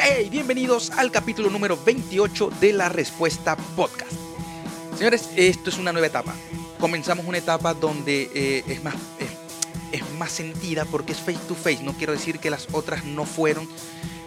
Hey, 0.00 0.28
bienvenidos 0.30 0.92
al 0.92 1.10
capítulo 1.10 1.50
número 1.50 1.76
28 1.84 2.52
de 2.60 2.72
La 2.72 2.88
Respuesta 2.88 3.56
Podcast. 3.74 4.12
Señores, 4.96 5.30
esto 5.34 5.70
es 5.70 5.78
una 5.78 5.90
nueva 5.90 6.06
etapa. 6.06 6.36
Comenzamos 6.78 7.26
una 7.26 7.38
etapa 7.38 7.74
donde 7.74 8.30
eh, 8.32 8.64
es, 8.68 8.84
más, 8.84 8.94
es, 9.18 10.00
es 10.00 10.08
más 10.12 10.30
sentida 10.30 10.84
porque 10.84 11.10
es 11.12 11.18
face 11.18 11.40
to 11.48 11.56
face. 11.56 11.82
No 11.82 11.94
quiero 11.94 12.12
decir 12.12 12.38
que 12.38 12.48
las 12.48 12.68
otras 12.70 13.04
no 13.06 13.24
fueron, 13.24 13.68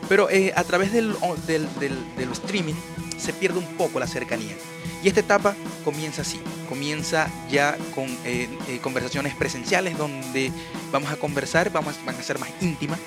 pero 0.09 0.29
eh, 0.29 0.51
a 0.57 0.65
través 0.65 0.91
del, 0.91 1.15
del, 1.47 1.69
del 1.79 2.31
streaming 2.33 2.75
se 3.17 3.31
pierde 3.31 3.59
un 3.59 3.77
poco 3.77 3.97
la 3.97 4.07
cercanía. 4.07 4.57
Y 5.03 5.07
esta 5.07 5.21
etapa 5.21 5.55
comienza 5.83 6.21
así, 6.21 6.39
comienza 6.69 7.27
ya 7.49 7.75
con 7.95 8.05
eh, 8.23 8.47
eh, 8.67 8.79
conversaciones 8.81 9.33
presenciales 9.35 9.97
donde 9.97 10.51
vamos 10.91 11.11
a 11.11 11.15
conversar, 11.15 11.71
vamos, 11.71 11.95
van 12.05 12.15
a 12.15 12.21
ser 12.21 12.37
más 12.37 12.49
íntimas. 12.61 12.99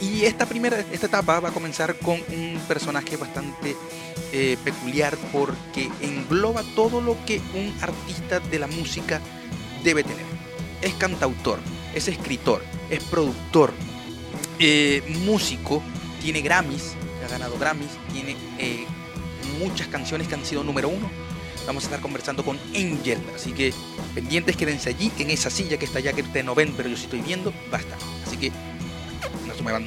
Y 0.00 0.24
esta 0.24 0.46
primera, 0.46 0.80
esta 0.90 1.06
etapa 1.06 1.38
va 1.38 1.50
a 1.50 1.52
comenzar 1.52 1.96
con 1.98 2.20
un 2.28 2.60
personaje 2.66 3.16
bastante 3.16 3.76
eh, 4.32 4.58
peculiar 4.64 5.16
porque 5.32 5.88
engloba 6.00 6.64
todo 6.74 7.00
lo 7.00 7.16
que 7.24 7.40
un 7.54 7.72
artista 7.80 8.40
de 8.40 8.58
la 8.58 8.66
música 8.66 9.20
debe 9.84 10.02
tener. 10.02 10.26
Es 10.82 10.94
cantautor, 10.94 11.60
es 11.94 12.08
escritor, 12.08 12.62
es 12.90 13.04
productor, 13.04 13.72
músico, 15.24 15.82
tiene 16.20 16.40
Grammys, 16.40 16.94
ha 17.24 17.28
ganado 17.28 17.56
Grammys, 17.58 17.90
tiene 18.12 18.36
muchas 19.58 19.86
canciones 19.88 20.28
que 20.28 20.34
han 20.34 20.44
sido 20.44 20.64
número 20.64 20.88
uno. 20.88 21.25
Vamos 21.66 21.82
a 21.82 21.86
estar 21.86 22.00
conversando 22.00 22.44
con 22.44 22.60
Angel, 22.76 23.18
así 23.34 23.52
que 23.52 23.74
pendientes 24.14 24.56
quédense 24.56 24.90
allí, 24.90 25.10
en 25.18 25.30
esa 25.30 25.50
silla 25.50 25.76
que 25.76 25.84
está 25.84 25.98
allá 25.98 26.12
que 26.12 26.22
ustedes 26.22 26.46
no 26.46 26.54
ven, 26.54 26.72
pero 26.76 26.88
yo 26.88 26.96
sí 26.96 27.04
estoy 27.04 27.22
viendo, 27.22 27.52
basta. 27.72 27.96
Así 28.24 28.36
que 28.36 28.52
no 29.48 29.52
se 29.52 29.62
muevan. 29.64 29.86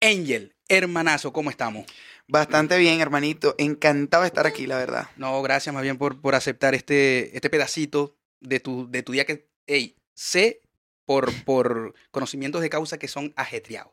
Angel, 0.00 0.54
hermanazo, 0.68 1.32
¿cómo 1.32 1.50
estamos? 1.50 1.84
Bastante 2.28 2.78
bien, 2.78 3.00
hermanito. 3.00 3.56
Encantado 3.58 4.22
de 4.22 4.28
estar 4.28 4.46
aquí, 4.46 4.68
la 4.68 4.78
verdad. 4.78 5.08
No, 5.16 5.42
gracias 5.42 5.74
más 5.74 5.82
bien 5.82 5.98
por, 5.98 6.20
por 6.20 6.36
aceptar 6.36 6.76
este, 6.76 7.34
este 7.36 7.50
pedacito 7.50 8.17
de 8.40 8.60
tu, 8.60 8.90
de 8.90 9.02
tu 9.02 9.12
día 9.12 9.26
que, 9.26 9.48
hey, 9.66 9.96
sé 10.14 10.60
por, 11.04 11.32
por 11.44 11.94
conocimientos 12.10 12.60
de 12.60 12.70
causa 12.70 12.98
que 12.98 13.08
son 13.08 13.32
ajetreados. 13.36 13.92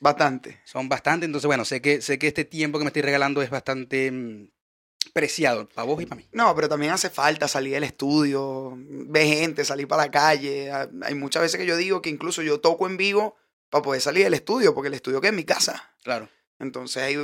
Bastante. 0.00 0.60
Son 0.64 0.88
bastante, 0.88 1.26
entonces 1.26 1.46
bueno, 1.46 1.64
sé 1.64 1.80
que, 1.80 2.02
sé 2.02 2.18
que 2.18 2.26
este 2.26 2.44
tiempo 2.44 2.78
que 2.78 2.84
me 2.84 2.88
estoy 2.88 3.02
regalando 3.02 3.40
es 3.40 3.48
bastante 3.48 4.10
mm, 4.10 4.48
preciado 5.12 5.68
para 5.68 5.86
vos 5.86 6.02
y 6.02 6.06
para 6.06 6.20
mí. 6.20 6.28
No, 6.32 6.54
pero 6.54 6.68
también 6.68 6.92
hace 6.92 7.08
falta 7.08 7.48
salir 7.48 7.72
del 7.72 7.84
estudio, 7.84 8.74
ver 8.76 9.26
gente, 9.26 9.64
salir 9.64 9.88
para 9.88 10.04
la 10.04 10.10
calle. 10.10 10.70
Ah, 10.70 10.88
Hay 11.02 11.14
muchas 11.14 11.42
veces 11.42 11.58
que 11.58 11.66
yo 11.66 11.76
digo 11.76 12.02
que 12.02 12.10
incluso 12.10 12.42
yo 12.42 12.60
toco 12.60 12.86
en 12.86 12.96
vivo 12.96 13.36
para 13.70 13.82
poder 13.82 14.00
salir 14.00 14.24
del 14.24 14.34
estudio, 14.34 14.74
porque 14.74 14.88
el 14.88 14.94
estudio 14.94 15.20
que 15.20 15.28
es 15.28 15.34
mi 15.34 15.44
casa. 15.44 15.94
Claro. 16.02 16.28
Entonces, 16.58 17.02
ahí, 17.02 17.16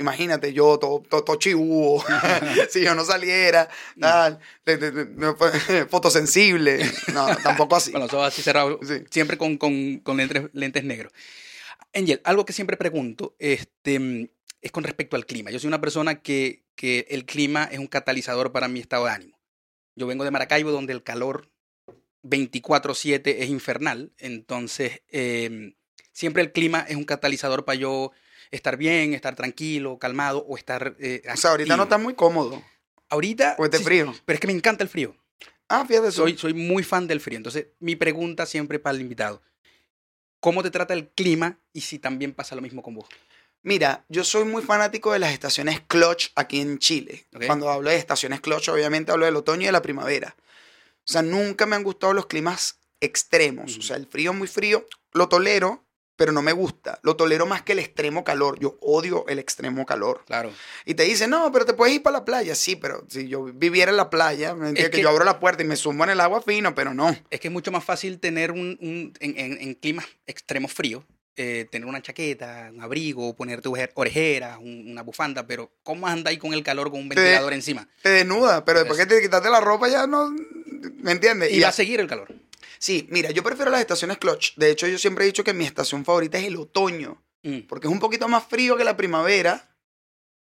imagínate, 0.00 0.52
yo 0.52 0.76
todo, 0.78 1.00
todo, 1.08 1.22
todo 1.22 1.36
chibúo, 1.36 2.02
si 2.70 2.82
yo 2.82 2.94
no 2.96 3.04
saliera, 3.04 3.68
tal, 4.00 4.40
de- 4.64 4.76
de- 4.78 5.86
fotosensible. 5.88 6.80
No, 7.12 7.28
tampoco 7.36 7.76
así. 7.76 7.92
Los 7.92 8.12
ojos 8.12 8.26
así 8.28 8.42
cerrados, 8.42 8.80
Sí. 8.86 9.04
siempre 9.10 9.38
con, 9.38 9.58
con, 9.58 9.98
con 9.98 10.16
lentes, 10.16 10.50
lentes 10.52 10.82
negros. 10.84 11.12
Angel, 11.94 12.20
algo 12.24 12.44
que 12.44 12.52
siempre 12.52 12.76
pregunto 12.76 13.36
este, 13.38 13.98
mm, 14.00 14.28
es 14.60 14.72
con 14.72 14.82
respecto 14.84 15.14
al 15.16 15.24
clima. 15.26 15.50
Yo 15.52 15.58
soy 15.60 15.68
una 15.68 15.80
persona 15.80 16.20
que, 16.20 16.64
que 16.74 17.06
el 17.10 17.24
clima 17.26 17.64
es 17.70 17.78
un 17.78 17.86
catalizador 17.86 18.50
para 18.52 18.66
mi 18.68 18.80
estado 18.80 19.04
de 19.06 19.12
ánimo. 19.12 19.38
Yo 19.94 20.06
vengo 20.08 20.24
de 20.24 20.30
Maracaibo, 20.32 20.70
donde 20.72 20.92
el 20.92 21.02
calor 21.04 21.48
24/7 22.22 23.36
es 23.42 23.48
infernal. 23.48 24.12
Entonces, 24.18 25.02
eh, 25.08 25.74
siempre 26.12 26.42
el 26.42 26.52
clima 26.52 26.84
es 26.88 26.96
un 26.96 27.04
catalizador 27.04 27.64
para 27.64 27.76
yo 27.76 28.12
estar 28.50 28.76
bien, 28.76 29.14
estar 29.14 29.34
tranquilo, 29.36 29.98
calmado 29.98 30.44
o 30.48 30.56
estar... 30.56 30.96
eh, 30.98 31.22
O 31.32 31.36
sea, 31.36 31.52
ahorita 31.52 31.76
no 31.76 31.84
estás 31.84 32.00
muy 32.00 32.14
cómodo, 32.14 32.62
Ahorita... 33.08 33.56
te 33.70 33.78
sí, 33.78 33.84
frío. 33.84 34.14
Pero 34.24 34.34
es 34.34 34.40
que 34.40 34.46
me 34.46 34.52
encanta 34.52 34.84
el 34.84 34.88
frío. 34.88 35.16
Ah, 35.68 35.84
fíjate, 35.86 36.10
Soy, 36.12 36.36
soy 36.36 36.54
muy 36.54 36.82
fan 36.82 37.06
del 37.06 37.20
frío. 37.20 37.36
Entonces, 37.36 37.66
mi 37.78 37.96
pregunta 37.96 38.46
siempre 38.46 38.78
para 38.78 38.96
el 38.96 39.02
invitado. 39.02 39.42
¿Cómo 40.40 40.62
te 40.62 40.70
trata 40.70 40.94
el 40.94 41.08
clima 41.08 41.58
y 41.72 41.82
si 41.82 41.98
también 41.98 42.32
pasa 42.32 42.54
lo 42.54 42.62
mismo 42.62 42.82
con 42.82 42.94
vos? 42.94 43.06
Mira, 43.62 44.04
yo 44.08 44.24
soy 44.24 44.44
muy 44.44 44.62
fanático 44.62 45.12
de 45.12 45.18
las 45.18 45.32
estaciones 45.32 45.80
clutch 45.86 46.28
aquí 46.34 46.60
en 46.60 46.78
Chile. 46.78 47.26
Cuando 47.46 47.68
hablo 47.68 47.90
de 47.90 47.96
estaciones 47.96 48.40
clutch, 48.40 48.68
obviamente 48.70 49.12
hablo 49.12 49.26
del 49.26 49.36
otoño 49.36 49.62
y 49.62 49.66
de 49.66 49.72
la 49.72 49.82
primavera. 49.82 50.34
O 50.38 51.12
sea, 51.12 51.22
nunca 51.22 51.66
me 51.66 51.76
han 51.76 51.82
gustado 51.82 52.14
los 52.14 52.26
climas 52.26 52.78
extremos. 53.00 53.76
O 53.76 53.82
sea, 53.82 53.96
el 53.96 54.06
frío 54.06 54.32
muy 54.32 54.48
frío, 54.48 54.86
lo 55.12 55.28
tolero, 55.28 55.84
pero 56.20 56.32
no 56.32 56.42
me 56.42 56.52
gusta. 56.52 56.98
Lo 57.02 57.16
tolero 57.16 57.46
más 57.46 57.62
que 57.62 57.72
el 57.72 57.78
extremo 57.78 58.24
calor. 58.24 58.60
Yo 58.60 58.76
odio 58.82 59.24
el 59.26 59.38
extremo 59.38 59.86
calor. 59.86 60.22
Claro. 60.26 60.52
Y 60.84 60.92
te 60.92 61.04
dicen, 61.04 61.30
no, 61.30 61.50
pero 61.50 61.64
te 61.64 61.72
puedes 61.72 61.94
ir 61.94 62.02
para 62.02 62.18
la 62.18 62.24
playa. 62.26 62.54
Sí, 62.54 62.76
pero 62.76 63.06
si 63.08 63.26
yo 63.26 63.44
viviera 63.44 63.90
en 63.90 63.96
la 63.96 64.10
playa, 64.10 64.54
¿me 64.54 64.74
que, 64.74 64.90
que- 64.90 65.00
yo 65.00 65.08
abro 65.08 65.24
la 65.24 65.40
puerta 65.40 65.62
y 65.62 65.66
me 65.66 65.76
sumo 65.76 66.04
en 66.04 66.10
el 66.10 66.20
agua 66.20 66.42
fino, 66.42 66.74
pero 66.74 66.92
no. 66.92 67.16
Es 67.30 67.40
que 67.40 67.48
es 67.48 67.52
mucho 67.52 67.72
más 67.72 67.82
fácil 67.84 68.18
tener 68.20 68.50
un, 68.52 68.76
un- 68.82 69.14
en, 69.18 69.38
en- 69.38 69.62
en 69.62 69.74
climas 69.76 70.04
extremos 70.26 70.74
fríos, 70.74 71.04
eh, 71.36 71.66
tener 71.72 71.88
una 71.88 72.02
chaqueta, 72.02 72.68
un 72.70 72.82
abrigo, 72.82 73.34
ponerte 73.34 73.70
orejeras, 73.94 74.58
un- 74.58 74.90
una 74.90 75.00
bufanda, 75.00 75.46
pero 75.46 75.72
¿cómo 75.82 76.06
andáis 76.06 76.38
con 76.38 76.52
el 76.52 76.62
calor 76.62 76.90
con 76.90 77.00
un 77.00 77.08
Te- 77.08 77.14
ventilador 77.14 77.54
encima? 77.54 77.88
Te 78.02 78.10
desnuda, 78.10 78.62
pero 78.66 78.80
después 78.80 79.00
Es- 79.00 79.06
que 79.06 79.14
te 79.14 79.22
quitaste 79.22 79.48
la 79.48 79.60
ropa 79.60 79.88
ya 79.88 80.06
no... 80.06 80.30
¿Me 80.98 81.12
entiendes? 81.12 81.50
Y 81.50 81.60
va 81.60 81.68
a 81.68 81.72
seguir 81.72 81.98
el 81.98 82.06
calor. 82.08 82.28
Sí, 82.78 83.06
mira, 83.10 83.30
yo 83.30 83.42
prefiero 83.42 83.70
las 83.70 83.80
estaciones 83.80 84.18
clutch. 84.18 84.54
De 84.56 84.70
hecho, 84.70 84.86
yo 84.86 84.98
siempre 84.98 85.24
he 85.24 85.26
dicho 85.26 85.44
que 85.44 85.54
mi 85.54 85.64
estación 85.64 86.04
favorita 86.04 86.38
es 86.38 86.44
el 86.46 86.56
otoño, 86.56 87.22
Mm, 87.42 87.60
porque 87.68 87.86
es 87.86 87.92
un 87.92 88.00
poquito 88.00 88.28
más 88.28 88.44
frío 88.44 88.76
que 88.76 88.84
la 88.84 88.96
primavera, 88.98 89.74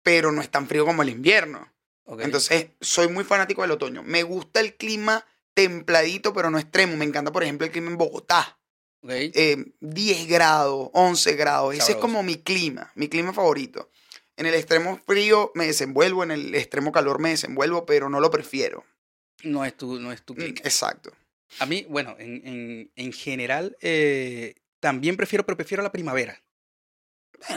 pero 0.02 0.30
no 0.32 0.42
es 0.42 0.50
tan 0.50 0.68
frío 0.68 0.84
como 0.84 1.02
el 1.02 1.08
invierno. 1.08 1.72
Entonces, 2.18 2.66
soy 2.80 3.08
muy 3.08 3.24
fanático 3.24 3.62
del 3.62 3.70
otoño. 3.70 4.02
Me 4.02 4.22
gusta 4.22 4.60
el 4.60 4.74
clima 4.74 5.24
templadito, 5.54 6.34
pero 6.34 6.50
no 6.50 6.58
extremo. 6.58 6.94
Me 6.98 7.06
encanta, 7.06 7.32
por 7.32 7.42
ejemplo, 7.42 7.64
el 7.64 7.72
clima 7.72 7.90
en 7.90 7.96
Bogotá. 7.96 8.58
Ok. 9.02 9.10
Eh, 9.12 9.72
10 9.80 10.28
grados, 10.28 10.90
11 10.92 11.32
grados. 11.36 11.74
Ese 11.74 11.92
es 11.92 11.96
como 11.98 12.22
mi 12.22 12.36
clima, 12.36 12.92
mi 12.94 13.08
clima 13.08 13.32
favorito. 13.32 13.90
En 14.36 14.44
el 14.44 14.54
extremo 14.54 15.00
frío 15.06 15.52
me 15.54 15.66
desenvuelvo, 15.66 16.22
en 16.24 16.32
el 16.32 16.54
extremo 16.54 16.92
calor 16.92 17.18
me 17.18 17.30
desenvuelvo, 17.30 17.86
pero 17.86 18.10
no 18.10 18.20
lo 18.20 18.30
prefiero. 18.30 18.84
no 19.44 19.64
es 19.64 19.74
tu, 19.76 19.98
no 20.00 20.12
es 20.12 20.22
tu 20.22 20.34
Mm, 20.34 20.36
clima. 20.36 20.60
Exacto. 20.64 21.12
A 21.60 21.66
mí, 21.66 21.86
bueno, 21.88 22.16
en, 22.18 22.42
en- 22.46 22.90
en 22.96 23.12
general, 23.12 23.76
eh, 23.80 24.54
también 24.80 25.16
prefiero, 25.16 25.44
pero 25.46 25.56
prefiero 25.56 25.82
la 25.82 25.92
primavera. 25.92 26.40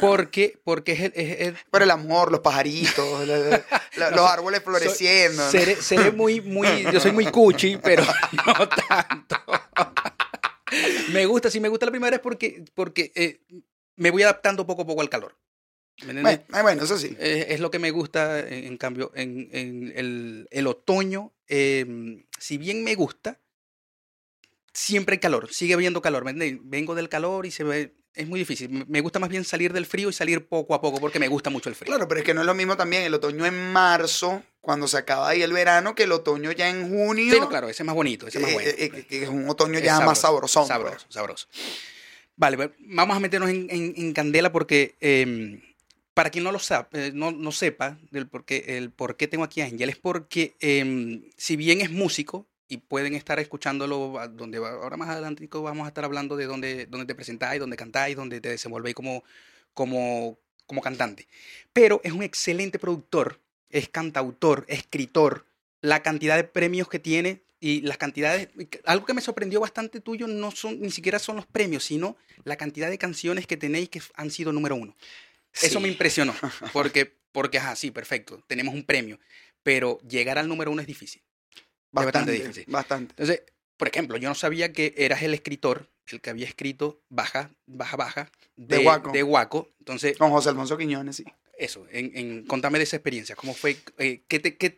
Porque, 0.02 0.60
porque 0.64 0.92
es, 0.94 1.00
el- 1.02 1.14
es- 1.16 1.40
es- 1.40 1.54
Pero 1.72 1.84
el 1.86 1.92
amor, 1.92 2.32
los 2.32 2.42
pajaritos, 2.42 3.26
la- 3.28 3.38
la- 3.38 3.66
la- 3.98 4.10
No, 4.12 4.18
los 4.18 4.30
árboles 4.30 4.62
floreciendo. 4.64 5.44
¿no? 5.46 5.52
seré, 5.52 5.76
seré 5.78 6.12
muy, 6.12 6.42
muy, 6.42 6.84
yo 6.92 7.00
soy 7.00 7.12
muy 7.12 7.26
cuchi, 7.32 7.78
pero 7.78 8.04
no 8.46 8.68
tanto. 8.70 9.38
me 11.12 11.26
gusta, 11.26 11.50
si 11.50 11.60
me 11.60 11.70
gusta 11.70 11.86
la 11.86 11.92
primavera 11.92 12.18
es 12.18 12.22
porque, 12.22 12.66
porque 12.74 13.12
eh, 13.16 13.40
me 13.96 14.12
voy 14.12 14.24
adaptando 14.24 14.66
poco 14.68 14.82
a 14.82 14.86
poco 14.88 15.02
al 15.02 15.10
calor. 15.10 15.38
¿Me 16.06 16.12
entiendes? 16.12 16.42
Bueno, 16.50 16.64
bueno, 16.64 16.84
eso 16.84 16.98
sí. 16.98 17.16
Es 17.20 17.60
lo 17.60 17.72
que 17.72 17.80
me 17.80 17.90
gusta, 17.92 18.40
en, 18.40 18.66
en 18.66 18.78
cambio, 18.78 19.12
en, 19.16 19.50
en 19.52 19.94
el, 19.96 20.48
el 20.52 20.68
otoño, 20.68 21.34
eh, 21.48 22.24
si 22.38 22.58
bien 22.60 22.84
me 22.84 22.94
gusta, 22.96 23.40
siempre 24.78 25.14
hay 25.16 25.20
calor, 25.20 25.52
sigue 25.52 25.74
habiendo 25.74 26.02
calor. 26.02 26.24
Vengo 26.64 26.94
del 26.94 27.10
calor 27.10 27.46
y 27.48 27.52
se 27.52 27.64
ve, 27.64 27.96
es 28.14 28.28
muy 28.28 28.40
difícil. 28.40 28.86
Me- 28.88 29.02
gusta 29.02 29.18
más 29.20 29.30
bien 29.30 29.44
salir 29.44 29.74
del 29.74 29.86
frío 29.88 30.10
y 30.10 30.14
salir 30.14 30.48
poco 30.48 30.76
a 30.76 30.82
poco 30.82 31.00
porque 31.00 31.20
me 31.20 31.28
gusta 31.28 31.50
mucho 31.50 31.70
el 31.70 31.76
frío. 31.76 31.88
Claro, 31.88 32.08
pero 32.08 32.20
es 32.20 32.26
que 32.26 32.34
no 32.36 32.42
es 32.42 32.48
lo 32.48 32.54
mismo 32.54 32.78
también 32.78 33.02
el 33.04 33.14
otoño 33.14 33.46
en 33.48 33.74
marzo, 33.74 34.44
cuando 34.62 34.88
se 34.88 34.98
acaba 34.98 35.30
ahí 35.30 35.42
el 35.42 35.52
verano, 35.52 35.96
que 35.96 36.04
el 36.04 36.12
otoño 36.12 36.52
ya 36.52 36.70
en 36.70 36.90
junio. 36.90 37.34
Sí, 37.34 37.40
no, 37.40 37.50
claro, 37.50 37.70
ese 37.70 37.82
es 37.84 37.88
más 37.88 37.96
bonito, 37.96 38.28
ese 38.28 38.38
es 38.38 38.42
más 38.44 38.52
eh, 38.52 38.54
bueno. 38.54 38.70
eh, 38.70 39.06
eh, 39.10 39.22
es 39.24 39.30
un 39.30 39.50
otoño 39.50 39.80
Es 39.80 39.84
ya 39.86 40.00
más 40.02 40.20
sabroso, 40.20 40.64
sabrosón. 40.66 40.68
pues. 40.84 41.02
Sabroso, 41.02 41.06
sabroso. 41.10 41.48
Vale, 42.36 42.72
vamos 42.80 43.18
a 43.18 43.20
meternos 43.20 43.50
en, 43.50 43.68
en- 43.72 43.94
en 43.98 44.14
candela 44.14 44.52
porque 44.52 44.94
eh, 45.02 45.60
para 46.14 46.30
quien 46.30 46.44
no 46.44 46.52
lo 46.52 46.60
sa- 46.60 46.88
eh, 46.94 47.12
no, 47.14 47.32
no 47.32 47.52
sepa 47.52 47.98
del 48.12 48.28
por 48.28 48.46
qué, 48.46 48.78
el 48.78 48.92
por 48.92 49.18
qué 49.18 49.28
tengo 49.28 49.44
aquí 49.44 49.62
a 49.62 49.66
Angel, 49.66 49.90
es 49.90 49.98
porque 49.98 50.56
eh, 50.60 51.32
si 51.36 51.56
bien 51.56 51.82
es 51.82 51.90
músico 51.92 52.46
y 52.68 52.78
pueden 52.78 53.16
estar 53.16 53.40
escuchándolo 53.40 54.20
donde 54.32 54.58
ahora 54.58 54.98
más 54.98 55.10
adelante 55.10 55.48
vamos 55.52 55.86
a 55.86 55.88
estar 55.90 56.04
hablando 56.04 56.36
de 56.36 56.46
dónde, 56.46 56.86
dónde 56.86 57.06
te 57.06 57.16
presentáis, 57.16 57.60
dónde 57.60 57.78
cantáis, 57.78 58.16
dónde 58.16 58.42
te 58.42 58.50
desenvolvéis 58.50 58.96
como, 58.96 59.24
como, 59.74 60.38
como 60.66 60.82
cantante. 60.82 61.28
Pero 61.74 62.02
es 62.04 62.12
un 62.12 62.24
excelente 62.24 62.80
productor, 62.80 63.40
es 63.70 63.90
cantautor, 63.90 64.66
escritor, 64.68 65.46
la 65.82 66.04
cantidad 66.04 66.36
de 66.36 66.44
premios 66.44 66.90
que 66.90 67.00
tiene 67.00 67.44
y 67.60 67.82
las 67.82 67.98
cantidades, 67.98 68.50
algo 68.86 69.06
que 69.06 69.14
me 69.14 69.22
sorprendió 69.22 69.60
bastante 69.60 70.00
tuyo 70.00 70.28
no 70.28 70.52
son 70.52 70.80
ni 70.80 70.92
siquiera 70.92 71.20
son 71.20 71.38
los 71.38 71.46
premios, 71.46 71.84
sino 71.86 72.18
la 72.44 72.56
cantidad 72.56 72.90
de 72.90 72.98
canciones 72.98 73.48
que 73.48 73.58
tenéis 73.58 73.90
que 73.90 74.02
han 74.16 74.30
sido 74.30 74.52
número 74.52 74.76
uno. 74.76 74.96
Eso 75.60 75.80
me 75.80 75.88
impresionó, 75.88 76.36
porque 76.74 77.18
porque, 77.38 77.60
ajá, 77.60 77.76
sí, 77.76 77.92
perfecto, 77.92 78.44
tenemos 78.48 78.74
un 78.74 78.84
premio, 78.84 79.20
pero 79.62 80.00
llegar 80.00 80.40
al 80.40 80.48
número 80.48 80.72
uno 80.72 80.82
es 80.82 80.88
difícil. 80.88 81.22
Bastante, 82.06 82.32
bastante 82.32 82.32
difícil. 82.32 82.66
Bastante. 82.68 83.12
Entonces, 83.18 83.44
por 83.78 83.88
ejemplo, 83.88 84.18
yo 84.18 84.30
no 84.30 84.36
sabía 84.36 84.72
que 84.74 84.94
eras 84.98 85.22
el 85.22 85.34
escritor, 85.34 85.90
el 86.08 86.22
que 86.22 86.30
había 86.30 86.46
escrito 86.48 87.02
Baja, 87.10 87.52
Baja, 87.66 87.98
Baja, 87.98 88.32
De 88.56 88.78
Guaco. 88.78 89.12
De 89.12 89.22
Guaco. 89.24 89.70
Entonces, 89.80 90.18
Con 90.18 90.32
José 90.32 90.50
Alfonso 90.50 90.78
Quiñones, 90.78 91.18
sí. 91.18 91.26
eso, 91.58 91.86
en, 91.92 92.12
en- 92.16 92.46
contame 92.46 92.78
de 92.80 92.86
esa 92.86 92.96
experiencia, 92.96 93.36
¿cómo 93.36 93.54
fue? 93.54 93.78
eh, 93.98 94.24
¿qué, 94.28 94.40
te, 94.40 94.56
qué, 94.58 94.78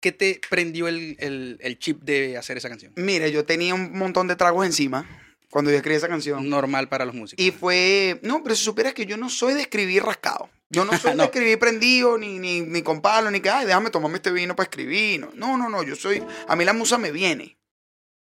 qué 0.00 0.12
te 0.12 0.40
prendió 0.48 0.88
el, 0.88 1.16
el- 1.18 1.58
el 1.60 1.78
chip 1.78 2.02
de 2.02 2.36
hacer 2.38 2.56
esa 2.56 2.68
canción? 2.68 2.92
Mira, 2.96 3.28
yo 3.28 3.44
tenía 3.44 3.74
un 3.74 3.92
montón 3.98 4.26
de 4.28 4.36
tragos 4.36 4.64
encima 4.64 5.06
cuando 5.50 5.70
yo 5.72 5.76
escribí 5.76 5.96
esa 5.96 6.08
canción. 6.08 6.48
Normal 6.48 6.88
para 6.88 7.04
los 7.04 7.14
músicos. 7.14 7.44
Y 7.44 7.50
fue. 7.50 8.20
No, 8.22 8.42
pero 8.42 8.54
si 8.54 8.64
supieras 8.64 8.94
que 8.94 9.04
yo 9.06 9.16
no 9.16 9.28
soy 9.28 9.54
de 9.54 9.62
escribir 9.62 10.02
rascado. 10.04 10.48
Yo 10.70 10.84
no 10.84 10.92
soy 10.98 11.12
No. 11.12 11.18
de 11.18 11.24
escribir 11.24 11.58
prendido, 11.58 12.16
ni, 12.16 12.38
ni, 12.38 12.60
ni 12.62 12.82
con 12.82 13.00
palo, 13.02 13.30
ni 13.30 13.40
que, 13.40 13.50
ay, 13.50 13.66
déjame 13.66 13.90
tomarme 13.90 14.16
este 14.16 14.30
vino 14.30 14.56
para 14.56 14.68
escribir. 14.68 15.28
No, 15.34 15.56
no, 15.56 15.68
no, 15.68 15.82
Yo 15.82 15.96
soy. 15.96 16.22
A 16.48 16.56
mí 16.56 16.64
la 16.64 16.72
musa 16.72 16.96
me 16.98 17.10
viene. 17.12 17.58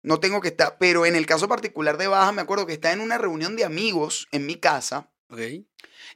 No 0.01 0.19
tengo 0.19 0.41
que 0.41 0.49
estar. 0.49 0.77
Pero 0.79 1.05
en 1.05 1.15
el 1.15 1.25
caso 1.25 1.47
particular 1.47 1.97
de 1.97 2.07
Baja, 2.07 2.31
me 2.33 2.41
acuerdo 2.41 2.65
que 2.67 2.73
estaba 2.73 2.93
en 2.93 2.99
una 3.01 3.17
reunión 3.17 3.55
de 3.55 3.63
amigos 3.63 4.27
en 4.31 4.45
mi 4.45 4.55
casa. 4.57 5.09
Ok. 5.29 5.39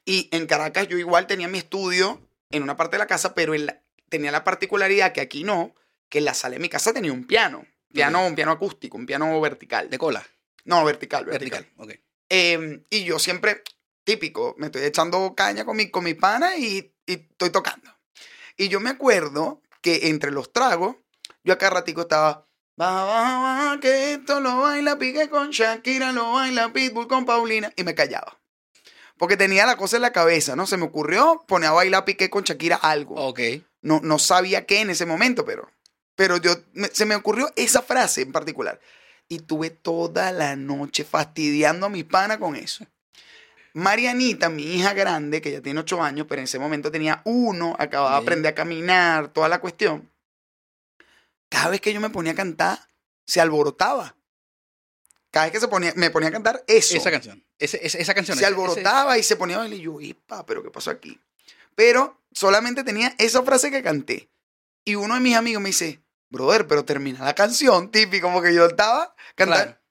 Y 0.06 0.28
en 0.32 0.46
Caracas 0.48 0.88
yo 0.90 0.98
igual 0.98 1.28
tenía 1.28 1.48
mi 1.48 1.58
estudio 1.58 2.22
en 2.52 2.64
una 2.64 2.76
parte 2.76 2.96
de 2.98 3.00
la 3.00 3.08
casa, 3.08 3.34
pero 3.34 3.54
en 3.56 3.66
la- 3.68 3.82
tenía 4.10 4.32
la 4.32 4.44
particularidad 4.44 5.14
que 5.14 5.22
aquí 5.22 5.44
no, 5.46 5.74
que 6.10 6.18
en 6.20 6.26
la 6.26 6.34
sala 6.34 6.54
de 6.56 6.60
mi 6.60 6.70
casa 6.70 6.94
tenía 6.94 7.14
un 7.14 7.26
piano. 7.26 7.66
Piano, 7.94 8.28
un 8.28 8.36
piano 8.36 8.52
acústico, 8.52 8.98
un 8.98 9.06
piano 9.06 9.40
vertical. 9.40 9.90
De 9.90 9.98
cola. 9.98 10.26
No, 10.66 10.84
vertical, 10.84 11.24
vertical. 11.26 11.64
Vertical. 11.78 11.84
Ok. 11.98 12.04
Eh, 12.30 12.84
y 12.90 13.06
yo 13.06 13.18
siempre, 13.20 13.64
típico, 14.08 14.56
me 14.58 14.68
estoy 14.68 14.84
echando 14.84 15.36
caña 15.36 15.66
con 15.66 15.76
mi, 15.76 15.92
con 15.92 16.06
mi 16.06 16.14
pana 16.14 16.56
y, 16.56 16.96
y 17.06 17.14
estoy 17.14 17.50
tocando. 17.50 17.92
Y 18.56 18.70
yo 18.70 18.80
me 18.80 18.90
acuerdo 18.90 19.62
que 19.82 20.08
entre 20.08 20.32
los 20.32 20.54
tragos, 20.54 20.96
yo 21.44 21.52
acá 21.54 21.70
ratico 21.70 22.02
estaba, 22.02 22.48
baja, 22.78 23.04
baja, 23.04 23.40
baja, 23.42 23.80
que 23.82 24.14
esto 24.14 24.40
lo 24.40 24.62
baila 24.62 24.98
Piqué 24.98 25.30
con 25.30 25.50
Shakira, 25.50 26.14
lo 26.14 26.32
baila 26.32 26.72
Pitbull 26.72 27.10
con 27.10 27.26
Paulina, 27.26 27.74
y 27.76 27.84
me 27.84 27.96
callaba. 27.96 28.40
Porque 29.18 29.36
tenía 29.36 29.66
la 29.66 29.76
cosa 29.76 29.98
en 29.98 30.04
la 30.04 30.14
cabeza, 30.14 30.56
¿no? 30.56 30.68
Se 30.68 30.78
me 30.78 30.86
ocurrió 30.86 31.44
poner 31.46 31.70
a 31.70 31.74
bailar 31.74 32.06
Piqué 32.06 32.30
con 32.30 32.44
Shakira 32.46 32.78
algo. 32.78 33.16
Ok. 33.16 33.42
No, 33.82 34.00
no 34.02 34.20
sabía 34.20 34.66
qué 34.66 34.80
en 34.80 34.90
ese 34.90 35.06
momento, 35.06 35.44
pero, 35.44 35.70
pero 36.16 36.38
yo, 36.38 36.56
me- 36.74 36.88
se 36.88 37.06
me 37.06 37.16
ocurrió 37.16 37.52
esa 37.58 37.82
frase 37.82 38.22
en 38.22 38.32
particular. 38.32 38.80
Y 39.28 39.40
tuve 39.40 39.70
toda 39.70 40.32
la 40.32 40.56
noche 40.56 41.04
fastidiando 41.04 41.88
a 41.88 41.90
mi 41.90 42.06
pana 42.06 42.40
con 42.40 42.56
eso. 42.56 42.86
Marianita, 43.78 44.50
mi 44.50 44.64
hija 44.64 44.94
grande, 44.94 45.40
que 45.42 45.52
ya 45.52 45.62
tiene 45.62 45.80
ocho 45.80 46.02
años, 46.02 46.26
pero 46.28 46.40
en 46.40 46.46
ese 46.46 46.58
momento 46.58 46.92
tenía 46.92 47.22
uno, 47.26 47.76
acababa 47.78 48.16
de 48.18 48.22
aprender 48.24 48.52
a 48.52 48.56
caminar, 48.56 49.28
toda 49.30 49.48
la 49.50 49.60
cuestión. 49.60 50.10
Cada 51.50 51.70
vez 51.70 51.80
que 51.82 51.94
yo 51.94 52.02
me 52.02 52.10
ponía 52.10 52.32
a 52.32 52.36
cantar, 52.36 52.80
se 53.26 53.40
alborotaba. 53.40 54.16
Cada 55.32 55.46
vez 55.46 55.54
que 55.54 55.60
se 55.60 55.68
ponía, 55.68 55.94
me 55.96 56.10
ponía 56.10 56.30
a 56.30 56.32
cantar 56.32 56.64
eso 56.68 56.98
Esa 56.98 57.12
canción. 57.12 57.44
Ese- 57.60 57.80
esa 57.86 58.14
canción. 58.14 58.36
se 58.38 58.44
ese- 58.44 58.48
alborotaba 58.48 59.18
y 59.18 59.24
se 59.24 59.36
ponía 59.36 59.58
a 59.58 59.60
bailar 59.60 59.80
y 59.80 59.84
yo, 59.84 60.02
"Ipa, 60.02 60.46
pero 60.46 60.64
¿qué 60.64 60.72
pasó 60.72 60.90
aquí? 60.90 61.20
Pero 61.76 62.20
solamente 62.32 62.84
tenía 62.84 63.14
esa 63.20 63.44
frase 63.44 63.70
que 63.70 63.84
canté. 63.84 64.30
Y 64.86 64.96
uno 64.96 65.14
de 65.14 65.20
mis 65.20 65.36
amigos 65.36 65.62
me 65.62 65.70
dice, 65.70 66.02
brother, 66.30 66.66
pero 66.68 66.84
termina 66.84 67.24
la 67.24 67.36
canción, 67.36 67.92
típico, 67.92 68.28
como 68.28 68.42
que 68.42 68.54
yo 68.54 68.66
estaba 68.66 69.16
cantando. 69.36 69.66
Claro. 69.74 69.82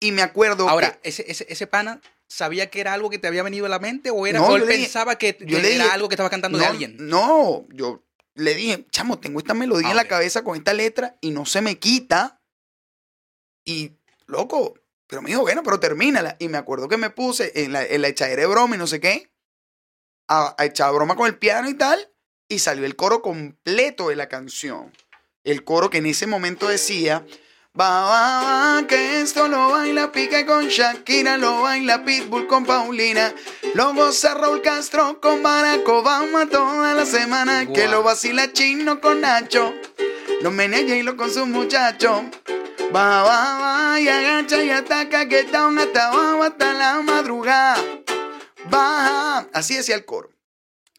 Y 0.00 0.12
me 0.12 0.22
acuerdo 0.22 0.68
Ahora, 0.68 0.92
que 1.00 1.08
ese, 1.10 1.24
ese, 1.30 1.46
ese 1.48 1.66
pana 1.66 2.00
sabía 2.28 2.70
que 2.70 2.80
era 2.80 2.92
algo 2.92 3.10
que 3.10 3.18
te 3.18 3.26
había 3.28 3.42
venido 3.42 3.66
a 3.66 3.68
la 3.68 3.78
mente 3.78 4.10
o, 4.10 4.26
era, 4.26 4.38
No, 4.40 4.46
o 4.48 4.56
él 4.56 4.62
dije- 4.66 4.82
pensaba 4.82 5.16
que, 5.16 5.36
yo 5.40 5.58
era 5.58 5.68
dije, 5.68 5.82
algo 5.82 6.08
que 6.08 6.14
estaba 6.14 6.30
cantando 6.30 6.58
no, 6.58 6.64
de 6.64 6.68
alguien. 6.70 6.96
No, 6.98 7.66
yo 7.70 8.04
le 8.34 8.54
dije, 8.54 8.86
chamo, 8.90 9.18
tengo 9.18 9.38
esta 9.38 9.54
melodía 9.54 9.88
Ah, 9.88 9.90
en 9.92 9.96
la 9.96 10.08
cabeza 10.08 10.42
con 10.44 10.56
esta 10.56 10.72
letra 10.74 11.16
y 11.20 11.30
no 11.30 11.46
se 11.46 11.60
me 11.62 11.78
quita. 11.78 12.42
Y, 13.64 13.92
loco, 14.26 14.74
pero 15.06 15.22
me 15.22 15.30
dijo, 15.30 15.42
bueno, 15.42 15.62
pero 15.62 15.80
termínala. 15.80 16.36
Y 16.38 16.48
me 16.48 16.58
acuerdo 16.58 16.88
que 16.88 16.96
me 16.96 17.10
puse 17.10 17.52
en 17.64 17.72
la, 17.72 17.84
en 17.84 18.02
la 18.02 18.08
echadera 18.08 18.42
de 18.42 18.46
broma 18.48 18.74
y 18.76 18.78
no 18.78 18.86
sé 18.86 19.00
qué, 19.00 19.32
a, 20.28 20.54
a 20.58 20.64
echar 20.64 20.92
broma 20.92 21.16
con 21.16 21.26
el 21.26 21.38
piano 21.38 21.68
y 21.68 21.74
tal, 21.74 22.12
y 22.48 22.58
salió 22.58 22.84
el 22.84 22.96
coro 22.96 23.22
completo 23.22 24.08
de 24.08 24.16
la 24.16 24.28
canción. 24.28 24.92
El 25.44 25.64
coro 25.64 25.90
que 25.90 25.98
en 25.98 26.06
ese 26.06 26.26
momento 26.26 26.68
decía, 26.68 27.24
va, 27.78 28.02
va, 28.02 28.42
va, 28.80 28.86
que 28.86 29.20
esto 29.20 29.48
lo 29.48 29.70
baila 29.70 30.10
Pique 30.12 30.46
con 30.46 30.68
Shakira, 30.68 31.36
lo 31.36 31.62
baila 31.62 32.04
Pitbull 32.04 32.46
con 32.46 32.64
Paulina, 32.64 33.34
lo 33.74 33.92
goza 33.94 34.34
Raúl 34.34 34.62
Castro 34.62 35.20
con 35.20 35.42
Barack 35.42 35.86
Obama 35.88 36.46
toda 36.46 36.94
la 36.94 37.04
semana, 37.06 37.66
que 37.72 37.88
lo 37.88 38.02
vacila 38.02 38.52
Chino 38.52 39.00
con 39.00 39.20
Nacho, 39.20 39.74
lo 40.42 40.50
menea 40.50 40.80
y 40.96 41.02
lo 41.02 41.16
con 41.16 41.30
su 41.30 41.46
muchacho. 41.46 42.24
Va, 42.94 43.22
va, 43.24 43.58
va, 43.58 44.00
y 44.00 44.08
agacha 44.08 44.62
y 44.62 44.70
ataca, 44.70 45.28
que 45.28 45.40
está 45.40 45.66
un 45.66 45.78
hasta 45.78 46.06
abajo 46.08 46.42
hasta 46.44 46.72
la 46.72 47.02
madrugada. 47.02 47.82
Baja. 48.70 49.48
Así 49.52 49.74
decía 49.76 49.94
el 49.96 50.04
coro. 50.04 50.30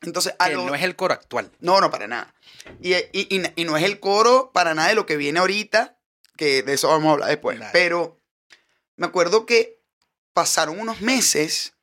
Entonces, 0.01 0.35
a 0.38 0.47
Que 0.50 0.56
lo- 0.56 0.65
no 0.65 0.75
es 0.75 0.83
el 0.83 0.95
coro 0.95 1.13
actual. 1.13 1.50
no, 1.59 1.79
no, 1.81 1.89
para 1.89 2.07
nada. 2.07 2.33
Y, 2.81 2.94
y- 2.94 3.07
y- 3.13 3.41
y 3.56 3.63
no 3.63 3.77
es 3.77 3.83
el 3.83 4.00
coro 4.00 4.51
para 4.53 4.74
nada 4.75 4.89
de 4.89 4.95
lo 4.95 5.06
que 5.06 5.18
viene 5.18 5.39
ahorita, 5.39 5.97
que 6.38 6.63
de 6.63 6.74
eso 6.74 6.88
vamos 6.88 7.10
a 7.10 7.13
hablar 7.13 7.30
después. 7.30 7.60
Dale. 7.60 7.72
Pero 7.74 8.19
me 8.95 9.07
acuerdo 9.07 9.45
que 9.45 9.81
pasaron 10.34 10.80
unos 10.80 11.01
meses 11.01 11.74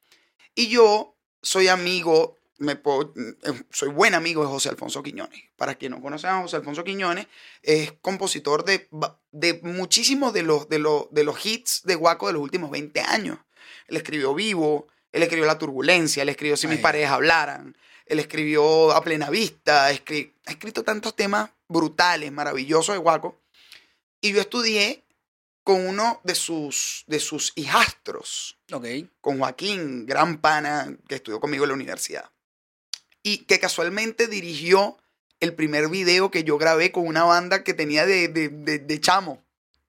y 0.55 0.69
yo 0.69 1.17
soy 1.43 1.69
amigo, 1.69 2.39
me 2.59 2.77
puedo- 2.77 3.12
eh, 3.17 3.62
soy 3.71 3.89
buen 3.91 4.15
amigo 4.15 4.43
de 4.43 4.49
José 4.49 4.69
Alfonso 4.71 5.03
Quiñones. 5.03 5.43
Para 5.56 5.75
quien 5.75 5.93
no 5.93 6.01
conoce 6.01 6.27
a 6.27 6.41
José 6.41 6.56
Alfonso 6.56 6.85
Quiñones, 6.85 7.27
es 7.62 7.93
compositor 8.01 8.65
de, 8.65 8.89
muchísimos 9.62 10.33
de 10.33 10.43
los, 10.43 10.69
de, 10.69 10.79
los, 10.79 11.06
de 11.11 11.25
los 11.25 11.45
hits 11.45 11.83
de 11.85 11.97
Guaco 11.97 12.29
de 12.29 12.35
los 12.35 12.43
últimos 12.43 12.71
20 12.71 13.01
años. 13.01 13.39
Él 13.89 13.97
escribió 13.97 14.35
Vivo, 14.35 14.87
él 15.12 15.23
escribió 15.23 15.47
La 15.47 15.59
Turbulencia, 15.59 16.23
él 16.23 16.29
escribió 16.29 16.56
Si 16.56 16.67
mis 16.67 16.77
Ay. 16.79 16.83
parejas 16.83 17.12
hablaran, 17.12 17.77
él 18.06 18.19
escribió 18.21 18.93
A 18.93 19.03
Plena 19.03 19.31
Vista, 19.31 19.91
escri- 19.93 20.33
ha 20.47 20.53
escrito 20.53 20.83
tantos 20.85 21.15
temas 21.17 21.51
brutales, 21.69 22.31
maravillosos 22.33 22.95
de 22.95 22.99
Guaco. 23.01 23.41
Y 24.25 24.32
yo 24.32 24.41
estudié 24.41 25.05
con 25.65 25.87
uno 25.87 26.23
de 26.25 26.35
sus, 26.35 27.05
de 27.06 27.21
sus 27.21 27.53
hijastros, 27.56 28.56
Ok. 28.73 28.87
con 29.21 29.38
Joaquín, 29.38 30.06
gran 30.06 30.41
pana, 30.41 30.97
que 31.09 31.17
estudió 31.17 31.41
conmigo 31.41 31.65
en 31.65 31.69
la 31.69 31.75
universidad. 31.75 32.31
Y 33.23 33.38
que 33.44 33.61
casualmente 33.61 34.26
dirigió 34.26 34.97
el 35.41 35.53
primer 35.55 35.88
video 35.88 36.31
que 36.31 36.43
yo 36.43 36.56
grabé 36.56 36.91
con 36.91 37.06
una 37.06 37.25
banda 37.25 37.65
que 37.65 37.75
tenía 37.75 38.06
de, 38.06 38.29
de, 38.29 38.49
de- 38.49 38.79
de 38.79 39.01
chamo. 39.01 39.44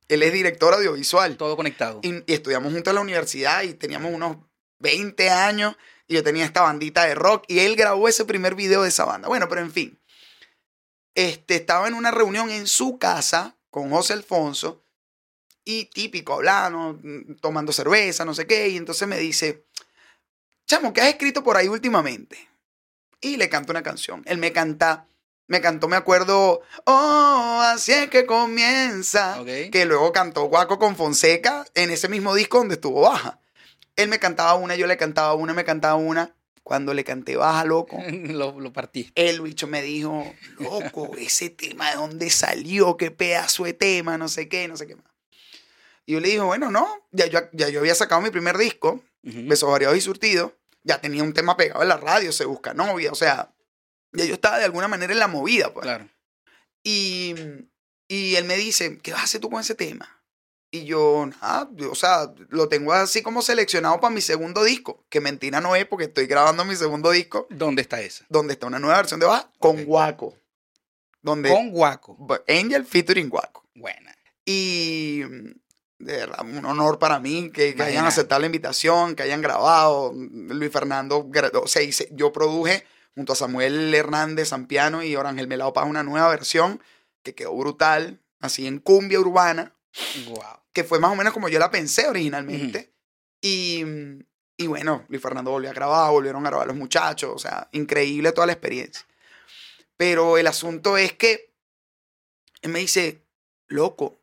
Él 0.10 0.22
es 0.22 0.34
director 0.34 0.74
audiovisual. 0.74 1.38
Todo 1.38 1.56
conectado. 1.56 2.02
Y, 2.04 2.16
y 2.30 2.34
estudiamos 2.34 2.74
juntos 2.74 2.92
en 2.92 2.96
la 2.96 3.02
universidad 3.02 3.64
y 3.64 3.74
teníamos 3.74 4.14
unos 4.14 4.36
20 4.80 5.30
años 5.30 5.78
y 6.08 6.16
yo 6.16 6.24
tenía 6.24 6.44
esta 6.44 6.62
bandita 6.62 7.06
de 7.06 7.16
rock 7.16 7.46
y 7.48 7.60
él 7.60 7.78
grabó 7.78 8.10
ese 8.10 8.26
primer 8.26 8.54
video 8.56 8.84
de 8.84 8.90
esa 8.90 9.06
banda. 9.06 9.30
Bueno, 9.30 9.48
pero 9.48 9.62
en 9.62 9.72
fin. 9.72 9.98
Este, 11.16 11.56
estaba 11.56 11.88
en 11.88 11.94
una 11.94 12.12
reunión 12.12 12.50
en 12.52 12.68
su 12.68 12.98
casa 12.98 13.55
con 13.76 13.90
José 13.90 14.14
Alfonso 14.14 14.86
y 15.66 15.88
típico, 15.88 16.36
hablando, 16.36 16.98
tomando 17.42 17.74
cerveza, 17.74 18.24
no 18.24 18.34
sé 18.34 18.48
qué, 18.48 18.70
y 18.70 18.78
entonces 18.78 19.06
me 19.06 19.18
dice, 19.18 19.66
chamo, 20.66 20.94
¿qué 20.94 21.02
has 21.02 21.10
escrito 21.10 21.44
por 21.44 21.58
ahí 21.58 21.68
últimamente? 21.68 22.38
Y 23.20 23.36
le 23.36 23.50
canto 23.50 23.74
una 23.74 23.84
canción. 23.84 24.24
Él 24.28 24.38
me 24.38 24.54
canta, 24.54 25.08
me 25.48 25.60
cantó, 25.60 25.90
me 25.90 25.98
acuerdo, 25.98 26.62
oh, 26.86 27.60
así 27.66 27.92
es 27.92 28.10
que 28.10 28.26
comienza 28.26 29.44
que 29.44 29.86
luego 29.86 30.14
cantó 30.14 30.46
Guaco 30.46 30.80
con 30.80 30.96
Fonseca 30.96 31.66
en 31.74 31.90
ese 31.90 32.08
mismo 32.08 32.34
disco 32.34 32.60
donde 32.60 32.76
estuvo 32.76 33.02
Baja. 33.02 33.42
Él 33.98 34.08
me 34.08 34.20
cantaba 34.20 34.54
una, 34.54 34.78
yo 34.78 34.88
le 34.88 34.96
cantaba 34.96 35.34
una, 35.34 35.54
me 35.54 35.66
cantaba 35.66 35.96
una. 35.96 36.34
Cuando 36.66 36.96
le 36.96 37.04
canté 37.04 37.36
Baja, 37.36 37.64
loco, 37.64 38.00
lo, 38.12 38.60
lo 38.60 38.74
partí. 38.74 39.12
el 39.14 39.40
bicho 39.42 39.68
me 39.68 39.84
dijo, 39.84 40.34
loco, 40.58 41.12
ese 41.16 41.52
tema 41.52 41.92
de 41.92 41.98
dónde 41.98 42.32
salió, 42.32 42.98
qué 42.98 43.12
pedazo 43.12 43.66
de 43.66 43.74
tema, 43.74 44.18
no 44.18 44.28
sé 44.28 44.50
qué, 44.50 44.68
no 44.68 44.76
sé 44.76 44.88
qué 44.88 44.96
más. 44.96 45.06
Y 46.08 46.14
yo 46.14 46.20
le 46.20 46.30
dije, 46.30 46.40
bueno, 46.40 46.72
no, 46.72 46.88
ya 47.12 47.28
yo, 47.28 47.40
ya 47.54 47.70
yo 47.70 47.82
había 47.82 47.94
sacado 47.94 48.20
mi 48.20 48.32
primer 48.32 48.58
disco. 48.58 49.04
Besos 49.22 49.70
Variados 49.70 49.96
y 49.96 50.02
Surtidos, 50.02 50.54
ya 50.84 51.00
tenía 51.00 51.22
un 51.22 51.34
tema 51.34 51.56
pegado 51.56 51.84
en 51.84 51.90
la 51.90 51.98
radio, 51.98 52.32
Se 52.32 52.46
Busca 52.46 52.74
Novia, 52.74 53.12
o 53.12 53.16
sea, 53.16 53.54
ya 54.12 54.26
yo 54.26 54.34
estaba 54.34 54.58
de 54.58 54.66
alguna 54.66 54.88
manera 54.88 55.14
en 55.14 55.20
la 55.20 55.28
movida, 55.28 55.72
pues. 55.72 55.84
Claro. 55.84 56.10
Y, 56.84 57.36
y 58.08 58.36
él 58.36 58.46
me 58.46 58.58
dice, 58.58 58.98
¿qué 59.04 59.12
vas 59.12 59.22
a 59.22 59.26
hacer 59.26 59.40
tú 59.40 59.52
con 59.52 59.62
ese 59.62 59.76
tema? 59.76 60.20
Y 60.78 60.86
yo, 60.86 61.30
yo, 61.76 61.92
o 61.92 61.96
sea, 61.96 62.34
lo 62.50 62.68
tengo 62.68 62.94
así 62.94 63.22
como 63.22 63.42
seleccionado 63.42 64.00
para 64.00 64.14
mi 64.14 64.22
segundo 64.22 64.64
disco, 64.64 65.06
que 65.10 65.22
mentira 65.22 65.62
no 65.62 65.76
es 65.76 65.86
porque 65.86 66.06
estoy 66.06 66.26
grabando 66.28 66.66
mi 66.66 66.76
segundo 66.76 67.12
disco, 67.12 67.48
¿Dónde 67.50 67.82
está 67.82 68.02
esa? 68.02 68.26
donde 68.30 68.54
está 68.54 68.68
una 68.68 68.80
nueva 68.80 68.98
versión 68.98 69.20
de 69.20 69.26
Baja 69.26 69.50
con. 69.60 69.84
Guaco. 69.86 70.34
Donde 71.22 71.50
Con 71.50 71.72
Guaco. 71.72 72.18
Angel 72.48 72.86
featuring 72.86 73.30
Guaco. 73.30 73.64
Buena. 73.74 74.16
Y 74.46 75.22
de 75.22 76.18
verdad, 76.18 76.42
un 76.44 76.64
honor 76.66 77.00
para 77.00 77.20
mí 77.20 77.50
que, 77.52 77.74
que 77.74 77.82
hayan 77.84 78.06
aceptado 78.06 78.42
la 78.42 78.46
invitación, 78.46 79.16
que 79.16 79.24
hayan 79.24 79.42
grabado. 79.42 80.14
Luis 80.14 80.72
Fernando, 80.72 81.28
o 81.64 81.68
sea, 81.68 81.82
hice- 81.82 82.10
yo 82.12 82.32
produje 82.32 82.86
junto 83.16 83.34
a 83.34 83.36
Samuel 83.36 83.94
Hernández, 83.96 84.50
Sampiano 84.50 85.02
y 85.04 85.16
Orangel 85.16 85.48
Melado 85.48 85.74
para 85.74 85.88
una 85.88 86.04
nueva 86.04 86.28
versión 86.30 86.82
que 87.24 87.34
quedó 87.34 87.56
brutal, 87.56 88.22
así 88.40 88.68
en 88.68 88.78
cumbia 88.80 89.20
urbana, 89.20 89.74
Wow. 90.28 90.44
Que 90.76 90.84
fue 90.84 91.00
más 91.00 91.12
o 91.12 91.16
menos 91.16 91.34
como 91.34 91.48
yo 91.48 91.58
la 91.58 91.72
pensé 91.72 92.06
originalmente. 92.08 92.94
y, 93.42 93.82
y 94.58 94.68
bueno, 94.68 95.06
Luis 95.08 95.22
Fernando 95.22 95.52
volvió 95.52 95.70
a 95.70 95.74
grabar, 95.74 96.12
volvieron 96.12 96.46
a 96.46 96.50
grabar 96.50 96.68
los 96.68 96.76
muchachos, 96.76 97.32
o 97.34 97.40
sea, 97.40 97.70
increíble 97.72 98.34
toda 98.34 98.46
la 98.48 98.54
experiencia. 98.54 99.08
Pero 99.98 100.38
el 100.38 100.46
asunto 100.48 100.98
es 100.98 101.14
que 101.14 101.54
él 102.62 102.72
me 102.72 102.80
dice, 102.80 103.24
loco, 103.68 104.20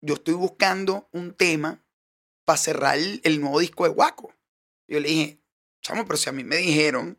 yo 0.00 0.14
estoy 0.14 0.34
buscando 0.34 1.08
un 1.10 1.34
tema 1.34 1.82
para 2.44 2.56
cerrar 2.56 2.96
el, 2.96 3.20
el 3.24 3.40
nuevo 3.40 3.58
disco 3.58 3.82
de 3.84 3.90
Guaco. 3.90 4.32
Yo 4.86 5.00
le 5.00 5.08
dije, 5.08 5.40
chamo, 5.82 6.04
pero 6.06 6.16
si 6.16 6.28
a 6.28 6.32
mí 6.32 6.44
me 6.44 6.58
dijeron 6.58 7.18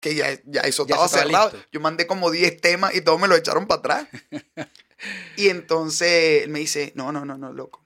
que 0.00 0.14
ya, 0.14 0.38
ya 0.44 0.60
eso 0.62 0.86
Ya 0.86 0.96
estaba 0.96 1.08
cerrado, 1.08 1.50
listo. 1.52 1.68
yo 1.72 1.80
mandé 1.80 2.06
como 2.06 2.30
10 2.30 2.60
temas 2.60 2.94
y 2.94 3.00
todos 3.00 3.18
me 3.18 3.28
lo 3.28 3.34
echaron 3.36 3.66
para 3.66 3.78
atrás. 3.78 4.08
y 5.36 5.48
entonces 5.48 6.42
él 6.44 6.50
me 6.50 6.58
dice, 6.58 6.92
no, 6.96 7.12
no, 7.12 7.24
no, 7.24 7.38
no, 7.38 7.54
loco. 7.54 7.85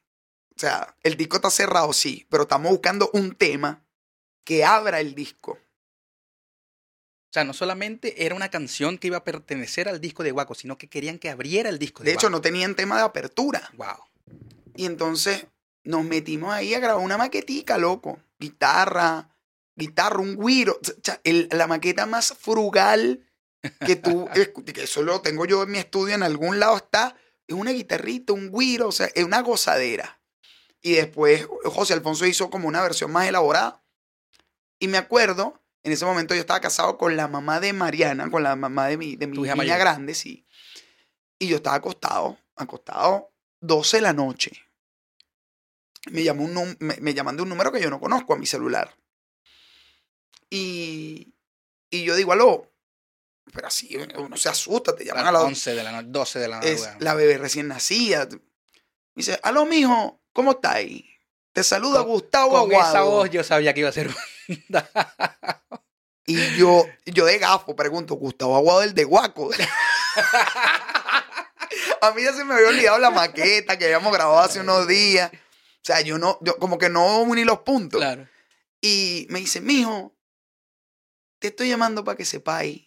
O 0.60 0.66
sea, 0.68 0.94
el 1.02 1.16
disco 1.16 1.36
está 1.36 1.48
cerrado, 1.48 1.90
sí, 1.94 2.26
pero 2.28 2.42
estamos 2.42 2.70
buscando 2.70 3.08
un 3.14 3.34
tema 3.34 3.82
que 4.44 4.62
abra 4.62 5.00
el 5.00 5.14
disco. 5.14 5.52
O 5.52 7.32
sea, 7.32 7.44
no 7.44 7.54
solamente 7.54 8.26
era 8.26 8.34
una 8.34 8.50
canción 8.50 8.98
que 8.98 9.06
iba 9.06 9.16
a 9.16 9.24
pertenecer 9.24 9.88
al 9.88 10.02
disco 10.02 10.22
de 10.22 10.32
Guaco, 10.32 10.54
sino 10.54 10.76
que 10.76 10.86
querían 10.90 11.18
que 11.18 11.30
abriera 11.30 11.70
el 11.70 11.78
disco 11.78 12.02
de, 12.02 12.10
De 12.10 12.14
hecho, 12.14 12.28
no 12.28 12.42
tenían 12.42 12.74
tema 12.74 12.98
de 12.98 13.04
apertura. 13.04 13.70
Wow. 13.78 14.04
Y 14.76 14.84
entonces 14.84 15.46
nos 15.82 16.04
metimos 16.04 16.52
ahí 16.52 16.74
a 16.74 16.78
grabar 16.78 17.02
una 17.02 17.16
maquetica, 17.16 17.78
loco. 17.78 18.20
Guitarra, 18.38 19.34
guitarra, 19.74 20.18
un 20.18 20.36
guiro. 20.38 20.74
O 20.78 21.00
sea, 21.02 21.22
el- 21.24 21.48
la 21.52 21.68
maqueta 21.68 22.04
más 22.04 22.34
frugal 22.38 23.26
que 23.86 23.96
tú, 23.96 24.28
que 24.74 24.82
eso 24.82 25.00
lo 25.00 25.22
tengo 25.22 25.46
yo 25.46 25.62
en 25.62 25.70
mi 25.70 25.78
estudio, 25.78 26.14
en 26.16 26.22
algún 26.22 26.60
lado 26.60 26.76
está, 26.76 27.16
es 27.46 27.54
una 27.54 27.70
guitarrita, 27.70 28.34
un 28.34 28.52
guiro, 28.52 28.88
o 28.88 28.92
sea, 28.92 29.06
es 29.14 29.24
una 29.24 29.40
gozadera. 29.40 30.19
Y 30.82 30.92
después 30.92 31.46
José 31.64 31.94
Alfonso 31.94 32.26
hizo 32.26 32.50
como 32.50 32.68
una 32.68 32.82
versión 32.82 33.10
más 33.10 33.28
elaborada. 33.28 33.82
Y 34.78 34.88
me 34.88 34.98
acuerdo, 34.98 35.60
en 35.82 35.92
ese 35.92 36.04
momento 36.04 36.34
yo 36.34 36.40
estaba 36.40 36.60
casado 36.60 36.96
con 36.96 37.16
la 37.16 37.28
mamá 37.28 37.60
de 37.60 37.72
Mariana, 37.72 38.30
con 38.30 38.42
la 38.42 38.56
mamá 38.56 38.88
de 38.88 38.96
mi, 38.96 39.16
de 39.16 39.26
mi 39.26 39.36
hija 39.36 39.54
niña 39.54 39.56
mayor. 39.56 39.78
grande, 39.78 40.14
sí. 40.14 40.46
Y 41.38 41.48
yo 41.48 41.56
estaba 41.56 41.76
acostado, 41.76 42.38
acostado 42.56 43.30
12 43.60 43.98
de 43.98 44.00
la 44.02 44.12
noche. 44.12 44.52
Me, 46.10 46.22
llamó 46.22 46.44
un 46.44 46.76
me, 46.78 46.96
me 47.00 47.12
llaman 47.12 47.36
de 47.36 47.42
un 47.42 47.50
número 47.50 47.70
que 47.72 47.80
yo 47.80 47.90
no 47.90 48.00
conozco 48.00 48.32
a 48.32 48.38
mi 48.38 48.46
celular. 48.46 48.96
Y, 50.48 51.34
y 51.90 52.04
yo 52.04 52.16
digo, 52.16 52.32
aló, 52.32 52.70
pero 53.52 53.68
así 53.68 53.96
uno 54.18 54.36
se 54.36 54.48
asusta, 54.48 54.94
te 54.94 55.04
llaman 55.04 55.26
a 55.26 55.32
las 55.32 55.42
11 55.42 55.74
de 55.74 55.82
la 55.82 55.92
noche, 55.92 56.08
12 56.10 56.38
de 56.38 56.48
la 56.48 56.56
madrugada. 56.58 56.96
la 57.00 57.14
bebé 57.14 57.38
recién 57.38 57.68
nacida. 57.68 58.26
Me 58.26 58.40
dice, 59.14 59.38
aló, 59.42 59.66
mijo, 59.66 60.19
¿cómo 60.32 60.52
está 60.52 60.72
ahí? 60.74 61.04
Te 61.52 61.64
saluda 61.64 62.00
Con- 62.00 62.08
Gustavo 62.12 62.60
Con 62.68 62.72
esa 62.72 63.02
voz 63.02 63.28
yo 63.30 63.42
sabía 63.44 63.74
que 63.74 63.80
iba 63.80 63.88
a 63.88 63.92
ser. 63.92 64.10
Y 66.26 66.56
yo, 66.56 66.84
yo 67.06 67.24
de 67.24 67.38
gafo 67.38 67.74
pregunto, 67.74 68.14
Gustavo 68.14 68.56
Aguado 68.56 68.82
el 68.82 68.94
de 68.94 69.04
Guaco. 69.04 69.50
a 72.00 72.10
mí 72.12 72.22
ya 72.22 72.32
se 72.32 72.44
me 72.44 72.54
había 72.54 72.68
olvidado 72.68 72.98
la 72.98 73.10
maqueta 73.10 73.78
que 73.78 73.86
habíamos 73.86 74.12
grabado 74.12 74.38
hace 74.38 74.60
unos 74.60 74.86
días. 74.86 75.30
O 75.32 75.82
sea, 75.82 76.00
yo 76.02 76.18
no, 76.18 76.38
yo 76.42 76.56
como 76.58 76.78
que 76.78 76.88
no 76.88 77.22
uní 77.22 77.44
los 77.44 77.60
puntos. 77.60 78.00
claro. 78.00 78.28
Y 78.80 79.26
me 79.30 79.40
dice, 79.40 79.60
mijo, 79.60 80.14
te 81.38 81.48
estoy 81.48 81.68
llamando 81.68 82.04
para 82.04 82.16
que 82.16 82.24
sepáis 82.24 82.86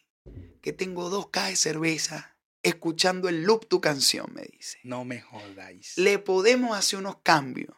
que 0.61 0.73
tengo 0.73 1.09
dos 1.09 1.29
cajas 1.29 1.51
de 1.51 1.55
cerveza 1.57 2.32
escuchando 2.63 3.29
el 3.29 3.43
loop 3.43 3.67
tu 3.67 3.79
canción, 3.81 4.25
me 4.33 4.43
dice. 4.43 4.79
No 4.83 5.05
me 5.05 5.21
jodáis. 5.21 5.97
le 5.97 6.17
podemos 6.17 6.75
hacer 6.77 6.99
unos 6.99 7.17
cambios. 7.21 7.75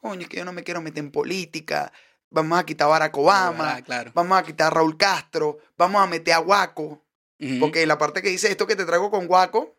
Coño, 0.00 0.22
es 0.22 0.28
que 0.28 0.38
yo 0.38 0.44
no 0.44 0.52
me 0.52 0.64
quiero 0.64 0.80
meter 0.80 1.04
en 1.04 1.10
política. 1.10 1.92
Vamos 2.30 2.58
a 2.58 2.64
quitar 2.64 2.86
a 2.86 2.90
Barack 2.90 3.16
Obama. 3.18 3.74
Ah, 3.74 3.82
claro. 3.82 4.12
Vamos 4.14 4.38
a 4.38 4.42
quitar 4.42 4.68
a 4.68 4.70
Raúl 4.70 4.96
Castro. 4.96 5.58
Vamos 5.76 6.00
a 6.00 6.06
meter 6.06 6.34
a 6.34 6.38
Guaco. 6.38 7.04
Ujú. 7.38 7.58
Porque 7.58 7.84
la 7.86 7.98
parte 7.98 8.22
que 8.22 8.28
dice 8.30 8.50
esto 8.50 8.66
que 8.66 8.76
te 8.76 8.86
traigo 8.86 9.10
con 9.10 9.26
Guaco, 9.26 9.76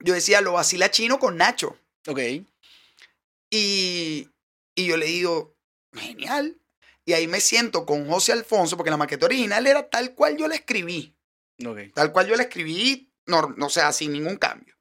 yo 0.00 0.14
decía, 0.14 0.40
lo 0.40 0.54
vacila 0.54 0.90
chino 0.90 1.18
con 1.18 1.36
Nacho. 1.36 1.76
Ok. 2.06 2.20
Y, 3.50 4.28
y 4.74 4.86
yo 4.86 4.96
le 4.96 5.06
digo, 5.06 5.56
genial. 5.92 6.60
Y 7.04 7.12
ahí 7.12 7.26
me 7.26 7.40
siento 7.40 7.86
con 7.86 8.08
José 8.08 8.32
Alfonso, 8.32 8.76
porque 8.76 8.90
la 8.90 8.96
maqueta 8.96 9.26
original 9.26 9.66
era 9.66 9.88
tal 9.88 10.14
cual 10.14 10.36
yo 10.36 10.48
la 10.48 10.54
escribí. 10.56 11.16
Tal 11.94 12.12
cual 12.12 12.26
yo 12.28 12.36
la 12.36 12.44
escribí, 12.44 13.12
no, 13.26 13.42
no, 13.56 13.66
o 13.66 13.70
sea, 13.70 13.92
sin 13.92 14.12
ningún 14.12 14.36
cambio. 14.36 14.74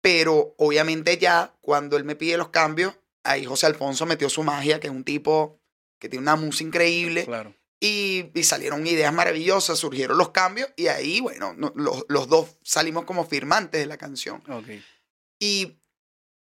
Pero 0.00 0.54
obviamente 0.58 1.16
ya 1.18 1.54
cuando 1.60 1.96
él 1.96 2.04
me 2.04 2.16
pide 2.16 2.36
los 2.36 2.48
cambios, 2.48 2.94
ahí 3.24 3.44
José 3.44 3.66
Alfonso 3.66 4.04
metió 4.06 4.28
su 4.28 4.42
magia, 4.42 4.80
que 4.80 4.88
es 4.88 4.92
un 4.92 5.04
tipo 5.04 5.60
que 6.00 6.08
tiene 6.08 6.22
una 6.22 6.36
música 6.36 6.66
increíble. 6.68 7.24
Claro. 7.24 7.54
Y, 7.80 8.30
y 8.34 8.44
salieron 8.44 8.86
ideas 8.86 9.12
maravillosas, 9.12 9.78
surgieron 9.78 10.16
los 10.18 10.30
cambios 10.30 10.68
y 10.76 10.86
ahí, 10.86 11.20
bueno, 11.20 11.52
no- 11.54 11.72
los, 11.74 12.04
los 12.08 12.28
dos 12.28 12.56
salimos 12.62 13.04
como 13.04 13.26
firmantes 13.26 13.80
de 13.80 13.86
la 13.86 13.96
canción. 13.96 14.42
Ok. 14.48 14.68
Y 15.40 15.78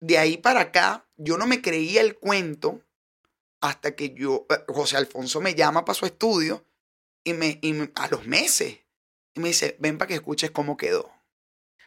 de 0.00 0.18
ahí 0.18 0.36
para 0.36 0.60
acá, 0.60 1.08
yo 1.16 1.38
no 1.38 1.46
me 1.46 1.62
creía 1.62 2.02
el 2.02 2.18
cuento 2.18 2.82
hasta 3.62 3.94
que 3.94 4.12
yo, 4.14 4.46
eh, 4.50 4.56
José 4.68 4.96
Alfonso 4.98 5.40
me 5.40 5.54
llama 5.54 5.84
para 5.86 5.94
su 5.98 6.04
estudio 6.04 6.66
y 7.24 7.32
me, 7.32 7.58
y 7.62 7.72
me- 7.72 7.92
a 7.94 8.08
los 8.08 8.26
meses, 8.26 8.78
y 9.34 9.40
me 9.40 9.48
dice, 9.48 9.76
ven 9.80 9.98
para 9.98 10.08
que 10.08 10.14
escuches 10.14 10.50
cómo 10.50 10.76
quedó. 10.76 11.10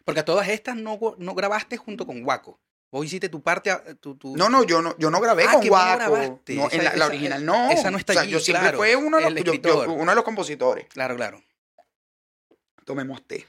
Porque 0.03 0.19
a 0.21 0.25
todas 0.25 0.47
estas 0.49 0.75
no, 0.75 0.99
no 1.17 1.35
grabaste 1.35 1.77
junto 1.77 2.05
con 2.05 2.23
Guaco. 2.23 2.59
Vos 2.91 3.05
hiciste 3.05 3.27
tu 3.29 3.41
parte. 3.41 3.71
a- 3.71 3.83
Tu, 3.95 4.15
tu- 4.15 4.37
No, 4.37 4.49
no, 4.49 4.63
yo 4.63 4.81
no, 4.81 4.95
yo 4.97 5.09
no 5.09 5.19
grabé 5.19 5.43
Ah, 5.47 5.53
con 5.53 5.67
vos 5.67 5.79
no 6.47 6.69
en 6.71 6.81
Esa- 6.81 6.83
la, 6.83 6.95
la 6.95 7.05
original 7.07 7.43
no. 7.45 7.71
esa 7.71 7.91
no 7.91 7.97
está 7.97 8.13
O 8.13 8.15
sea, 8.15 8.21
allí, 8.23 8.31
yo 8.31 8.39
siempre 8.39 8.61
claro. 8.63 8.77
fue 8.77 8.95
uno 8.95 9.17
de, 9.17 9.23
los, 9.23 9.33
yo- 9.33 9.43
yo- 9.43 9.53
escritor. 9.53 9.89
uno 9.89 10.11
de 10.11 10.15
los 10.15 10.23
compositores. 10.23 10.85
Claro, 10.89 11.15
claro. 11.15 11.43
tomemos 12.85 13.25
té. 13.27 13.45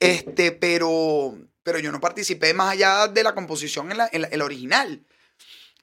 Este, 0.00 0.52
pero, 0.52 1.36
pero 1.62 1.78
yo 1.78 1.90
no 1.92 2.00
participé 2.00 2.54
más 2.54 2.72
allá 2.72 3.08
de 3.08 3.22
la 3.22 3.34
composición 3.34 3.90
en 3.90 3.98
la, 3.98 4.08
en 4.12 4.22
la- 4.22 4.28
en 4.30 4.38
la 4.38 4.44
original. 4.44 5.04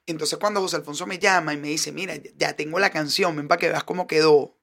Entonces 0.08 0.40
cuando 0.40 0.62
José 0.62 0.78
Alfonso 0.78 1.06
me 1.06 1.20
llama 1.20 1.54
y 1.54 1.58
me 1.58 1.68
dice, 1.68 1.92
mira, 1.92 2.16
ya- 2.16 2.32
ya 2.36 2.54
tengo 2.56 2.80
la 2.80 2.90
canción, 2.90 3.36
ven 3.36 3.48
para 3.48 3.60
que 3.60 3.70
veas 3.70 3.84
cómo 3.84 4.08
quedó. 4.08 4.55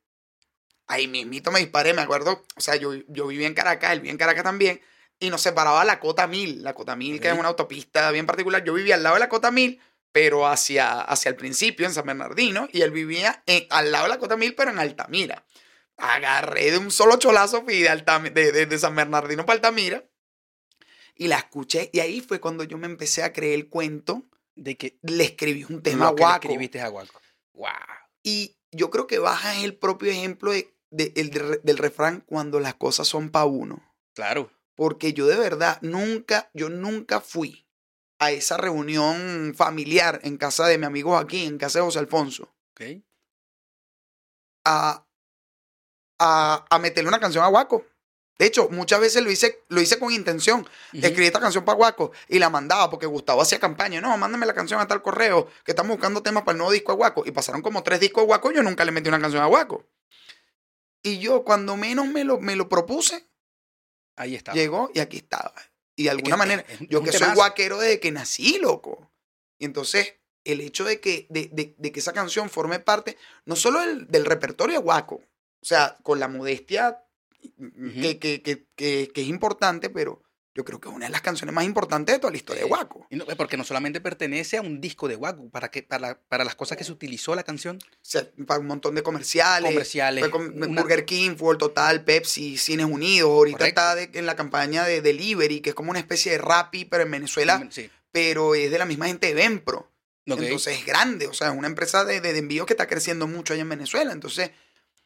Ahí 0.87 1.07
mismito 1.09 1.51
me 1.51 1.61
disparé, 1.61 1.95
me 1.95 2.03
acuerdo, 2.03 2.45
o 2.57 2.61
sea, 2.61 2.77
yo, 2.77 2.93
yo 3.09 3.27
vivía 3.29 3.47
en 3.47 3.55
Caracas, 3.55 3.93
él 3.93 4.01
vivía 4.01 4.13
en 4.13 4.19
Caracas 4.19 4.45
también, 4.45 4.81
y 5.19 5.31
nos 5.31 5.41
separaba 5.41 5.85
la 5.85 6.01
Cota 6.01 6.27
1000, 6.27 6.63
la 6.63 6.75
Cota 6.75 6.97
1000 6.97 7.21
que 7.21 7.29
Ok. 7.29 7.35
es 7.35 7.39
una 7.41 7.49
autopista 7.49 8.11
bien 8.11 8.27
particular. 8.27 8.65
Yo 8.65 8.75
vivía 8.75 8.97
al 8.97 9.03
lado 9.03 9.15
de 9.15 9.21
la 9.21 9.29
Cota 9.29 9.51
1000, 9.51 9.81
pero 10.11 10.47
hacia, 10.47 11.01
hacia 11.01 11.29
el 11.31 11.37
principio, 11.37 11.87
en 11.87 11.95
San 11.95 12.05
Bernardino, 12.07 12.69
y 12.73 12.83
él 12.83 12.91
vivía 12.91 13.43
en- 13.47 13.67
al 13.71 13.93
lado 13.93 14.05
de 14.05 14.11
la 14.11 14.19
Cota 14.19 14.37
1000, 14.37 14.55
pero 14.55 14.71
en 14.71 14.79
Altamira 14.79 15.45
agarré 15.97 16.71
de 16.73 16.79
un 16.79 16.91
solo 16.91 17.17
cholazo, 17.17 17.63
fui 17.63 17.81
de, 17.83 17.89
Altami- 17.91 18.33
de, 18.33 18.51
de- 18.53 18.67
de 18.67 18.79
San 18.79 18.95
Bernardino 18.97 19.47
para 19.47 19.57
Altamira 19.57 20.05
y 21.15 21.29
la 21.29 21.37
escuché. 21.37 21.91
Y 21.93 22.01
ahí 22.01 22.21
fue 22.21 22.41
cuando 22.41 22.65
yo 22.65 22.77
me 22.79 22.87
empecé 22.87 23.23
a 23.23 23.33
creer 23.33 23.55
el 23.55 23.69
cuento. 23.69 24.25
De 24.55 24.77
que 24.77 24.99
Le 25.03 25.25
escribí 25.25 25.65
un 25.65 25.83
tema 25.83 26.11
lo 26.11 26.15
que 26.15 26.21
le 26.21 26.27
guaco. 26.27 26.47
escribiste 26.49 26.81
a 26.83 26.89
Guaco. 26.89 27.21
Wow. 27.55 27.69
Y 28.23 28.55
yo 28.73 28.91
creo 28.91 29.07
que 29.07 29.19
Baja 29.19 29.57
es 29.57 29.65
el 29.65 29.77
propio 29.77 30.11
ejemplo 30.11 30.51
de- 30.53 30.75
de- 30.91 31.13
el 31.17 31.31
de- 31.31 31.61
del 31.63 31.79
refrán 31.79 32.21
cuando 32.27 32.59
las 32.61 32.75
cosas 32.75 33.07
son 33.09 33.31
pa' 33.31 33.45
uno. 33.45 33.83
Claro. 34.15 34.51
Porque 34.75 35.13
yo 35.13 35.27
de 35.27 35.37
verdad 35.37 35.79
nunca, 35.83 36.51
yo 36.55 36.69
nunca 36.69 37.21
fui 37.21 37.67
a 38.19 38.31
esa 38.31 38.57
reunión 38.57 39.53
familiar 39.57 40.21
en 40.23 40.37
casa 40.37 40.67
de 40.67 40.79
mi 40.79 40.87
amigo 40.87 41.17
aquí, 41.17 41.45
en 41.45 41.59
casa 41.59 41.79
de 41.79 41.85
José 41.85 41.99
Alfonso, 41.99 42.55
Ok. 42.73 43.03
a, 44.65 45.07
a, 46.19 46.65
a 46.71 46.79
meterle 46.79 47.09
una 47.09 47.21
canción 47.21 47.45
a 47.45 47.49
Guaco. 47.49 47.85
De 48.43 48.49
hecho, 48.49 48.69
muchas 48.71 48.99
veces 48.99 49.23
lo 49.23 49.31
hice, 49.31 49.63
lo 49.69 49.81
hice 49.81 50.01
con 50.01 50.13
intención. 50.13 50.63
Ujú. 50.63 50.69
Escribí 51.07 51.27
esta 51.27 51.39
canción 51.39 51.65
para 51.65 51.77
Guaco 51.77 52.11
y 52.27 52.41
la 52.41 52.51
mandaba 52.51 52.91
porque 52.91 53.07
Gustavo 53.07 53.41
hacía 53.41 53.61
campaña. 53.61 54.01
No, 54.01 54.19
mándame 54.19 54.47
la 54.47 54.53
canción 54.53 54.81
a 54.81 54.89
tal 54.89 55.01
correo 55.01 55.47
que 55.65 55.71
estamos 55.71 55.97
buscando 55.97 56.25
temas 56.25 56.43
para 56.43 56.55
el 56.55 56.59
nuevo 56.59 56.73
disco 56.73 56.91
a 56.91 56.97
Guaco. 56.97 57.23
Y 57.25 57.31
pasaron 57.31 57.63
como 57.63 57.85
tres 57.85 58.01
discos 58.01 58.25
a 58.25 58.27
Guaco 58.27 58.51
y 58.51 58.57
yo 58.57 58.65
nunca 58.65 58.85
le 58.85 58.91
metí 58.91 59.09
una 59.09 59.21
canción 59.21 59.45
a 59.45 59.47
Guaco. 59.47 59.87
Y 61.05 61.21
yo, 61.21 61.45
cuando 61.45 61.77
menos 61.77 62.09
me 62.09 62.25
lo, 62.25 62.41
me 62.41 62.57
lo 62.57 62.69
propuse, 62.69 63.29
Ahí 64.17 64.35
está. 64.35 64.53
llegó 64.55 64.91
y 64.93 64.99
aquí 64.99 65.19
estaba. 65.19 65.55
Y 65.95 66.03
de 66.05 66.11
alguna 66.11 66.37
manera, 66.37 66.65
es- 66.69 66.81
es 66.81 66.89
yo 66.89 67.01
que 67.05 67.13
soy 67.13 67.33
guaquero 67.37 67.79
desde 67.79 68.01
que 68.01 68.11
nací, 68.11 68.59
loco. 68.59 69.09
Y 69.61 69.67
entonces, 69.67 70.15
el 70.43 70.61
hecho 70.63 70.83
de 70.83 70.99
que, 71.01 71.29
de, 71.31 71.49
de- 71.53 71.77
de 71.79 71.93
que 71.93 72.01
esa 72.01 72.13
canción 72.13 72.51
forme 72.51 72.81
parte, 72.81 73.17
no 73.45 73.55
solo 73.55 73.79
del, 73.79 74.09
del 74.09 74.25
repertorio 74.25 74.79
de 74.79 74.83
Guaco, 74.85 75.17
o 75.17 75.65
sea, 75.65 75.97
con 76.03 76.19
la 76.19 76.27
modestia 76.27 77.05
que, 78.01 78.19
que- 78.19 78.43
que- 78.43 78.67
que- 78.77 79.11
que 79.13 79.21
es 79.23 79.29
importante, 79.29 79.91
pero 79.91 80.23
yo 80.55 80.65
creo 80.67 80.79
que 80.81 80.89
es 80.91 80.95
una 80.95 81.07
de 81.07 81.13
las 81.13 81.23
canciones 81.23 81.55
más 81.55 81.65
importantes 81.65 82.15
de 82.15 82.19
toda 82.19 82.31
la 82.31 82.37
historia 82.37 82.63
de. 82.65 82.69
Waco. 82.71 83.07
No- 83.11 83.25
porque 83.39 83.57
no 83.57 83.65
solamente 83.65 84.01
pertenece 84.03 84.59
a 84.59 84.61
un 84.61 84.81
disco 84.83 85.09
de 85.09 85.17
Waku, 85.17 85.51
para, 85.51 85.71
que, 85.71 85.83
para, 85.83 86.21
para 86.29 86.45
las 86.45 86.55
cosas 86.55 86.77
que 86.77 86.85
se 86.85 86.93
utilizó 86.93 87.35
la 87.35 87.43
canción, 87.43 87.79
O 87.83 87.97
sea, 88.03 88.29
para 88.47 88.61
un 88.61 88.67
montón 88.67 88.95
de 88.95 89.03
comerciales. 89.03 89.71
comerciales. 89.71 90.25
Una- 90.33 90.83
Burger 90.83 91.05
King, 91.07 91.37
Fútbol 91.37 91.57
Total, 91.59 92.05
Pepsi, 92.05 92.59
Cines 92.59 92.85
Unidos. 92.87 93.31
Ahorita 93.31 93.59
Correcto. 93.59 93.81
está 93.81 93.95
de- 93.95 94.11
en 94.13 94.27
la 94.27 94.37
campaña 94.37 94.85
de 94.85 95.01
Delivery, 95.01 95.61
que 95.61 95.71
es 95.71 95.75
como 95.75 95.91
una 95.91 96.01
especie 96.01 96.33
de 96.33 96.39
Rappi, 96.39 96.85
pero 96.85 97.03
en 97.05 97.11
Venezuela, 97.11 97.67
Sí, 97.71 97.91
pero 98.11 98.55
es 98.55 98.71
de 98.71 98.79
la 98.79 98.85
misma 98.85 99.07
gente 99.07 99.29
de 99.29 99.35
Venpro. 99.35 99.91
ok. 100.31 100.39
Entonces 100.43 100.79
es 100.79 100.85
grande, 100.85 101.29
o 101.29 101.33
sea, 101.33 101.49
es 101.49 101.57
una 101.57 101.67
empresa 101.67 102.05
de, 102.05 102.21
de, 102.21 102.33
de 102.35 102.39
envío 102.41 102.67
que 102.67 102.75
está 102.75 102.87
creciendo 102.87 103.27
mucho 103.27 103.55
allá 103.55 103.63
en 103.63 103.71
Venezuela. 103.71 104.13
Entonces, 104.13 104.51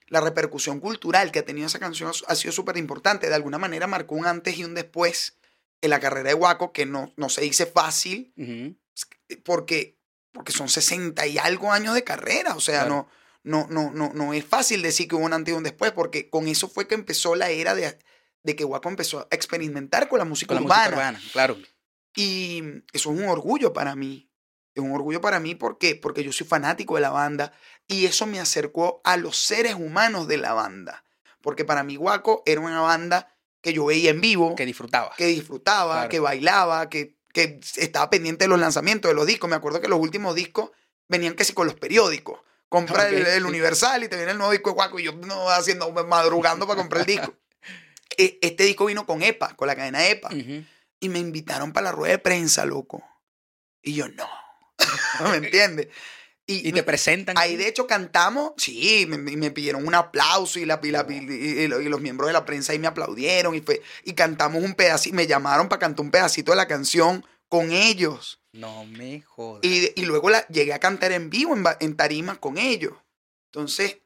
la 0.08 0.20
repercusión 0.20 0.80
cultural 0.80 1.32
que 1.32 1.40
ha 1.40 1.44
tenido 1.44 1.66
esa 1.66 1.78
canción 1.78 2.12
ha 2.28 2.34
sido 2.36 2.52
súper 2.52 2.76
importante. 2.76 3.28
De 3.28 3.34
alguna 3.34 3.58
manera 3.58 3.86
marcó 3.86 4.14
un 4.14 4.26
antes 4.26 4.56
y 4.58 4.64
un 4.64 4.74
después 4.74 5.36
en 5.80 5.90
la 5.90 6.00
carrera 6.00 6.28
de 6.28 6.34
Waco, 6.34 6.72
que 6.72 6.86
no, 6.86 7.12
no 7.16 7.28
se 7.28 7.40
dice 7.42 7.66
fácil, 7.66 8.32
Ujú. 8.36 8.76
porque, 9.44 9.98
porque 10.32 10.52
son 10.52 10.68
60 10.68 11.26
y 11.26 11.38
algo 11.38 11.72
años 11.72 11.94
de 11.94 12.04
carrera. 12.04 12.54
O 12.56 12.60
sea, 12.60 12.80
Claro. 12.86 13.08
no, 13.42 13.66
no, 13.68 13.90
no, 13.90 13.92
no, 13.92 14.12
no 14.14 14.32
es 14.34 14.44
fácil 14.44 14.82
decir 14.82 15.08
que 15.08 15.14
hubo 15.16 15.24
un 15.24 15.32
antes 15.32 15.52
y 15.52 15.56
un 15.56 15.62
después, 15.64 15.92
porque 15.92 16.28
con 16.30 16.48
eso 16.48 16.68
fue 16.68 16.86
que 16.88 16.94
empezó 16.94 17.34
la 17.34 17.50
era 17.50 17.74
de, 17.74 17.98
de 18.42 18.56
que 18.56 18.64
Waco 18.64 18.88
empezó 18.88 19.20
a 19.20 19.28
experimentar 19.30 20.08
con 20.08 20.18
la 20.18 20.24
música 20.24 20.54
Con 20.54 20.62
la 20.62 20.66
urbana. 20.66 20.82
música 20.84 20.96
urbana, 20.96 21.20
claro. 21.32 21.56
Y 22.14 22.62
eso 22.92 23.12
es 23.12 23.18
un 23.18 23.24
orgullo 23.28 23.72
para 23.72 23.94
mí. 23.94 24.25
Es 24.76 24.82
un 24.82 24.92
orgullo 24.92 25.20
para 25.20 25.40
mí 25.40 25.54
porque, 25.56 25.96
porque 25.96 26.22
yo 26.22 26.32
soy 26.32 26.46
fanático 26.46 26.94
de 26.94 27.00
la 27.00 27.10
banda 27.10 27.52
y 27.88 28.06
eso 28.06 28.26
me 28.26 28.38
acercó 28.38 29.00
a 29.04 29.16
los 29.16 29.36
seres 29.38 29.74
humanos 29.74 30.28
de 30.28 30.36
la 30.36 30.52
banda. 30.52 31.02
Porque 31.40 31.64
para 31.64 31.82
mí 31.82 31.96
Guaco 31.96 32.42
era 32.46 32.60
una 32.60 32.80
banda 32.82 33.34
que 33.62 33.72
yo 33.72 33.86
veía 33.86 34.10
en 34.10 34.20
vivo, 34.20 34.54
Que 34.54 34.66
disfrutaba. 34.66 35.12
que 35.16 35.26
disfrutaba, 35.26 35.94
Claro. 35.94 36.08
que 36.10 36.20
bailaba, 36.20 36.88
que, 36.90 37.16
que 37.32 37.58
estaba 37.76 38.10
pendiente 38.10 38.44
de 38.44 38.48
los 38.48 38.60
lanzamientos 38.60 39.10
de 39.10 39.14
los 39.14 39.26
discos. 39.26 39.48
Me 39.50 39.56
acuerdo 39.56 39.80
que 39.80 39.88
los 39.88 39.98
últimos 39.98 40.34
discos 40.34 40.70
venían 41.08 41.34
casi 41.34 41.52
con 41.52 41.66
los 41.66 41.74
periódicos. 41.74 42.38
Compra 42.68 43.08
el. 43.08 43.46
Universal 43.46 44.04
y 44.04 44.08
te 44.08 44.16
viene 44.16 44.32
el 44.32 44.38
nuevo 44.38 44.52
disco 44.52 44.70
de 44.70 44.74
Guaco 44.74 44.98
y 44.98 45.04
yo 45.04 45.12
no 45.12 45.48
haciendo 45.50 45.90
madrugando 46.04 46.66
para 46.66 46.78
comprar 46.80 47.00
el 47.00 47.06
disco. 47.06 47.32
E- 48.18 48.38
Este 48.42 48.64
disco 48.64 48.86
vino 48.86 49.06
con 49.06 49.22
EPA, 49.22 49.54
con 49.56 49.68
la 49.68 49.76
cadena 49.76 50.06
EPA 50.06 50.30
y 51.00 51.08
me 51.08 51.18
invitaron 51.18 51.72
para 51.72 51.84
la 51.86 51.92
rueda 51.92 52.12
de 52.12 52.18
prensa, 52.18 52.64
loco. 52.64 53.02
Y 53.82 53.94
yo, 53.94 54.08
no. 54.08 54.26
¿Me 55.30 55.36
entiendes? 55.36 55.88
Y 56.48 56.70
te 56.70 56.84
presentan. 56.84 57.36
Ahí 57.36 57.56
de 57.56 57.66
hecho 57.66 57.88
cantamos, 57.88 58.52
sí, 58.56 59.04
me, 59.08 59.18
me- 59.18 59.50
pidieron 59.50 59.84
un 59.84 59.96
aplauso 59.96 60.60
y, 60.60 60.64
la, 60.64 60.78
y, 60.80 60.90
la- 60.92 61.04
y- 61.08 61.14
y- 61.14 61.62
y 61.62 61.66
lo- 61.66 61.80
y 61.80 61.88
los 61.88 62.00
miembros 62.00 62.28
de 62.28 62.34
la 62.34 62.44
prensa 62.44 62.72
ahí 62.72 62.78
me 62.78 62.86
aplaudieron 62.86 63.54
y, 63.56 63.60
fue, 63.62 63.82
y 64.04 64.12
cantamos 64.12 64.62
un 64.62 64.74
pedacito, 64.74 65.16
me 65.16 65.26
llamaron 65.26 65.68
para 65.68 65.80
cantar 65.80 66.04
un 66.04 66.12
pedacito 66.12 66.52
de 66.52 66.56
la 66.56 66.68
canción 66.68 67.26
con 67.48 67.72
ellos. 67.72 68.40
No 68.52 68.84
me 68.86 69.22
jodas. 69.22 69.64
Y, 69.64 69.90
y 70.00 70.04
luego 70.04 70.30
la, 70.30 70.46
llegué 70.46 70.72
a 70.72 70.78
cantar 70.78 71.10
en 71.10 71.30
vivo 71.30 71.56
en, 71.56 71.64
en 71.80 71.96
tarimas 71.96 72.38
con 72.38 72.58
ellos. 72.58 72.92
Entonces, 73.52 73.98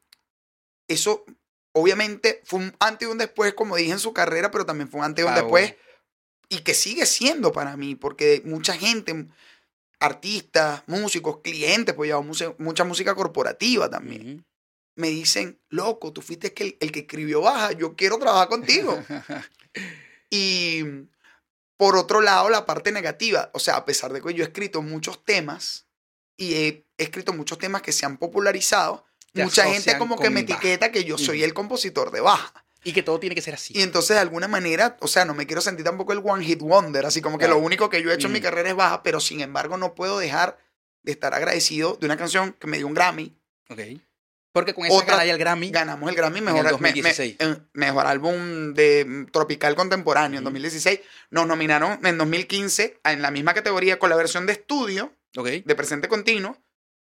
eso 0.89 1.27
obviamente 1.73 2.41
fue 2.45 2.61
un 2.61 2.77
antes 2.81 3.07
y 3.07 3.11
un 3.13 3.19
después, 3.19 3.53
como 3.55 3.77
dije 3.77 3.93
en 3.93 3.99
su 3.99 4.13
carrera, 4.15 4.51
pero 4.51 4.65
también 4.65 4.89
fue 4.89 5.01
un 5.01 5.05
antes 5.07 5.23
y 5.25 5.27
un 5.27 5.33
Ah, 5.35 5.37
después. 5.43 5.69
bueno. 5.69 5.77
Y 6.49 6.61
que 6.61 6.75
sigue 6.75 7.05
siendo 7.07 7.53
para 7.53 7.77
mí, 7.77 7.95
porque 7.95 8.43
mucha 8.45 8.73
gente, 8.73 9.27
artistas, 10.01 10.83
músicos, 10.87 11.39
clientes, 11.43 11.95
pues 11.95 12.09
llevamos 12.09 12.43
mucha, 12.59 12.85
música 12.85 13.15
corporativa 13.15 13.89
también. 13.89 14.45
Me 14.97 15.09
dicen, 15.09 15.61
loco, 15.69 16.13
tú 16.13 16.23
fuiste 16.23 16.53
que 16.53 16.65
el, 16.65 16.77
el 16.81 16.93
que 16.93 17.01
escribió 17.01 17.43
Baja, 17.43 17.73
yo 17.73 17.95
quiero 17.95 18.19
trabajar 18.19 18.49
contigo. 18.49 19.03
Y 20.31 20.85
por 21.77 21.97
otro 21.97 22.21
lado, 22.21 22.49
la 22.49 22.65
parte 22.65 22.93
negativa, 22.93 23.51
o 23.53 23.59
sea, 23.59 23.77
a 23.77 23.85
pesar 23.85 24.13
de 24.13 24.23
que 24.23 24.33
yo 24.33 24.45
he 24.45 24.47
escrito 24.47 24.81
muchos 24.81 25.25
temas 25.25 25.87
y 26.37 26.55
he 26.55 26.87
escrito 26.97 27.33
muchos 27.33 27.59
temas 27.59 27.83
que 27.83 27.93
se 27.93 28.07
han 28.07 28.17
popularizado, 28.17 29.05
mucha 29.35 29.65
gente 29.65 29.99
como 29.99 30.19
que 30.19 30.31
me 30.31 30.41
etiqueta 30.41 30.93
que 30.93 31.05
yo 31.05 31.19
soy 31.19 31.43
el 31.43 31.53
compositor 31.53 32.11
de 32.11 32.21
Baja. 32.21 32.65
Y 32.85 32.93
que 32.93 33.03
todo 33.03 33.19
tiene 33.21 33.35
que 33.35 33.43
ser 33.43 33.55
así. 33.55 33.73
Y 33.77 33.83
entonces, 33.83 34.17
de 34.17 34.21
alguna 34.21 34.49
manera, 34.49 34.97
o 35.01 35.09
sea, 35.09 35.25
no 35.25 35.35
me 35.35 35.47
quiero 35.47 35.61
sentir 35.61 35.85
tampoco 35.85 36.13
el 36.13 36.21
one 36.25 36.45
hit 36.45 36.61
wonder, 36.61 37.05
así 37.07 37.21
como 37.21 37.39
que 37.39 37.45
Claro. 37.47 37.61
lo 37.61 37.67
único 37.67 37.91
que 37.91 38.03
yo 38.03 38.11
he 38.11 38.15
hecho 38.15 38.27
en 38.29 38.33
mi 38.33 38.41
Mm. 38.41 38.43
carrera 38.43 38.71
es 38.71 38.77
Baja, 38.77 39.03
pero 39.03 39.21
sin 39.21 39.41
embargo 39.41 39.77
no 39.77 39.95
puedo 39.95 40.19
dejar 40.19 40.59
de 41.03 41.13
estar 41.13 41.35
agradecido 41.35 41.97
de 42.01 42.07
una 42.07 42.17
canción 42.17 42.53
que 42.55 42.67
me 42.67 42.77
dio 42.79 42.87
un 42.87 42.95
Grammy. 42.95 43.37
Ok. 43.69 43.81
Porque 44.53 44.75
con 44.75 44.85
esa 44.85 45.05
ganaría 45.05 45.33
el 45.35 45.39
Grammy. 45.39 45.71
Ganamos 45.71 46.11
el 46.11 46.17
Grammy 46.17 46.39
el 46.39 46.45
mejor, 46.45 46.63
me- 46.65 46.71
me- 46.71 46.73
2016. 46.73 47.37
eh, 47.39 47.57
mejor 47.73 48.07
álbum 48.07 48.75
de 48.75 49.05
mm, 49.05 49.27
tropical 49.27 49.77
contemporáneo 49.77 50.39
en 50.39 50.43
Ujú. 50.45 50.47
2016. 50.47 51.01
Nos 51.31 51.47
nominaron 51.47 52.05
en 52.05 52.19
2015 52.19 52.99
en 53.05 53.23
la 53.23 53.31
misma 53.31 53.55
categoría 53.55 53.99
con 54.01 54.11
la 54.11 54.17
versión 54.17 54.47
de 54.47 54.55
estudio 54.55 55.13
Ok. 55.37 55.47
de 55.65 55.75
presente 55.77 56.09
continuo. 56.09 56.57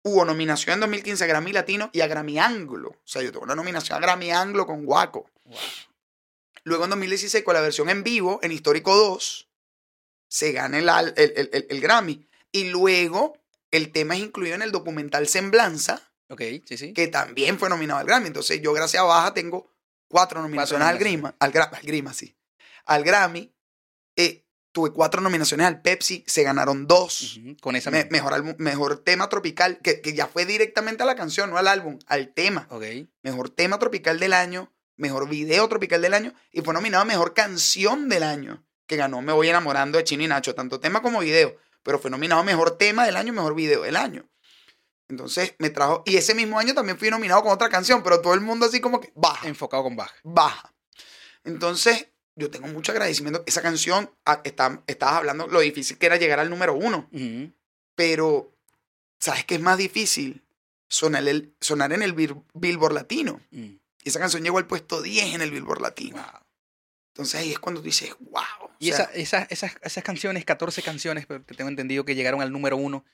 Hubo 0.03 0.25
nominación 0.25 0.75
en 0.75 0.81
2015 0.81 1.25
a 1.25 1.27
Grammy 1.27 1.53
Latino 1.53 1.91
y 1.93 2.01
a 2.01 2.07
Grammy 2.07 2.39
Anglo. 2.39 2.89
O 2.91 3.03
sea, 3.05 3.21
yo 3.23 3.31
tengo 3.31 3.45
una 3.45 3.55
nominación 3.55 3.99
a 3.99 4.01
Grammy 4.01 4.31
Anglo 4.31 4.67
con 4.67 4.85
Guaco. 4.87 5.31
Wow. 5.45 5.59
Luego 6.65 6.85
en 6.85 6.91
2016 6.91 7.45
con 7.45 7.55
la 7.55 7.61
versión 7.61 7.91
en 7.91 8.03
vivo 8.03 8.41
en 8.43 8.53
Histórico 8.53 8.97
2 8.97 9.49
se 10.29 10.53
gana 10.53 10.79
el, 10.79 10.89
el, 11.17 11.67
el- 11.69 11.81
Grammy. 11.81 12.27
Y 12.53 12.65
luego 12.71 13.37
el 13.71 13.93
tema 13.93 14.15
es 14.15 14.21
incluido 14.23 14.55
en 14.55 14.63
el 14.63 14.73
documental 14.73 15.29
Semblanza 15.29 16.11
sí, 16.67 16.77
sí. 16.79 16.93
que 16.93 17.09
también 17.09 17.59
fue 17.59 17.69
nominado 17.69 18.01
al 18.01 18.07
Grammy. 18.07 18.29
Entonces, 18.29 18.61
yo, 18.63 18.73
gracias 18.73 19.03
a 19.03 19.07
Baja, 19.07 19.35
tengo 19.35 19.71
cuatro 20.09 20.41
nominaciones 20.41 20.87
al. 20.89 20.99
Grima, 20.99 21.35
al, 21.39 21.53
Gra- 21.53 21.71
al 21.73 21.83
Grima, 21.83 22.15
sí. 22.15 22.35
Al 22.87 23.05
Grammy. 23.05 23.53
eh, 24.17 24.45
tuve 24.73 24.91
cuatro 24.91 25.21
nominaciones 25.21 25.67
al 25.69 25.83
Pepsi, 25.83 26.25
se 26.27 26.43
ganaron 26.43 26.89
dos. 26.89 27.39
Con 27.61 27.77
esa 27.77 27.93
Me- 27.93 28.07
mejor, 28.11 28.33
álbum- 28.33 28.57
mejor 28.59 29.05
tema 29.05 29.29
tropical, 29.29 29.79
que, 29.81 30.01
que 30.01 30.15
ya 30.15 30.27
fue 30.27 30.47
directamente 30.47 31.05
a 31.05 31.07
la 31.07 31.15
canción, 31.15 31.51
no 31.51 31.59
al 31.59 31.69
álbum, 31.69 31.99
al 32.07 32.33
tema. 32.35 32.67
Ok. 32.71 32.83
Mejor 33.23 33.51
tema 33.51 33.79
tropical 33.79 34.19
del 34.19 34.33
año, 34.33 34.73
mejor 34.97 35.29
video 35.29 35.69
tropical 35.69 36.01
del 36.03 36.15
año, 36.15 36.35
y 36.53 36.61
fue 36.63 36.75
nominado 36.75 37.03
a 37.03 37.07
mejor 37.07 37.35
canción 37.35 38.09
del 38.09 38.23
año, 38.23 38.65
que 38.87 38.97
ganó 38.97 39.23
Me 39.23 39.33
Voy 39.33 39.49
Enamorando 39.49 39.99
de 39.99 40.05
Chino 40.05 40.23
y 40.23 40.29
Nacho, 40.29 40.55
tanto 40.55 40.81
tema 40.81 41.03
como 41.03 41.21
video, 41.21 41.57
pero 41.83 41.99
fue 41.99 42.11
nominado 42.11 42.41
a 42.41 42.45
mejor 42.45 42.77
tema 42.79 43.05
del 43.07 43.17
año, 43.17 43.33
mejor 43.33 43.55
video 43.55 43.83
del 43.83 43.97
año. 43.97 44.29
Entonces 45.09 45.55
me 45.59 45.71
trajo, 45.71 46.03
y 46.07 46.17
ese 46.17 46.35
mismo 46.35 46.59
año 46.59 46.75
también 46.75 46.99
fui 46.99 47.11
nominado 47.11 47.43
con 47.43 47.53
otra 47.53 47.69
canción, 47.69 48.03
pero 48.03 48.21
todo 48.21 48.35
el 48.35 48.41
mundo 48.41 48.67
así 48.67 48.81
como 48.81 49.01
que 49.01 49.13
baja, 49.15 49.47
Enfocado 49.49 49.83
con 49.83 49.97
baja. 49.97 50.15
baja. 50.23 50.73
Entonces, 51.45 52.07
yo 52.37 52.51
tengo 52.51 52.67
mucho 52.69 52.91
agradecimiento. 52.93 53.43
Esa 53.47 53.61
canción, 53.63 54.11
ah, 54.25 54.41
está, 54.45 54.83
estabas 54.87 55.17
hablando 55.17 55.47
lo 55.47 55.61
difícil 55.61 55.99
que 55.99 56.07
era 56.07 56.17
llegar 56.17 56.41
al 56.41 56.49
número 56.51 56.75
uno, 56.75 57.09
pero 57.95 58.53
¿sabes 59.19 59.45
qué 59.45 59.57
es 59.57 59.61
más 59.61 59.77
difícil? 59.79 60.43
Sonar, 60.89 61.27
el, 61.29 61.55
sonar 61.61 61.93
en 61.93 62.03
el 62.03 62.15
Bill- 62.15 62.43
Billboard 62.55 62.95
Latino. 62.95 63.41
Mm. 63.51 63.75
Y 64.05 64.11
esa 64.11 64.21
canción 64.21 64.43
llegó 64.45 64.59
al 64.59 64.67
puesto 64.67 65.03
10 65.03 65.35
en 65.35 65.41
el 65.43 65.51
Billboard 65.51 65.81
Latino. 65.81 66.17
Wow. 66.19 66.41
Entonces 67.15 67.41
ahí 67.41 67.53
es 67.53 67.59
cuando 67.59 67.81
tú 67.81 67.87
dices, 67.87 68.15
wow. 68.21 68.71
Y 68.79 68.91
esa- 68.91 69.05
esas, 69.15 69.47
esas, 69.51 69.77
esas 69.83 70.05
canciones, 70.05 70.45
14 70.45 70.83
canciones, 70.83 71.27
pero 71.27 71.45
que 71.45 71.55
tengo 71.55 71.71
entendido 71.71 72.05
que 72.05 72.15
llegaron 72.15 72.43
al 72.43 72.53
número 72.53 72.77
uno. 72.77 73.05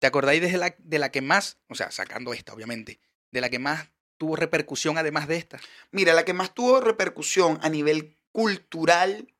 ¿Te 0.00 0.06
acordáis 0.06 0.42
de 0.42 0.56
la, 0.58 0.74
de 0.78 0.98
la 0.98 1.10
que 1.10 1.22
más, 1.22 1.58
o 1.68 1.74
sea, 1.74 1.90
sacando 1.90 2.34
esta, 2.34 2.52
obviamente, 2.52 3.00
de 3.30 3.40
la 3.40 3.48
que 3.48 3.58
más 3.58 3.88
tuvo 4.18 4.36
repercusión 4.36 4.98
además 4.98 5.28
de 5.28 5.36
esta? 5.36 5.60
Mira, 5.92 6.12
la 6.14 6.24
que 6.24 6.34
más 6.34 6.52
tuvo 6.52 6.80
repercusión 6.80 7.58
a 7.62 7.68
nivel 7.70 8.16
cultural 8.32 9.32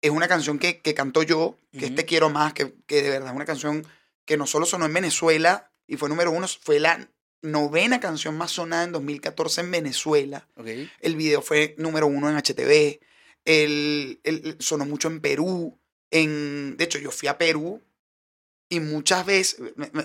es 0.00 0.10
una 0.10 0.28
canción 0.28 0.58
que, 0.58 0.80
que 0.80 0.94
canto 0.94 1.22
yo, 1.22 1.58
que 1.78 1.86
es. 1.86 1.94
Te 1.94 2.06
Quiero 2.06 2.30
Más, 2.30 2.54
que, 2.54 2.72
que 2.86 3.02
de 3.02 3.10
verdad 3.10 3.28
es 3.30 3.36
una 3.36 3.44
canción 3.44 3.86
que 4.24 4.36
no 4.36 4.46
solo 4.46 4.64
sonó 4.64 4.86
en 4.86 4.94
Venezuela 4.94 5.70
y 5.86 5.96
fue 5.96 6.08
número 6.08 6.30
uno, 6.30 6.46
fue 6.48 6.78
la 6.80 7.06
novena 7.42 8.00
canción 8.00 8.36
más 8.36 8.50
sonada 8.52 8.84
en 8.84 8.92
2014 8.92 9.60
en 9.62 9.70
Venezuela. 9.70 10.46
El 11.00 11.16
video 11.16 11.42
fue 11.42 11.74
número 11.78 12.06
uno 12.06 12.28
en 12.30 12.36
HTV. 12.36 13.00
El, 13.44 14.20
el- 14.24 14.56
sonó 14.60 14.84
mucho 14.86 15.08
en 15.08 15.20
Perú. 15.20 15.78
En, 16.10 16.76
de 16.76 16.84
hecho, 16.84 16.98
yo 16.98 17.10
fui 17.10 17.28
a 17.28 17.38
Perú 17.38 17.82
y 18.68 18.80
muchas 18.80 19.24
veces, 19.26 19.56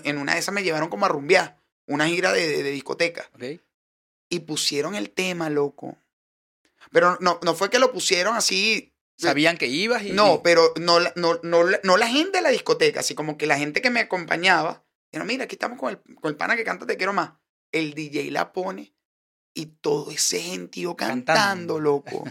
en 0.04 0.18
una 0.18 0.34
de 0.34 0.40
esas 0.40 0.54
me 0.54 0.62
llevaron 0.62 0.88
como 0.88 1.04
a 1.06 1.08
rumbear, 1.08 1.58
una 1.86 2.06
gira 2.08 2.32
de, 2.32 2.46
de- 2.48 2.62
de 2.62 2.70
discoteca. 2.70 3.28
Ok. 3.34 3.60
Y 4.28 4.40
pusieron 4.40 4.94
el 4.94 5.10
tema, 5.10 5.50
loco. 5.50 5.96
Pero 6.92 7.16
no, 7.20 7.38
no 7.42 7.54
fue 7.54 7.70
que 7.70 7.78
lo 7.78 7.92
pusieron 7.92 8.36
así. 8.36 8.92
Sabían 9.18 9.56
que 9.56 9.66
ibas 9.66 10.02
y. 10.02 10.12
No, 10.12 10.42
pero 10.42 10.72
no, 10.80 10.98
no, 11.14 11.40
no, 11.42 11.64
no 11.82 11.96
la 11.96 12.06
gente 12.08 12.38
de 12.38 12.42
la 12.42 12.50
discoteca, 12.50 13.00
así 13.00 13.14
como 13.14 13.38
que 13.38 13.46
la 13.46 13.56
gente 13.58 13.80
que 13.82 13.90
me 13.90 14.00
acompañaba. 14.00 14.84
Dijeron, 15.10 15.26
mira, 15.28 15.44
aquí 15.44 15.54
estamos 15.54 15.78
con 15.78 15.90
el, 15.90 15.98
con 16.16 16.30
el 16.30 16.36
pana 16.36 16.56
que 16.56 16.64
canta 16.64 16.86
Te 16.86 16.96
Quiero 16.96 17.12
Más. 17.12 17.32
El 17.72 17.94
DJ 17.94 18.30
la 18.30 18.52
pone 18.52 18.94
y 19.54 19.66
todo 19.66 20.10
ese 20.10 20.40
gentío 20.40 20.96
cantando, 20.96 21.24
Cantando. 21.34 21.80
loco. 21.80 22.24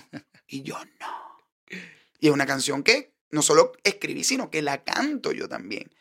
Y 0.48 0.62
yo 0.62 0.78
no. 1.00 1.78
Y 2.20 2.28
es 2.28 2.34
una 2.34 2.46
canción 2.46 2.84
que 2.84 3.14
no 3.32 3.42
solo 3.42 3.72
escribí, 3.84 4.24
sino 4.24 4.50
que 4.50 4.62
la 4.62 4.84
canto 4.84 5.32
yo 5.32 5.50
también. 5.50 5.92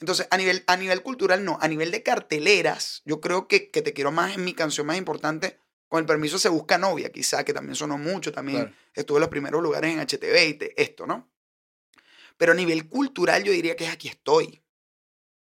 Entonces, 0.00 0.26
a 0.30 0.36
nivel, 0.36 0.64
a 0.66 0.76
nivel 0.76 1.02
cultural, 1.02 1.44
no. 1.44 1.58
A 1.60 1.68
nivel 1.68 1.90
de 1.92 2.02
carteleras, 2.02 3.02
yo 3.04 3.20
creo 3.20 3.46
que, 3.46 3.70
que 3.70 3.82
Te 3.82 3.92
Quiero 3.92 4.10
Más 4.12 4.32
es 4.32 4.38
mi 4.38 4.52
canción 4.54 4.86
más 4.86 4.96
importante. 4.98 5.58
Con 5.88 6.00
el 6.00 6.06
permiso 6.06 6.38
se 6.38 6.48
busca 6.48 6.76
novia, 6.78 7.10
quizá, 7.12 7.44
que 7.44 7.52
también 7.54 7.76
sonó 7.76 7.96
mucho. 7.96 8.32
También 8.32 8.62
Claro. 8.64 8.76
estuvo 8.94 9.18
en 9.18 9.20
los 9.20 9.30
primeros 9.30 9.62
lugares 9.62 9.92
en 9.92 10.00
HTV 10.00 10.48
y 10.48 10.54
te- 10.54 10.82
esto, 10.82 11.06
¿no? 11.06 11.30
Pero 12.36 12.50
a 12.52 12.56
nivel 12.56 12.88
cultural 12.88 13.44
yo 13.44 13.52
diría 13.52 13.76
que 13.76 13.84
es 13.84 13.92
Aquí 13.92 14.08
estoy. 14.08 14.63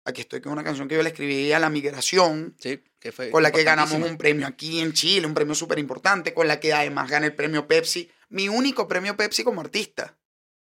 Aquí 0.07 0.21
estoy, 0.21 0.39
es 0.39 0.45
una 0.45 0.63
canción 0.63 0.87
que 0.87 0.95
yo 0.95 1.01
le 1.03 1.09
escribí 1.09 1.51
a 1.51 1.59
la 1.59 1.69
migración, 1.69 2.55
Sí, 2.59 2.83
que 2.99 3.11
fue 3.11 3.31
con 3.31 3.41
la 3.41 3.51
que 3.51 3.63
ganamos 3.63 3.91
un 3.93 4.17
premio 4.17 4.45
aquí 4.45 4.79
en 4.79 4.93
Chile, 4.93 5.25
un 5.25 5.33
premio 5.33 5.55
súper 5.55 5.79
importante, 5.79 6.33
con 6.33 6.47
la 6.47 6.59
que 6.59 6.73
además 6.73 7.09
gané 7.09 7.27
el 7.27 7.35
premio 7.35 7.67
Pepsi, 7.67 8.11
mi 8.29 8.47
único 8.47 8.87
premio 8.87 9.17
Pepsi 9.17 9.43
como 9.43 9.61
artista. 9.61 10.15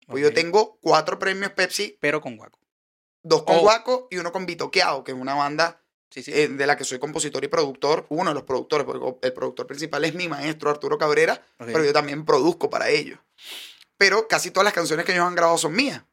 Pues 0.07 0.21
yo 0.21 0.29
Ok. 0.29 0.35
tengo 0.35 0.77
cuatro 0.81 1.17
premios 1.17 1.51
Pepsi, 1.53 1.97
Pero 2.01 2.19
con 2.19 2.35
Guaco. 2.35 2.59
dos 3.23 3.43
con 3.43 3.55
Oh. 3.57 3.61
Guaco 3.61 4.07
y 4.11 4.17
uno 4.17 4.33
con 4.33 4.45
Bitoqueado, 4.45 5.03
que 5.05 5.11
es 5.13 5.17
una 5.17 5.33
banda 5.35 5.81
Sí, 6.09 6.23
sí. 6.23 6.31
eh, 6.33 6.49
de 6.49 6.67
la 6.67 6.75
que 6.75 6.83
soy 6.83 6.99
compositor 6.99 7.41
y 7.45 7.47
productor, 7.47 8.05
uno 8.09 8.31
de 8.31 8.33
los 8.33 8.43
productores, 8.43 8.85
porque 8.85 9.25
el 9.27 9.31
productor 9.33 9.65
principal 9.65 10.03
es 10.03 10.13
mi 10.13 10.27
maestro 10.27 10.69
Arturo 10.69 10.97
Cabrera, 10.97 11.35
Ok. 11.57 11.67
pero 11.67 11.85
yo 11.85 11.93
también 11.93 12.25
produzco 12.25 12.69
para 12.69 12.89
ellos. 12.89 13.17
Pero 13.95 14.27
casi 14.27 14.51
todas 14.51 14.65
las 14.65 14.73
canciones 14.73 15.05
que 15.05 15.13
ellos 15.13 15.23
han 15.25 15.35
grabado 15.35 15.57
son 15.57 15.73
mías. 15.73 16.03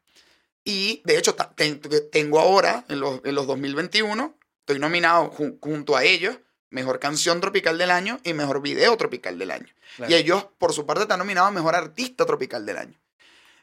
Y 0.69 1.01
de 1.03 1.17
hecho, 1.17 1.35
tengo 2.11 2.39
ahora, 2.39 2.85
en 2.89 2.99
los, 2.99 3.21
en 3.23 3.33
los 3.33 3.47
2021, 3.47 4.37
estoy 4.59 4.77
nominado 4.79 5.31
ju- 5.31 5.57
junto 5.59 5.97
a 5.97 6.03
ellos, 6.03 6.37
Mejor 6.69 6.99
Canción 6.99 7.41
Tropical 7.41 7.79
del 7.79 7.89
Año 7.89 8.19
y 8.23 8.33
Mejor 8.33 8.61
Video 8.61 8.95
Tropical 8.95 9.39
del 9.39 9.49
Año. 9.49 9.73
Claro. 9.95 10.11
Y 10.11 10.15
ellos, 10.15 10.45
por 10.59 10.71
su 10.73 10.85
parte, 10.85 11.01
están 11.03 11.17
nominados 11.17 11.47
a 11.47 11.51
Mejor 11.51 11.73
Artista 11.75 12.23
Tropical 12.25 12.65
del 12.67 12.77
Año. 12.77 12.99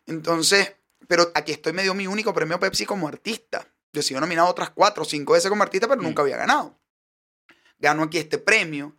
Entonces, 0.07 0.73
pero 1.07 1.31
aquí 1.35 1.53
estoy, 1.53 1.73
me 1.73 1.85
dio 1.85 1.95
mi 1.95 2.09
único 2.09 2.35
premio 2.35 2.59
Pepsi 2.59 2.85
como 2.87 3.07
artista. 3.07 3.69
Yo 3.93 4.01
he 4.01 4.03
sido 4.03 4.21
nominado 4.21 4.49
otras 4.49 4.71
cuatro 4.71 5.05
o 5.05 5.07
cinco 5.07 5.35
veces 5.35 5.49
como 5.49 5.63
artista, 5.63 5.87
pero 5.87 6.01
Mm. 6.01 6.05
nunca 6.05 6.23
había 6.23 6.37
ganado. 6.37 6.77
Gano 7.79 8.03
aquí 8.03 8.19
este 8.19 8.39
premio 8.39 8.97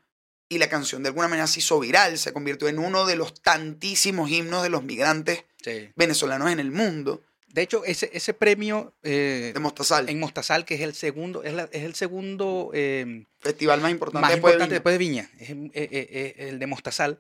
y 0.49 0.59
la 0.59 0.69
canción 0.69 1.03
de 1.03 1.09
alguna 1.09 1.27
manera 1.27 1.47
se 1.47 1.59
hizo 1.59 1.77
viral, 1.79 2.17
se 2.17 2.31
convirtió 2.31 2.69
en 2.69 2.79
uno 2.79 3.05
de 3.05 3.17
los 3.17 3.41
tantísimos 3.41 4.29
himnos 4.29 4.63
de 4.63 4.69
los 4.69 4.83
migrantes 4.83 5.43
Sí. 5.61 5.89
venezolanos 5.97 6.49
en 6.51 6.59
el 6.61 6.71
mundo, 6.71 7.21
De 7.57 7.63
hecho, 7.63 7.83
ese, 7.85 8.11
ese 8.13 8.35
premio 8.35 8.93
eh, 9.01 9.49
de 9.51 9.59
Mostazal, 9.59 10.07
en 10.09 10.19
Mostazal, 10.19 10.63
que 10.63 10.75
es 10.75 10.81
el 10.81 10.93
segundo, 10.93 11.41
es, 11.43 11.53
la- 11.55 11.67
es 11.71 11.81
el 11.85 11.95
segundo 11.95 12.69
eh, 12.71 13.25
festival 13.39 13.81
más 13.81 13.89
importante 13.89 14.21
más 14.21 14.31
después 14.31 14.57
de 14.59 14.63
importante 14.63 14.99
Viña. 14.99 15.29
después 15.31 15.39
de 15.39 15.49
Viña, 15.49 15.71
es 15.73 15.89
eh, 15.91 16.35
eh, 16.37 16.49
el 16.49 16.59
de 16.59 16.67
Mostazal, 16.67 17.19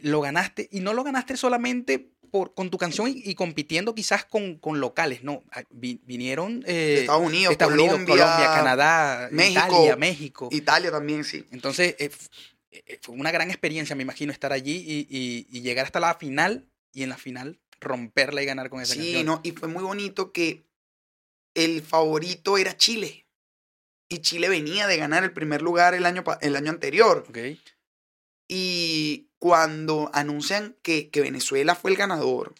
lo 0.00 0.22
ganaste 0.22 0.66
y 0.72 0.80
no 0.80 0.94
lo 0.94 1.04
ganaste 1.04 1.36
solamente 1.36 2.08
por, 2.30 2.54
con 2.54 2.70
tu 2.70 2.78
canción 2.78 3.08
y, 3.08 3.20
y 3.22 3.34
compitiendo 3.34 3.94
quizás 3.94 4.24
con, 4.24 4.56
con 4.56 4.80
locales, 4.80 5.22
no, 5.24 5.42
ah, 5.52 5.62
vi- 5.68 6.00
vinieron 6.06 6.60
De 6.60 6.94
eh, 6.96 7.00
Estados 7.00 7.26
Unidos, 7.26 7.52
Estados 7.52 7.74
Unidos, 7.74 7.90
Colombia, 7.98 8.14
Colombia, 8.24 8.50
Canadá, 8.50 9.28
México, 9.30 9.60
Italia, 9.60 9.96
México. 9.96 10.48
Italia 10.52 10.90
también, 10.90 11.22
sí. 11.22 11.44
Entonces, 11.50 11.96
eh, 11.98 12.10
fue 13.02 13.14
una 13.14 13.30
gran 13.30 13.50
experiencia, 13.50 13.94
me 13.94 14.04
imagino, 14.04 14.32
estar 14.32 14.54
allí 14.54 14.76
y, 14.86 15.06
y- 15.10 15.46
y 15.50 15.60
llegar 15.60 15.84
hasta 15.84 16.00
la 16.00 16.14
final 16.14 16.66
y 16.94 17.02
en 17.02 17.10
la 17.10 17.18
final 17.18 17.58
romperla 17.80 18.42
y 18.42 18.46
ganar 18.46 18.70
con 18.70 18.80
esa 18.80 18.94
Sí, 18.94 19.00
canción. 19.14 19.26
no, 19.26 19.40
y 19.44 19.52
fue 19.52 19.68
muy 19.68 19.82
bonito 19.82 20.32
que 20.32 20.64
el 21.54 21.82
favorito 21.82 22.58
era 22.58 22.76
Chile. 22.76 23.26
Y 24.08 24.18
Chile 24.18 24.48
venía 24.48 24.86
de 24.86 24.96
ganar 24.96 25.24
el 25.24 25.32
primer 25.32 25.62
lugar 25.62 25.94
el 25.94 26.04
año, 26.06 26.24
el 26.40 26.56
año 26.56 26.70
anterior. 26.70 27.24
Ok, 27.28 27.38
Y 28.48 29.28
cuando 29.38 30.10
anuncian 30.12 30.76
que, 30.82 31.08
que 31.10 31.20
Venezuela 31.20 31.74
fue 31.74 31.90
el 31.90 31.96
ganador, 31.96 32.54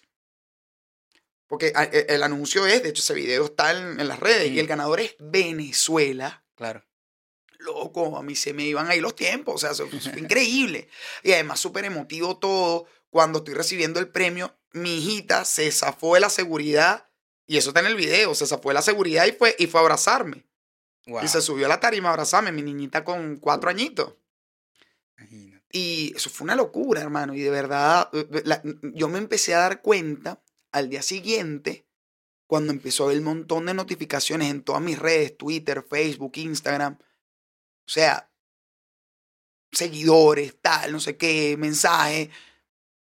porque 1.47 1.73
a- 1.75 1.85
e- 1.85 2.07
el 2.09 2.23
anuncio 2.23 2.67
es, 2.67 2.83
de 2.83 2.89
hecho 2.89 3.03
ese 3.03 3.15
video 3.15 3.45
está 3.45 3.71
en, 3.73 4.01
en 4.01 4.09
las 4.09 4.19
redes, 4.21 4.51
y 4.51 4.59
el 4.59 4.67
ganador 4.67 5.01
es 5.01 5.15
Venezuela. 5.19 6.45
claro. 6.55 6.85
Loco, 7.59 8.19
a 8.19 8.23
mí 8.23 8.37
se 8.37 8.53
me 8.53 8.65
iban 8.65 8.89
ahí 8.89 9.01
los 9.01 9.17
tiempos, 9.17 9.65
o 9.65 9.75
sea, 9.75 9.87
fue 9.87 9.89
increíble. 10.21 10.89
Y 11.23 11.33
además 11.33 11.61
súper 11.61 11.87
emotivo 11.87 12.37
todo. 12.39 12.87
Cuando 13.09 13.39
estoy 13.39 13.55
recibiendo 13.55 14.01
el 14.01 14.09
premio, 14.09 14.55
mi 14.75 14.99
hijita 14.99 15.45
se 15.47 15.71
zafó 15.73 16.15
de 16.15 16.21
la 16.21 16.29
seguridad, 16.31 17.09
y 17.47 17.57
eso 17.57 17.71
está 17.71 17.81
en 17.81 17.87
el 17.87 17.97
video, 17.97 18.35
se 18.35 18.47
zafó 18.47 18.69
de 18.69 18.75
la 18.75 18.83
seguridad 18.83 19.25
y 19.27 19.33
fue, 19.33 19.57
y 19.59 19.67
fue 19.67 19.81
a 19.81 19.83
abrazarme. 19.83 20.47
Wow, 21.07 21.23
Y 21.25 21.29
se 21.29 21.41
subió 21.41 21.67
a 21.67 21.69
la 21.69 21.81
tarima 21.81 22.09
a 22.09 22.13
abrazarme, 22.13 22.53
mi 22.53 22.63
niñita 22.63 23.05
con 23.05 23.37
cuatro 23.37 23.71
añitos. 23.71 24.15
imagínate. 25.19 25.65
Y 25.73 26.13
eso 26.17 26.31
fue 26.31 26.45
una 26.45 26.55
locura, 26.55 27.01
hermano. 27.01 27.35
Y 27.35 27.41
de 27.41 27.51
verdad, 27.51 28.09
eh, 28.13 28.43
la- 28.45 28.63
yo 28.95 29.09
me 29.09 29.19
empecé 29.19 29.55
a 29.55 29.59
dar 29.61 29.83
cuenta 29.83 30.43
al 30.73 30.89
día 30.89 31.03
siguiente, 31.03 31.87
cuando 32.47 32.73
empezó 32.73 33.05
a 33.05 33.07
haber 33.07 33.19
un 33.19 33.25
montón 33.25 33.67
de 33.67 33.75
notificaciones 33.75 34.51
en 34.51 34.63
todas 34.63 34.83
mis 34.83 34.99
redes, 34.99 35.37
Twitter, 35.37 35.85
Facebook, 35.89 36.33
Instagram. 36.37 36.97
O 37.01 37.91
sea, 37.91 38.31
seguidores, 39.73 40.57
tal, 40.61 40.93
no 40.93 41.01
sé 41.01 41.17
qué, 41.17 41.57
mensajes, 41.59 42.29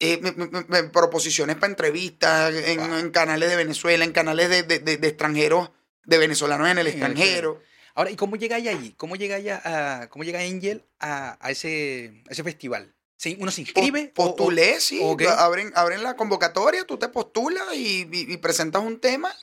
eh, 0.03 0.19
me- 0.21 0.31
me- 0.33 0.47
me- 0.47 0.65
me- 0.67 0.83
proposiciones 0.89 1.55
para 1.55 1.67
entrevistas 1.71 2.53
en, 2.53 2.79
Wow. 2.79 2.97
en 2.99 3.11
canales 3.11 3.49
de 3.49 3.55
Venezuela, 3.55 4.03
en 4.03 4.11
canales 4.11 4.49
de, 4.49 4.63
de- 4.63 4.79
de- 4.79 4.97
de 4.97 5.07
extranjeros, 5.07 5.71
de 6.05 6.17
venezolanos 6.17 6.67
en 6.67 6.77
el 6.77 6.87
el 6.87 6.93
extranjero. 6.93 7.61
Ahora, 7.95 8.09
¿y 8.11 8.15
cómo 8.15 8.35
llega 8.35 8.55
ahí? 8.57 8.93
¿Cómo 8.97 9.15
llega 9.15 9.37
ella 9.37 9.61
a, 9.63 10.09
cómo 10.09 10.23
llega 10.23 10.39
Angel 10.39 10.83
a, 10.99 11.37
a 11.39 11.51
ese, 11.51 12.23
a 12.27 12.31
ese 12.31 12.43
festival? 12.43 12.93
¿Se- 13.17 13.37
¿Uno 13.39 13.51
se 13.51 13.61
inscribe? 13.61 14.11
O- 14.17 14.35
Postulé, 14.35 14.79
sí. 14.79 14.99
Abren, 15.37 15.71
abren 15.75 16.03
la 16.03 16.15
convocatoria, 16.15 16.85
tú 16.85 16.97
te 16.97 17.07
postulas 17.09 17.63
y, 17.75 18.07
y- 18.11 18.33
y 18.33 18.37
presentas 18.37 18.81
un 18.83 18.99
tema 18.99 19.33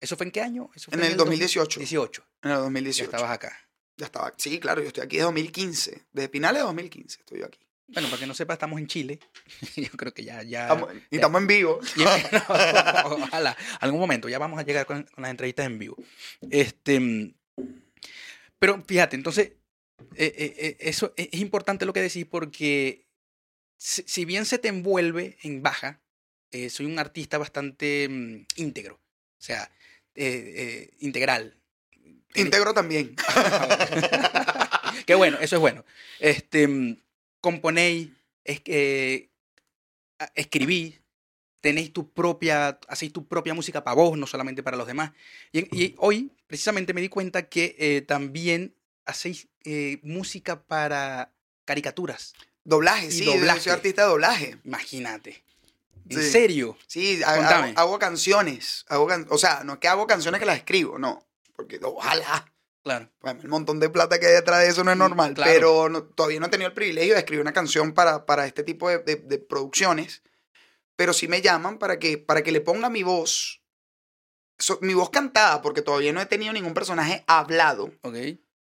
¿Eso 0.00 0.16
fue 0.16 0.26
en 0.26 0.32
qué 0.32 0.40
año? 0.40 0.68
Eso 0.74 0.90
fue 0.90 0.98
en 0.98 1.06
el 1.12 1.16
2018. 1.16 1.78
18. 1.78 2.24
en 2.42 2.50
el 2.50 2.56
Ya 2.56 2.60
2018. 2.62 3.04
estabas 3.04 3.30
acá. 3.30 3.56
Ya 3.96 4.06
estaba. 4.06 4.32
Sí, 4.36 4.58
claro, 4.58 4.80
yo 4.82 4.88
estoy 4.88 5.04
aquí 5.04 5.16
desde 5.16 5.26
2015. 5.26 6.02
Desde 6.12 6.28
finales 6.28 6.60
de 6.62 6.66
2015 6.66 7.20
estoy 7.20 7.38
yo 7.38 7.46
aquí. 7.46 7.60
Bueno, 7.88 8.08
para 8.08 8.20
que 8.20 8.26
no 8.26 8.34
sepa, 8.34 8.54
estamos 8.54 8.80
en 8.80 8.86
Chile. 8.86 9.18
Yo 9.76 9.90
creo 9.90 10.14
que 10.14 10.24
ya, 10.24 10.42
ya. 10.42 10.62
Estamos- 10.62 10.92
y 11.10 11.16
estamos 11.16 11.40
en 11.40 11.46
vivo. 11.46 11.80
y- 11.96 12.02
ojalá, 13.04 13.56
algún 13.80 14.00
momento, 14.00 14.28
ya 14.28 14.38
vamos 14.38 14.58
a 14.58 14.62
llegar 14.64 14.86
con, 14.86 15.02
con 15.04 15.22
las 15.22 15.30
entrevistas 15.30 15.66
en 15.66 15.78
vivo. 15.78 15.96
Este, 16.50 16.98
mm, 17.00 17.34
pero 18.58 18.82
fíjate, 18.86 19.16
entonces, 19.16 19.52
eh, 20.16 20.34
eh, 20.36 20.54
eh, 20.58 20.76
eso 20.80 21.12
es 21.16 21.28
importante 21.40 21.84
lo 21.84 21.92
que 21.92 22.00
decís 22.00 22.24
porque 22.26 23.06
si, 23.76 24.02
si 24.06 24.24
bien 24.24 24.46
se 24.46 24.58
te 24.58 24.68
envuelve 24.68 25.36
en 25.42 25.62
baja, 25.62 26.00
eh, 26.50 26.70
soy 26.70 26.86
un 26.86 26.98
artista 26.98 27.38
bastante 27.38 28.08
mm, 28.08 28.46
íntegro, 28.56 28.94
o 28.94 29.42
sea, 29.42 29.70
integral. 31.00 31.58
Integro 32.34 32.72
también. 32.72 33.14
Qué 35.06 35.14
bueno, 35.14 35.38
eso 35.40 35.56
es 35.56 35.60
bueno. 35.60 35.84
Este, 36.20 36.68
mm, 36.68 36.96
componéis, 37.42 38.08
es, 38.44 38.62
eh, 38.64 39.28
a- 40.18 40.32
escribí, 40.34 40.98
tenéis 41.60 41.92
tu 41.92 42.10
propia, 42.12 42.78
hacéis 42.88 43.12
tu 43.12 43.28
propia 43.28 43.52
música 43.52 43.84
para 43.84 43.94
vos, 43.94 44.16
no 44.16 44.26
solamente 44.26 44.62
para 44.62 44.78
los 44.78 44.86
demás. 44.86 45.12
Y, 45.52 45.60
y 45.78 45.94
hoy, 45.98 46.32
precisamente, 46.46 46.94
me 46.94 47.02
di 47.02 47.08
cuenta 47.10 47.48
que 47.50 47.76
eh, 47.78 48.00
también 48.00 48.74
hacéis 49.04 49.48
eh, 49.64 49.98
música 50.02 50.62
para 50.62 51.32
caricaturas. 51.66 52.32
Doblaje, 52.64 53.06
Y 53.08 53.12
sí. 53.12 53.24
doblaje. 53.24 53.60
Soy 53.60 53.72
artista 53.72 54.02
de 54.02 54.08
doblaje. 54.08 54.56
Imagínate. 54.64 55.44
¿En 56.08 56.20
Sí. 56.22 56.30
serio? 56.30 56.76
Sí, 56.86 57.20
hago, 57.24 57.42
hago 57.76 57.98
canciones. 57.98 58.84
Hago 58.88 59.06
can- 59.06 59.26
o 59.30 59.38
sea, 59.38 59.62
no 59.64 59.74
es 59.74 59.78
que 59.78 59.88
hago 59.88 60.06
canciones 60.06 60.40
que 60.40 60.46
las 60.46 60.56
escribo, 60.58 60.98
no. 60.98 61.24
Porque 61.54 61.78
ojalá. 61.82 62.51
Claro. 62.84 63.08
Bueno, 63.20 63.40
el 63.42 63.48
montón 63.48 63.78
de 63.78 63.88
plata 63.90 64.18
que 64.18 64.26
hay 64.26 64.32
detrás 64.34 64.60
de 64.60 64.68
eso 64.68 64.82
no 64.82 64.90
es 64.90 64.96
Mm, 64.96 65.00
normal, 65.00 65.34
claro. 65.34 65.52
pero 65.52 65.88
no- 65.88 66.02
todavía 66.04 66.40
no 66.40 66.46
he 66.46 66.50
tenido 66.50 66.68
el 66.68 66.74
privilegio 66.74 67.14
de 67.14 67.20
escribir 67.20 67.40
una 67.42 67.52
canción 67.52 67.92
para, 67.94 68.26
para 68.26 68.46
este 68.46 68.64
tipo 68.64 68.88
de, 68.88 68.98
de- 68.98 69.16
de 69.16 69.38
producciones, 69.38 70.22
pero 70.96 71.12
sí 71.12 71.28
me 71.28 71.42
llaman 71.42 71.78
para 71.78 71.98
que, 71.98 72.18
para 72.18 72.42
que 72.42 72.50
le 72.52 72.60
ponga 72.60 72.90
mi 72.90 73.02
voz, 73.04 73.62
so- 74.58 74.78
mi 74.82 74.94
voz 74.94 75.10
cantada, 75.10 75.62
porque 75.62 75.82
todavía 75.82 76.12
no 76.12 76.20
he 76.20 76.26
tenido 76.26 76.52
ningún 76.52 76.74
personaje 76.74 77.22
hablado, 77.28 77.92
Ok. 78.02 78.16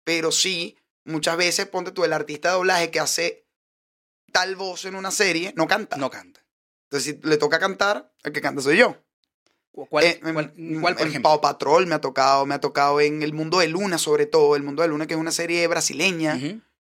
pero 0.05 0.33
sí, 0.33 0.77
muchas 1.05 1.37
veces, 1.37 1.67
ponte 1.67 1.93
tú, 1.93 2.05
el 2.05 2.13
artista 2.13 2.49
de 2.49 2.55
doblaje 2.55 2.91
que 2.91 2.99
hace 3.01 3.47
tal 4.33 4.57
voz 4.57 4.85
en 4.87 4.97
una 4.97 5.13
serie, 5.13 5.53
no 5.57 5.69
canta. 5.69 5.97
No 5.97 6.11
canta. 6.11 6.45
Entonces, 6.91 7.15
si 7.23 7.29
le 7.29 7.37
toca 7.37 7.61
cantar, 7.61 8.13
el 8.25 8.33
que 8.33 8.41
canta 8.41 8.61
soy 8.61 8.77
yo. 8.79 8.97
¿Cu- 9.73 9.87
¿Cuál, 9.87 10.05
Eh, 10.05 10.21
cuál- 10.21 10.53
en- 10.57 10.81
cuál, 10.81 10.97
por 10.97 11.07
en 11.07 11.23
Patrol 11.23 11.87
me 11.87 11.95
ha 11.95 12.01
tocado, 12.01 12.45
me 12.47 12.55
ha 12.55 12.61
tocado 12.61 13.01
en 13.01 13.23
El 13.23 13.33
Mundo 13.33 13.59
de 13.61 13.69
Luna, 13.69 13.99
sobre 13.99 14.27
todo. 14.27 14.57
El 14.57 14.63
Mundo 14.63 14.83
de 14.83 14.89
Luna, 14.89 15.07
que 15.07 15.15
es 15.15 15.21
una 15.21 15.31
serie 15.33 15.67
brasileña, 15.69 16.39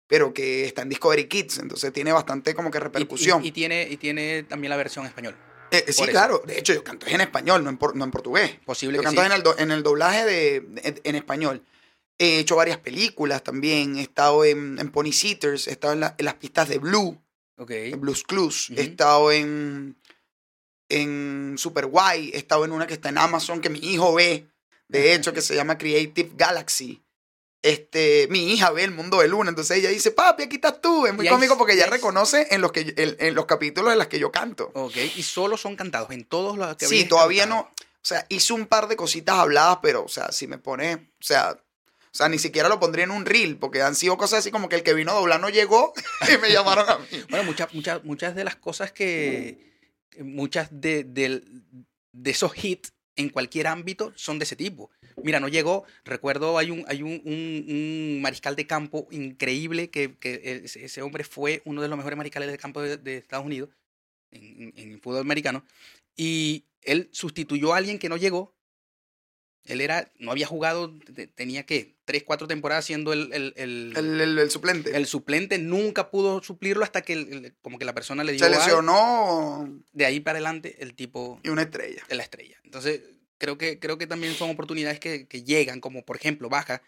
pero 0.07 0.33
que 0.33 0.65
está 0.65 0.83
en 0.83 0.89
Discovery 0.89 1.25
Kids, 1.27 1.57
entonces 1.59 1.91
tiene 1.91 2.11
bastante 2.11 2.53
como 2.53 2.69
que 2.69 2.77
Y- 2.77 2.81
y- 2.81 2.83
repercusión. 2.83 3.43
Y, 3.43 3.51
tiene, 3.51 3.87
y 3.89 3.97
tiene 3.97 4.43
también 4.43 4.69
la 4.69 4.77
versión 4.77 5.05
español. 5.05 5.35
Eh, 5.71 5.83
eh, 5.87 5.91
sí, 5.91 6.03
eso. 6.03 6.11
claro. 6.11 6.43
De 6.45 6.59
hecho, 6.59 6.73
yo 6.73 6.83
canto 6.83 7.07
en 7.07 7.21
español, 7.21 7.63
no 7.63 7.71
en, 7.71 7.77
por- 7.77 7.95
no 7.95 8.05
en 8.05 8.11
portugués. 8.11 8.51
Posible 8.65 8.97
Yo 8.97 9.01
que 9.01 9.05
canto 9.05 9.21
sí. 9.21 9.25
en, 9.27 9.31
el 9.33 9.41
do- 9.43 9.55
en 9.57 9.71
el 9.71 9.81
doblaje 9.81 10.23
de, 10.25 10.55
en, 10.83 11.01
en 11.03 11.15
español. 11.15 11.63
He 12.19 12.37
hecho 12.39 12.55
varias 12.55 12.77
películas 12.77 13.43
también. 13.43 13.97
He 13.97 14.01
estado 14.03 14.45
en, 14.45 14.77
en 14.79 14.91
Pony 14.91 15.11
Sitters, 15.11 15.67
he 15.67 15.71
estado 15.71 15.93
en, 15.93 16.01
la- 16.01 16.15
en 16.19 16.23
las 16.25 16.35
pistas 16.35 16.69
de 16.69 16.77
Blue, 16.77 17.19
Ok. 17.57 17.71
en 17.71 17.99
Blues 17.99 18.23
Clues. 18.23 18.69
He 18.77 18.81
estado 18.83 19.31
en, 19.31 19.97
en 20.89 21.55
Super 21.57 21.85
Guay. 21.87 22.31
He 22.33 22.37
estado 22.37 22.65
en 22.65 22.71
una 22.71 22.87
que 22.87 22.93
está 22.93 23.09
en 23.09 23.17
Amazon 23.17 23.61
que 23.61 23.69
mi 23.69 23.79
hijo 23.79 24.13
ve, 24.13 24.47
de 24.87 25.13
hecho, 25.13 25.33
que 25.33 25.41
se 25.41 25.55
llama 25.55 25.77
Creative 25.77 26.31
Galaxy. 26.35 27.01
este, 27.63 28.27
mi 28.29 28.51
hija 28.53 28.69
ve 28.69 28.83
el 28.83 28.91
mundo 28.91 29.19
de 29.21 29.27
Luna, 29.27 29.49
entonces 29.49 29.77
ella 29.77 29.89
dice, 29.89 30.11
papi, 30.11 30.43
aquí 30.43 30.57
estás 30.57 30.79
tú. 30.81 31.07
Es 31.07 31.13
muy 31.15 31.27
cómico 31.27 31.57
porque 31.57 31.73
ella 31.73 31.87
reconoce 31.87 32.47
en 32.51 32.61
los, 32.61 32.71
que, 32.71 32.93
en, 32.95 33.15
en 33.19 33.33
los 33.33 33.47
capítulos 33.47 33.91
en 33.91 33.97
los 33.97 34.07
que 34.07 34.19
yo 34.19 34.31
canto. 34.31 34.69
Ok, 34.75 34.95
y 35.15 35.23
solo 35.23 35.57
son 35.57 35.75
cantados, 35.75 36.11
en 36.11 36.25
todos 36.25 36.57
los 36.57 36.75
que 36.77 36.85
Sí, 36.85 37.05
todavía 37.05 37.43
cantado. 37.43 37.63
no. 37.63 37.69
O 37.69 38.07
sea, 38.07 38.23
hice 38.29 38.53
un 38.53 38.67
par 38.67 38.87
de 38.87 38.95
cositas 38.95 39.35
habladas, 39.39 39.79
pero, 39.81 40.03
o 40.03 40.07
sea, 40.07 40.31
si 40.31 40.45
me 40.45 40.59
pone, 40.59 40.93
o 40.93 41.23
sea, 41.23 41.53
o 41.57 42.17
sea, 42.17 42.29
ni 42.29 42.37
siquiera 42.37 42.69
lo 42.69 42.79
pondría 42.79 43.03
en 43.05 43.09
un 43.11 43.25
reel, 43.25 43.57
porque 43.57 43.81
han 43.81 43.95
sido 43.95 44.15
cosas 44.15 44.39
así 44.39 44.51
como 44.51 44.69
que 44.69 44.75
el 44.75 44.83
que 44.83 44.93
vino 44.93 45.11
a 45.11 45.15
doblar 45.15 45.39
no 45.39 45.49
llegó 45.49 45.91
y 46.31 46.37
me 46.37 46.51
llamaron 46.51 46.87
a 46.87 46.99
mí. 46.99 47.07
Bueno, 47.31 47.45
muchas, 47.45 47.73
muchas, 47.73 48.03
muchas 48.03 48.35
de 48.35 48.43
las 48.43 48.55
cosas 48.57 48.91
que. 48.91 49.73
Muchas 50.23 50.69
de, 50.71 51.03
del- 51.03 51.63
de 52.11 52.31
esos 52.31 52.51
hits 52.63 52.93
en 53.17 53.29
cualquier 53.29 53.67
ámbito 53.67 54.11
son 54.15 54.39
de 54.39 54.43
ese 54.43 54.55
tipo. 54.55 54.91
Mira, 55.23 55.39
no 55.39 55.47
llegó. 55.47 55.85
Recuerdo, 56.03 56.57
hay 56.57 56.71
un, 56.71 56.83
hay 56.87 57.01
un, 57.01 58.19
mariscal 58.21 58.55
de 58.55 58.67
campo 58.67 59.07
increíble 59.11 59.89
que, 59.89 60.17
ese, 60.63 61.01
hombre 61.01 61.23
fue 61.23 61.61
uno 61.65 61.81
de 61.81 61.87
los 61.87 61.97
mejores 61.97 62.17
mariscales 62.17 62.51
de 62.51 62.57
campo 62.57 62.81
de, 62.81 62.97
de 62.97 63.17
Estados 63.17 63.45
Unidos 63.45 63.69
en, 64.31 64.73
en- 64.75 64.91
en 64.91 65.01
fútbol 65.01 65.21
americano. 65.21 65.65
Y 66.15 66.65
él 66.81 67.09
sustituyó 67.11 67.73
a 67.73 67.77
alguien 67.77 67.99
que 67.99 68.09
no 68.09 68.17
llegó. 68.17 68.54
Él 69.65 69.81
era, 69.81 70.11
no 70.19 70.31
había 70.31 70.45
jugado, 70.45 70.93
te- 71.15 71.27
tenía 71.27 71.65
que 71.65 71.95
tres, 72.05 72.23
cuatro 72.23 72.47
temporadas 72.47 72.85
siendo 72.85 73.13
el, 73.13 73.33
el, 73.33 73.53
el- 73.57 73.93
El, 73.97 74.21
el- 74.21 74.39
el 74.39 74.51
suplente. 74.51 74.95
el 74.95 75.05
suplente 75.07 75.57
nunca 75.57 76.11
pudo 76.11 76.43
suplirlo 76.43 76.83
hasta 76.83 77.01
que 77.01 77.51
como 77.61 77.79
que 77.79 77.85
la 77.85 77.93
persona 77.95 78.23
le 78.23 78.33
dio 78.33 78.39
Se 78.39 78.45
algo. 78.45 78.59
lesionó 78.59 79.81
de 79.91 80.05
ahí 80.05 80.19
para 80.19 80.37
adelante 80.37 80.75
el 80.79 80.93
tipo 80.93 81.39
y 81.43 81.49
una 81.49 81.63
estrella. 81.63 82.03
es 82.07 82.15
la 82.17 82.23
estrella. 82.23 82.57
Entonces, 82.63 83.01
creo 83.39 83.57
que, 83.57 83.79
creo 83.79 83.97
que 83.97 84.05
también 84.07 84.33
son 84.35 84.51
oportunidades 84.51 84.99
que, 84.99 85.27
que 85.27 85.43
llegan, 85.43 85.81
como 85.81 86.05
por 86.05 86.15
ejemplo, 86.15 86.47
Baja 86.47 86.81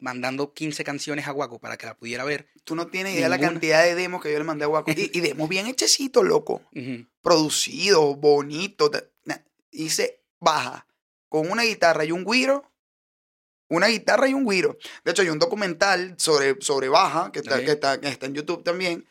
mandando 0.00 0.52
15 0.54 0.82
canciones 0.82 1.28
a 1.28 1.30
Guaco 1.30 1.60
para 1.60 1.76
que 1.76 1.86
la 1.86 1.94
pudiera 1.96 2.24
ver. 2.24 2.48
Tú 2.64 2.74
no 2.74 2.88
tienes 2.88 3.14
idea 3.14 3.24
de 3.24 3.28
la 3.28 3.38
cantidad 3.38 3.84
de 3.84 3.94
demos 3.94 4.20
que 4.22 4.32
yo 4.32 4.38
le 4.38 4.44
mandé 4.44 4.64
a 4.64 4.68
Guaco. 4.68 4.90
Y, 4.90 5.10
y 5.12 5.20
demos 5.20 5.48
bien 5.48 5.66
hechecitos, 5.68 6.24
loco. 6.24 6.62
Ujú. 6.74 7.06
Producido, 7.22 8.16
bonito. 8.16 8.90
Hice 9.70 10.20
baja 10.40 10.86
con 11.34 11.50
una 11.50 11.64
guitarra 11.64 12.04
y 12.04 12.12
un 12.12 12.24
guiro. 12.24 12.70
Una 13.68 13.88
guitarra 13.88 14.28
y 14.28 14.34
un 14.34 14.46
guiro. 14.48 14.76
De 15.04 15.10
hecho, 15.10 15.22
hay 15.22 15.30
un 15.30 15.38
documental 15.40 16.14
sobre, 16.16 16.54
sobre 16.60 16.88
baja 16.88 17.32
que 17.32 17.40
está, 17.40 17.64
que, 17.64 17.72
está, 17.72 18.00
que 18.00 18.06
está 18.08 18.26
en 18.26 18.34
YouTube 18.34 18.62
también, 18.62 19.04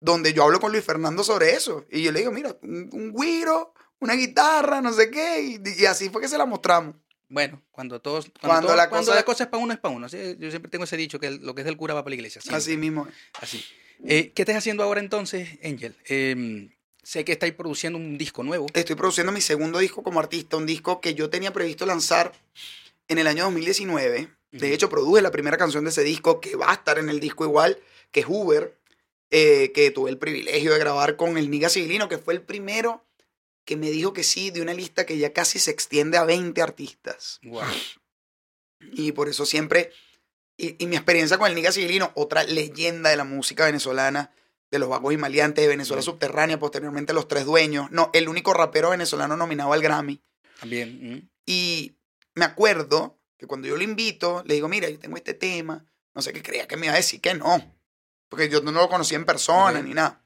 donde 0.00 0.34
yo 0.34 0.42
hablo 0.42 0.60
con 0.60 0.70
Luis 0.70 0.84
Fernando 0.84 1.24
sobre 1.24 1.54
eso. 1.54 1.86
Y 1.90 2.02
yo 2.02 2.12
le 2.12 2.18
digo, 2.18 2.30
mira, 2.30 2.54
un, 2.60 2.90
un 2.92 3.14
guiro, 3.14 3.72
una 4.00 4.12
guitarra, 4.14 4.82
no 4.82 4.92
sé 4.92 5.10
qué. 5.10 5.40
Y, 5.42 5.82
y 5.82 5.86
así 5.86 6.10
fue 6.10 6.20
que 6.20 6.28
se 6.28 6.36
la 6.36 6.44
mostramos. 6.44 6.94
Bueno, 7.30 7.62
cuando 7.70 8.02
todos 8.02 8.26
cuando, 8.26 8.40
Cuando 8.48 8.66
todo- 8.68 8.76
la 8.76 8.88
cuando 8.90 9.06
cosa- 9.06 9.18
la 9.20 9.24
cosa 9.24 9.44
es 9.44 9.48
para 9.50 9.62
uno 9.62 9.72
es 9.72 9.78
para 9.78 9.94
uno. 9.94 10.08
¿sí? 10.10 10.36
Yo 10.38 10.50
siempre 10.50 10.70
tengo 10.70 10.84
ese 10.84 10.98
dicho 10.98 11.18
que 11.18 11.30
lo 11.30 11.54
que 11.54 11.62
es 11.62 11.64
del 11.64 11.78
cura 11.78 11.94
va 11.94 12.02
para 12.02 12.10
la 12.10 12.16
iglesia. 12.16 12.42
siempre. 12.42 12.58
Así 12.58 12.76
mismo. 12.76 13.08
Así. 13.40 13.64
Eh, 14.04 14.32
¿Qué 14.34 14.42
estás 14.42 14.56
haciendo 14.56 14.82
ahora 14.82 15.00
entonces, 15.00 15.48
Angel? 15.64 15.96
Em, 16.04 16.70
sé 17.02 17.24
que 17.24 17.32
estáis 17.32 17.54
produciendo 17.54 17.98
un 17.98 18.16
disco 18.16 18.42
nuevo. 18.42 18.66
Estoy 18.74 18.96
produciendo 18.96 19.32
mi 19.32 19.40
segundo 19.40 19.78
disco 19.78 20.02
como 20.02 20.20
artista, 20.20 20.56
un 20.56 20.66
disco 20.66 21.00
que 21.00 21.14
yo 21.14 21.30
tenía 21.30 21.52
previsto 21.52 21.86
lanzar 21.86 22.32
en 23.08 23.18
el 23.18 23.26
año 23.26 23.44
2019. 23.44 24.30
De 24.52 24.74
hecho, 24.74 24.88
produje 24.88 25.22
la 25.22 25.30
primera 25.30 25.56
canción 25.56 25.84
de 25.84 25.90
ese 25.90 26.04
disco, 26.04 26.40
que 26.40 26.56
va 26.56 26.70
a 26.70 26.74
estar 26.74 26.98
en 26.98 27.08
el 27.08 27.20
disco 27.20 27.44
igual, 27.44 27.78
que 28.10 28.20
es 28.20 28.26
Uber, 28.28 28.76
eh, 29.30 29.72
que 29.72 29.90
tuve 29.90 30.10
el 30.10 30.18
privilegio 30.18 30.72
de 30.72 30.78
grabar 30.78 31.16
con 31.16 31.38
el 31.38 31.50
Niga 31.50 31.70
Civilino, 31.70 32.08
que 32.08 32.18
fue 32.18 32.34
el 32.34 32.42
primero 32.42 33.04
que 33.64 33.76
me 33.76 33.90
dijo 33.90 34.12
que 34.12 34.24
sí, 34.24 34.50
de 34.50 34.60
una 34.60 34.74
lista 34.74 35.06
que 35.06 35.18
ya 35.18 35.32
casi 35.32 35.58
se 35.58 35.70
extiende 35.70 36.18
a 36.18 36.24
20 36.24 36.60
artistas. 36.60 37.40
Wow. 37.44 37.62
Y 38.92 39.12
por 39.12 39.28
eso 39.28 39.46
siempre, 39.46 39.92
y, 40.56 40.82
y 40.82 40.86
mi 40.86 40.96
experiencia 40.96 41.38
con 41.38 41.48
el 41.48 41.54
Niga 41.54 41.72
Civilino, 41.72 42.12
otra 42.14 42.44
leyenda 42.44 43.08
de 43.10 43.16
la 43.16 43.24
música 43.24 43.64
venezolana, 43.64 44.32
de 44.72 44.78
los 44.78 44.88
vagos 44.88 45.12
y 45.12 45.18
maleantes, 45.18 45.62
de 45.62 45.68
Venezuela. 45.68 46.02
Subterránea, 46.02 46.58
posteriormente 46.58 47.12
Los 47.12 47.28
Tres 47.28 47.44
Dueños, 47.44 47.90
no, 47.90 48.10
el 48.14 48.28
único 48.28 48.54
rapero 48.54 48.90
venezolano 48.90 49.36
nominado 49.36 49.72
al 49.74 49.82
Grammy. 49.82 50.24
También. 50.58 50.98
mm. 51.14 51.30
Y 51.44 51.98
me 52.34 52.46
acuerdo 52.46 53.20
que 53.36 53.46
cuando 53.46 53.68
yo 53.68 53.76
lo 53.76 53.82
invito, 53.82 54.42
le 54.46 54.54
digo, 54.54 54.68
mira, 54.68 54.88
yo 54.88 54.98
tengo 54.98 55.16
este 55.16 55.34
tema, 55.34 55.84
no 56.14 56.22
sé 56.22 56.32
qué 56.32 56.42
creía 56.42 56.66
que 56.66 56.78
me 56.78 56.86
iba 56.86 56.94
a 56.94 56.96
decir 56.96 57.20
que 57.20 57.34
no, 57.34 57.76
porque 58.30 58.48
yo 58.48 58.62
no 58.62 58.72
lo 58.72 58.88
conocía 58.88 59.18
en 59.18 59.26
persona 59.26 59.82
ni 59.82 59.92
nada. 59.92 60.24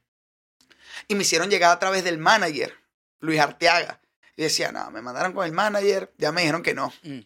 Y 1.09 1.16
me 1.16 1.22
hicieron 1.22 1.50
llegar 1.50 1.72
a 1.72 1.78
través 1.80 2.04
del 2.04 2.18
manager, 2.18 2.72
Luis 3.18 3.40
Arteaga. 3.40 4.00
Y 4.37 4.42
decía, 4.42 4.70
no, 4.70 4.90
me 4.92 5.02
mandaron 5.02 5.32
con 5.32 5.44
el 5.44 5.52
manager, 5.52 6.12
ya 6.18 6.30
me 6.30 6.42
dijeron 6.42 6.62
que 6.62 6.74
no. 6.74 6.92
Mm. 7.02 7.20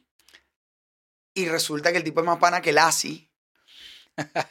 Y 1.35 1.48
resulta 1.48 1.92
que 1.92 1.98
el 1.98 2.04
tipo 2.04 2.20
es 2.20 2.26
más 2.26 2.38
pana 2.38 2.62
que 2.62 2.70
el 2.70 2.78
ASI. 2.78 3.29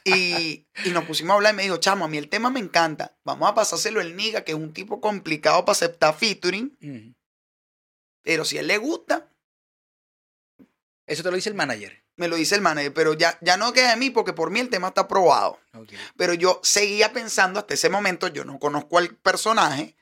Y, 0.03 0.67
y 0.85 0.89
nos 0.91 1.05
pusimos 1.05 1.31
a 1.31 1.35
hablar 1.35 1.53
y 1.53 1.57
me 1.57 1.63
dijo, 1.63 1.77
chamo, 1.77 2.05
a 2.05 2.07
mí 2.07 2.17
el 2.17 2.29
tema 2.29 2.49
me 2.49 2.59
encanta. 2.59 3.17
Vamos 3.23 3.49
a 3.49 3.53
pasárselo 3.55 4.01
el 4.01 4.15
Niga, 4.15 4.43
que 4.43 4.51
es 4.53 4.57
un 4.57 4.73
tipo 4.73 4.99
complicado 5.01 5.65
para 5.65 5.73
aceptar 5.73 6.15
featuring. 6.15 7.15
Pero 8.23 8.45
si 8.45 8.57
a 8.57 8.61
él 8.61 8.67
le 8.67 8.77
gusta, 8.77 9.29
Eso 11.07 11.23
te 11.23 11.29
lo 11.31 11.35
dice 11.35 11.49
el 11.49 11.55
manager. 11.55 12.03
me 12.17 12.27
lo 12.27 12.35
dice 12.35 12.55
el 12.55 12.61
manager. 12.61 12.93
Pero 12.93 13.13
ya, 13.13 13.37
ya 13.41 13.57
no 13.57 13.73
queda 13.73 13.91
de 13.91 13.97
mí 13.97 14.09
porque 14.09 14.33
por 14.33 14.51
mí 14.51 14.59
el 14.59 14.69
tema 14.69 14.89
está 14.89 15.01
aprobado. 15.01 15.59
Pero 16.17 16.33
yo 16.33 16.59
seguía 16.63 17.13
pensando 17.13 17.59
hasta 17.59 17.73
ese 17.73 17.89
momento, 17.89 18.27
yo 18.27 18.45
no 18.45 18.59
conozco 18.59 18.97
al 18.97 19.15
personaje 19.15 19.95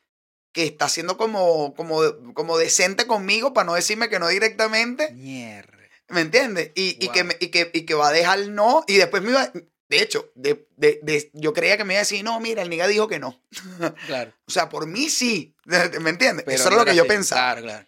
que 0.52 0.66
está 0.66 0.90
siendo 0.90 1.18
como, 1.18 1.76
como, 1.76 2.02
como 2.34 2.58
decente 2.58 3.06
conmigo 3.06 3.54
para 3.54 3.66
no 3.66 3.74
decirme 3.76 4.10
que 4.10 4.18
no 4.20 4.28
directamente. 4.28 5.12
Mierda. 5.14 5.77
¿Me 6.10 6.22
entiendes? 6.22 6.72
Y, 6.76 7.04
y, 7.04 7.10
que, 7.10 7.24
me- 7.24 7.38
y, 7.40 7.48
que, 7.48 7.70
y 7.74 7.86
que 7.86 7.94
va 7.94 8.10
a 8.10 8.14
dejar 8.14 8.40
no. 8.50 8.84
Y 8.88 8.96
después 8.98 9.22
me 9.24 9.32
iba. 9.32 9.52
De 9.90 10.02
hecho, 10.02 10.32
de, 10.36 10.68
de- 10.78 11.00
de- 11.04 11.30
yo 11.34 11.54
creía 11.54 11.78
que 11.78 11.84
me 11.86 11.94
iba 11.94 12.00
a 12.00 12.04
decir, 12.04 12.24
no, 12.24 12.40
mira, 12.40 12.62
el 12.62 12.70
niga 12.70 12.88
dijo 12.88 13.08
que 13.08 13.20
no. 13.20 13.42
Claro. 14.08 14.34
O 14.48 14.52
sea, 14.52 14.70
por 14.70 14.86
mí 14.88 15.10
sí. 15.10 15.56
¿Me 15.66 16.10
entiendes? 16.10 16.46
Pero 16.46 16.56
Eso 16.58 16.68
era 16.70 16.78
lo 16.78 16.86
que 16.86 16.96
yo 16.96 17.08
pensaba. 17.08 17.42
Claro, 17.54 17.62
claro. 17.62 17.88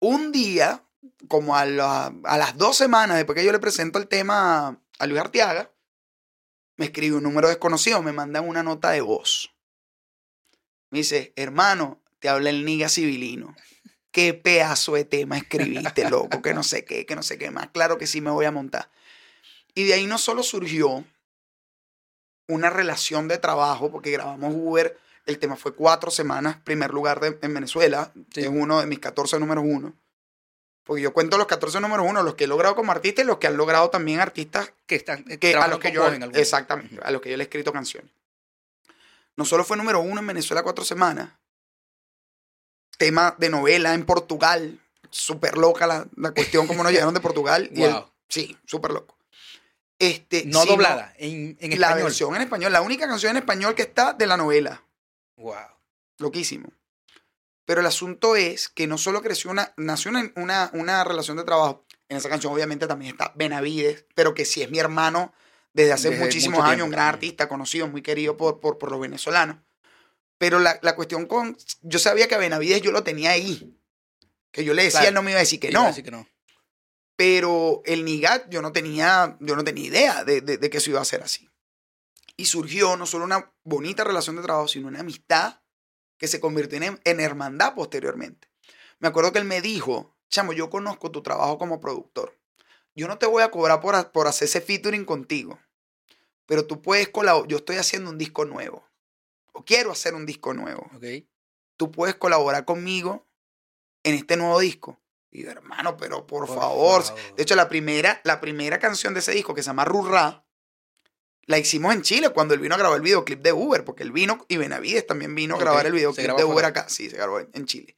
Un 0.00 0.30
día, 0.32 0.84
como 1.28 1.56
a, 1.56 1.64
la- 1.64 2.12
a 2.24 2.38
las 2.38 2.56
dos 2.56 2.76
semanas 2.76 3.16
después 3.16 3.36
que 3.36 3.44
yo 3.44 3.52
le 3.52 3.58
presento 3.58 3.98
el 3.98 4.08
tema 4.08 4.68
a, 4.68 4.80
a 4.98 5.06
Luis 5.06 5.20
Arteaga, 5.20 5.72
me 6.76 6.86
escribe 6.86 7.16
un 7.16 7.24
número 7.24 7.48
desconocido, 7.48 8.02
me 8.02 8.12
mandan 8.12 8.48
una 8.48 8.62
nota 8.62 8.90
de 8.90 9.00
voz. 9.00 9.52
Me 10.90 10.98
dice, 10.98 11.32
hermano, 11.36 12.00
te 12.20 12.28
habla 12.28 12.50
el 12.50 12.64
niga 12.64 12.88
civilino. 12.88 13.56
Qué 14.18 14.34
pedazo 14.34 14.94
de 14.94 15.04
tema 15.04 15.36
escribiste, 15.38 16.10
loco, 16.10 16.42
que 16.42 16.52
no 16.52 16.64
sé 16.64 16.84
qué, 16.84 17.06
que 17.06 17.14
no 17.14 17.22
sé 17.22 17.38
qué 17.38 17.52
más. 17.52 17.68
Claro 17.68 17.98
que 17.98 18.08
sí 18.08 18.20
me 18.20 18.32
voy 18.32 18.46
a 18.46 18.50
montar. 18.50 18.90
Y 19.76 19.84
de 19.84 19.94
ahí 19.94 20.06
no 20.06 20.18
solo 20.18 20.42
surgió 20.42 21.04
una 22.48 22.68
relación 22.68 23.28
de 23.28 23.38
trabajo, 23.38 23.92
porque 23.92 24.10
grabamos 24.10 24.52
Uber, 24.56 24.98
el 25.26 25.38
tema 25.38 25.54
fue 25.54 25.72
cuatro 25.72 26.10
semanas, 26.10 26.56
primer 26.64 26.90
lugar 26.92 27.20
de- 27.20 27.38
en 27.42 27.54
Venezuela, 27.54 28.10
Sí. 28.34 28.40
es 28.40 28.48
uno 28.48 28.80
de 28.80 28.86
mis 28.86 28.98
14 28.98 29.38
números 29.38 29.62
uno. 29.64 29.94
Porque 30.82 31.00
yo 31.02 31.12
cuento 31.12 31.38
los 31.38 31.46
14 31.46 31.78
números 31.80 32.04
uno, 32.08 32.24
los 32.24 32.34
que 32.34 32.44
he 32.44 32.48
logrado 32.48 32.74
como 32.74 32.90
artista 32.90 33.22
y 33.22 33.24
los 33.24 33.38
que 33.38 33.46
han 33.46 33.56
logrado 33.56 33.88
también 33.88 34.18
artistas 34.18 34.72
Que 34.88 34.96
están. 34.96 35.22
que 35.22 35.54
a 35.54 35.68
los 35.68 35.78
que 35.78 35.92
yo 35.92 36.12
en 36.12 36.34
exactamente 36.34 36.98
a 37.04 37.12
los 37.12 37.22
que 37.22 37.30
yo 37.30 37.36
le 37.36 37.44
he 37.44 37.46
escrito 37.46 37.72
canciones 37.72 38.10
no 39.36 39.44
solo 39.44 39.62
fue 39.64 39.76
número 39.76 40.00
uno 40.00 40.20
en 40.20 40.26
Venezuela 40.26 40.64
cuatro 40.64 40.84
semanas 40.84 41.30
tema 42.98 43.34
de 43.38 43.48
novela 43.48 43.94
en 43.94 44.04
Portugal 44.04 44.78
súper 45.10 45.56
loca 45.56 45.86
la, 45.86 46.06
la 46.16 46.32
cuestión 46.32 46.66
como 46.66 46.82
nos 46.82 46.92
llegaron 46.92 47.14
de 47.14 47.20
Portugal 47.20 47.70
y 47.72 47.80
Wow. 47.80 48.10
sí 48.28 48.58
súper 48.66 48.90
loco 48.90 49.16
este 49.98 50.44
No 50.44 50.60
sino 50.62 50.72
doblada, 50.72 51.14
en, 51.16 51.56
en 51.60 51.70
la 51.80 51.86
español. 51.88 52.04
versión 52.04 52.36
en 52.36 52.42
español 52.42 52.72
la 52.72 52.82
única 52.82 53.08
canción 53.08 53.30
en 53.30 53.38
español 53.38 53.74
que 53.74 53.82
está 53.82 54.12
de 54.12 54.26
la 54.26 54.36
novela 54.36 54.82
Wow. 55.36 55.54
loquísimo 56.18 56.68
pero 57.64 57.80
el 57.80 57.86
asunto 57.86 58.36
es 58.36 58.68
que 58.68 58.86
no 58.86 58.98
solo 58.98 59.22
creció 59.22 59.50
una 59.50 59.72
nació 59.78 60.10
una, 60.10 60.30
una, 60.36 60.70
una 60.74 61.04
relación 61.04 61.36
de 61.38 61.44
trabajo 61.44 61.84
en 62.08 62.16
esa 62.18 62.28
canción 62.28 62.52
obviamente 62.52 62.86
también 62.86 63.12
está 63.12 63.32
Benavides 63.34 64.04
pero 64.14 64.34
que 64.34 64.44
sí 64.44 64.60
es 64.62 64.70
mi 64.70 64.78
hermano 64.78 65.32
desde 65.72 65.92
hace 65.92 66.10
Desde 66.10 66.24
muchísimos 66.24 66.60
años, 66.60 66.68
tiempo. 66.70 66.84
un 66.86 66.90
gran 66.90 67.06
artista, 67.08 67.48
conocido, 67.48 67.86
muy 67.86 68.02
querido 68.02 68.36
por, 68.36 68.58
por, 68.58 68.78
por 68.78 68.90
los 68.90 68.98
venezolanos. 69.00 69.58
Pero 70.38 70.58
la, 70.60 70.78
la 70.82 70.94
cuestión 70.94 71.26
con. 71.26 71.56
Yo 71.82 71.98
sabía 71.98 72.28
que 72.28 72.34
a 72.36 72.38
Benavides 72.38 72.80
yo 72.82 72.92
lo 72.92 73.02
tenía 73.04 73.30
ahí. 73.32 73.76
Que 74.52 74.64
yo 74.64 74.72
le 74.74 74.84
decía, 74.84 75.00
Claro. 75.00 75.08
él 75.08 75.14
no 75.14 75.22
me 75.22 75.32
iba 75.32 75.38
a 75.38 75.42
decir 75.42 75.60
que 75.60 75.68
a 75.68 75.70
no. 75.72 75.86
decir 75.86 76.04
que 76.04 76.10
no. 76.10 76.26
Pero 77.16 77.82
el 77.84 78.04
Nigat 78.04 78.48
yo 78.48 78.62
no 78.62 78.72
tenía, 78.72 79.36
yo 79.40 79.56
no 79.56 79.64
tenía 79.64 79.84
idea 79.86 80.24
de, 80.24 80.40
de- 80.40 80.58
de 80.58 80.70
que 80.70 80.78
eso 80.78 80.90
iba 80.90 81.00
a 81.00 81.04
ser 81.04 81.22
así. 81.22 81.48
Y 82.36 82.46
surgió 82.46 82.96
no 82.96 83.06
solo 83.06 83.24
una 83.24 83.52
bonita 83.64 84.04
relación 84.04 84.36
de 84.36 84.42
trabajo, 84.42 84.68
sino 84.68 84.86
una 84.86 85.00
amistad 85.00 85.60
que 86.16 86.28
se 86.28 86.38
convirtió 86.40 86.80
en, 86.80 87.00
en 87.02 87.20
hermandad 87.20 87.74
posteriormente. 87.74 88.48
Me 89.00 89.08
acuerdo 89.08 89.32
que 89.32 89.38
él 89.40 89.44
me 89.44 89.60
dijo, 89.60 90.16
chamo, 90.30 90.52
yo 90.52 90.70
conozco 90.70 91.10
tu 91.10 91.22
trabajo 91.22 91.58
como 91.58 91.80
productor. 91.80 92.38
Yo 92.94 93.08
no 93.08 93.18
te 93.18 93.26
voy 93.26 93.42
a 93.42 93.50
cobrar 93.50 93.80
por, 93.80 94.12
por 94.12 94.28
hacer 94.28 94.46
ese 94.46 94.60
featuring 94.60 95.04
contigo, 95.04 95.58
pero 96.46 96.66
tú 96.66 96.80
puedes 96.82 97.08
colaborar. 97.08 97.48
Yo 97.48 97.56
estoy 97.58 97.76
haciendo 97.76 98.10
un 98.10 98.18
disco 98.18 98.44
nuevo, 98.44 98.87
o 99.52 99.64
quiero 99.64 99.90
hacer 99.92 100.14
un 100.14 100.26
disco 100.26 100.54
nuevo 100.54 100.90
Ok. 100.96 101.04
tú 101.76 101.90
puedes 101.90 102.14
colaborar 102.16 102.64
conmigo 102.64 103.26
en 104.04 104.14
este 104.14 104.36
nuevo 104.36 104.58
disco. 104.60 105.00
Y 105.30 105.42
yo, 105.42 105.50
hermano, 105.50 105.96
pero 105.96 106.26
por, 106.26 106.46
Por 106.46 106.56
favor. 106.56 107.02
favor. 107.04 107.34
De 107.36 107.42
hecho, 107.42 107.54
la 107.54 107.68
primera, 107.68 108.20
la 108.24 108.40
primera 108.40 108.78
canción 108.78 109.12
de 109.12 109.20
ese 109.20 109.32
disco 109.32 109.54
que 109.54 109.62
se 109.62 109.66
llama 109.66 109.84
Rurra, 109.84 110.44
la 111.46 111.58
hicimos 111.58 111.94
en 111.94 112.02
Chile 112.02 112.30
cuando 112.30 112.54
él 112.54 112.60
vino 112.60 112.74
a 112.74 112.78
grabar 112.78 112.96
el 112.96 113.02
videoclip 113.02 113.40
de 113.42 113.52
Uber, 113.52 113.84
porque 113.84 114.02
él 114.02 114.12
vino 114.12 114.44
y 114.48 114.56
Benavides 114.56 115.06
también 115.06 115.34
vino 115.34 115.56
a 115.56 115.58
grabar 115.58 115.86
el 115.86 115.92
videoclip 115.92 116.30
de 116.36 116.44
Uber 116.44 116.64
acá. 116.64 116.88
Sí, 116.88 117.10
se 117.10 117.16
grabó 117.16 117.40
en 117.40 117.66
Chile. 117.66 117.94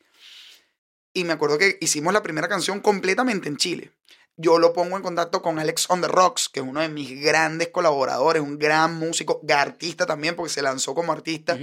Y 1.12 1.24
me 1.24 1.32
acuerdo 1.32 1.58
que 1.58 1.76
hicimos 1.80 2.12
la 2.12 2.22
primera 2.22 2.48
canción 2.48 2.80
completamente 2.80 3.48
en 3.48 3.56
Chile. 3.56 3.92
Yo 4.40 4.58
lo 4.58 4.72
pongo 4.72 4.96
en 4.96 5.02
contacto 5.02 5.42
con 5.42 5.58
Alex 5.58 5.90
on 5.90 6.00
the 6.00 6.08
Rocks, 6.08 6.48
que 6.48 6.60
es 6.60 6.66
uno 6.66 6.80
de 6.80 6.88
mis 6.88 7.20
grandes 7.20 7.68
colaboradores, 7.68 8.42
un 8.42 8.58
gran 8.58 8.94
músico, 8.98 9.40
artista 9.54 10.06
también, 10.06 10.34
porque 10.36 10.52
se 10.52 10.62
lanzó 10.62 10.94
como 10.94 11.12
artista 11.12 11.56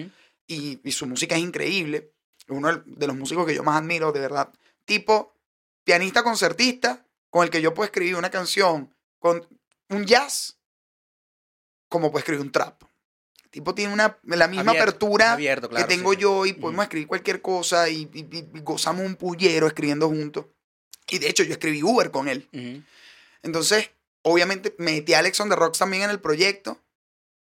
y, 0.48 0.80
y 0.84 0.92
su 0.92 1.08
música 1.08 1.36
es 1.36 1.42
increíble. 1.42 2.14
Es 2.40 2.46
uno 2.50 2.76
de 2.86 3.08
los 3.08 3.16
músicos 3.16 3.46
que 3.46 3.56
yo 3.56 3.64
más 3.64 3.78
admiro, 3.82 4.12
de 4.12 4.20
verdad. 4.20 4.54
Tipo, 4.86 5.34
pianista 5.84 6.24
concertista, 6.24 7.06
con 7.30 7.44
el 7.44 7.50
que 7.50 7.62
yo 7.62 7.74
puedo 7.74 7.86
escribir 7.86 8.16
una 8.16 8.30
canción 8.30 8.94
con 9.20 9.46
un 9.90 10.06
jazz, 10.06 10.58
como 11.90 12.12
puedo 12.12 12.20
escribir 12.20 12.42
un 12.42 12.52
trap. 12.52 12.84
El 13.44 13.50
tipo 13.50 13.74
tiene 13.74 13.94
una, 13.94 14.18
la 14.24 14.48
misma 14.48 14.72
Abierto, 14.72 14.90
apertura 14.90 15.34
abierto, 15.34 15.70
claro, 15.70 15.88
que 15.88 15.96
tengo 15.96 16.12
sí, 16.14 16.20
yo 16.20 16.46
y 16.46 16.54
podemos 16.54 16.84
escribir 16.84 17.08
cualquier 17.08 17.42
cosa 17.42 17.90
y, 17.90 18.10
y- 18.14 18.28
y- 18.32 18.50
y 18.54 18.60
gozamos 18.62 19.06
un 19.06 19.16
pullero 19.16 19.68
escribiendo 19.68 20.08
juntos. 20.10 20.46
Y 21.10 21.20
de 21.20 21.30
hecho, 21.30 21.44
yo 21.44 21.54
escribí 21.54 21.84
Uber 21.84 22.12
con 22.12 22.28
él. 22.28 22.50
Entonces, 23.44 23.90
obviamente, 24.24 24.76
metí 24.78 25.14
a 25.14 25.20
Alex 25.20 25.40
on 25.40 25.50
the 25.50 25.56
Rocks 25.56 25.80
también 25.80 26.04
en 26.04 26.10
el 26.10 26.20
proyecto. 26.20 26.82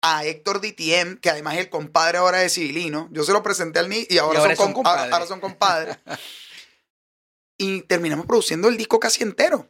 A 0.03 0.23
Héctor 0.25 0.61
DTM, 0.61 1.17
que 1.17 1.29
además 1.31 1.55
es 1.55 1.61
el 1.61 1.69
compadre 1.71 2.19
ahora 2.19 2.37
de 2.37 2.49
Civilino. 2.49 3.09
Yo 3.11 3.23
se 3.23 3.33
lo 3.33 3.41
presenté 3.41 3.79
al 3.79 3.89
Ni 3.89 4.05
y 4.09 4.19
ahora, 4.19 4.39
Y 4.39 4.41
ahora 4.41 4.55
son, 4.55 4.65
son 4.65 4.73
com- 4.73 4.83
compadres. 4.83 5.13
ahora 5.13 5.25
son 5.25 5.39
compadres. 5.39 5.97
y 7.57 7.81
terminamos 7.81 8.25
produciendo 8.27 8.67
el 8.67 8.77
disco 8.77 8.99
casi 8.99 9.23
entero. 9.23 9.67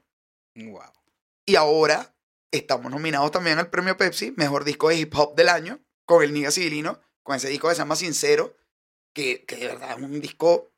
Wow. 0.56 0.82
Y 1.45 1.56
ahora 1.56 2.13
estamos 2.52 2.91
nominados 2.91 3.32
también 3.32 3.58
al 3.58 3.69
premio 3.69 3.95
Pepsi, 3.95 4.34
mejor 4.36 4.65
disco 4.65 4.89
de 4.89 4.97
hip 4.97 5.15
hop 5.15 5.34
del 5.36 5.47
año, 5.50 5.80
con 6.06 6.21
el 6.21 6.34
Niga 6.34 6.52
Civilino, 6.52 7.00
con 7.23 7.36
ese 7.38 7.47
disco 7.47 7.69
que 7.69 7.76
se 7.76 7.80
llama 7.80 7.95
Sincero, 7.95 8.54
que, 9.13 9.45
que 9.45 9.56
de 9.56 9.67
verdad 9.67 9.91
es 9.97 10.04
un 10.04 10.19
disco 10.19 10.71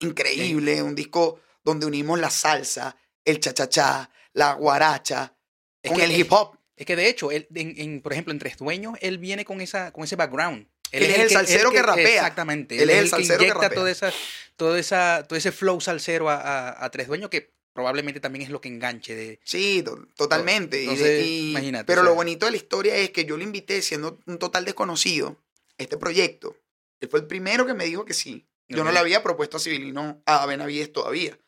increíble, 0.00 0.82
un 0.82 0.94
disco 0.94 1.40
donde 1.66 1.84
unimos 1.84 2.18
la 2.18 2.30
salsa, 2.30 2.96
el 3.24 3.40
cha-cha-cha, 3.40 4.08
la 4.32 4.54
guaracha, 4.54 5.36
Es 5.82 5.90
con 5.90 5.98
que 5.98 6.04
el 6.06 6.12
hip 6.12 6.32
hop. 6.32 6.56
Es 6.76 6.86
que 6.86 6.94
de 6.94 7.08
hecho, 7.08 7.30
él, 7.32 7.48
en, 7.54 7.74
en, 7.76 8.00
por 8.02 8.12
ejemplo, 8.12 8.32
en 8.32 8.38
Tres 8.38 8.56
Dueños, 8.56 8.94
él 9.00 9.18
viene 9.18 9.44
con, 9.44 9.60
esa, 9.60 9.90
con 9.92 10.04
ese 10.04 10.14
background. 10.16 10.68
Él 10.92 11.02
es 11.02 11.18
el 11.18 11.30
salsero 11.30 11.70
que 11.72 11.82
rapea. 11.82 12.04
Exactamente. 12.06 12.80
Él 12.80 12.88
es 12.90 12.96
el 12.98 13.04
que 13.04 13.10
salsero 13.10 13.38
que 13.38 13.44
inyecta 13.46 13.62
rapea. 13.62 13.74
toda 13.76 13.90
esa, 13.90 14.12
todo, 14.56 14.76
esa, 14.76 15.24
todo 15.26 15.36
ese 15.38 15.50
flow 15.52 15.80
salsero 15.80 16.30
a, 16.30 16.36
a, 16.36 16.84
a 16.84 16.90
Tres 16.90 17.08
Dueños 17.08 17.28
que 17.30 17.52
probablemente 17.72 18.20
también 18.20 18.44
es 18.44 18.50
lo 18.50 18.60
que 18.60 18.68
enganche 18.68 19.14
de... 19.16 19.40
Sí, 19.44 19.82
to- 19.82 20.06
totalmente. 20.16 20.80
Entonces, 20.82 21.26
y- 21.26 21.50
imagínate, 21.50 21.84
pero 21.86 22.02
o 22.02 22.04
sea- 22.04 22.10
lo 22.10 22.14
bonito 22.14 22.46
de 22.46 22.52
la 22.52 22.56
historia 22.58 22.94
es 22.96 23.10
que 23.10 23.24
yo 23.24 23.36
lo 23.36 23.42
invité 23.42 23.82
siendo 23.82 24.20
un 24.26 24.38
total 24.38 24.64
desconocido 24.64 25.42
este 25.78 25.96
proyecto. 25.96 26.56
Él 27.00 27.08
fue 27.08 27.20
el 27.20 27.26
primero 27.26 27.66
que 27.66 27.74
me 27.74 27.84
dijo 27.86 28.04
que 28.04 28.14
sí. 28.14 28.48
Yo 28.68 28.82
no 28.84 28.92
le 28.92 28.98
había 28.98 29.22
propuesto 29.22 29.58
a 29.58 29.60
Civilino, 29.60 30.22
a 30.26 30.44
Benavides 30.46 30.92
todavía. 30.92 31.38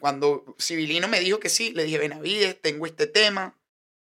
Cuando 0.00 0.56
Civilino 0.58 1.06
me 1.06 1.20
dijo 1.20 1.38
que 1.38 1.48
sí, 1.48 1.72
le 1.72 1.84
dije, 1.84 1.98
Benavides, 1.98 2.60
tengo 2.60 2.86
este 2.86 3.06
tema, 3.06 3.56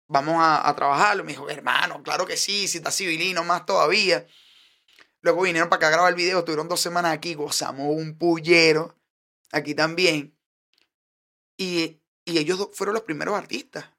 vamos 0.08 0.36
a, 0.38 0.68
a 0.68 0.76
trabajarlo. 0.76 1.24
Me 1.24 1.32
dijo, 1.32 1.50
hermano, 1.50 2.04
claro 2.04 2.26
que 2.26 2.38
sí, 2.38 2.68
si 2.68 2.78
está 2.78 2.92
Civilino, 2.92 3.44
más 3.44 3.66
todavía. 3.66 4.28
Luego 5.22 5.42
vinieron 5.42 5.70
para 5.70 5.78
acá 5.78 5.88
a 5.88 5.92
grabar 5.92 6.10
el 6.12 6.18
video, 6.18 6.40
estuvieron 6.40 6.70
dos 6.70 6.80
semanas 6.80 7.14
aquí, 7.14 7.34
gozamos 7.34 7.88
un 7.88 8.18
pullero, 8.18 8.96
aquí 9.52 9.74
también. 9.74 10.38
Y, 11.58 12.00
y 12.24 12.38
ellos 12.38 12.70
fueron 12.74 12.94
los 12.94 13.04
primeros 13.04 13.36
artistas. 13.36 13.90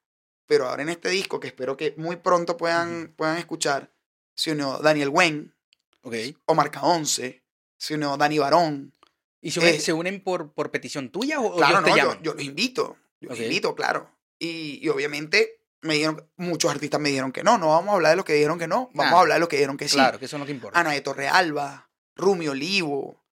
Pero 0.46 0.68
ahora 0.68 0.82
en 0.82 0.90
este 0.90 1.10
disco, 1.10 1.40
que 1.40 1.48
espero 1.48 1.76
que 1.76 1.94
muy 1.96 2.16
pronto 2.16 2.56
puedan, 2.56 3.12
puedan 3.16 3.36
escuchar, 3.38 3.92
se 4.34 4.52
unió 4.52 4.78
Daniel 4.78 5.08
Wen, 5.10 5.54
Ok. 6.02 6.14
Omar 6.46 6.70
K11, 6.70 7.42
se 7.76 7.94
unió 7.94 8.16
Dani 8.16 8.38
Barón. 8.38 8.94
¿Y 9.40 9.50
se 9.52 9.60
unen, 9.60 9.74
Eh, 9.74 9.80
se 9.80 9.92
unen 9.92 10.20
por, 10.22 10.52
por 10.52 10.70
petición 10.70 11.10
tuya 11.10 11.40
o, 11.40 11.56
Claro, 11.56 11.78
ellos 11.78 11.84
te 11.84 11.90
no, 11.90 11.96
yo, 11.96 12.02
llaman? 12.04 12.22
yo 12.22 12.34
los 12.34 12.42
invito. 12.44 12.96
Yo 13.20 13.28
Ok. 13.28 13.36
los 13.36 13.40
invito, 13.40 13.74
claro. 13.74 14.10
Y, 14.38 14.78
y 14.82 14.88
obviamente 14.88 15.60
me 15.82 15.94
dijeron, 15.94 16.28
muchos 16.36 16.70
artistas 16.70 17.00
me 17.00 17.08
dijeron 17.10 17.30
que 17.32 17.42
no, 17.44 17.56
no 17.58 17.68
vamos 17.68 17.90
a 17.92 17.94
hablar 17.94 18.10
de 18.10 18.16
los 18.16 18.24
que 18.24 18.32
dijeron 18.34 18.58
que 18.58 18.66
no, 18.66 18.90
vamos 18.94 19.12
Ah, 19.12 19.16
a 19.16 19.20
hablar 19.20 19.36
de 19.36 19.40
los 19.40 19.48
que 19.48 19.56
dijeron 19.56 19.76
que 19.76 19.88
sí. 19.88 19.94
Claro, 19.94 20.18
que 20.18 20.24
eso 20.24 20.36
es 20.36 20.40
lo 20.40 20.46
que 20.46 20.52
importa. 20.52 20.78
Ana 20.78 20.90
de 20.92 21.00
Torrealba, 21.00 21.88
Rumi 22.16 22.48
Olivo, 22.48 23.22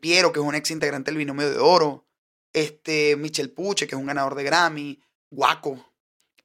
Piero, 0.00 0.32
que 0.32 0.40
es 0.40 0.44
un 0.46 0.54
ex 0.54 0.70
integrante 0.70 1.10
del 1.10 1.18
Binomio 1.18 1.48
de 1.50 1.58
Oro, 1.58 2.06
este, 2.52 3.16
Michel 3.16 3.50
Puche, 3.50 3.86
que 3.86 3.94
es 3.94 4.00
un 4.00 4.06
ganador 4.06 4.34
de 4.34 4.44
Grammy, 4.44 5.00
Guaco, 5.30 5.92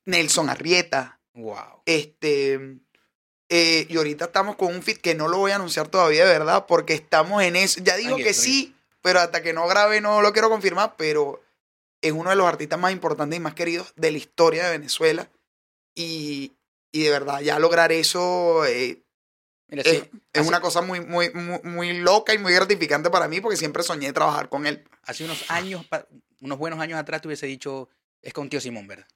Nelson 0.06 0.50
Arrieta, 0.50 1.20
Wow. 1.36 1.82
este, 1.86 2.80
eh, 3.50 3.86
y 3.90 3.98
ahorita 3.98 4.26
estamos 4.26 4.56
con 4.56 4.74
un 4.74 4.84
fit 4.84 4.98
que 4.98 5.16
no 5.16 5.28
lo 5.28 5.38
voy 5.40 5.52
a 5.52 5.56
anunciar 5.56 5.88
todavía, 5.88 6.26
de 6.26 6.32
verdad, 6.32 6.66
porque 6.68 6.94
estamos 6.94 7.42
en 7.44 7.56
eso. 7.56 7.82
Ya 7.84 7.96
digo 7.96 8.18
que 8.18 8.34
sí, 8.34 8.76
pero 9.04 9.20
hasta 9.20 9.44
que 9.44 9.54
no 9.54 9.68
grabe 9.68 10.02
no 10.02 10.24
lo 10.24 10.34
quiero 10.34 10.50
confirmar, 10.50 10.96
pero 10.98 11.44
es 12.02 12.12
uno 12.12 12.32
de 12.32 12.36
los 12.36 12.48
artistas 12.48 12.80
más 12.80 12.92
importantes 12.92 13.38
y 13.38 13.40
más 13.40 13.54
queridos 13.54 13.94
de 13.96 14.12
la 14.12 14.18
historia 14.18 14.66
de 14.66 14.72
Venezuela. 14.72 15.30
Y, 15.96 16.54
y 16.92 17.04
de 17.04 17.10
verdad, 17.12 17.40
ya 17.42 17.60
lograr 17.60 17.92
eso 17.92 18.66
eh, 18.66 19.04
Mira, 19.68 19.84
es, 19.84 19.90
sí, 19.92 20.10
es 20.34 20.40
hace- 20.42 20.50
una 20.50 20.60
cosa 20.62 20.82
muy, 20.82 21.02
muy, 21.02 21.32
muy, 21.34 21.60
muy 21.64 21.94
loca 22.00 22.34
y 22.34 22.38
muy 22.40 22.54
gratificante 22.54 23.10
para 23.10 23.28
mí 23.28 23.40
porque 23.42 23.58
siempre 23.58 23.84
soñé 23.84 24.12
trabajar 24.12 24.50
con 24.50 24.66
él. 24.66 24.84
hace 25.04 25.24
unos 25.24 25.50
años, 25.50 25.86
unos 26.42 26.58
buenos 26.58 26.80
años 26.80 27.00
atrás 27.00 27.22
te 27.22 27.28
hubiese 27.28 27.46
dicho, 27.46 27.90
es 28.22 28.34
con 28.34 28.50
tío 28.50 28.60
Simón, 28.60 28.88
¿verdad? 28.88 29.08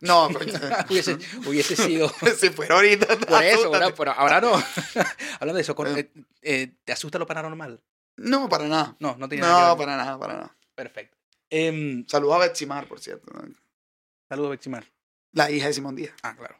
No, 0.00 0.28
coño, 0.32 0.52
hubiese, 0.88 1.18
hubiese 1.46 1.76
sido... 1.76 2.10
si 2.38 2.50
fuera 2.50 2.76
ahorita. 2.76 3.18
Por 3.18 3.42
eso. 3.42 3.70
¿verdad? 3.70 3.92
Pero 3.96 4.12
ahora 4.12 4.40
no. 4.40 4.52
Hablando 5.40 5.54
de 5.56 5.60
eso, 5.62 5.74
con- 5.74 5.88
Eh. 5.96 6.10
eh, 6.14 6.22
eh, 6.42 6.72
¿te 6.84 6.92
asusta 6.92 7.18
lo 7.18 7.26
paranormal? 7.26 7.82
No, 8.22 8.48
para 8.48 8.68
nada. 8.68 8.96
No, 9.00 9.16
no 9.18 9.28
tiene 9.28 9.42
nada 9.42 9.68
No, 9.68 9.74
que 9.74 9.78
ver. 9.80 9.86
para 9.86 9.96
nada, 9.96 10.18
para 10.18 10.34
nada. 10.34 10.56
Perfecto. 10.74 11.16
Em, 11.48 12.06
Saludos 12.06 12.36
a 12.36 12.38
Betsimar, 12.38 12.86
por 12.86 13.00
cierto. 13.00 13.32
¿no? 13.32 13.54
saludos, 14.28 14.50
Beximar. 14.50 14.84
La 15.32 15.50
hija 15.50 15.66
de 15.66 15.72
Simón 15.72 15.96
Díaz. 15.96 16.12
Ah, 16.22 16.36
claro. 16.36 16.56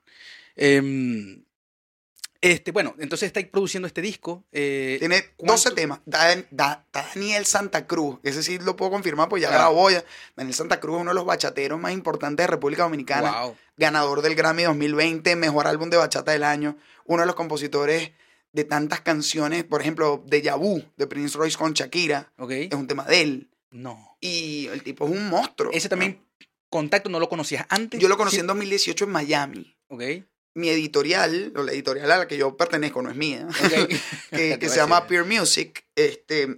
Em, 0.57 1.44
este, 2.40 2.73
bueno, 2.73 2.94
entonces 2.99 3.27
estáis 3.27 3.46
produciendo 3.49 3.87
este 3.87 4.01
disco. 4.01 4.44
eh, 4.51 4.96
Tiene 4.99 5.23
¿cuánto- 5.37 5.53
12 5.53 5.70
temas. 5.73 6.01
Da- 6.07 6.42
da- 6.51 6.87
Daniel 6.92 7.44
Santa 7.44 7.87
Cruz, 7.87 8.18
ese 8.23 8.42
sí 8.42 8.59
lo 8.59 8.75
puedo 8.77 8.90
confirmar, 8.90 9.29
pues 9.29 9.42
ya 9.42 9.49
Claro. 9.49 9.64
grabó 9.64 9.90
ya. 9.90 10.03
Daniel 10.37 10.55
Santa 10.55 10.81
Cruz 10.81 10.96
es 10.96 11.01
uno 11.03 11.11
de 11.11 11.14
los 11.14 11.25
bachateros 11.27 11.79
más 11.79 11.92
importantes 11.92 12.44
de 12.44 12.49
República 12.49 12.83
Dominicana. 12.85 13.42
wow. 13.42 13.57
Ganador 13.77 14.23
del 14.23 14.35
Grammy 14.35 14.64
2020, 14.64 15.37
mejor 15.37 15.66
álbum 15.66 15.90
de 15.90 15.96
bachata 15.99 16.33
del 16.33 16.42
año. 16.44 16.77
Uno 17.05 17.23
de 17.23 17.27
los 17.27 17.35
compositores 17.37 18.11
de 18.52 18.64
tantas 18.64 19.00
canciones, 19.00 19.64
por 19.64 19.80
ejemplo, 19.80 20.22
de 20.26 20.40
Vu 20.58 20.82
de 20.96 21.06
Prince 21.06 21.36
Royce 21.38 21.56
con 21.56 21.72
Shakira, 21.72 22.32
es 22.48 22.74
un 22.74 22.86
tema 22.86 23.04
de 23.04 23.20
él. 23.22 23.50
No. 23.70 24.16
Y 24.20 24.66
el 24.66 24.82
tipo 24.82 25.04
es 25.06 25.12
un 25.12 25.28
monstruo. 25.28 25.70
Ese 25.72 25.88
también, 25.88 26.20
contacto, 26.68 27.08
no 27.08 27.20
lo 27.20 27.28
conocías 27.28 27.66
antes. 27.68 28.00
Yo 28.00 28.08
lo 28.08 28.16
conocí 28.16 28.36
Sí. 28.36 28.40
en 28.40 28.46
2018 28.48 29.04
en 29.04 29.10
Miami. 29.10 29.76
Ok. 29.88 30.02
Mi 30.54 30.68
editorial, 30.68 31.52
o 31.56 31.62
la 31.62 31.70
editorial 31.72 32.10
a 32.10 32.18
la 32.18 32.26
que 32.28 32.36
yo 32.36 32.56
pertenezco, 32.56 33.00
no 33.02 33.10
es 33.10 33.16
mía, 33.16 33.46
que, 34.30 34.58
que 34.58 34.68
se 34.68 34.76
llama 34.76 35.06
Peer 35.06 35.24
Music, 35.24 35.84
este, 35.94 36.48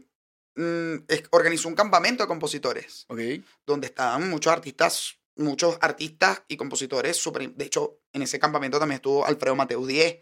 mm, 0.56 0.94
es- 1.08 1.24
organizó 1.30 1.68
un 1.68 1.74
campamento 1.74 2.22
de 2.24 2.28
compositores, 2.28 3.04
Ok. 3.08 3.20
donde 3.66 3.88
estaban 3.88 4.30
muchos 4.30 4.50
artistas, 4.52 5.18
muchos 5.36 5.76
artistas 5.82 6.42
y 6.48 6.56
compositores. 6.56 7.18
super- 7.18 7.52
de 7.52 7.64
hecho, 7.66 7.98
en 8.14 8.22
ese 8.22 8.38
campamento 8.38 8.78
también 8.78 8.96
estuvo 8.96 9.26
Alfredo 9.26 9.54
Mateus 9.56 9.86
10, 9.86 10.16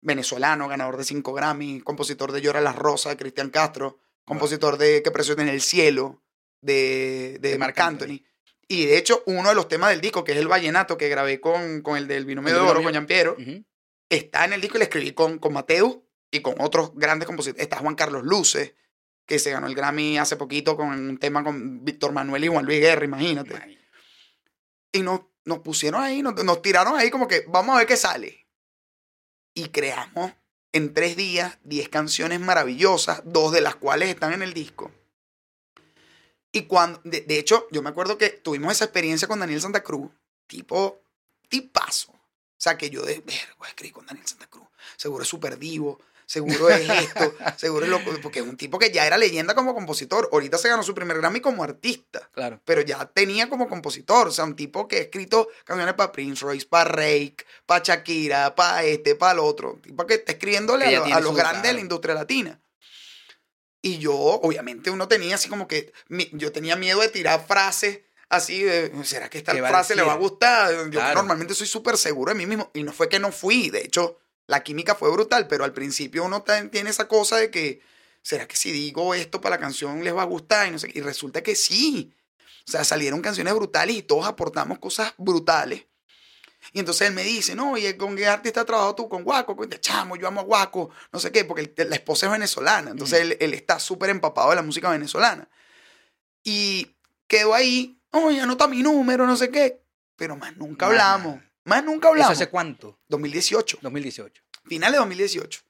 venezolano, 0.00 0.68
ganador 0.68 0.96
de 0.96 1.04
5 1.04 1.32
Grammy, 1.32 1.80
compositor 1.80 2.32
de 2.32 2.40
Llora 2.40 2.60
las 2.60 2.76
Rosas, 2.76 3.16
Cristian 3.16 3.50
Castro, 3.50 3.98
compositor 4.24 4.76
de 4.78 5.02
¿Qué 5.02 5.10
precio 5.10 5.36
tiene 5.36 5.52
el 5.52 5.60
cielo? 5.60 6.22
de, 6.62 7.38
de, 7.40 7.50
De 7.52 7.58
Marc 7.58 7.78
Anthony. 7.80 8.22
Y 8.68 8.86
de 8.86 8.98
hecho, 8.98 9.22
uno 9.26 9.48
de 9.48 9.54
los 9.54 9.66
temas 9.68 9.90
del 9.90 10.00
disco, 10.00 10.22
que 10.24 10.32
es 10.32 10.38
el 10.38 10.46
vallenato 10.46 10.96
que 10.98 11.08
grabé 11.08 11.40
con, 11.40 11.80
con 11.82 11.96
el 11.96 12.06
del 12.06 12.24
Binomio 12.24 12.52
de 12.54 12.60
Oro, 12.60 12.82
con 12.82 12.92
Giampiero, 12.92 13.36
Ujú. 13.38 13.64
está 14.08 14.44
en 14.44 14.52
el 14.52 14.60
disco 14.60 14.76
y 14.76 14.80
le 14.80 14.84
escribí 14.84 15.12
con, 15.12 15.38
con 15.38 15.52
Mateo 15.54 16.04
y 16.30 16.40
con 16.40 16.54
otros 16.60 16.92
grandes 16.94 17.26
compositores. 17.26 17.62
Está 17.62 17.78
Juan 17.78 17.94
Carlos 17.96 18.22
Luce, 18.24 18.76
que 19.26 19.38
se 19.38 19.50
ganó 19.50 19.66
el 19.66 19.74
Grammy 19.74 20.18
hace 20.18 20.36
poquito 20.36 20.76
con 20.76 20.88
un 20.88 21.18
tema 21.18 21.42
con 21.42 21.84
Víctor 21.84 22.12
Manuel 22.12 22.44
y 22.44 22.48
Juan 22.48 22.64
Luis 22.64 22.78
Guerra, 22.80 23.04
imagínate. 23.04 23.50
Imagínate. 23.50 23.80
Y 24.92 25.00
nos, 25.02 25.20
nos 25.44 25.60
pusieron 25.60 26.02
ahí, 26.02 26.22
nos, 26.22 26.34
nos 26.44 26.62
tiraron 26.62 26.96
ahí 26.96 27.10
como 27.10 27.26
que 27.26 27.44
vamos 27.48 27.74
a 27.74 27.78
ver 27.78 27.86
qué 27.88 27.96
sale. 27.96 28.39
Y 29.54 29.68
creamos 29.68 30.32
en 30.72 30.94
tres 30.94 31.16
días 31.16 31.58
10 31.64 31.88
canciones 31.88 32.40
maravillosas, 32.40 33.22
dos 33.24 33.52
de 33.52 33.60
las 33.60 33.76
cuales 33.76 34.08
están 34.08 34.32
en 34.32 34.42
el 34.42 34.54
disco. 34.54 34.90
Y 36.52 36.62
cuando, 36.62 37.00
de, 37.04 37.20
de 37.20 37.38
hecho, 37.38 37.66
yo 37.70 37.82
me 37.82 37.90
acuerdo 37.90 38.18
que 38.18 38.30
tuvimos 38.30 38.72
esa 38.72 38.84
experiencia 38.84 39.28
con 39.28 39.40
Daniel 39.40 39.60
Santa 39.60 39.82
Cruz, 39.82 40.10
tipo, 40.46 41.00
tipazo. 41.48 42.12
O 42.12 42.62
sea, 42.62 42.76
que 42.76 42.90
yo 42.90 43.02
de, 43.02 43.20
ver, 43.20 43.40
voy 43.58 43.66
a 43.66 43.70
escribir 43.70 43.94
con 43.94 44.06
Daniel 44.06 44.26
Santa 44.26 44.46
Cruz. 44.46 44.68
Seguro 44.96 45.22
es 45.22 45.28
súper 45.28 45.58
divo, 45.58 46.00
seguro 46.30 46.70
es 46.70 46.88
esto, 46.88 47.34
seguro 47.56 47.84
es 47.86 47.90
lo 47.90 47.98
porque 48.22 48.38
es 48.38 48.44
un 48.46 48.56
tipo 48.56 48.78
que 48.78 48.92
ya 48.92 49.04
era 49.04 49.18
leyenda 49.18 49.56
como 49.56 49.74
compositor. 49.74 50.28
Ahorita 50.30 50.58
se 50.58 50.68
ganó 50.68 50.84
su 50.84 50.94
primer 50.94 51.16
Grammy 51.18 51.40
como 51.40 51.64
artista. 51.64 52.28
Claro. 52.32 52.60
Pero 52.64 52.82
ya 52.82 53.04
tenía 53.06 53.48
como 53.48 53.68
compositor. 53.68 54.28
O 54.28 54.30
sea, 54.30 54.44
un 54.44 54.54
tipo 54.54 54.86
que 54.86 54.96
ha 54.96 55.00
escrito 55.00 55.48
canciones 55.64 55.94
para 55.94 56.12
Prince 56.12 56.44
Royce, 56.44 56.66
para 56.68 56.88
Rake, 56.88 57.38
para 57.66 57.82
Shakira, 57.84 58.54
para 58.54 58.84
este, 58.84 59.16
para 59.16 59.32
el 59.32 59.38
otro. 59.40 59.72
Un 59.72 59.82
tipo 59.82 60.06
que 60.06 60.14
está 60.14 60.30
escribiéndole 60.32 60.88
Que 60.88 60.96
a, 60.96 60.98
lo- 61.00 61.04
tiene 61.06 61.18
a 61.18 61.20
los 61.20 61.34
grandes 61.34 61.62
de 61.64 61.72
la 61.72 61.80
industria 61.80 62.14
latina. 62.14 62.60
Y 63.82 63.98
yo, 63.98 64.14
obviamente, 64.14 64.90
uno 64.90 65.08
tenía 65.08 65.34
así 65.34 65.48
como 65.48 65.66
que. 65.66 65.92
yo 66.32 66.52
tenía 66.52 66.76
miedo 66.76 67.00
de 67.00 67.08
tirar 67.08 67.44
frases 67.44 68.00
así 68.28 68.62
de. 68.62 68.92
¿Será 69.04 69.28
que 69.28 69.38
esta 69.38 69.52
¿Qué 69.52 69.60
va 69.60 69.68
a 69.68 69.70
frase 69.70 69.96
le 69.96 70.02
va 70.02 70.12
a 70.12 70.16
gustar? 70.16 70.70
Yo 70.84 70.90
Claro. 70.90 71.14
normalmente 71.16 71.54
soy 71.54 71.66
súper 71.66 71.96
seguro 71.96 72.30
de 72.32 72.38
mí 72.38 72.46
mismo. 72.46 72.70
Y 72.74 72.82
no 72.84 72.92
fue 72.92 73.08
que 73.08 73.18
no 73.18 73.32
fui. 73.32 73.70
De 73.70 73.80
hecho, 73.80 74.18
la 74.50 74.64
química 74.64 74.94
fue 74.94 75.10
brutal. 75.10 75.46
Pero 75.46 75.64
al 75.64 75.72
principio 75.72 76.24
uno 76.24 76.42
tiene 76.70 76.90
esa 76.90 77.08
cosa 77.08 77.36
de 77.36 77.50
que. 77.50 77.80
¿Será 78.22 78.46
que 78.46 78.56
si 78.56 78.70
digo 78.70 79.14
esto 79.14 79.40
para 79.40 79.56
la 79.56 79.60
canción 79.60 80.04
les 80.04 80.14
va 80.14 80.22
a 80.22 80.26
gustar? 80.26 80.68
Y, 80.68 80.72
no 80.72 80.78
sé 80.78 80.88
qué? 80.88 80.98
y 80.98 81.02
resulta 81.02 81.42
que 81.42 81.54
sí. 81.54 82.12
O 82.68 82.70
sea, 82.70 82.84
salieron 82.84 83.22
canciones 83.22 83.54
brutales 83.54 83.96
y 83.96 84.02
todos 84.02 84.26
aportamos 84.26 84.78
cosas 84.78 85.14
brutales. 85.16 85.86
Y 86.72 86.80
entonces 86.80 87.08
él 87.08 87.14
me 87.14 87.22
dice, 87.22 87.54
no, 87.54 87.78
¿y 87.78 87.96
con 87.96 88.14
qué 88.14 88.26
artista 88.26 88.60
has 88.60 88.66
trabajado 88.66 88.94
tú? 88.94 89.08
Con 89.08 89.24
Guaco. 89.24 89.56
Con 89.56 89.70
chamo, 89.70 90.16
yo 90.16 90.28
amo 90.28 90.40
a 90.40 90.44
Guaco. 90.44 90.90
No 91.12 91.18
sé 91.18 91.32
qué, 91.32 91.44
porque 91.44 91.72
la 91.76 91.94
esposa 91.94 92.26
es 92.26 92.32
venezolana. 92.32 92.90
Entonces 92.90 93.20
él, 93.20 93.36
él 93.40 93.54
está 93.54 93.78
súper 93.78 94.10
empapado 94.10 94.50
de 94.50 94.56
la 94.56 94.62
música 94.62 94.90
venezolana. 94.90 95.48
Y 96.44 96.96
quedó 97.26 97.54
ahí, 97.54 97.98
oye, 98.10 98.40
anota 98.40 98.68
mi 98.68 98.82
número, 98.82 99.26
no 99.26 99.36
sé 99.36 99.50
qué. 99.50 99.80
Pero 100.16 100.36
más 100.36 100.56
nunca 100.56 100.86
hablamos. 100.86 101.40
Más 101.64 101.84
nunca 101.84 102.08
¿Eso 102.08 102.12
hablamos. 102.12 102.32
hace 102.32 102.48
cuánto? 102.48 102.98
2018. 103.08 103.78
2018. 103.82 104.42
Final 104.64 104.92
de 104.92 104.98
2018. 104.98 105.62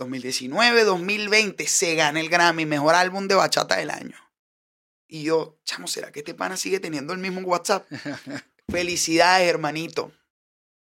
2019, 0.00 0.84
2020 0.84 1.66
se 1.66 1.94
gana 1.94 2.20
el 2.20 2.30
Grammy, 2.30 2.64
mejor 2.64 2.94
álbum 2.94 3.28
de 3.28 3.34
bachata 3.34 3.76
del 3.76 3.90
año. 3.90 4.16
Y 5.06 5.24
yo, 5.24 5.58
chamo, 5.64 5.88
¿será 5.88 6.10
que 6.10 6.20
este 6.20 6.32
pana 6.32 6.56
sigue 6.56 6.80
teniendo 6.80 7.12
el 7.12 7.18
mismo 7.18 7.42
WhatsApp? 7.42 7.86
Felicidades, 8.70 9.48
hermanito. 9.48 10.10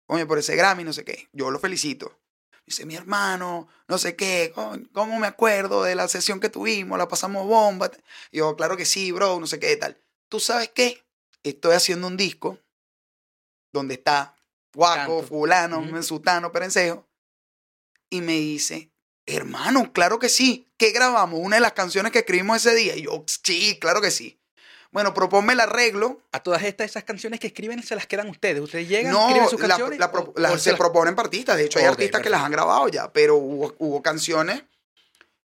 Oye, 0.06 0.26
por 0.26 0.38
ese 0.38 0.56
Grammy, 0.56 0.86
no 0.86 0.94
sé 0.94 1.04
qué. 1.04 1.28
Yo 1.34 1.52
lo 1.52 1.60
felicito. 1.60 2.18
Dice, 2.66 2.86
mi 2.86 2.96
hermano, 2.96 3.68
no 3.88 3.98
sé 3.98 4.16
qué, 4.16 4.54
¿cómo 4.94 5.20
me 5.20 5.28
acuerdo 5.28 5.84
de 5.84 5.96
la 5.96 6.08
sesión 6.08 6.40
que 6.40 6.50
tuvimos? 6.50 6.98
La 6.98 7.08
pasamos 7.08 7.46
bomba. 7.46 7.92
Y 8.32 8.38
yo, 8.38 8.56
claro 8.56 8.78
que 8.78 8.86
sí, 8.86 9.12
bro, 9.12 9.40
no 9.40 9.48
sé 9.48 9.60
qué 9.60 9.76
tal. 9.76 9.98
¿Tú 10.30 10.40
sabes 10.40 10.70
qué? 10.70 11.04
Estoy 11.44 11.74
haciendo 11.74 12.08
un 12.08 12.16
disco 12.16 12.60
donde 13.74 13.96
está 13.96 14.36
Guaco, 14.74 15.24
fulano, 15.24 15.80
Ujú. 15.80 16.04
sutano, 16.04 16.52
perencejo. 16.52 17.06
Y 18.10 18.22
me 18.22 18.34
dice, 18.34 18.90
hermano, 19.26 19.92
claro 19.94 20.20
que 20.20 20.30
sí. 20.30 20.66
¿Qué 20.78 20.92
grabamos? 20.92 21.40
Una 21.42 21.58
de 21.58 21.62
las 21.62 21.74
canciones 21.74 22.12
que 22.12 22.20
escribimos 22.20 22.58
ese 22.66 22.76
día. 22.76 22.96
Y 22.96 23.04
yo, 23.04 23.24
sí, 23.44 23.78
claro 23.80 24.02
que 24.02 24.12
sí. 24.12 24.40
Bueno, 24.92 25.14
proponme 25.14 25.54
el 25.54 25.60
arreglo. 25.60 26.20
A 26.32 26.42
todas 26.42 26.64
estas 26.64 26.90
esas 26.90 27.04
canciones 27.04 27.40
que 27.40 27.48
escriben 27.48 27.84
se 27.84 27.96
las 27.96 28.08
quedan 28.08 28.28
ustedes. 28.30 28.60
Ustedes 28.62 28.88
llegan, 28.90 29.12
No, 29.14 29.28
escriben 29.28 29.50
sus 29.50 29.62
la- 29.62 29.68
canciones. 29.68 30.00
la 30.00 30.08
o- 30.08 30.34
las- 30.38 30.54
o 30.54 30.58
se 30.58 30.72
las- 30.72 30.80
proponen 30.80 31.16
para 31.16 31.28
artistas. 31.28 31.58
De 31.58 31.66
hecho, 31.66 31.78
hay 31.80 31.86
artistas 31.86 32.22
que 32.22 32.30
las 32.30 32.42
han 32.42 32.52
grabado 32.52 32.88
ya, 32.90 33.12
pero 33.14 33.36
hubo, 33.36 33.76
hubo 33.78 34.02
canciones 34.02 34.64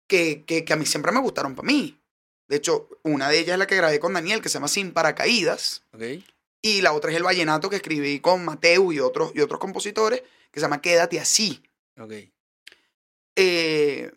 que, 0.07 0.45
que, 0.45 0.65
que 0.65 0.73
a 0.73 0.77
mí 0.77 0.85
siempre 0.85 1.13
me 1.13 1.21
gustaron 1.21 1.55
para 1.55 1.67
mí. 1.67 1.99
De 2.49 2.57
hecho, 2.57 2.89
una 3.05 3.31
de 3.31 3.39
ellas 3.39 3.53
es 3.55 3.59
la 3.61 3.67
que 3.67 3.77
grabé 3.77 3.99
con 4.01 4.13
Daniel, 4.13 4.43
que 4.43 4.49
se 4.51 4.55
llama 4.55 4.69
Sin 4.69 4.93
Paracaídas. 4.93 5.85
Ok. 5.95 6.03
Y 6.63 6.83
la 6.83 6.93
otra 6.93 7.11
es 7.11 7.17
el 7.17 7.23
vallenato 7.23 7.71
que 7.71 7.77
escribí 7.77 8.21
con 8.21 8.45
Mateo 8.45 8.93
y 8.93 9.01
otros, 9.01 9.33
y 9.35 9.41
otros 9.41 9.59
compositores, 9.61 10.21
que 10.51 10.61
se 10.61 10.65
llama 10.65 10.81
Quédate 10.83 11.19
así. 11.19 11.63
Ok. 11.99 12.13
Eh, 13.37 14.11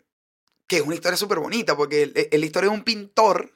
que 0.66 0.76
es 0.76 0.82
una 0.82 0.94
historia 0.94 1.16
súper 1.16 1.38
bonita, 1.38 1.76
porque 1.76 2.02
el- 2.02 2.28
la 2.30 2.46
historia 2.46 2.70
de 2.70 2.76
un 2.76 2.84
pintor 2.84 3.52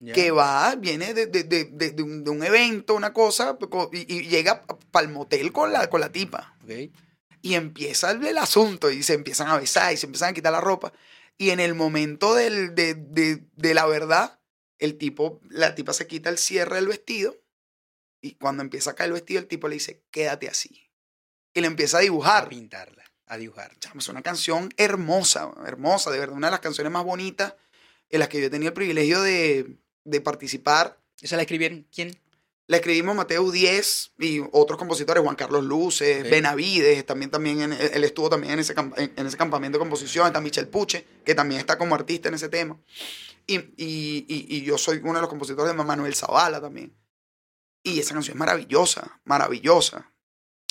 Ya. 0.00 0.12
que 0.14 0.30
va, 0.32 0.74
viene 0.76 1.14
de, 1.14 1.26
de- 1.26 1.44
de- 1.44 2.02
un, 2.02 2.24
de 2.24 2.30
un 2.30 2.42
evento, 2.44 2.94
una 2.94 3.12
cosa, 3.12 3.56
co- 3.56 3.90
y, 3.92 4.12
y 4.12 4.28
llega 4.28 4.64
para 4.90 5.06
el 5.06 5.12
motel 5.12 5.52
con 5.52 5.72
la, 5.72 5.88
con 5.88 6.00
la 6.00 6.10
tipa. 6.10 6.56
Ok. 6.64 6.90
Y 7.40 7.54
empieza 7.54 8.10
el, 8.12 8.24
el 8.24 8.38
asunto, 8.38 8.90
y 8.90 9.02
se 9.02 9.14
empiezan 9.14 9.48
a 9.48 9.58
besar, 9.58 9.92
y 9.92 9.96
se 9.96 10.06
empiezan 10.06 10.30
a 10.30 10.34
quitar 10.34 10.52
la 10.52 10.60
ropa. 10.60 10.92
Y 11.38 11.50
en 11.50 11.60
el 11.60 11.74
momento 11.74 12.34
del- 12.34 12.74
de, 12.74 12.94
de- 12.94 13.44
de 13.56 13.74
la 13.74 13.86
verdad, 13.86 14.40
el 14.78 14.98
tipo, 14.98 15.40
la 15.48 15.74
tipa 15.74 15.92
se 15.92 16.06
quita 16.08 16.30
el 16.30 16.38
cierre 16.38 16.76
del 16.76 16.88
vestido, 16.88 17.36
y 18.22 18.36
cuando 18.36 18.62
empieza 18.62 18.92
a 18.92 18.94
caer 18.94 19.08
el 19.08 19.14
vestido, 19.14 19.40
el 19.40 19.46
tipo 19.46 19.68
le 19.68 19.74
dice, 19.74 20.00
quédate 20.10 20.48
así. 20.48 20.88
Y 21.52 21.60
le 21.60 21.66
empieza 21.66 21.98
a 21.98 22.00
A 22.00 22.02
dibujar. 22.02 22.48
pintarla, 22.48 23.04
a 23.26 23.36
dibujar. 23.36 23.72
Es 23.98 24.08
una 24.08 24.22
canción 24.22 24.72
hermosa, 24.78 25.52
hermosa, 25.66 26.10
de 26.10 26.18
verdad, 26.20 26.36
una 26.36 26.46
de 26.46 26.52
las 26.52 26.60
canciones 26.60 26.90
más 26.90 27.04
bonitas 27.04 27.54
en 28.08 28.20
las 28.20 28.28
que 28.28 28.40
yo 28.40 28.46
he 28.46 28.50
tenido 28.50 28.68
el 28.68 28.74
privilegio 28.74 29.20
de, 29.20 29.76
de 30.04 30.20
participar. 30.22 30.98
¿Esa 31.20 31.36
la 31.36 31.42
escribieron 31.42 31.86
quién? 31.94 32.16
La 32.68 32.76
escribimos 32.76 33.14
Mateo 33.16 33.50
10 33.50 34.12
y 34.20 34.40
otros 34.52 34.78
compositores, 34.78 35.22
Juan 35.22 35.34
Carlos 35.36 35.64
Luces. 35.64 36.22
Benavides, 36.30 37.04
también, 37.04 37.30
también 37.30 37.60
en- 37.60 37.72
él 37.72 38.04
estuvo 38.04 38.30
también 38.30 38.54
en 38.54 38.60
ese, 38.60 38.72
en, 38.72 39.12
en 39.16 39.26
ese 39.26 39.36
campamento 39.36 39.76
de 39.76 39.80
composición, 39.80 40.26
está 40.28 40.40
Michel 40.40 40.68
Puche, 40.68 41.04
que 41.24 41.34
también 41.34 41.60
está 41.60 41.76
como 41.76 41.94
artista 41.96 42.28
en 42.28 42.34
ese 42.36 42.48
tema. 42.48 42.78
Y, 43.46 43.56
y- 43.58 44.24
y- 44.28 44.46
y 44.56 44.62
yo 44.62 44.78
soy 44.78 44.98
uno 45.02 45.14
de 45.14 45.20
los 45.22 45.28
compositores 45.28 45.76
de 45.76 45.82
Manuel 45.84 46.14
Zavala 46.14 46.60
también. 46.60 46.94
Y 47.82 47.98
esa 48.00 48.14
canción 48.14 48.34
es 48.36 48.38
maravillosa, 48.38 49.20
maravillosa. 49.24 50.12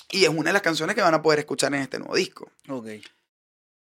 Y 0.09 0.23
es 0.23 0.29
una 0.29 0.49
de 0.49 0.53
las 0.53 0.61
canciones 0.61 0.95
que 0.95 1.01
van 1.01 1.13
a 1.13 1.21
poder 1.21 1.39
escuchar 1.39 1.73
en 1.73 1.81
este 1.81 1.99
nuevo 1.99 2.15
disco. 2.15 2.51
Ok. 2.69 2.87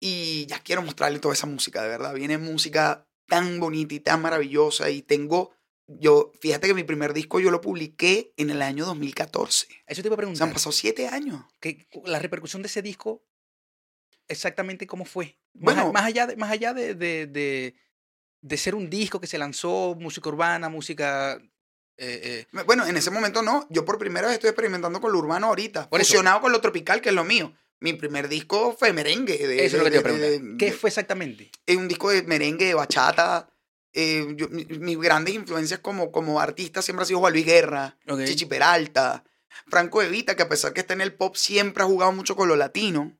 Y 0.01 0.47
ya 0.47 0.59
quiero 0.61 0.83
mostrarle 0.83 1.19
toda 1.21 1.35
esa 1.35 1.47
música, 1.47 1.83
de 1.83 1.89
verdad. 1.89 2.15
Viene 2.15 2.37
música 2.39 3.07
tan 3.27 3.61
bonita 3.61 3.95
y 3.95 4.01
tan 4.01 4.21
maravillosa. 4.21 4.91
Y 4.91 5.03
tengo, 5.03 5.55
yo, 5.87 6.33
fíjate 6.41 6.67
que 6.67 6.75
mi 6.75 6.85
primer 6.85 7.13
disco 7.15 7.39
yo 7.41 7.51
lo 7.51 7.61
publiqué 7.61 8.33
en 8.37 8.51
el 8.51 8.63
año 8.63 8.85
2014. 8.87 9.69
Eso 9.87 10.03
te 10.03 10.09
iba 10.09 10.15
a 10.15 10.17
O 10.17 10.19
preguntar. 10.19 10.49
han 10.49 10.53
pasado 10.55 10.73
siete 10.73 11.07
años. 11.09 11.45
que 11.61 11.87
la 12.05 12.19
repercusión 12.19 12.63
de 12.63 12.67
ese 12.69 12.83
disco, 12.83 13.25
exactamente 14.29 14.87
cómo 14.87 15.05
fue. 15.05 15.39
Más, 15.55 15.75
Bueno. 15.77 15.93
más 15.93 16.05
allá, 16.05 16.27
de, 16.27 16.37
más 16.37 16.51
allá 16.51 16.75
de, 16.75 16.95
de, 16.95 17.27
de- 17.27 17.75
de 18.41 18.57
ser 18.57 18.75
un 18.75 18.91
disco 18.91 19.21
que 19.21 19.27
se 19.29 19.39
lanzó, 19.39 19.95
música 19.99 20.29
urbana, 20.29 20.69
música... 20.69 21.41
eh, 21.97 22.47
eh, 22.53 22.63
Bueno, 22.67 22.87
en 22.87 22.97
ese 22.97 23.11
momento 23.11 23.43
no. 23.43 23.67
Yo 23.71 23.85
por 23.85 23.99
primera 23.99 24.27
vez 24.27 24.35
estoy 24.35 24.49
experimentando 24.51 25.01
con 25.01 25.13
lo 25.13 25.19
urbano 25.19 25.49
ahorita. 25.49 25.89
Por 25.89 26.01
eso. 26.01 26.13
con 26.41 26.53
lo 26.53 26.61
tropical, 26.61 27.01
que 27.01 27.11
es 27.11 27.15
lo 27.15 27.25
mío. 27.25 27.53
Mi 27.81 27.93
primer 27.95 28.29
disco 28.29 28.77
fue 28.79 28.93
merengue. 28.93 29.37
de- 29.47 29.65
eso 29.65 29.77
es 29.77 29.83
lo 29.83 29.85
que 29.85 29.91
te 29.91 29.97
iba 29.99 30.09
a 30.09 30.13
preguntar. 30.15 30.57
¿Qué 30.59 30.73
fue 30.73 30.89
exactamente? 30.89 31.51
es 31.67 31.77
un 31.77 31.89
disco 31.89 32.11
de 32.11 32.23
merengue, 32.23 32.67
de 32.67 32.75
bachata. 32.75 33.49
Eh, 33.93 34.27
yo- 34.37 34.49
mi- 34.49 34.65
mis 34.65 34.99
grandes 34.99 35.35
influencias 35.35 35.81
como, 35.81 36.11
como 36.13 36.41
artista 36.41 36.81
siempre 36.81 37.03
ha 37.03 37.07
sido 37.07 37.19
Juan 37.19 37.33
Luis 37.35 37.45
Guerra. 37.45 37.97
Chichi 38.27 38.47
Peralta, 38.47 39.23
Franco 39.67 40.01
Evita, 40.01 40.35
que 40.35 40.45
a 40.45 40.49
pesar 40.49 40.73
que 40.73 40.81
está 40.81 40.95
en 40.95 41.03
el 41.03 41.13
pop, 41.15 41.37
siempre 41.37 41.83
ha 41.83 41.87
jugado 41.87 42.11
mucho 42.13 42.35
con 42.37 42.49
lo 42.49 42.57
latino, 42.57 43.19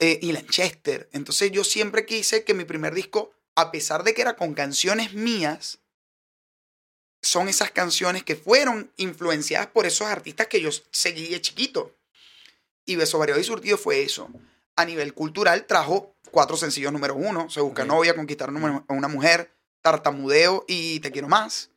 eh, 0.00 0.18
y 0.22 0.32
Lanchester. 0.32 1.08
Entonces 1.12 1.50
yo 1.52 1.64
siempre 1.64 2.04
quise 2.04 2.44
que 2.44 2.54
mi 2.54 2.64
primer 2.64 2.94
disco, 2.94 3.30
a 3.56 3.70
pesar 3.72 4.04
de 4.04 4.12
que 4.14 4.22
era 4.22 4.36
con 4.36 4.54
canciones 4.54 5.14
mías, 5.14 5.80
son 7.22 7.48
esas 7.48 7.70
canciones 7.72 8.22
que 8.24 8.36
fueron 8.36 8.92
influenciadas 8.96 9.66
por 9.68 9.86
esos 9.86 10.06
artistas 10.06 10.46
que 10.46 10.60
yo 10.60 10.70
seguí 10.90 11.28
de 11.28 11.40
chiquito. 11.40 11.94
Y 12.84 12.96
Beso 12.96 13.18
Variado 13.18 13.40
y 13.40 13.44
Surtido 13.44 13.76
fue 13.76 14.02
eso. 14.02 14.30
A 14.76 14.84
nivel 14.84 15.12
cultural 15.14 15.66
trajo 15.66 16.14
cuatro 16.30 16.56
sencillos 16.56 16.92
número 16.92 17.14
uno. 17.16 17.50
Se 17.50 17.60
busca 17.60 17.82
Ok. 17.82 17.88
novia, 17.88 18.14
conquistar 18.14 18.48
a 18.50 18.92
una 18.92 19.08
mujer, 19.08 19.52
tartamudeo 19.82 20.64
y 20.68 21.00
te 21.00 21.10
quiero 21.10 21.28
más. 21.28 21.70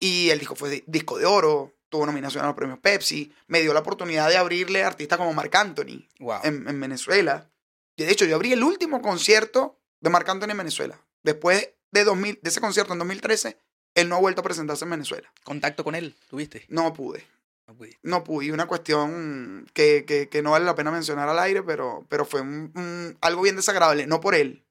Y 0.00 0.30
el 0.30 0.38
disco 0.38 0.54
fue 0.56 0.70
di- 0.70 0.84
disco 0.86 1.18
de 1.18 1.24
oro, 1.26 1.72
tuvo 1.88 2.04
nominación 2.06 2.42
a 2.44 2.48
los 2.48 2.56
premios 2.56 2.78
Pepsi. 2.80 3.32
Me 3.46 3.60
dio 3.62 3.72
la 3.72 3.80
oportunidad 3.80 4.28
de 4.28 4.36
abrirle 4.36 4.82
a 4.82 4.88
artistas 4.88 5.18
como 5.18 5.32
Marc 5.32 5.54
Anthony 5.54 6.08
Wow. 6.18 6.40
en, 6.42 6.68
en 6.68 6.80
Venezuela. 6.80 7.48
Y 7.96 8.04
de 8.04 8.10
hecho, 8.12 8.24
yo 8.24 8.34
abrí 8.34 8.52
el 8.52 8.64
último 8.64 9.00
concierto 9.00 9.78
de 10.00 10.10
Marc 10.10 10.28
Anthony 10.28 10.50
en 10.50 10.58
Venezuela. 10.58 11.00
Después 11.22 11.70
de, 11.92 12.04
2000, 12.04 12.40
de 12.42 12.50
ese 12.50 12.60
concierto 12.60 12.92
en 12.92 12.98
2013, 12.98 13.56
él 13.94 14.08
no 14.08 14.16
ha 14.16 14.20
vuelto 14.20 14.40
a 14.40 14.44
presentarse 14.44 14.84
en 14.84 14.90
Venezuela. 14.90 15.30
¿Contacto 15.44 15.84
con 15.84 15.94
él 15.94 16.14
tuviste? 16.28 16.64
No 16.68 16.92
pude. 16.92 17.26
No 17.66 17.74
pude. 17.74 17.98
No 18.02 18.24
pude. 18.24 18.46
Y 18.46 18.50
una 18.50 18.66
cuestión 18.66 19.66
que, 19.72 20.04
que- 20.04 20.28
que 20.28 20.42
no 20.42 20.50
vale 20.50 20.64
la 20.66 20.74
pena 20.74 20.90
mencionar 20.90 21.28
al 21.28 21.38
aire, 21.38 21.62
pero, 21.62 22.04
pero 22.08 22.24
fue 22.26 22.40
un- 22.42 22.72
un- 22.74 23.16
algo 23.20 23.42
bien 23.42 23.56
desagradable. 23.56 24.06
No 24.06 24.20
por 24.20 24.34
él. 24.34 24.64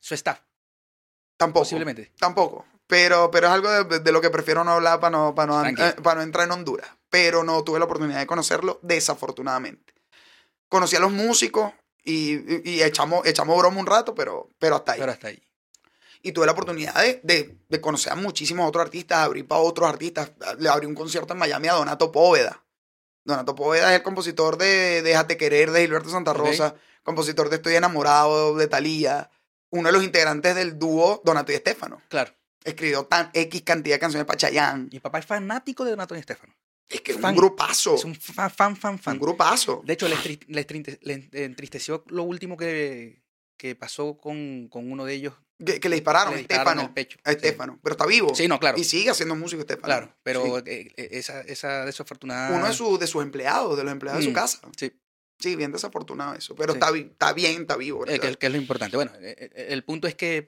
Su 0.00 0.14
staff, 0.14 0.40
Tampoco. 1.38 1.62
posiblemente. 1.62 2.12
Tampoco. 2.18 2.66
Pero, 2.86 3.30
pero 3.30 3.46
es 3.46 3.52
algo 3.54 3.70
de, 3.84 4.00
de 4.00 4.12
lo 4.12 4.20
que 4.20 4.28
prefiero 4.28 4.62
no 4.62 4.72
hablar 4.72 5.00
para 5.00 5.16
no, 5.16 5.34
para, 5.34 5.70
no, 5.72 5.82
eh, 5.82 5.94
para 6.02 6.16
no 6.16 6.22
entrar 6.22 6.44
en 6.46 6.52
Honduras. 6.52 6.88
Pero 7.08 7.42
no 7.42 7.64
tuve 7.64 7.78
la 7.78 7.86
oportunidad 7.86 8.18
de 8.18 8.26
conocerlo, 8.26 8.78
desafortunadamente. 8.82 9.94
Conocí 10.68 10.96
a 10.96 11.00
los 11.00 11.10
músicos 11.12 11.72
y, 12.04 12.34
y- 12.34 12.62
y 12.64 12.82
echamos, 12.82 13.24
echamos 13.26 13.56
broma 13.56 13.80
un 13.80 13.86
rato, 13.86 14.14
pero, 14.14 14.50
pero 14.58 14.76
hasta 14.76 14.92
ahí. 14.92 15.00
Pero 15.00 15.12
hasta 15.12 15.28
ahí. 15.28 15.42
Y 16.24 16.32
tuve 16.32 16.46
la 16.46 16.52
oportunidad 16.52 16.94
de, 17.00 17.20
de- 17.22 17.58
de 17.68 17.80
conocer 17.80 18.12
a 18.12 18.16
muchísimos 18.16 18.66
otros 18.68 18.82
artistas, 18.84 19.18
abrir 19.18 19.46
para 19.46 19.60
otros 19.60 19.88
artistas. 19.88 20.32
Le 20.58 20.68
abrí 20.68 20.86
un 20.86 20.94
concierto 20.94 21.34
en 21.34 21.38
Miami 21.38 21.68
a 21.68 21.74
Donato 21.74 22.10
Póveda. 22.10 22.64
Donato 23.24 23.54
Póveda 23.54 23.90
es 23.92 23.98
el 23.98 24.02
compositor 24.02 24.56
de 24.58 25.02
Déjate 25.02 25.36
Querer 25.36 25.70
de 25.70 25.82
Gilberto 25.82 26.08
Santa. 26.10 26.32
Rosa, 26.32 26.74
compositor 27.02 27.48
de 27.50 27.56
Estoy 27.56 27.74
enamorado, 27.74 28.56
de 28.56 28.66
Thalía, 28.68 29.30
uno 29.70 29.88
de 29.88 29.92
los 29.92 30.02
integrantes 30.04 30.54
del 30.54 30.78
dúo 30.78 31.20
Donato 31.24 31.52
y 31.52 31.56
Estefano. 31.56 32.00
Claro. 32.08 32.32
Escribió 32.64 33.04
tan 33.04 33.30
X 33.34 33.62
cantidad 33.62 33.96
de 33.96 34.00
canciones 34.00 34.26
para 34.26 34.38
Chayanne. 34.38 34.88
Mi 34.90 35.00
papá 35.00 35.18
es 35.18 35.26
fanático 35.26 35.84
de 35.84 35.90
Donato 35.90 36.16
y 36.16 36.18
Estefano. 36.20 36.54
Es 36.88 37.00
que 37.00 37.12
es 37.12 37.20
Fan. 37.20 37.32
un 37.32 37.36
grupazo. 37.36 37.94
Es 37.94 38.04
un 38.04 38.14
fan, 38.14 38.50
fan, 38.50 38.76
fan, 38.76 38.98
fan. 38.98 39.14
Un 39.14 39.20
grupazo. 39.20 39.82
De 39.84 39.92
hecho, 39.94 40.06
le 40.08 40.14
entristeció 41.44 42.04
lo 42.08 42.22
último 42.24 42.56
que, 42.56 43.22
que 43.56 43.74
pasó 43.74 44.16
con, 44.16 44.68
con 44.68 44.90
uno 44.90 45.04
de 45.04 45.14
ellos. 45.14 45.34
Que, 45.64 45.78
que 45.78 45.88
le 45.88 45.96
dispararon 45.96 46.32
Le 46.32 46.36
a 46.36 46.38
dispararon 46.38 46.72
Estefano. 46.72 46.88
el 46.88 46.94
pecho. 46.94 47.18
A 47.24 47.30
Sí. 47.30 47.36
Estefano. 47.36 47.78
Pero 47.82 47.92
está 47.94 48.06
vivo. 48.06 48.34
Sí, 48.34 48.48
no, 48.48 48.58
claro. 48.58 48.78
Y 48.78 48.84
sigue 48.84 49.10
haciendo 49.10 49.36
música 49.36 49.60
Estefano. 49.60 49.84
Claro, 49.86 50.16
pero 50.22 50.44
Sí. 50.58 50.62
eh, 50.66 50.92
eh, 50.96 51.08
esa, 51.12 51.40
esa 51.42 51.84
desafortunada. 51.84 52.56
Uno 52.56 52.66
de, 52.66 52.72
sus 52.72 52.98
de 52.98 53.06
sus 53.06 53.22
empleados, 53.22 53.76
de 53.76 53.84
los 53.84 53.92
empleados 53.92 54.20
de 54.20 54.26
Mm, 54.26 54.30
su 54.30 54.34
casa. 54.34 54.60
Sí, 54.76 54.92
Sí, 55.40 55.56
bien 55.56 55.72
desafortunado 55.72 56.34
eso. 56.34 56.54
Pero 56.54 56.72
Sí. 56.72 56.78
está, 56.80 56.96
está 56.96 57.32
bien, 57.32 57.62
está 57.62 57.76
vivo. 57.76 58.06
eh, 58.06 58.18
que, 58.20 58.46
es 58.46 58.52
lo 58.52 58.56
importante. 58.56 58.96
Bueno, 58.96 59.12
el 59.20 59.82
punto 59.84 60.06
es 60.08 60.14
que 60.14 60.46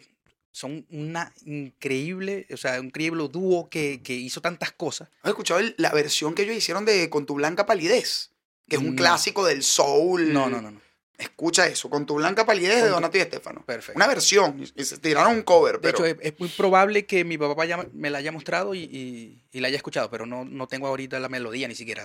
son 0.52 0.86
una 0.90 1.32
increíble, 1.44 2.46
o 2.52 2.57
sea, 2.57 2.80
un 2.80 2.86
increíble 2.86 3.28
dúo 3.30 3.68
que, 3.68 4.00
que 4.02 4.14
hizo 4.14 4.40
tantas 4.40 4.72
cosas. 4.72 5.09
¿Has 5.22 5.30
escuchado 5.30 5.61
el- 5.61 5.74
la 5.76 5.90
versión 5.92 6.34
que 6.34 6.42
ellos 6.42 6.57
hicieron 6.57 6.84
de 6.84 7.11
Con 7.11 7.26
tu 7.26 7.34
blanca 7.34 7.66
palidez? 7.66 8.30
Que 8.68 8.76
es 8.76 8.82
un 8.82 8.90
No. 8.90 8.96
clásico 8.96 9.44
del 9.44 9.62
soul. 9.62 10.32
No, 10.32 10.48
no, 10.48 10.61
no, 10.62 10.70
no. 10.70 10.80
Escucha 11.19 11.67
eso, 11.67 11.89
Con 11.89 12.05
tu 12.05 12.17
blanca 12.17 12.45
palidez 12.45 12.83
de 12.85 12.91
y 12.91 13.21
Estefano. 13.21 13.64
Perfecto. 13.64 13.97
Una 13.97 14.07
versión. 14.07 14.62
y- 14.75 14.85
se 14.85 14.99
tiraron 14.99 15.33
un 15.37 15.43
cover, 15.43 15.77
De 15.77 15.79
pero... 15.81 16.05
hecho, 16.05 16.05
es, 16.05 16.17
es 16.21 16.39
muy 16.39 16.49
probable 16.51 17.07
que 17.07 17.25
mi 17.25 17.39
papá 17.39 17.64
ya 17.64 17.87
me 17.95 18.11
la 18.11 18.19
haya 18.19 18.33
mostrado 18.33 18.75
y, 18.75 18.81
y- 18.81 19.43
y 19.51 19.61
la 19.61 19.69
haya 19.69 19.79
escuchado, 19.79 20.11
pero 20.11 20.27
no, 20.27 20.45
no 20.45 20.69
tengo 20.69 20.87
ahorita 20.89 21.19
la 21.19 21.29
melodía 21.31 21.69
ni 21.69 21.75
siquiera. 21.75 22.05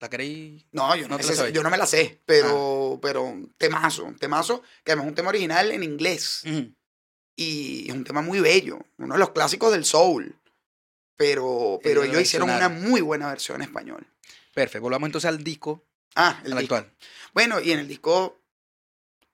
¿La 0.00 0.10
queréis? 0.10 0.66
No, 0.72 0.94
yo 0.94 1.08
no, 1.08 1.16
la 1.16 1.48
yo 1.50 1.62
me 1.70 1.78
la 1.78 1.86
sé, 1.86 2.20
pero, 2.26 2.98
pero 3.00 3.34
temazo, 3.56 4.12
temazo, 4.20 4.62
que 4.84 4.92
además 4.92 5.06
es 5.06 5.08
un 5.10 5.14
tema 5.14 5.28
original 5.30 5.70
en 5.70 5.82
inglés. 5.82 6.42
Y 7.36 7.88
es 7.88 7.94
un 7.94 8.04
tema 8.04 8.20
muy 8.20 8.40
bello, 8.40 8.80
uno 8.98 9.14
de 9.14 9.18
los 9.20 9.30
clásicos 9.30 9.72
del 9.72 9.84
soul. 9.86 10.36
Pero, 11.16 11.78
pero 11.82 12.02
Ellos 12.02 12.12
ellos 12.14 12.22
hicieron 12.22 12.50
una 12.50 12.68
muy 12.68 13.00
buena 13.00 13.28
versión 13.28 13.62
en 13.62 13.68
español. 13.68 14.06
Perfecto. 14.52 14.82
Volvamos 14.82 15.06
entonces 15.08 15.28
al 15.28 15.42
disco, 15.42 15.82
Ah, 16.14 16.40
el 16.44 16.56
actual. 16.56 16.92
Bueno, 17.32 17.60
y 17.60 17.72
en 17.72 17.80
el 17.80 17.88
disco, 17.88 18.40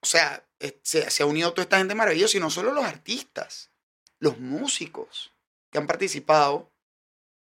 o 0.01 0.07
sea, 0.07 0.45
se 0.83 1.23
ha 1.23 1.27
unido 1.27 1.53
toda 1.53 1.63
esta 1.65 1.79
gente 1.79 1.95
maravillosa, 1.95 2.37
y 2.37 2.41
no 2.41 2.51
solo 2.51 2.73
los 2.73 2.85
artistas, 2.85 3.71
los 4.19 4.39
músicos 4.39 5.33
que 5.71 5.79
han 5.79 5.87
participado, 5.87 6.71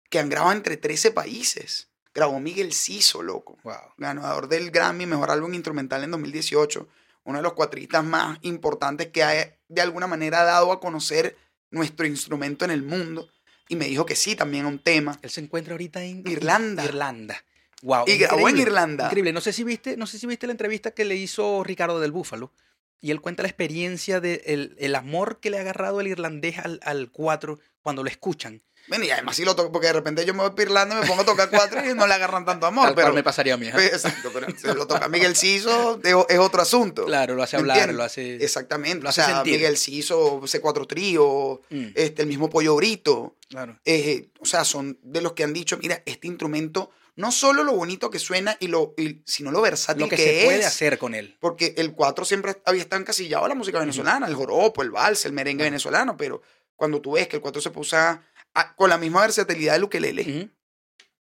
que 0.09 0.19
han 0.19 0.29
grabado 0.29 0.53
entre 0.53 0.77
13 0.77 1.11
países. 1.11 1.89
Grabó 2.13 2.39
Miguel 2.39 2.73
Ciso, 2.73 3.21
loco. 3.21 3.57
Wow. 3.63 3.93
ganador 3.97 4.47
del 4.47 4.71
Grammy 4.71 5.05
Mejor 5.05 5.29
Álbum 5.29 5.53
Instrumental 5.53 6.03
en 6.03 6.11
2018, 6.11 6.87
uno 7.25 7.37
de 7.37 7.43
los 7.43 7.53
cuatristas 7.53 8.03
más 8.03 8.39
importantes 8.41 9.07
que 9.07 9.23
ha 9.23 9.57
de 9.67 9.81
alguna 9.81 10.07
manera 10.07 10.43
dado 10.43 10.71
a 10.71 10.79
conocer 10.79 11.37
nuestro 11.69 12.07
instrumento 12.07 12.65
en 12.65 12.71
el 12.71 12.81
mundo. 12.81 13.29
Y 13.69 13.75
me 13.75 13.85
dijo 13.85 14.05
que 14.05 14.15
sí, 14.15 14.35
también 14.35 14.65
un 14.65 14.79
tema. 14.79 15.19
Él 15.21 15.29
se 15.29 15.41
encuentra 15.41 15.73
ahorita 15.73 16.01
en 16.03 16.23
Irlanda. 16.25 16.85
Irlanda. 16.85 17.43
Wow. 17.83 18.05
Y 18.07 18.17
grabó 18.17 18.49
en 18.49 18.57
Irlanda. 18.57 19.05
Increíble. 19.05 19.33
No 19.33 19.41
sé 19.41 19.53
si 19.53 19.63
viste, 19.63 19.97
no 19.97 20.07
sé 20.07 20.17
si 20.19 20.25
viste 20.27 20.47
la 20.47 20.51
entrevista 20.53 20.91
que 20.91 21.05
le 21.05 21.15
hizo 21.15 21.63
Ricardo 21.63 21.99
del 21.99 22.11
Búfalo. 22.11 22.51
Y 22.99 23.11
él 23.11 23.21
cuenta 23.21 23.43
la 23.43 23.49
experiencia 23.49 24.19
de 24.19 24.41
el, 24.47 24.75
el 24.79 24.95
amor 24.95 25.39
que 25.39 25.51
le 25.51 25.57
ha 25.59 25.61
agarrado 25.61 26.01
el 26.01 26.07
irlandés 26.07 26.57
al, 26.57 26.79
al 26.83 27.11
cuatro 27.11 27.59
cuando 27.83 28.03
lo 28.03 28.09
escuchan. 28.09 28.63
Bueno, 28.87 29.03
y 29.03 29.11
además 29.11 29.35
sí 29.35 29.43
lo 29.43 29.53
toco, 29.55 29.71
porque 29.71 29.87
de 29.87 29.93
repente 29.93 30.25
yo 30.25 30.33
me 30.33 30.39
voy 30.43 30.51
para 30.51 30.61
Irlanda 30.63 30.95
y 30.97 31.01
me 31.01 31.05
pongo 31.07 31.21
a 31.21 31.25
tocar 31.25 31.49
cuatro 31.49 31.85
y 31.87 31.93
no 31.93 32.07
le 32.07 32.13
agarran 32.13 32.45
tanto 32.45 32.65
amor. 32.65 32.85
Tal 32.85 32.93
cual 32.95 33.05
pero, 33.07 33.15
me 33.15 33.21
pasaría 33.21 33.53
a 33.53 33.57
mí. 33.57 33.67
ajá. 33.67 33.83
Exacto, 33.85 34.31
pero 34.33 34.47
si 34.57 34.65
lo 34.67 34.87
toca 34.87 35.09
Miguel 35.09 35.35
Ciso 35.35 35.99
es, 36.03 36.39
otro 36.39 36.61
asunto. 36.61 37.05
Claro, 37.05 37.35
lo 37.35 37.43
hace 37.43 37.57
¿Me 37.57 37.61
hablar, 37.61 37.77
entiendes? 37.77 37.97
lo 37.97 38.03
hace. 38.03 38.35
Exactamente. 38.37 39.03
lo 39.03 39.07
o 39.07 39.09
hace 39.09 39.21
sea, 39.21 39.35
sentir. 39.35 39.53
Miguel 39.55 39.77
Ciso, 39.77 40.41
C4 40.41 40.87
Trío, 40.87 41.61
Mm, 41.69 41.85
este, 41.95 42.21
el 42.21 42.27
mismo 42.29 42.49
Pollo 42.49 42.75
Brito. 42.77 43.35
claro. 43.49 43.77
eh, 43.85 44.29
o 44.39 44.45
sea, 44.45 44.63
son 44.63 44.97
de 45.03 45.21
los 45.21 45.33
que 45.33 45.43
han 45.43 45.51
dicho, 45.53 45.77
mira, 45.77 46.01
este 46.05 46.27
instrumento, 46.27 46.89
no 47.17 47.31
solo 47.33 47.63
lo 47.65 47.73
bonito 47.73 48.09
que 48.09 48.19
suena, 48.19 48.55
y 48.61 48.67
lo, 48.67 48.93
y- 48.97 49.21
sino 49.25 49.51
lo 49.51 49.61
versátil 49.61 50.03
Lo 50.03 50.09
que, 50.09 50.15
que, 50.15 50.23
se 50.23 50.39
es. 50.39 50.45
puede 50.45 50.65
hacer 50.65 50.97
con 50.97 51.13
él. 51.13 51.35
Porque 51.41 51.73
el 51.77 51.93
4 51.93 52.23
siempre 52.23 52.61
había 52.65 52.81
estado 52.83 53.01
encasillado 53.01 53.43
a 53.43 53.49
la 53.49 53.55
música 53.55 53.79
venezolana, 53.79 54.25
el 54.27 54.35
joropo, 54.35 54.81
el 54.81 54.91
vals, 54.91 55.25
el 55.25 55.33
merengue 55.33 55.65
venezolano, 55.65 56.15
pero 56.15 56.41
cuando 56.75 57.01
tú 57.01 57.11
ves 57.13 57.27
que 57.27 57.35
el 57.35 57.41
4 57.41 57.61
se 57.61 57.71
puede 57.71 57.81
usar 57.81 58.21
a- 58.53 58.75
con 58.75 58.89
la 58.89 58.97
misma 58.97 59.21
versatilidad 59.21 59.73
del 59.73 59.83
ukelele, 59.83 60.21
Ujú. 60.21 60.49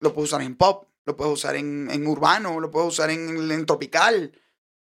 lo 0.00 0.12
puedes 0.12 0.30
usar 0.32 0.42
en 0.42 0.56
pop, 0.56 0.88
lo 1.04 1.16
puedes 1.16 1.32
usar 1.34 1.56
en, 1.56 1.88
en 1.90 2.06
urbano, 2.06 2.58
lo 2.58 2.70
puedes 2.70 2.88
usar 2.88 3.10
en, 3.10 3.50
en 3.52 3.66
tropical. 3.66 4.32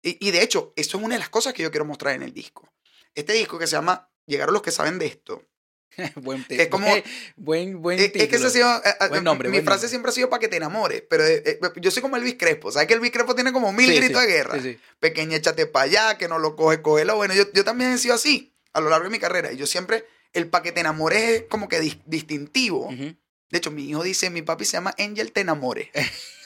Y, 0.02 0.28
y 0.28 0.32
de 0.32 0.42
hecho, 0.42 0.74
eso 0.76 0.98
es 0.98 1.04
una 1.04 1.16
de 1.16 1.20
las 1.20 1.30
cosas 1.30 1.54
que 1.54 1.64
yo 1.64 1.72
quiero 1.72 1.86
mostrar 1.86 2.16
en 2.16 2.24
el 2.24 2.34
disco. 2.34 2.72
Este 3.14 3.34
disco 3.34 3.58
que 3.60 3.68
se 3.68 3.74
llama 3.76 4.10
Llegaron 4.28 4.54
los 4.54 4.62
que 4.64 4.72
saben 4.72 4.98
de 4.98 5.06
esto. 5.06 5.44
buen 6.16 6.44
Que 6.44 6.64
es 6.64 6.68
como- 6.68 6.88
buen, 7.38 7.82
buen 7.82 8.00
Eh, 8.00 8.12
es 8.14 8.28
que 8.28 8.36
ese 8.36 8.48
ha 8.48 8.50
sido, 8.50 8.70
eh, 8.78 8.82
eh, 9.00 9.08
Buen 9.10 9.24
nombre, 9.24 9.50
mi 9.50 9.58
buen 9.58 9.66
frase 9.66 9.78
nombre. 9.84 9.90
siempre 9.90 10.10
ha 10.10 10.14
sido 10.14 10.30
para 10.30 10.40
que 10.40 10.48
te 10.48 10.58
enamores, 10.58 11.04
pero 11.10 11.26
eh, 11.26 11.60
yo 11.78 11.92
soy 11.92 12.02
como 12.02 12.18
Elvis 12.18 12.36
Crespo, 12.38 12.72
¿sabes 12.72 12.88
que 12.88 12.94
Elvis 12.96 13.12
Crespo 13.12 13.34
tiene 13.36 13.52
como 13.54 13.72
mil 13.72 13.90
Sí, 13.90 13.96
gritos 13.98 14.22
sí, 14.22 14.28
de 14.28 14.34
guerra? 14.34 14.62
sí. 14.62 14.78
Pequeña, 15.00 15.38
échate 15.38 15.66
para 15.68 15.86
allá, 15.86 16.18
que 16.18 16.28
no 16.28 16.40
lo 16.40 16.56
coge, 16.56 16.82
cógelo. 16.82 17.16
Bueno, 17.16 17.34
yo, 17.34 17.44
yo 17.54 17.64
también 17.64 17.92
he 17.92 17.98
sido 17.98 18.16
así 18.16 18.54
a 18.74 18.82
lo 18.82 18.90
largo 18.90 19.06
de 19.06 19.12
mi 19.12 19.20
carrera 19.20 19.52
y 19.54 19.58
yo 19.58 19.66
siempre, 19.68 20.06
el 20.34 20.48
para 20.50 20.64
que 20.64 20.72
te 20.74 20.82
enamores 20.82 21.22
es 21.30 21.44
como 21.50 21.70
que 21.70 21.80
dis- 21.82 22.02
distintivo. 22.06 22.90
De 22.92 23.58
hecho, 23.60 23.72
mi 23.72 23.88
hijo 23.90 24.04
dice, 24.04 24.30
mi 24.30 24.42
papi 24.42 24.66
se 24.66 24.74
llama 24.74 24.94
Angel 24.98 25.32
Te 25.32 25.42
Enamore. 25.42 25.92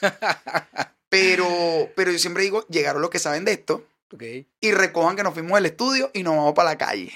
pero, 1.08 1.90
pero 1.96 2.12
yo 2.12 2.18
siempre 2.18 2.42
digo, 2.42 2.66
llegaron 2.68 3.02
los 3.02 3.10
que 3.10 3.18
saben 3.18 3.44
de 3.44 3.52
esto 3.52 3.86
Ok. 4.12 4.22
y 4.60 4.70
recojan 4.72 5.16
que 5.16 5.22
nos 5.22 5.34
fuimos 5.34 5.54
del 5.54 5.66
estudio 5.66 6.10
y 6.14 6.22
nos 6.22 6.36
vamos 6.36 6.54
para 6.54 6.70
la 6.70 6.78
calle. 6.78 7.12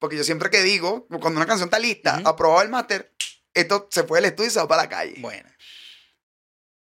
Porque 0.00 0.16
yo 0.16 0.24
siempre 0.24 0.50
que 0.50 0.62
digo, 0.62 1.06
cuando 1.08 1.38
una 1.38 1.46
canción 1.46 1.68
está 1.68 1.78
lista, 1.78 2.20
aprobado 2.24 2.62
el 2.62 2.68
máster, 2.70 3.12
esto 3.54 3.86
se 3.92 4.02
fue 4.02 4.18
del 4.18 4.30
estudio 4.30 4.48
y 4.48 4.52
se 4.52 4.58
va 4.58 4.66
para 4.66 4.82
la 4.82 4.88
calle. 4.88 5.14
Bueno. 5.20 5.48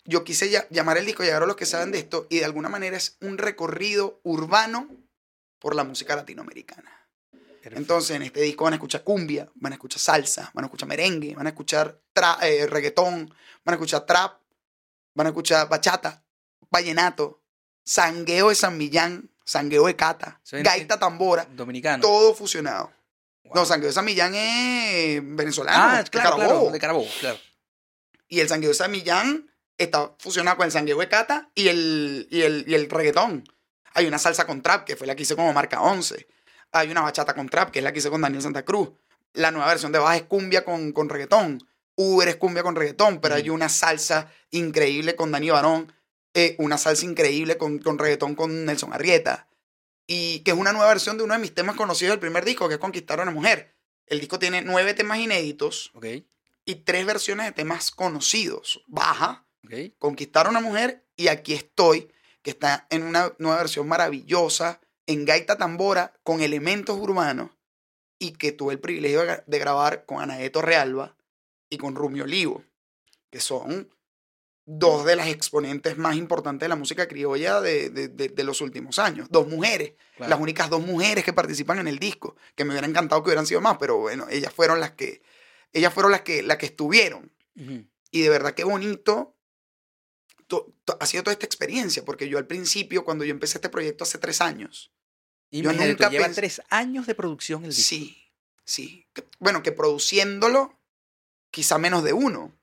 Yo 0.05 0.25
quise 0.25 0.49
ya- 0.49 0.67
llamar 0.71 0.97
el 0.97 1.05
disco 1.05 1.23
Llegaron 1.23 1.49
los 1.49 1.57
que 1.57 1.67
saben 1.67 1.91
de 1.93 1.99
esto 1.99 2.27
y 2.31 2.39
de 2.39 2.45
alguna 2.47 2.71
manera 2.71 2.97
es 2.97 3.19
un 3.21 3.37
recorrido 3.37 4.21
urbano 4.23 4.89
por 5.59 5.75
la 5.75 5.85
música 5.85 6.17
latinoamericana. 6.17 6.95
perfecto. 7.31 7.77
Entonces 7.77 8.17
en 8.17 8.23
este 8.23 8.41
disco 8.41 8.65
van 8.65 8.73
a 8.75 8.77
escuchar 8.77 9.03
cumbia, 9.05 9.51
van 9.57 9.73
a 9.73 9.75
escuchar 9.75 10.01
salsa, 10.01 10.51
van 10.55 10.65
a 10.65 10.69
escuchar 10.69 10.89
merengue, 10.89 11.35
van 11.35 11.47
a 11.47 11.51
escuchar 11.51 12.01
eh, 12.43 12.67
reggaetón, 12.67 13.29
van 13.65 13.73
a 13.73 13.77
escuchar 13.77 14.07
trap, 14.07 14.41
van 15.15 15.27
a 15.27 15.31
escuchar 15.31 15.69
bachata, 15.69 16.25
vallenato, 16.71 17.43
sangueo 17.85 18.49
de 18.49 18.55
San 18.55 18.79
Millán, 18.79 19.29
sangueo 19.45 19.87
de 19.87 19.97
Cata, 19.97 20.41
Soy- 20.45 20.63
gaita 20.63 20.99
tambora, 20.99 21.45
Dominicano. 21.47 22.01
todo 22.01 22.33
fusionado. 22.35 22.93
Wow. 23.49 23.55
No, 23.57 23.65
sangueo 23.67 23.89
de 23.89 23.93
San 23.95 24.05
Millán 24.05 24.35
es 24.35 25.21
venezolano, 25.23 25.77
Ah, 25.97 26.03
de 26.03 26.11
claro, 26.11 26.31
Carabobo. 26.31 26.59
claro, 26.61 26.73
de 26.73 26.79
Carabobo, 26.81 27.09
claro. 27.21 27.39
Y 28.29 28.41
el 28.41 28.49
sangueo 28.49 28.69
de 28.71 28.75
San 28.75 28.91
Millán 28.91 29.51
está 29.77 30.13
fusionado 30.19 30.57
con 30.57 30.67
el 30.67 30.73
sangueo 30.73 30.99
de 30.99 31.09
Cata 31.09 31.51
y 31.55 31.69
el, 31.69 32.29
y, 32.31 32.43
el, 32.43 32.65
y 32.67 32.75
el 32.75 32.91
reggaetón. 32.91 33.45
Hay 33.95 34.07
una 34.07 34.19
salsa 34.19 34.47
con 34.47 34.63
trap, 34.63 34.85
que 34.85 34.97
fue 34.97 35.07
la 35.07 35.17
que 35.17 35.23
hice 35.23 35.35
como 35.35 35.53
marca 35.53 35.81
11. 35.81 36.29
Hay 36.73 36.91
una 36.91 37.01
bachata 37.01 37.35
con 37.35 37.49
trap, 37.49 37.71
que 37.71 37.79
es 37.79 37.83
la 37.85 37.93
que 37.93 37.99
hice 38.01 38.11
con 38.11 38.21
Daniel 38.21 38.43
Santa 38.43 38.65
Cruz. 38.65 38.91
La 39.33 39.51
nueva 39.51 39.69
versión 39.69 39.93
de 39.93 39.99
Baja 39.99 40.17
es 40.17 40.23
cumbia 40.25 40.65
con, 40.65 40.93
con 40.93 41.09
reggaetón. 41.09 41.67
Uber 41.97 42.29
es 42.29 42.37
cumbia 42.37 42.63
con 42.63 42.77
reggaetón, 42.77 43.21
pero 43.21 43.35
hay 43.35 43.51
una 43.51 43.69
salsa 43.69 44.31
increíble 44.51 45.17
con 45.17 45.33
Dani 45.33 45.51
Barón. 45.51 45.93
eh, 46.35 46.55
una 46.59 46.79
salsa 46.79 47.05
increíble 47.07 47.57
con, 47.57 47.79
con 47.79 47.99
reggaetón 47.99 48.35
con 48.37 48.65
Nelson 48.67 48.93
Arrieta. 48.93 49.48
Y 50.11 50.41
que 50.41 50.53
es 50.53 50.57
una 50.57 50.73
nueva 50.73 50.89
versión 50.89 51.19
de 51.19 51.23
uno 51.25 51.35
de 51.35 51.41
mis 51.41 51.55
temas 51.55 51.77
conocidos 51.77 52.13
del 52.15 52.19
primer 52.21 52.45
disco, 52.45 52.67
que 52.67 52.75
es 52.75 52.81
Conquistar 52.81 53.21
a 53.21 53.25
una 53.25 53.31
mujer. 53.31 53.77
El 54.07 54.21
disco 54.21 54.39
tiene 54.39 54.63
nueve 54.63 54.95
temas 54.95 55.19
inéditos 55.19 55.91
y 56.65 56.77
tres 56.77 57.05
versiones 57.05 57.45
de 57.47 57.53
temas 57.53 57.91
conocidos. 57.91 58.83
Baja. 58.87 59.47
Conquistar 59.99 60.47
a 60.47 60.51
una 60.51 60.61
mujer 60.63 61.07
y 61.15 61.29
Aquí 61.29 61.53
estoy, 61.53 62.11
que 62.43 62.51
está 62.51 62.87
en 62.89 63.03
una 63.03 63.35
nueva 63.39 63.59
versión 63.59 63.87
maravillosa, 63.87 64.81
en 65.07 65.27
gaita 65.27 65.59
tambora, 65.59 66.15
con 66.23 66.41
elementos 66.41 66.97
urbanos, 66.99 67.51
y 68.19 68.33
que 68.33 68.53
tuve 68.53 68.73
el 68.73 68.81
privilegio 68.81 69.21
de, 69.21 69.27
gra- 69.29 69.45
de 69.47 69.59
grabar 69.59 70.07
con 70.07 70.23
Anaeto 70.23 70.63
Realba 70.63 71.17
y 71.69 71.77
con 71.77 71.95
Rumi 71.95 72.23
Olivo, 72.23 72.65
que 73.31 73.41
son 73.41 73.95
dos 74.71 75.07
de 75.07 75.17
las 75.17 75.29
exponentes 75.29 75.97
más 75.97 76.15
importantes 76.17 76.67
de 76.67 76.69
la 76.69 76.77
música 76.77 77.09
criolla 77.09 77.61
de, 77.63 77.89
de- 77.89 78.09
de- 78.09 78.29
de 78.29 78.45
los 78.45 78.61
últimos 78.61 78.99
años. 78.99 79.27
Dos 79.31 79.49
mujeres, 79.49 79.95
claro. 80.17 80.29
las 80.31 80.41
únicas 80.41 80.69
dos 80.69 80.85
mujeres 80.85 81.25
que 81.25 81.33
participan 81.33 81.79
en 81.79 81.89
el 81.89 81.99
disco, 81.99 82.37
que 82.55 82.65
me 82.65 82.73
hubiera 82.73 82.87
encantado 82.87 83.23
que 83.23 83.29
hubieran 83.31 83.47
sido 83.47 83.63
más, 83.63 83.79
pero 83.79 83.97
bueno, 83.97 84.27
ellas 84.29 84.53
fueron 84.53 84.79
las 84.79 84.91
que, 84.93 85.23
ellas 85.73 85.95
fueron 85.95 86.13
las 86.13 86.21
que, 86.21 86.43
las 86.43 86.59
que 86.59 86.67
estuvieron. 86.67 87.33
Y 88.11 88.21
de 88.21 88.29
verdad 88.29 88.53
qué 88.55 88.65
bonito 88.65 89.35
to- 90.47 90.75
to- 90.85 90.97
ha 91.01 91.07
sido 91.07 91.23
toda 91.23 91.33
esta 91.33 91.47
experiencia, 91.47 92.05
porque 92.05 92.29
yo 92.29 92.37
al 92.39 92.47
principio, 92.47 93.05
cuando 93.05 93.25
yo 93.25 93.31
empecé 93.31 93.59
este 93.59 93.69
proyecto 93.71 94.05
hace 94.05 94.19
tres 94.19 94.41
años, 94.43 94.93
Imagínate, 95.51 95.89
nunca 95.93 96.11
lleva 96.11 96.29
tres 96.31 96.61
años 96.69 97.07
de 97.07 97.15
producción 97.15 97.65
el 97.65 97.71
disco. 97.71 97.89
sí, 97.89 98.17
sí, 98.65 99.07
bueno, 99.39 99.63
que 99.63 99.73
produciéndolo, 99.73 100.79
quizá 101.51 101.79
menos 101.79 102.05
de 102.05 102.13
uno. 102.13 102.55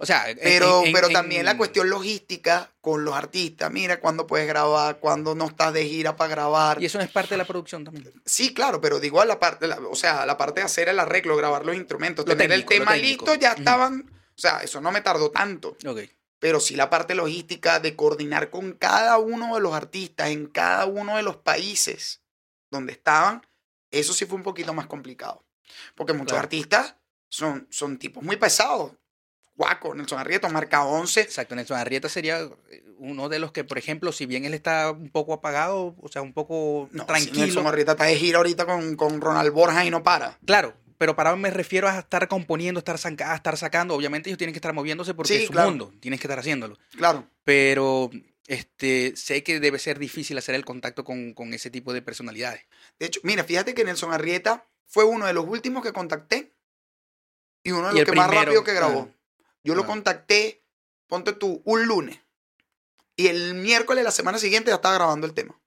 O 0.00 0.06
sea, 0.06 0.26
Pero, 0.40 0.84
en- 0.84 0.92
pero 0.92 1.08
en- 1.08 1.12
también 1.12 1.44
la 1.44 1.56
cuestión 1.56 1.90
logística 1.90 2.70
con 2.80 3.04
los 3.04 3.14
artistas. 3.14 3.68
Mira 3.72 3.98
cuándo 3.98 4.28
puedes 4.28 4.46
grabar, 4.46 5.00
cuándo 5.00 5.34
no 5.34 5.46
estás 5.46 5.72
de 5.72 5.84
gira 5.86 6.14
para 6.14 6.30
grabar. 6.30 6.80
Y 6.80 6.86
eso 6.86 6.98
no 6.98 7.04
es 7.04 7.10
parte 7.10 7.30
de 7.30 7.38
la 7.38 7.44
producción 7.44 7.84
también. 7.84 8.12
Sí, 8.24 8.54
claro, 8.54 8.80
pero 8.80 9.00
digo 9.00 9.20
a 9.20 9.24
la 9.24 9.40
parte, 9.40 9.66
la- 9.66 9.78
o 9.80 9.96
sea, 9.96 10.24
la 10.24 10.36
parte 10.38 10.60
de 10.60 10.66
hacer 10.66 10.88
el 10.88 11.00
arreglo, 11.00 11.36
grabar 11.36 11.66
los 11.66 11.74
instrumentos, 11.74 12.24
Lo 12.26 12.36
tener 12.36 12.50
técnico, 12.60 12.72
el 12.74 12.78
tema 12.78 12.96
listo, 12.96 13.34
ya 13.34 13.52
estaban, 13.54 14.08
o 14.08 14.38
sea, 14.40 14.58
eso 14.60 14.80
no 14.80 14.92
me 14.92 15.00
tardó 15.00 15.32
tanto. 15.32 15.76
Ok. 15.84 16.00
Pero 16.38 16.60
sí 16.60 16.76
la 16.76 16.88
parte 16.90 17.16
logística 17.16 17.80
de 17.80 17.96
coordinar 17.96 18.50
con 18.50 18.74
cada 18.74 19.18
uno 19.18 19.56
de 19.56 19.60
los 19.60 19.74
artistas 19.74 20.28
en 20.30 20.46
cada 20.46 20.86
uno 20.86 21.16
de 21.16 21.24
los 21.24 21.38
países 21.38 22.22
donde 22.70 22.92
estaban, 22.92 23.44
eso 23.90 24.12
sí 24.12 24.26
fue 24.26 24.36
un 24.36 24.44
poquito 24.44 24.72
más 24.72 24.86
complicado. 24.86 25.44
Porque 25.96 26.12
muchos 26.12 26.28
Claro. 26.34 26.44
artistas 26.44 26.94
son, 27.28 27.66
son 27.70 27.98
tipos 27.98 28.22
muy 28.22 28.36
pesados. 28.36 28.92
Guaco, 29.58 29.94
Nelson 29.94 30.18
Arrieta, 30.20 30.48
marca 30.48 30.84
11. 30.84 31.20
Exacto, 31.20 31.54
Nelson 31.54 31.76
Arrieta 31.76 32.08
sería 32.08 32.38
eh, 32.70 32.84
uno 32.98 33.28
de 33.28 33.38
los 33.40 33.52
que, 33.52 33.64
por 33.64 33.76
ejemplo, 33.76 34.12
si 34.12 34.24
bien 34.24 34.44
él 34.46 34.54
está 34.54 34.90
un 34.92 35.10
poco 35.10 35.34
apagado, 35.34 35.94
o 36.00 36.08
sea, 36.08 36.22
un 36.22 36.32
poco 36.32 36.88
No, 36.92 37.02
si 37.02 37.06
tranquilo. 37.08 37.40
Nelson 37.46 37.66
Arrieta 37.66 37.92
está 37.92 38.04
de 38.04 38.16
gira 38.16 38.38
ahorita 38.38 38.64
con, 38.64 38.96
con 38.96 39.20
Ronald 39.20 39.52
Borja 39.52 39.84
y 39.84 39.90
no 39.90 40.02
para. 40.02 40.38
Claro, 40.46 40.74
pero 40.96 41.14
para 41.14 41.34
me 41.36 41.50
refiero 41.50 41.88
a 41.88 41.98
estar 41.98 42.26
componiendo, 42.28 42.78
estar, 42.78 42.98
saca- 42.98 43.32
a 43.32 43.36
estar 43.36 43.56
sacando. 43.56 43.94
Obviamente 43.94 44.30
ellos 44.30 44.38
tienen 44.38 44.52
que 44.54 44.58
estar 44.58 44.72
moviéndose 44.72 45.12
porque 45.14 45.34
Sí, 45.34 45.40
es 45.42 45.46
su 45.46 45.52
claro. 45.52 45.70
mundo, 45.70 45.92
tienes 46.00 46.20
que 46.20 46.26
estar 46.28 46.38
haciéndolo. 46.38 46.78
Claro. 46.96 47.28
Pero 47.44 48.10
este, 48.46 49.14
sé 49.16 49.42
que 49.42 49.58
debe 49.60 49.78
ser 49.80 49.98
difícil 49.98 50.38
hacer 50.38 50.54
el 50.54 50.64
contacto 50.64 51.02
con, 51.04 51.34
con 51.34 51.52
ese 51.52 51.68
tipo 51.70 51.92
de 51.92 52.00
personalidades. 52.02 52.62
De 52.98 53.06
hecho, 53.06 53.20
mira, 53.24 53.42
fíjate 53.44 53.74
que 53.74 53.84
Nelson 53.84 54.12
Arrieta 54.12 54.66
fue 54.86 55.04
uno 55.04 55.26
de 55.26 55.32
los 55.34 55.44
últimos 55.46 55.82
que 55.82 55.92
contacté 55.92 56.52
y 57.62 57.72
uno 57.72 57.88
de 57.88 57.94
los 57.94 58.04
que 58.04 58.12
más 58.12 58.30
rápido 58.30 58.62
que 58.64 58.72
grabó. 58.72 59.04
claro. 59.06 59.17
Yo 59.68 59.74
lo 59.74 59.86
contacté, 59.86 60.62
ponte 61.06 61.32
tú, 61.32 61.62
un 61.64 61.86
lunes. 61.86 62.18
Y 63.16 63.26
el 63.28 63.54
miércoles 63.54 64.00
de 64.02 64.04
la 64.04 64.10
semana 64.10 64.38
siguiente 64.38 64.70
ya 64.70 64.76
estaba 64.76 64.94
grabando 64.94 65.26
el 65.26 65.34
tema. 65.34 65.60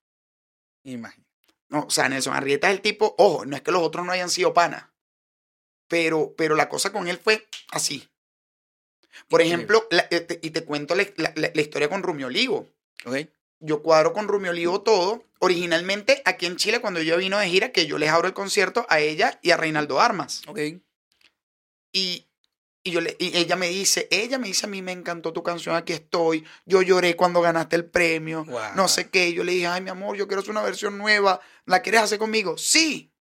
Imagínate. 0.83 1.29
No, 1.69 1.81
o 1.85 1.89
sea, 1.89 2.09
Nelson 2.09 2.33
Arrieta 2.33 2.67
es 2.69 2.75
el 2.75 2.81
tipo, 2.81 3.15
ojo, 3.17 3.45
no 3.45 3.55
es 3.55 3.61
que 3.61 3.71
los 3.71 3.81
otros 3.81 4.05
no 4.05 4.11
hayan 4.11 4.29
sido 4.29 4.53
panas. 4.53 4.85
Pero, 5.87 6.33
pero 6.37 6.55
la 6.55 6.69
cosa 6.69 6.91
con 6.91 7.07
él 7.07 7.17
fue 7.17 7.47
así. 7.71 8.07
Por 9.27 9.41
ejemplo, 9.41 9.85
la- 9.91 10.07
eh, 10.09 10.21
te- 10.21 10.39
y 10.41 10.51
te 10.51 10.63
cuento 10.63 10.95
la, 10.95 11.05
la- 11.35 11.61
historia 11.61 11.89
con 11.89 12.01
Rumi 12.03 12.23
Olivo. 12.23 12.67
¿Ok? 13.05 13.17
Yo 13.59 13.83
cuadro 13.83 14.13
con 14.13 14.27
Rumi 14.27 14.49
Olivo 14.49 14.81
todo. 14.81 15.23
Originalmente, 15.39 16.21
aquí 16.25 16.45
en 16.45 16.55
Chile, 16.55 16.79
cuando 16.81 17.01
yo 17.01 17.17
vino 17.17 17.37
de 17.37 17.49
gira, 17.49 17.71
que 17.71 17.85
yo 17.85 17.97
les 17.97 18.09
abro 18.09 18.27
el 18.27 18.33
concierto 18.33 18.85
a 18.89 18.99
ella 18.99 19.39
y 19.41 19.51
a 19.51 19.57
Reinaldo 19.57 19.99
Armas. 19.99 20.41
Ok. 20.47 20.59
Y, 21.93 22.27
y, 22.83 22.91
yo 22.91 23.01
le, 23.01 23.15
y 23.19 23.37
ella 23.37 23.55
me 23.55 23.67
dice, 23.67 24.07
ella 24.09 24.39
me 24.39 24.47
dice, 24.47 24.65
a 24.65 24.69
mí 24.69 24.81
me 24.81 24.91
encantó 24.91 25.31
tu 25.31 25.43
canción, 25.43 25.75
aquí 25.75 25.93
estoy. 25.93 26.45
Yo 26.65 26.81
lloré 26.81 27.15
cuando 27.15 27.41
ganaste 27.41 27.75
el 27.75 27.85
premio. 27.85 28.43
Wow. 28.45 28.75
No 28.75 28.87
sé 28.87 29.09
qué. 29.09 29.33
Yo 29.33 29.43
le 29.43 29.51
dije, 29.51 29.67
ay, 29.67 29.81
mi 29.81 29.91
amor, 29.91 30.17
yo 30.17 30.27
quiero 30.27 30.41
hacer 30.41 30.51
una 30.51 30.63
versión 30.63 30.97
nueva. 30.97 31.39
¿La 31.65 31.81
quieres 31.81 32.01
hacer 32.01 32.17
conmigo? 32.17 32.57
Sí. 32.57 33.13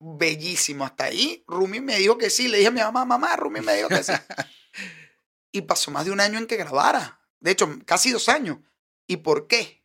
Bellísimo. 0.00 0.84
Hasta 0.84 1.04
ahí, 1.04 1.44
Rumi 1.46 1.80
me 1.80 1.96
dijo 1.96 2.18
que 2.18 2.30
sí. 2.30 2.48
Le 2.48 2.58
dije 2.58 2.68
a 2.68 2.72
mi 2.72 2.80
mamá, 2.80 3.04
mamá, 3.04 3.36
Rumi 3.36 3.60
me 3.60 3.76
dijo 3.76 3.88
que 3.88 4.02
sí. 4.02 4.12
y 5.52 5.62
pasó 5.62 5.92
más 5.92 6.04
de 6.04 6.10
un 6.10 6.20
año 6.20 6.38
en 6.38 6.46
que 6.46 6.56
grabara. 6.56 7.20
De 7.38 7.52
hecho, 7.52 7.68
casi 7.84 8.10
dos 8.10 8.28
años. 8.28 8.58
¿Y 9.06 9.18
por 9.18 9.46
qué? 9.46 9.84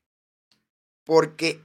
Porque 1.03 1.61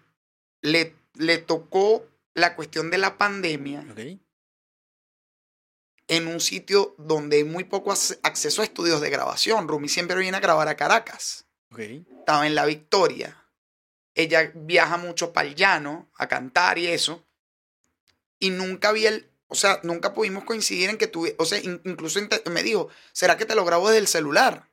le, 0.61 0.95
le 1.15 1.39
tocó 1.39 2.07
la 2.35 2.55
cuestión 2.55 2.91
de 2.91 2.99
la 2.99 3.19
pandemia 3.19 3.87
Ok. 3.91 4.21
En 6.09 6.27
un 6.27 6.41
sitio 6.41 6.95
donde 6.99 7.37
hay 7.39 7.45
muy 7.45 7.65
poco 7.65 7.91
ac- 7.93 8.19
acceso 8.23 8.63
a 8.63 8.65
estudios 8.65 9.01
de 9.01 9.11
grabación. 9.11 9.69
Rumi 9.69 9.89
siempre 9.89 10.17
viene 10.19 10.37
a 10.37 10.41
grabar 10.41 10.69
a 10.69 10.77
Caracas. 10.77 11.47
Estaba 12.19 12.47
en 12.47 12.55
La 12.55 12.65
Victoria. 12.65 13.45
Ella 14.15 14.51
viaja 14.55 14.97
mucho 14.97 15.33
para 15.33 15.47
el 15.49 15.55
llano 15.55 16.11
a 16.17 16.27
cantar 16.27 16.79
y 16.79 16.87
eso. 16.89 17.25
Y 18.41 18.51
nunca 18.51 18.93
vi 18.93 19.07
el. 19.07 19.31
O 19.49 19.55
sea, 19.55 19.81
nunca 19.83 20.13
pudimos 20.15 20.45
coincidir 20.45 20.91
en 20.91 20.99
que 20.99 21.07
tuve. 21.07 21.35
O 21.39 21.45
sea, 21.45 21.59
in- 21.59 21.81
incluso 21.85 22.21
me 22.51 22.63
dijo, 22.63 22.89
¿será 23.13 23.37
que 23.37 23.47
te 23.47 23.55
lo 23.55 23.65
grabo 23.65 23.89
desde 23.89 24.01
el 24.01 24.09
celular? 24.09 24.69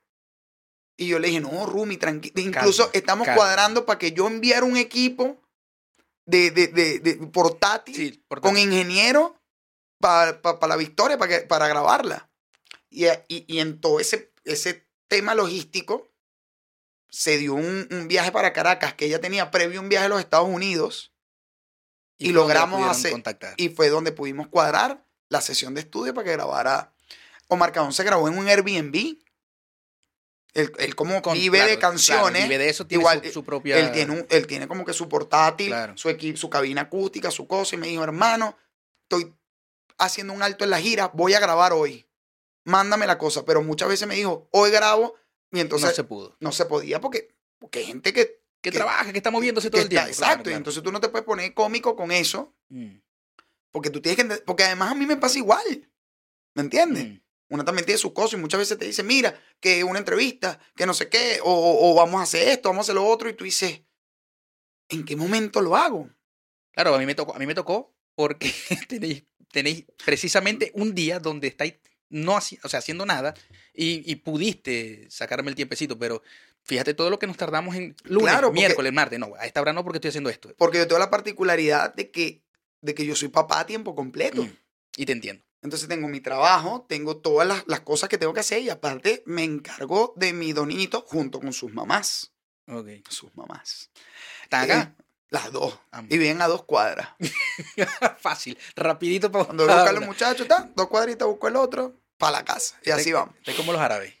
Y 0.98 1.08
yo 1.08 1.18
le 1.18 1.28
dije, 1.28 1.40
no, 1.40 1.66
Rumi, 1.66 1.96
tranquilo. 1.98 2.34
Incluso 2.40 2.84
Calma, 2.84 2.92
estamos 2.98 3.26
calma. 3.26 3.36
cuadrando 3.36 3.84
para 3.86 3.98
que 3.98 4.12
yo 4.12 4.26
enviara 4.26 4.64
un 4.64 4.76
equipo 4.78 5.42
de, 6.24 6.50
de, 6.50 6.68
de- 6.68 6.98
de 7.00 7.14
portátil 7.28 7.94
Sí, 7.94 8.24
con 8.40 8.56
ingeniero 8.58 9.38
para 10.00 10.40
la 10.68 10.76
victoria, 10.76 11.18
para, 11.18 11.40
que, 11.40 11.46
para 11.46 11.68
grabarla. 11.68 12.28
Y, 12.90 13.06
y, 13.06 13.44
y 13.46 13.60
en 13.60 13.80
todo 13.80 14.00
ese, 14.00 14.32
ese 14.44 14.86
tema 15.08 15.34
logístico 15.34 16.08
se 17.08 17.38
dio 17.38 17.54
un, 17.54 17.88
un 17.90 18.08
viaje 18.08 18.32
para 18.32 18.52
Caracas 18.52 18.94
que 18.94 19.06
ella 19.06 19.20
tenía 19.20 19.50
previo 19.50 19.80
un 19.80 19.88
viaje 19.88 20.06
a 20.06 20.08
los 20.10 20.20
Estados 20.20 20.48
Unidos 20.48 21.12
y 22.18 22.26
donde 22.32 22.40
logramos 22.54 22.88
hacer- 22.90 23.12
contactar. 23.12 23.54
y 23.56 23.68
fue 23.70 23.88
donde 23.88 24.12
pudimos 24.12 24.48
cuadrar 24.48 25.04
la 25.28 25.40
sesión 25.40 25.74
de 25.74 25.80
estudio 25.82 26.14
para 26.14 26.24
que 26.24 26.32
grabara. 26.32 26.92
Omar 27.48 27.72
Cabón 27.72 27.92
se 27.92 28.04
grabó 28.04 28.28
en 28.28 28.38
un 28.38 28.48
Airbnb. 28.48 29.16
Él, 30.54 30.72
él 30.78 30.94
como 30.96 31.20
Con- 31.20 31.34
vive 31.34 31.58
claro, 31.58 31.70
de 31.70 31.78
claro, 31.78 31.92
canciones. 31.92 32.42
vive 32.44 32.58
de 32.58 32.68
eso, 32.70 32.86
tiene 32.86 33.02
igual, 33.02 33.22
su, 33.24 33.30
su 33.32 33.44
propia. 33.44 33.78
Él 33.78 33.92
tiene, 33.92 34.12
un- 34.12 34.26
él 34.30 34.46
tiene 34.46 34.66
como 34.66 34.84
que 34.84 34.94
su 34.94 35.08
portátil, 35.08 35.68
Claro. 35.68 35.96
su, 35.98 36.08
su 36.36 36.50
cabina 36.50 36.82
acústica, 36.82 37.30
su 37.30 37.46
cosa. 37.46 37.74
Y 37.74 37.78
me 37.78 37.88
dijo, 37.88 38.02
hermano, 38.02 38.56
estoy 39.02 39.34
haciendo 39.98 40.32
un 40.32 40.42
alto 40.42 40.64
en 40.64 40.70
la 40.70 40.80
gira, 40.80 41.10
voy 41.14 41.34
a 41.34 41.40
grabar 41.40 41.72
hoy. 41.72 42.06
Mándame 42.64 43.06
la 43.06 43.18
cosa. 43.18 43.44
Pero 43.44 43.62
muchas 43.62 43.88
veces 43.88 44.06
me 44.08 44.14
dijo, 44.16 44.48
hoy 44.52 44.70
grabo. 44.70 45.14
Y 45.52 45.60
entonces 45.60 45.88
no 45.90 45.94
se 45.94 46.04
pudo. 46.04 46.36
no 46.40 46.52
se 46.52 46.64
podía 46.66 47.00
porque, 47.00 47.34
porque 47.58 47.78
hay 47.80 47.84
gente 47.86 48.12
que, 48.12 48.40
Que, 48.60 48.70
que- 48.70 48.78
trabaja, 48.78 49.12
que 49.12 49.18
está 49.18 49.30
moviéndose 49.30 49.70
todo 49.70 49.80
el 49.82 49.88
tiempo. 49.88 50.08
exacto. 50.08 50.42
claro, 50.42 50.50
Y 50.50 50.54
entonces 50.54 50.82
tú 50.82 50.90
no 50.92 51.00
te 51.00 51.08
puedes 51.08 51.24
poner 51.24 51.54
cómico 51.54 51.94
con 51.96 52.10
eso. 52.10 52.52
Mm, 52.68 52.96
Porque 53.70 53.90
tú 53.90 54.00
tienes 54.02 54.22
que 54.24 54.42
porque 54.42 54.64
además 54.64 54.90
a 54.90 54.94
mí 54.94 55.06
me 55.06 55.16
pasa 55.16 55.38
igual. 55.38 55.88
¿Me 56.54 56.62
entiendes? 56.62 57.04
mm. 57.06 57.20
Una 57.48 57.64
también 57.64 57.86
tiene 57.86 57.98
sus 57.98 58.10
cosas 58.12 58.32
y 58.32 58.36
muchas 58.42 58.58
veces 58.58 58.76
te 58.76 58.86
dice, 58.86 59.04
mira, 59.04 59.38
que 59.60 59.84
una 59.84 60.00
entrevista, 60.00 60.58
que 60.74 60.84
no 60.84 60.92
sé 60.94 61.08
qué, 61.08 61.38
o, 61.44 61.52
o- 61.52 61.92
o 61.92 61.94
vamos 61.94 62.18
a 62.18 62.24
hacer 62.24 62.48
esto, 62.48 62.70
vamos 62.70 62.82
a 62.82 62.84
hacer 62.86 62.94
lo 62.96 63.06
otro, 63.06 63.28
y 63.28 63.34
tú 63.34 63.44
dices, 63.44 63.82
¿en 64.88 65.04
qué 65.04 65.14
momento 65.14 65.60
lo 65.60 65.76
hago? 65.76 66.10
Claro, 66.72 66.94
a 66.94 66.98
mí 66.98 67.06
me 67.06 67.14
tocó, 67.14 67.36
a 67.36 67.38
mí 67.38 67.46
me 67.46 67.54
tocó 67.54 67.94
porque 68.16 68.52
tenéis, 69.56 69.84
precisamente 70.04 70.70
un 70.74 70.94
día 70.94 71.18
donde 71.18 71.48
estáis 71.48 71.74
no 72.10 72.36
haci- 72.36 72.58
o 72.62 72.68
sea, 72.68 72.78
haciendo 72.80 73.06
nada 73.06 73.32
y, 73.72 74.02
y 74.10 74.16
pudiste 74.16 75.06
sacarme 75.10 75.48
el 75.50 75.56
tiempecito, 75.56 75.98
pero 75.98 76.22
fíjate 76.62 76.92
todo 76.94 77.08
lo 77.08 77.18
que 77.18 77.26
nos 77.26 77.36
tardamos 77.38 77.74
en 77.74 77.96
lunes, 78.04 78.30
Claro, 78.32 78.48
porque- 78.48 78.60
miércoles, 78.60 78.92
martes, 78.92 79.18
no, 79.18 79.32
a 79.38 79.46
esta 79.46 79.60
hora 79.62 79.72
no 79.72 79.82
porque 79.82 79.96
estoy 79.96 80.10
haciendo 80.10 80.28
esto. 80.30 80.54
Porque 80.58 80.78
yo 80.78 80.86
tengo 80.86 80.98
la 80.98 81.10
particularidad 81.10 81.94
de 81.94 82.10
que, 82.10 82.42
de 82.82 82.94
que 82.94 83.06
yo 83.06 83.16
soy 83.16 83.28
papá 83.28 83.60
a 83.60 83.66
tiempo 83.66 83.94
completo. 83.94 84.44
Mm, 84.44 84.52
Y 84.98 85.06
te 85.06 85.12
entiendo. 85.12 85.42
Entonces 85.62 85.88
tengo 85.88 86.06
mi 86.06 86.20
trabajo, 86.20 86.84
tengo 86.88 87.16
todas 87.16 87.48
las, 87.48 87.64
las 87.66 87.80
cosas 87.80 88.08
que 88.08 88.18
tengo 88.18 88.32
que 88.34 88.40
hacer 88.40 88.62
y 88.62 88.68
aparte 88.70 89.22
me 89.26 89.42
encargo 89.42 90.12
de 90.16 90.32
mi 90.32 90.52
donito 90.52 91.00
junto 91.08 91.40
con 91.40 91.52
sus 91.52 91.72
mamás. 91.72 92.32
Ok. 92.68 92.88
Sus 93.08 93.34
mamás. 93.34 93.90
¿Están 94.44 94.64
acá? 94.64 94.94
Las 95.42 95.52
dos. 95.52 95.78
Y 96.08 96.18
vienen 96.18 96.40
a 96.42 96.48
dos 96.48 96.64
cuadras. 96.64 97.08
Fácil, 98.20 98.56
rapidito 98.74 99.30
para 99.30 99.44
Cuando 99.44 99.64
buscan 99.66 99.94
los 99.94 100.06
muchachos, 100.06 100.42
está, 100.42 100.70
dos 100.74 100.88
cuadritas, 100.88 101.26
busco 101.28 101.48
el 101.48 101.56
otro, 101.56 101.94
para 102.18 102.38
la 102.38 102.44
casa. 102.44 102.78
Y 102.84 102.90
así 102.90 103.12
vamos. 103.12 103.34
Estoy 103.38 103.54
como 103.54 103.72
los 103.72 103.80
árabes. 103.80 104.14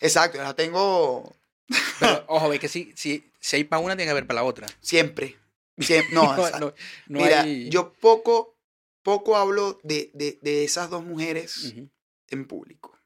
Exacto, 0.00 0.38
ya 0.38 0.54
tengo 0.54 1.34
Pero 2.00 2.24
ojo, 2.28 2.48
ve 2.48 2.58
que 2.58 2.68
si, 2.68 2.92
si, 2.96 3.30
si 3.40 3.56
hay 3.56 3.64
para 3.64 3.80
una, 3.80 3.94
tiene 3.96 4.06
que 4.06 4.10
haber 4.10 4.26
para 4.26 4.40
la 4.40 4.44
otra. 4.44 4.66
siempre. 4.80 5.38
Siem- 5.78 6.08
no, 6.10 6.22
No, 6.36 6.46
esa- 6.46 6.60
no- 6.60 6.74
no 7.08 7.20
Mira, 7.20 7.40
hay- 7.42 7.68
yo 7.70 7.92
poco, 7.94 8.56
poco 9.02 9.36
hablo 9.36 9.80
de, 9.82 10.10
de, 10.14 10.38
de 10.42 10.64
esas 10.64 10.88
dos 10.90 11.02
mujeres 11.04 11.74
en 12.28 12.46
público. 12.46 12.96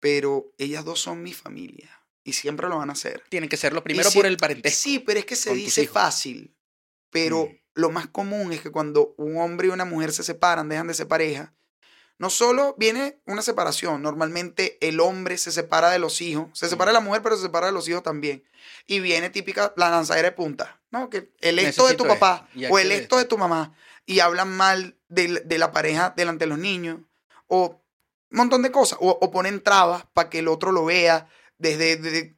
Pero 0.00 0.52
ellas 0.58 0.84
dos 0.84 1.00
son 1.00 1.22
mi 1.22 1.32
familia 1.32 1.97
y 2.28 2.32
siempre 2.32 2.68
lo 2.68 2.78
van 2.78 2.90
a 2.90 2.92
hacer. 2.92 3.22
Tienen 3.28 3.48
que 3.48 3.56
serlo 3.56 3.82
primero 3.82 4.10
si- 4.10 4.18
por 4.18 4.26
el 4.26 4.36
parentesco. 4.36 4.78
Sí, 4.80 4.98
pero 4.98 5.18
es 5.20 5.26
que 5.26 5.36
se 5.36 5.52
dice 5.54 5.86
fácil. 5.86 6.54
Pero 7.10 7.46
Mm. 7.46 7.56
lo 7.74 7.90
más 7.90 8.06
común 8.08 8.52
es 8.52 8.60
que 8.60 8.70
cuando 8.70 9.14
un 9.16 9.36
hombre 9.38 9.68
y 9.68 9.70
una 9.70 9.84
mujer 9.84 10.12
se 10.12 10.22
separan, 10.22 10.68
dejan 10.68 10.86
de 10.88 10.94
ser 10.94 11.08
pareja, 11.08 11.54
no 12.18 12.30
solo 12.30 12.74
viene 12.78 13.20
una 13.26 13.42
separación, 13.42 14.02
normalmente 14.02 14.76
el 14.86 14.98
hombre 15.00 15.38
se 15.38 15.52
separa 15.52 15.88
de 15.90 15.98
los 16.00 16.20
hijos, 16.20 16.48
se 16.52 16.68
separa 16.68 16.90
de 16.90 16.94
la 16.94 17.00
mujer, 17.00 17.22
pero 17.22 17.36
se 17.36 17.42
separa 17.42 17.66
de 17.68 17.72
los 17.72 17.88
hijos 17.88 18.02
también. 18.02 18.42
Y 18.86 18.98
viene 19.00 19.30
típica 19.30 19.72
la 19.76 19.88
lanzadera 19.90 20.28
de 20.30 20.36
punta, 20.36 20.80
¿no? 20.90 21.08
Que 21.10 21.30
el 21.40 21.58
esto 21.60 21.86
de 21.86 21.94
tu 21.94 22.04
papá 22.06 22.48
o 22.70 22.78
el 22.78 22.90
esto 22.92 23.16
de 23.18 23.24
tu 23.24 23.38
mamá 23.38 23.72
y 24.04 24.18
hablan 24.20 24.54
mal 24.56 24.96
de, 25.08 25.42
de 25.44 25.58
la 25.58 25.70
pareja 25.70 26.12
delante 26.16 26.44
de 26.44 26.48
los 26.48 26.58
niños 26.58 26.98
o 27.46 27.80
un 28.30 28.36
montón 28.36 28.62
de 28.62 28.70
cosas 28.72 28.98
o, 29.00 29.10
o 29.20 29.30
ponen 29.30 29.62
trabas 29.62 30.04
para 30.12 30.28
que 30.28 30.40
el 30.40 30.48
otro 30.48 30.72
lo 30.72 30.84
vea 30.86 31.28
desde, 31.58 31.96
desde- 31.96 32.36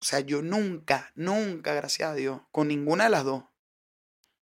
o 0.00 0.04
sea, 0.04 0.20
yo 0.20 0.42
nunca, 0.42 1.10
nunca, 1.16 1.74
gracias 1.74 2.10
a 2.10 2.14
Dios, 2.14 2.40
con 2.52 2.68
ninguna 2.68 3.04
de 3.04 3.10
las 3.10 3.24
dos 3.24 3.42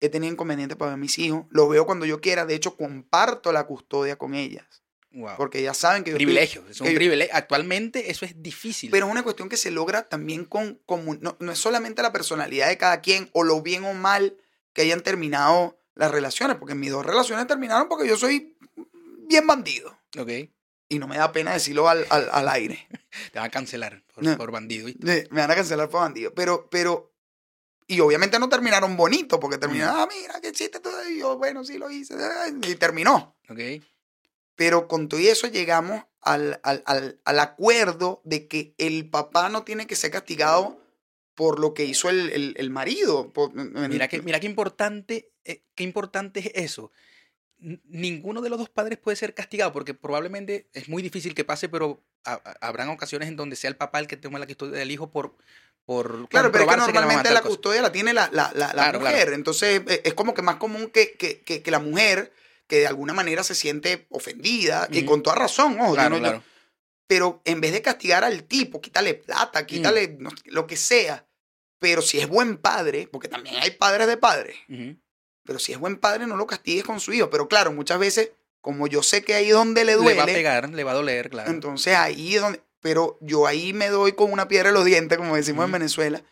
he 0.01 0.10
tenido 0.10 0.32
inconveniente 0.34 0.76
para 0.76 0.89
ver 0.91 0.93
a 0.95 0.97
mis 0.97 1.18
hijos. 1.20 1.45
Los 1.49 1.70
veo 1.70 1.86
cuando 1.86 2.05
yo 2.05 2.22
quiera. 2.22 2.45
De 2.45 2.55
hecho, 2.55 2.76
comparto 2.78 3.51
la 3.51 3.66
custodia 3.66 4.18
con 4.18 4.34
ellas. 4.34 4.66
Wow. 5.12 5.32
Porque 5.38 5.62
ya 5.62 5.74
saben 5.74 6.03
que 6.03 6.14
Privilegio, 6.14 6.64
es 6.70 6.80
un 6.80 6.88
que 6.88 6.93
yo- 6.93 6.97
privilegio. 6.97 7.36
Actualmente 7.36 8.12
eso 8.12 8.26
es 8.26 8.41
difícil. 8.41 8.91
Pero 8.91 9.07
es 9.07 9.12
una 9.12 9.24
cuestión 9.24 9.49
que 9.49 9.57
se 9.57 9.72
logra 9.72 10.07
también 10.07 10.45
con, 10.45 10.76
con- 10.86 11.20
no, 11.22 11.36
no 11.39 11.51
es 11.51 11.57
solamente 11.60 12.01
la 12.01 12.12
personalidad 12.14 12.68
de 12.70 12.78
cada 12.78 13.01
quien 13.01 13.30
o 13.34 13.43
lo 13.43 13.62
bien 13.62 13.84
o 13.86 13.93
mal 13.93 14.38
que 14.74 14.84
hayan 14.84 15.01
terminado 15.01 15.78
las 15.95 16.12
relaciones, 16.12 16.57
porque 16.57 16.76
mis 16.76 16.91
dos 16.91 17.05
relaciones 17.05 17.45
terminaron 17.47 17.89
porque 17.89 18.07
yo 18.07 18.18
soy 18.18 18.55
bien 19.28 19.47
bandido. 19.47 19.89
ok, 20.18 20.30
Y 20.91 20.97
no 20.97 21.07
me 21.07 21.17
da 21.17 21.31
pena 21.31 21.53
decirlo 21.53 21.87
al, 21.87 22.05
al- 22.09 22.29
al 22.31 22.49
aire. 22.49 22.87
te 23.31 23.37
van 23.39 23.47
a 23.47 23.51
cancelar 23.51 24.03
por, 24.13 24.23
No. 24.23 24.35
por 24.37 24.51
bandido. 24.51 24.87
¿viste? 24.87 25.27
Me 25.29 25.41
van 25.41 25.51
a 25.51 25.55
cancelar 25.55 25.87
por 25.89 26.01
bandido. 26.01 26.33
Pero, 26.33 26.67
pero, 26.69 27.13
y 27.87 27.99
obviamente 27.99 28.39
no 28.39 28.49
terminaron 28.49 28.97
bonito, 28.97 29.39
porque 29.39 29.57
terminaron, 29.59 29.99
ah, 30.01 30.07
mira, 30.11 30.41
¿qué 30.41 30.49
hiciste 30.49 30.79
tú? 30.79 30.89
Y 31.09 31.19
yo, 31.19 31.37
bueno, 31.37 31.63
sí 31.63 31.77
lo 31.77 31.89
hice. 31.91 32.15
Y 32.63 32.75
terminó. 32.75 33.35
Ok, 33.49 33.59
Pero 34.55 34.87
con 34.87 35.07
todo 35.07 35.19
eso 35.19 35.47
llegamos 35.47 36.03
al, 36.21 36.59
al- 36.63 36.83
al- 36.85 37.19
al 37.23 37.39
acuerdo 37.39 38.21
de 38.25 38.47
que 38.47 38.73
el 38.79 39.09
papá 39.09 39.49
no 39.49 39.63
tiene 39.63 39.85
que 39.87 39.95
ser 39.95 40.09
castigado 40.11 40.81
por 41.35 41.59
lo 41.59 41.73
que 41.73 41.85
hizo 41.85 42.09
el, 42.09 42.31
el- 42.31 42.55
el 42.57 42.69
marido. 42.71 43.31
por- 43.31 43.53
mira 43.53 44.07
que, 44.07 44.21
mira 44.23 44.39
qué 44.39 44.47
importante, 44.47 45.31
eh, 45.45 45.63
qué 45.75 45.83
importante 45.83 46.39
es 46.39 46.51
eso. 46.71 46.91
Ninguno 47.60 48.41
de 48.41 48.49
los 48.49 48.57
dos 48.57 48.70
padres 48.70 48.97
puede 48.97 49.18
ser 49.18 49.34
castigado 49.34 49.74
porque 49.74 49.93
probablemente 49.93 50.70
es 50.74 50.88
muy 50.88 51.01
difícil 51.01 51.36
que 51.36 51.43
pase, 51.43 51.68
pero 51.68 52.01
ha- 52.26 52.41
habrán 52.62 52.89
ocasiones 52.89 53.28
en 53.28 53.36
donde 53.36 53.55
sea 53.55 53.70
el 53.70 53.76
papá 53.76 53.99
el 53.99 54.07
que 54.07 54.16
tome 54.18 54.39
la 54.39 54.45
custodia 54.47 54.80
del 54.80 54.91
hijo 54.91 55.12
por, 55.12 55.36
por 55.86 56.30
Claro, 56.30 56.51
pero 56.51 56.64
es 56.64 56.70
que 56.72 56.78
normalmente 56.78 57.32
la 57.32 57.41
cosa. 57.41 57.49
custodia 57.49 57.82
la 57.82 57.91
tiene 57.91 58.14
la, 58.14 58.30
la- 58.32 58.51
la- 58.53 58.68
la 58.68 58.72
Claro, 58.74 58.99
claro. 58.99 59.16
mujer. 59.16 59.34
Entonces 59.34 59.82
eh, 59.88 60.01
es 60.05 60.14
como 60.14 60.34
que 60.34 60.41
más 60.41 60.55
común 60.55 60.88
que, 60.89 61.14
que- 61.18 61.41
que- 61.41 61.72
la 61.72 61.80
mujer, 61.80 62.32
que 62.68 62.78
de 62.80 62.88
alguna 62.88 63.14
manera 63.14 63.43
se 63.43 63.55
siente 63.55 64.05
ofendida, 64.10 64.88
y 64.91 65.03
con 65.03 65.22
toda 65.22 65.36
razón, 65.36 65.80
ojo, 65.82 65.95
Claro, 65.95 66.16
no- 66.16 66.20
claro. 66.22 66.43
pero 67.07 67.41
en 67.43 67.60
vez 67.60 67.74
de 67.74 67.82
castigar 67.82 68.24
al 68.24 68.43
tipo, 68.43 68.80
quítale 68.80 69.16
plata, 69.16 69.66
quítale 69.66 70.07
Mm. 70.07 70.22
no- 70.24 70.30
lo 70.45 70.66
que 70.68 70.78
sea. 70.78 71.26
Pero 71.80 72.01
si 72.01 72.20
es 72.20 72.28
buen 72.28 72.57
padre, 72.57 73.07
porque 73.12 73.28
también 73.28 73.55
hay 73.57 73.72
padres 73.72 74.07
de 74.07 74.18
padres. 74.18 74.55
Pero 75.49 75.57
si 75.57 75.71
es 75.71 75.79
buen 75.79 75.97
padre 75.97 76.27
no 76.27 76.37
lo 76.37 76.45
castigues 76.45 76.83
con 76.83 76.99
su 76.99 77.11
hijo. 77.11 77.31
Pero 77.31 77.47
claro, 77.47 77.73
muchas 77.73 77.97
veces, 77.97 78.33
como 78.61 78.85
yo 78.85 79.01
sé 79.01 79.23
que 79.23 79.33
ahí 79.33 79.49
donde 79.49 79.83
le 79.83 79.95
duele, 79.95 80.11
Le 80.11 80.17
va 80.17 80.23
a 80.23 80.27
pegar, 80.27 80.69
le 80.69 80.83
va 80.83 80.91
a 80.91 80.93
doler, 80.93 81.31
claro. 81.31 81.49
entonces 81.49 81.95
ahí 81.95 82.35
es 82.35 82.41
donde, 82.41 82.61
pero 82.81 83.17
yo 83.19 83.47
ahí 83.47 83.73
me 83.73 83.89
doy 83.89 84.11
con 84.11 84.31
una 84.31 84.47
piedra 84.47 84.69
en 84.69 84.75
los 84.75 84.85
dientes, 84.85 85.17
como 85.17 85.35
decimos 85.35 85.65
en. 85.65 85.71
Venezuela, 85.71 86.23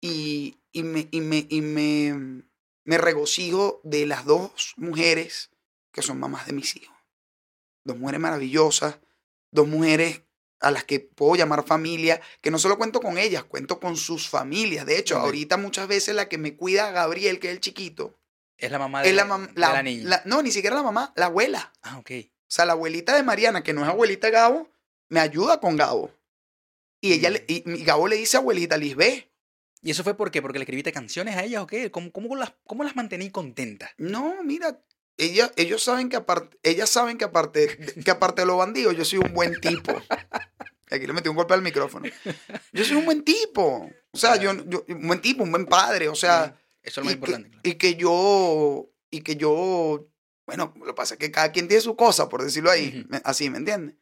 y, 0.00 0.60
y, 0.70 0.84
me, 0.84 1.08
y, 1.10 1.20
me, 1.22 1.44
y 1.48 1.60
me, 1.60 2.44
me 2.84 2.98
regocijo 2.98 3.80
de 3.82 4.06
las 4.06 4.26
dos 4.26 4.74
mujeres 4.76 5.50
que 5.90 6.02
son 6.02 6.20
mamás 6.20 6.46
de 6.46 6.52
mis 6.52 6.76
hijos. 6.76 6.96
Dos 7.82 7.98
mujeres 7.98 8.20
maravillosas, 8.20 9.00
dos 9.50 9.66
mujeres 9.66 10.22
a 10.60 10.70
las 10.70 10.84
que 10.84 11.00
puedo 11.00 11.34
llamar 11.34 11.66
familia, 11.66 12.20
que 12.40 12.52
no 12.52 12.60
solo 12.60 12.78
cuento 12.78 13.00
con 13.00 13.18
ellas, 13.18 13.42
cuento 13.42 13.80
con 13.80 13.96
sus 13.96 14.28
familias. 14.28 14.86
De 14.86 15.00
hecho, 15.00 15.16
ahorita 15.18 15.56
muchas 15.56 15.88
veces 15.88 16.14
la 16.14 16.28
que 16.28 16.38
me 16.38 16.54
cuida 16.54 16.86
a 16.86 16.92
Gabriel, 16.92 17.40
que 17.40 17.48
es 17.48 17.54
el 17.54 17.60
chiquito, 17.60 18.21
es 18.66 18.70
la 18.72 18.78
mamá 18.78 19.02
de, 19.02 19.10
es 19.10 19.14
la, 19.14 19.26
mam- 19.26 19.52
de 19.52 19.60
la- 19.60 19.72
la 19.72 19.82
niña. 19.82 20.08
la- 20.08 20.22
no, 20.24 20.42
ni 20.42 20.50
siquiera 20.50 20.76
la 20.76 20.82
mamá, 20.82 21.12
la 21.16 21.26
abuela. 21.26 21.72
Ah, 21.82 21.98
ok. 21.98 22.10
O 22.24 22.54
sea, 22.54 22.64
la 22.64 22.72
abuelita 22.72 23.14
de 23.16 23.22
Mariana, 23.22 23.62
que 23.62 23.72
no 23.72 23.82
es 23.82 23.88
abuelita 23.88 24.26
de 24.28 24.32
Gabo, 24.32 24.68
me 25.08 25.20
ayuda 25.20 25.60
con 25.60 25.76
Gabo. 25.76 26.10
Y 27.00 27.12
ella 27.14 27.30
le- 27.30 27.44
y, 27.48 27.68
y 27.70 27.84
Gabo 27.84 28.08
le 28.08 28.16
dice 28.16 28.36
abuelita 28.36 28.76
Lisbeth. 28.76 29.28
¿Y 29.84 29.90
eso 29.90 30.04
fue 30.04 30.14
por 30.16 30.30
qué? 30.30 30.40
¿Porque 30.40 30.58
le 30.58 30.62
escribiste 30.64 30.92
canciones 30.92 31.34
a 31.36 31.42
ellas 31.42 31.62
o 31.62 31.66
qué? 31.66 31.90
¿Cómo, 31.90 32.12
cómo 32.12 32.36
las, 32.36 32.52
cómo 32.66 32.84
las 32.84 32.94
mantení 32.94 33.30
contentas? 33.30 33.90
No, 33.96 34.36
mira, 34.44 34.80
ella, 35.16 35.50
ellos 35.56 35.82
saben 35.82 36.08
que 36.08 36.14
aparte, 36.16 36.56
ellas 36.62 36.88
saben 36.88 37.18
que 37.18 37.24
aparte, 37.24 37.76
que 38.04 38.10
aparte 38.12 38.42
de 38.42 38.46
los 38.46 38.58
bandidos, 38.58 38.96
yo 38.96 39.04
soy 39.04 39.18
un 39.18 39.32
buen 39.34 39.60
tipo. 39.60 39.92
Aquí 40.90 41.06
le 41.06 41.12
metí 41.14 41.28
un 41.28 41.36
golpe 41.36 41.54
al 41.54 41.62
micrófono. 41.62 42.06
Yo 42.72 42.84
soy 42.84 42.96
un 42.98 43.06
buen 43.06 43.24
tipo. 43.24 43.90
O 44.12 44.16
sea, 44.18 44.36
yo, 44.36 44.52
yo 44.66 44.84
un 44.88 45.06
buen 45.08 45.20
tipo, 45.20 45.42
un 45.42 45.50
buen 45.50 45.64
padre. 45.66 46.08
O 46.08 46.14
sea, 46.14 46.54
Eso 46.82 47.00
es 47.00 47.04
lo 47.04 47.04
más 47.04 47.12
y, 47.12 47.14
importante. 47.14 47.48
que, 47.50 47.52
claro. 47.52 47.68
y 47.70 47.74
que 47.78 47.94
yo, 47.96 48.90
y 49.10 49.20
que 49.22 49.36
yo, 49.36 50.08
bueno, 50.46 50.72
lo 50.76 50.84
que 50.86 50.94
pasa 50.94 51.14
es 51.14 51.18
que 51.20 51.30
cada 51.30 51.52
quien 51.52 51.68
tiene 51.68 51.80
su 51.80 51.96
cosa, 51.96 52.28
por 52.28 52.42
decirlo 52.42 52.70
ahí, 52.70 53.06
así, 53.24 53.48
¿me 53.50 53.58
entiendes? 53.58 53.96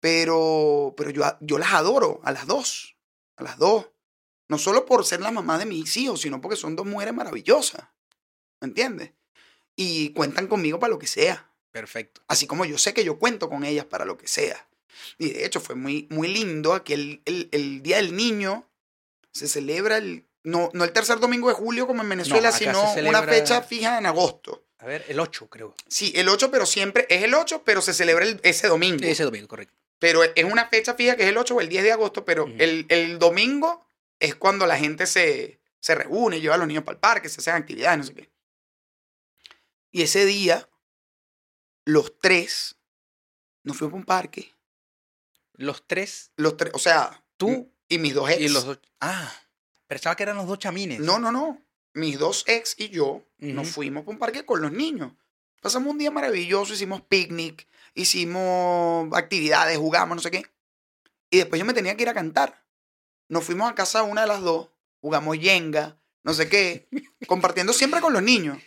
Pero, 0.00 0.94
pero 0.96 1.10
yo, 1.10 1.22
yo 1.40 1.58
las 1.58 1.72
adoro, 1.72 2.20
a 2.24 2.32
las 2.32 2.46
dos, 2.46 2.96
a 3.36 3.44
las 3.44 3.56
dos. 3.58 3.88
No 4.48 4.58
solo 4.58 4.84
por 4.84 5.04
ser 5.04 5.20
la 5.20 5.30
mamá 5.30 5.58
de 5.58 5.66
mis 5.66 5.96
hijos, 5.96 6.20
sino 6.20 6.40
porque 6.40 6.56
son 6.56 6.76
dos 6.76 6.86
mujeres 6.86 7.14
maravillosas, 7.14 7.88
¿me 8.60 8.68
entiendes? 8.68 9.12
Y 9.76 10.10
cuentan 10.12 10.48
conmigo 10.48 10.78
para 10.78 10.90
lo 10.92 10.98
que 10.98 11.06
sea. 11.06 11.50
Perfecto. 11.70 12.20
Así 12.28 12.46
como 12.46 12.64
yo 12.66 12.76
sé 12.76 12.92
que 12.92 13.04
yo 13.04 13.18
cuento 13.18 13.48
con 13.48 13.64
ellas 13.64 13.86
para 13.86 14.04
lo 14.04 14.18
que 14.18 14.28
sea. 14.28 14.68
Y 15.18 15.30
de 15.30 15.46
hecho 15.46 15.60
fue 15.60 15.74
muy, 15.74 16.06
muy 16.10 16.28
lindo 16.28 16.82
que 16.84 16.94
el, 16.94 17.22
el- 17.24 17.48
el 17.52 17.82
Día 17.82 17.96
del 17.96 18.14
Niño 18.14 18.68
se 19.32 19.48
celebra 19.48 19.96
el, 19.96 20.28
no, 20.44 20.70
no 20.72 20.84
el 20.84 20.92
tercer 20.92 21.18
domingo 21.20 21.48
de 21.48 21.54
julio 21.54 21.86
como 21.86 22.02
en 22.02 22.08
Venezuela, 22.08 22.50
sino 22.52 22.82
una 23.08 23.20
fecha 23.22 23.62
fija 23.62 23.98
en 23.98 24.06
agosto. 24.06 24.64
A 24.78 24.86
ver, 24.86 25.04
el 25.08 25.20
8 25.20 25.48
creo. 25.48 25.74
Sí, 25.88 26.12
el 26.16 26.28
8, 26.28 26.50
pero 26.50 26.66
siempre 26.66 27.06
es 27.08 27.22
el 27.22 27.34
8, 27.34 27.62
pero 27.64 27.80
se 27.80 27.94
celebra 27.94 28.24
el- 28.24 28.40
ese 28.42 28.66
domingo. 28.66 29.04
Ese 29.04 29.22
domingo, 29.22 29.46
correcto. 29.48 29.74
Pero 30.00 30.24
es 30.24 30.44
una 30.44 30.66
fecha 30.68 30.94
fija 30.94 31.14
que 31.14 31.22
es 31.22 31.28
el 31.28 31.36
8 31.38 31.54
o 31.54 31.60
el 31.60 31.68
10 31.68 31.84
de 31.84 31.92
agosto, 31.92 32.24
pero 32.24 32.46
el, 32.58 32.86
el 32.88 33.20
domingo 33.20 33.86
es 34.18 34.34
cuando 34.34 34.66
la 34.66 34.76
gente 34.76 35.06
se, 35.06 35.60
se 35.78 35.94
reúne, 35.94 36.40
lleva 36.40 36.56
a 36.56 36.58
los 36.58 36.66
niños 36.66 36.82
para 36.82 36.94
el 36.94 37.00
parque, 37.00 37.28
se 37.28 37.40
hacen 37.40 37.54
actividades, 37.54 37.98
no 37.98 38.04
sé 38.04 38.14
qué. 38.14 38.30
Y 39.92 40.02
ese 40.02 40.24
día, 40.24 40.68
los 41.84 42.18
tres 42.18 42.76
nos 43.62 43.76
fuimos 43.76 43.92
para 43.92 43.98
un 44.00 44.04
parque. 44.06 44.52
Los 45.54 45.86
tres, 45.86 46.32
Los 46.36 46.56
tres, 46.56 46.72
o 46.74 46.78
sea, 46.80 47.22
Tú 47.36 47.72
y 47.88 47.98
mis 47.98 48.14
dos 48.14 48.28
ex. 48.30 48.40
y 48.40 48.48
los 48.48 48.64
dos. 48.64 48.80
Ah, 49.00 49.32
pensaba 49.94 50.16
que 50.16 50.22
eran 50.22 50.36
los 50.36 50.46
dos 50.46 50.58
chamines. 50.58 51.00
No, 51.00 51.18
no, 51.18 51.32
no. 51.32 51.60
Mis 51.94 52.18
dos 52.18 52.44
ex 52.46 52.74
y 52.78 52.88
yo 52.88 53.22
nos 53.38 53.68
fuimos 53.68 54.04
para 54.04 54.12
un 54.12 54.18
parque 54.18 54.46
con 54.46 54.62
los 54.62 54.72
niños. 54.72 55.12
Pasamos 55.60 55.90
un 55.90 55.98
día 55.98 56.10
maravilloso, 56.10 56.72
hicimos 56.72 57.02
picnic, 57.02 57.68
hicimos 57.94 59.08
actividades, 59.12 59.76
jugamos, 59.78 60.16
no 60.16 60.22
sé 60.22 60.30
qué. 60.30 60.46
Y 61.30 61.38
después 61.38 61.58
yo 61.58 61.64
me 61.64 61.74
tenía 61.74 61.96
que 61.96 62.02
ir 62.02 62.08
a 62.08 62.14
cantar. 62.14 62.64
Nos 63.28 63.44
fuimos 63.44 63.70
a 63.70 63.74
casa 63.74 64.02
una 64.02 64.22
de 64.22 64.26
las 64.26 64.40
dos, 64.40 64.70
jugamos 65.00 65.38
yenga, 65.38 65.98
no 66.24 66.34
sé 66.34 66.48
qué, 66.48 66.88
compartiendo 67.28 67.72
siempre 67.72 68.00
con 68.00 68.12
los 68.12 68.22
niños. 68.22 68.58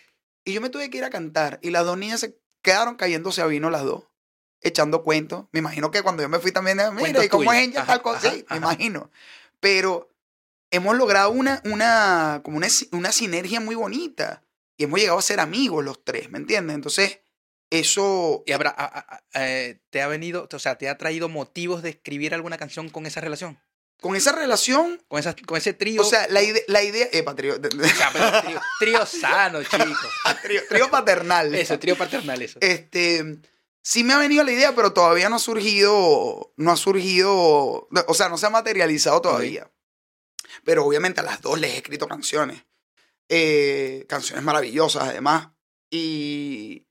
Y 0.44 0.54
yo 0.54 0.62
me 0.62 0.70
tuve 0.70 0.90
que 0.90 1.00
ir 1.00 1.04
a 1.04 1.10
cantar. 1.10 1.60
Y 1.62 1.72
las 1.72 1.86
dos 1.86 1.98
niñas 1.98 2.20
se 2.20 2.40
quedaron 2.62 2.96
cayéndose 2.96 3.42
a 3.42 3.48
vino 3.48 3.70
las 3.70 3.84
dos, 3.84 4.04
echando 4.62 5.04
cuentos. 5.04 5.48
Me 5.52 5.60
imagino 5.60 5.92
que 5.92 6.04
cuando 6.04 6.22
yo 6.22 6.30
me 6.30 6.40
fui 6.40 6.52
también, 6.52 6.80
mira, 6.94 7.26
¿y 7.26 7.30
cómo 7.30 7.52
es 7.52 7.60
tuyos. 7.60 7.70
ella? 7.70 7.82
Ajá, 7.82 7.94
Tal 7.94 8.02
cosa. 8.04 8.32
Sí, 8.32 8.46
me 8.50 8.58
imagino. 8.58 9.10
Pero 9.60 10.15
hemos 10.72 10.96
logrado 10.98 11.32
una, 11.32 11.62
una, 11.66 12.42
como 12.44 12.58
una, 12.58 12.68
una 12.92 13.12
sinergia 13.12 13.60
muy 13.60 13.76
bonita. 13.76 14.44
Y 14.78 14.84
hemos 14.86 15.00
llegado 15.00 15.20
a 15.20 15.22
ser 15.22 15.40
amigos 15.40 15.84
los 15.86 16.04
tres, 16.04 16.30
¿me 16.30 16.38
entiendes? 16.38 16.76
Entonces, 16.76 17.20
eso... 17.70 18.44
Y 18.46 18.52
habrá, 18.52 18.70
a- 18.72 18.86
a- 18.86 19.24
a- 19.34 19.48
eh, 19.48 19.80
te 19.90 20.02
ha 20.02 20.08
venido, 20.08 20.48
o 20.52 20.60
sea, 20.60 20.78
te 20.78 20.90
ha 20.90 20.98
traído 20.98 21.30
motivos 21.30 21.82
de 21.82 21.90
escribir 21.92 22.34
alguna 22.34 22.58
canción 22.58 22.90
con 22.90 23.06
esa 23.06 23.22
relación, 23.22 23.58
Con 24.02 24.16
esa 24.18 24.34
relación, 24.34 25.02
con, 25.08 25.20
esa, 25.20 25.34
con 25.46 25.58
ese 25.58 25.74
trío. 25.74 26.02
o 26.02 26.06
sea, 26.06 26.28
la, 26.28 26.42
ide- 26.44 26.66
la 26.68 26.84
idea... 26.84 27.08
Eh, 27.14 27.24
O 27.26 27.36
sea, 27.88 28.10
pero 28.14 28.42
trío, 28.42 28.62
trío 28.80 29.06
sano, 29.06 29.64
chico. 29.64 29.78
trío, 30.44 30.62
trío 30.70 30.90
paternal. 30.92 31.56
Eso, 31.56 31.80
trío 31.80 31.98
paternal, 31.98 32.42
eso. 32.42 32.60
Este, 32.62 33.38
sí 33.82 34.04
me 34.04 34.14
ha 34.14 34.18
venido 34.18 34.44
la 34.44 34.52
idea, 34.52 34.76
pero 34.76 34.92
todavía 34.94 35.30
no 35.30 35.38
ha 35.38 35.40
surgido, 35.40 36.54
no 36.58 36.72
ha 36.72 36.78
surgido, 36.78 37.34
o 38.08 38.14
sea, 38.14 38.28
no 38.30 38.38
se 38.38 38.46
ha 38.46 38.50
materializado 38.50 39.22
todavía. 39.22 39.72
Pero 40.64 40.86
obviamente 40.86 41.22
a 41.22 41.24
las 41.24 41.42
dos 41.42 41.60
les 41.60 41.74
he 41.74 41.78
escrito 41.78 42.08
canciones, 42.08 42.66
eh, 43.30 44.06
canciones 44.08 44.44
maravillosas 44.44 45.10
además, 45.10 45.50
y, 45.90 46.88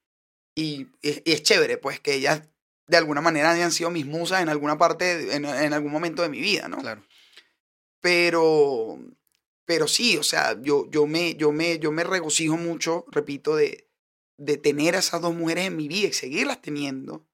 y, 0.55 0.87
y 1.01 1.31
es 1.31 1.43
chévere, 1.43 1.77
pues 1.77 1.99
que 1.99 2.13
ellas 2.13 2.41
de 2.87 2.97
alguna 2.97 3.21
manera 3.21 3.51
hayan 3.51 3.71
sido 3.71 3.89
mis 3.89 4.05
musas 4.05 4.41
en 4.41 4.49
alguna 4.49 4.77
parte, 4.77 5.35
en, 5.35 5.45
en 5.45 5.73
algún 5.73 5.91
momento 5.91 6.21
de 6.21 6.29
mi 6.29 6.39
vida, 6.39 6.67
¿no? 6.67 6.77
Claro. 6.77 7.03
Pero, 8.01 8.99
pero 9.65 9.87
sí, 9.87 10.17
o 10.17 10.23
sea, 10.23 10.61
yo, 10.61 10.89
yo, 10.91 11.07
me, 11.07 11.35
yo, 11.35 11.51
me, 11.51 11.79
yo 11.79 11.91
me 11.91 12.03
regocijo 12.03 12.57
mucho, 12.57 13.05
repito, 13.09 13.55
de, 13.55 13.89
de 14.37 14.57
tener 14.57 14.95
a 14.95 14.99
esas 14.99 15.21
dos 15.21 15.33
mujeres 15.33 15.65
en 15.65 15.75
mi 15.75 15.87
vida 15.87 16.09
y 16.09 16.13
seguirlas 16.13 16.61
teniendo, 16.61 17.25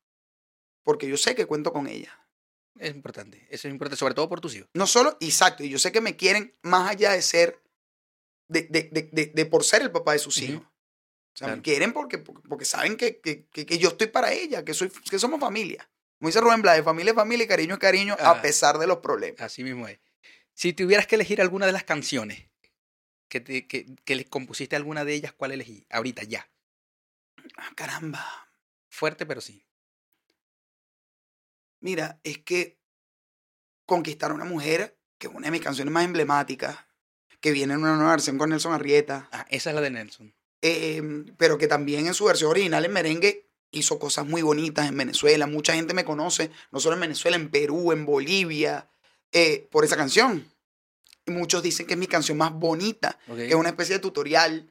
porque 0.83 1.07
yo 1.07 1.17
sé 1.17 1.35
que 1.35 1.45
cuento 1.45 1.73
con 1.73 1.87
ellas. 1.87 2.13
Es 2.81 2.95
importante, 2.95 3.47
eso 3.49 3.67
es 3.67 3.71
importante, 3.71 3.97
sobre 3.97 4.13
todo 4.15 4.27
por 4.27 4.41
tus 4.41 4.55
hijos. 4.55 4.67
No 4.73 4.87
solo, 4.87 5.15
exacto, 5.19 5.63
y 5.63 5.69
yo 5.69 5.77
sé 5.77 5.91
que 5.91 6.01
me 6.01 6.15
quieren 6.15 6.55
más 6.63 6.89
allá 6.89 7.11
de 7.11 7.21
ser, 7.21 7.61
de, 8.47 8.63
de, 8.63 8.83
de, 9.11 9.25
de, 9.33 9.45
por 9.45 9.63
ser 9.63 9.83
el 9.83 9.91
papá 9.91 10.13
de 10.13 10.19
sus 10.19 10.37
hijos. 10.39 10.63
O 10.63 11.37
sea, 11.37 11.45
Claro. 11.47 11.55
me 11.57 11.61
quieren 11.61 11.93
porque, 11.93 12.17
porque, 12.17 12.65
saben 12.65 12.97
que, 12.97 13.19
que, 13.21 13.45
que, 13.47 13.65
que 13.65 13.77
yo 13.77 13.89
estoy 13.89 14.07
para 14.07 14.33
ella, 14.33 14.65
que, 14.65 14.73
soy, 14.73 14.89
que 14.89 15.19
somos 15.19 15.39
familia. 15.39 15.89
Como 16.19 16.27
dice 16.29 16.41
Rubén 16.41 16.61
Blades, 16.61 16.83
familia 16.83 17.11
es 17.11 17.15
familia 17.15 17.45
y 17.45 17.47
cariño 17.47 17.73
es 17.75 17.79
cariño 17.79 18.15
a 18.19 18.31
Ah. 18.31 18.41
pesar 18.41 18.77
de 18.79 18.87
los 18.87 18.97
problemas. 18.97 19.39
Así 19.41 19.63
mismo 19.63 19.87
es. 19.87 19.99
Si 20.53 20.73
tuvieras 20.73 21.07
que 21.07 21.15
elegir 21.15 21.39
alguna 21.39 21.65
de 21.67 21.71
las 21.71 21.83
canciones 21.83 22.49
que, 23.29 23.39
te, 23.39 23.65
que, 23.67 23.85
que 24.03 24.15
le 24.15 24.25
compusiste 24.25 24.75
alguna 24.75 25.05
de 25.05 25.13
ellas, 25.13 25.33
¿cuál 25.33 25.51
elegí? 25.53 25.85
Ahorita, 25.89 26.23
ya. 26.23 26.49
Ah, 27.57 27.71
caramba. 27.75 28.51
Fuerte, 28.89 29.25
pero 29.25 29.39
sí. 29.39 29.63
Mira, 31.81 32.19
es 32.23 32.37
que 32.39 32.77
conquistar 33.85 34.31
a 34.31 34.33
una 34.33 34.45
mujer, 34.45 34.97
que 35.17 35.27
es 35.27 35.33
una 35.33 35.47
de 35.47 35.51
mis 35.51 35.61
canciones 35.61 35.91
más 35.93 36.05
emblemáticas, 36.05 36.77
que 37.39 37.51
viene 37.51 37.73
en 37.73 37.79
una 37.81 37.95
nueva 37.95 38.11
versión 38.11 38.37
con 38.37 38.49
Nelson 38.51 38.73
Arrieta, 38.73 39.27
Ah, 39.31 39.45
esa 39.49 39.69
es 39.71 39.75
la 39.75 39.81
de 39.81 39.89
Nelson. 39.89 40.33
eh, 40.61 41.01
pero 41.37 41.57
que 41.57 41.67
también 41.67 42.05
en 42.05 42.13
su 42.13 42.25
versión 42.25 42.51
original 42.51 42.85
en 42.85 42.93
merengue 42.93 43.47
hizo 43.71 43.97
cosas 43.97 44.27
muy 44.27 44.41
bonitas 44.43 44.87
en 44.87 44.95
Venezuela. 44.97 45.47
Mucha 45.47 45.73
gente 45.73 45.93
me 45.95 46.05
conoce, 46.05 46.51
no 46.71 46.79
solo 46.79 46.95
en 46.95 47.01
Venezuela, 47.01 47.35
en 47.37 47.49
Perú, 47.49 47.91
en 47.91 48.05
Bolivia, 48.05 48.87
eh, 49.31 49.67
por 49.71 49.83
esa 49.85 49.97
canción. 49.97 50.45
Y 51.25 51.31
muchos 51.31 51.63
dicen 51.63 51.87
que 51.87 51.93
es 51.93 51.99
mi 51.99 52.05
canción 52.07 52.37
más 52.37 52.51
bonita, 52.53 53.17
que 53.35 53.47
es 53.49 53.55
una 53.55 53.69
especie 53.69 53.95
de 53.95 53.99
tutorial 54.01 54.69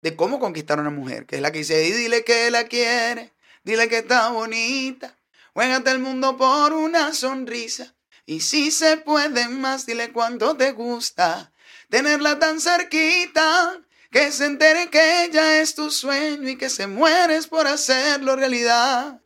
de 0.00 0.14
cómo 0.16 0.38
conquistar 0.38 0.78
a 0.78 0.82
una 0.82 0.90
mujer, 0.90 1.26
que 1.26 1.36
es 1.36 1.42
la 1.42 1.50
que 1.50 1.58
dice, 1.58 1.86
y 1.88 1.90
dile 1.92 2.22
que 2.24 2.50
la 2.50 2.64
quiere, 2.68 3.32
dile 3.64 3.88
que 3.88 3.98
está 3.98 4.30
bonita, 4.30 5.16
juégate 5.54 5.90
el 5.90 5.98
mundo 5.98 6.36
por 6.36 6.72
una 6.72 7.12
sonrisa, 7.14 7.94
y 8.26 8.40
si 8.40 8.70
se 8.70 8.96
puede 8.98 9.48
más, 9.48 9.84
dile 9.86 10.12
cuánto 10.12 10.56
te 10.56 10.72
gusta, 10.72 11.52
tenerla 11.88 12.38
tan 12.38 12.60
cerquita, 12.60 13.80
que 14.10 14.30
se 14.30 14.44
entere 14.46 14.88
que 14.90 15.24
ella 15.24 15.60
es 15.60 15.74
tu 15.74 15.90
sueño 15.90 16.48
y 16.48 16.56
que 16.56 16.68
se 16.70 16.86
mueres 16.86 17.46
por 17.46 17.66
hacerlo 17.66 18.36
realidad. 18.36 19.20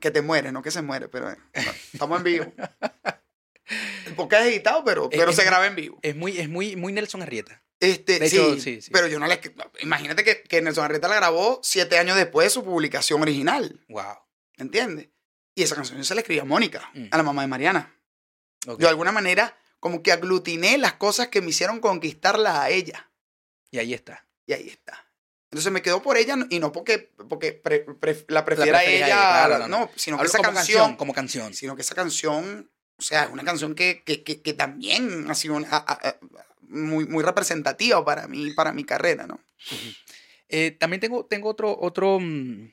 Que 0.00 0.10
te 0.10 0.20
mueres, 0.20 0.52
no 0.52 0.62
que 0.62 0.72
se 0.72 0.82
muere, 0.82 1.08
pero 1.08 1.30
eh, 1.30 1.36
estamos 1.92 2.18
en 2.18 2.24
vivo. 2.24 2.52
Podcast 4.16 4.42
es 4.46 4.52
editado, 4.52 4.84
pero, 4.84 5.08
pero 5.10 5.30
Es- 5.30 5.36
se 5.36 5.44
graba 5.44 5.66
en 5.66 5.74
vivo. 5.76 5.98
Es 6.02 6.14
muy, 6.16 6.38
es 6.38 6.48
muy, 6.48 6.76
muy 6.76 6.92
Nelson 6.92 7.22
Arrieta. 7.22 7.62
Este, 7.78 8.16
hecho, 8.24 8.54
sí, 8.54 8.60
sí, 8.60 8.80
sí. 8.82 8.90
pero 8.90 9.06
yo 9.06 9.18
no 9.18 9.26
le... 9.26 9.38
Imagínate 9.80 10.24
que, 10.24 10.42
que 10.42 10.62
Nelson 10.62 10.84
Arrieta 10.84 11.08
la 11.08 11.16
grabó 11.16 11.60
siete 11.62 11.98
años 11.98 12.16
después 12.16 12.46
de 12.46 12.50
su 12.50 12.64
publicación 12.64 13.20
original, 13.22 13.84
Wow. 13.88 14.16
¿entiendes? 14.56 15.08
Y 15.56 15.62
esa 15.62 15.74
canción 15.74 16.04
se 16.04 16.14
la 16.14 16.20
escribí 16.20 16.38
a 16.38 16.44
Mónica, 16.44 16.88
Mm. 16.94 17.06
a 17.10 17.16
la 17.16 17.22
mamá 17.24 17.42
de 17.42 17.48
Mariana. 17.48 17.92
Yo 18.66 18.76
de 18.76 18.88
alguna 18.88 19.10
manera 19.10 19.58
como 19.80 20.02
que 20.02 20.12
aglutiné 20.12 20.76
las 20.78 20.94
cosas 20.94 21.28
que 21.28 21.40
me 21.40 21.50
hicieron 21.50 21.80
conquistarla 21.80 22.62
a 22.62 22.70
ella. 22.70 23.10
Y 23.70 23.78
ahí 23.78 23.94
está. 23.94 24.26
Y 24.46 24.52
ahí 24.52 24.68
está. 24.68 25.06
Entonces 25.50 25.72
me 25.72 25.80
quedo 25.80 26.02
por 26.02 26.18
ella 26.18 26.36
y 26.50 26.58
no 26.58 26.72
porque, 26.72 26.98
porque 27.28 27.52
pre- 27.52 27.80
pre- 27.80 28.24
la 28.28 28.44
prefiera 28.44 28.84
ella, 28.84 29.06
ella, 29.06 29.16
claro, 29.16 29.58
la- 29.60 29.68
no, 29.68 29.80
no, 29.80 29.90
sino 29.96 30.18
que 30.18 30.26
esa 30.26 30.38
como 30.38 30.52
canción, 30.52 30.96
como 30.96 31.14
canción. 31.14 31.54
sino 31.54 31.74
que 31.74 31.82
esa 31.82 31.94
canción, 31.94 32.70
o 32.98 33.02
sea, 33.02 33.24
es 33.24 33.30
una 33.30 33.44
canción 33.44 33.74
que, 33.74 34.02
que, 34.04 34.22
que, 34.24 34.42
que 34.42 34.52
también 34.52 35.30
ha 35.30 35.34
sido 35.34 35.54
una- 35.54 35.68
a- 35.70 35.76
a- 35.76 36.08
a- 36.08 36.16
muy, 36.62 37.06
muy 37.06 37.22
representativa 37.24 38.04
para 38.04 38.26
mí, 38.28 38.50
para 38.52 38.72
mi 38.72 38.84
carrera, 38.84 39.26
¿no? 39.26 39.40
Eh, 40.48 40.72
también 40.72 41.00
tengo, 41.00 41.24
tengo 41.24 41.48
otro, 41.48 41.76
otro 41.80 42.18
mm, 42.20 42.72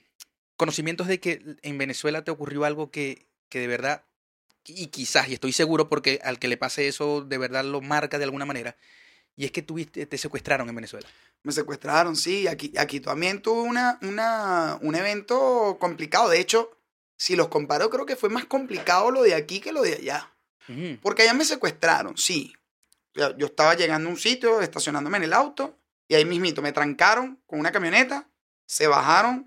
conocimientos 0.58 1.08
de 1.08 1.20
que 1.20 1.58
en 1.62 1.78
Venezuela 1.78 2.24
te 2.24 2.32
ocurrió 2.32 2.66
algo 2.66 2.92
que, 2.92 3.28
que 3.50 3.60
de 3.60 3.68
verdad, 3.68 4.04
y 4.66 4.88
quizás, 4.88 5.28
y 5.28 5.34
estoy 5.34 5.52
seguro 5.52 5.90
porque 5.90 6.20
al 6.24 6.40
que 6.40 6.48
le 6.48 6.58
pase 6.58 6.88
eso 6.88 7.22
de 7.22 7.38
verdad 7.38 7.66
lo 7.66 7.82
marca 7.82 8.18
de 8.18 8.24
alguna 8.24 8.46
manera, 8.46 8.78
y 9.36 9.46
es 9.46 9.52
que 9.52 9.62
tuviste, 9.62 10.06
te 10.06 10.18
secuestraron 10.18 10.70
en 10.70 10.76
Venezuela. 10.76 11.08
Me 11.44 11.52
secuestraron, 11.52 12.16
sí. 12.16 12.48
Aquí, 12.48 12.72
aquí 12.78 13.00
también 13.00 13.42
tuve 13.42 13.62
una, 13.64 13.98
una, 14.02 14.78
un 14.82 14.96
evento 14.96 15.78
complicado. 15.80 16.30
De 16.30 16.40
hecho, 16.40 16.72
si 17.18 17.36
los 17.36 17.48
comparo, 17.48 17.90
creo 17.90 18.06
que 18.06 18.16
fue 18.16 18.30
más 18.30 18.46
complicado 18.46 19.12
lo 19.12 19.24
de 19.24 19.34
aquí 19.34 19.60
que 19.60 19.72
lo 19.72 19.82
de 19.82 19.96
allá. 19.96 20.30
Porque 21.02 21.24
allá 21.24 21.34
me 21.34 21.44
secuestraron, 21.44 22.16
sí. 22.18 22.54
Yo 23.16 23.48
estaba 23.48 23.76
llegando 23.76 24.08
a 24.08 24.12
un 24.12 24.18
sitio, 24.18 24.62
estacionándome 24.62 25.18
en 25.18 25.24
el 25.24 25.34
auto, 25.34 25.78
y 26.08 26.16
ahí 26.16 26.26
mismito 26.26 26.62
me 26.62 26.72
trancaron 26.72 27.42
con 27.46 27.60
una 27.60 27.72
camioneta, 27.72 28.30
se 28.66 28.88
bajaron 28.88 29.46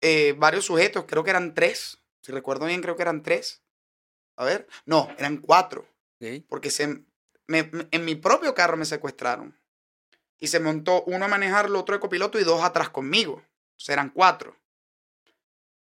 eh, 0.00 0.34
varios 0.38 0.64
sujetos, 0.66 1.04
creo 1.06 1.24
que 1.24 1.30
eran 1.30 1.54
tres. 1.54 1.98
Si 2.22 2.32
recuerdo 2.32 2.66
bien, 2.66 2.80
creo 2.82 2.96
que 2.96 3.02
eran 3.02 3.22
tres. 3.22 3.62
A 4.36 4.44
ver, 4.44 4.68
no, 4.86 5.08
eran 5.18 5.38
cuatro 5.38 5.88
porque 6.48 6.70
se, 6.70 6.86
me- 7.46 7.64
me- 7.64 7.88
en 7.90 8.04
mi 8.04 8.14
propio 8.14 8.54
carro 8.54 8.76
me 8.76 8.84
secuestraron. 8.84 9.58
Y 10.38 10.46
se 10.48 10.60
montó 10.60 11.02
uno 11.04 11.24
a 11.24 11.28
manejarlo, 11.28 11.80
otro 11.80 11.94
de 11.96 12.00
copiloto 12.00 12.38
y 12.38 12.44
dos 12.44 12.62
atrás 12.62 12.90
conmigo. 12.90 13.34
O 13.76 13.80
sea, 13.80 13.94
eran 13.94 14.10
cuatro. 14.10 14.56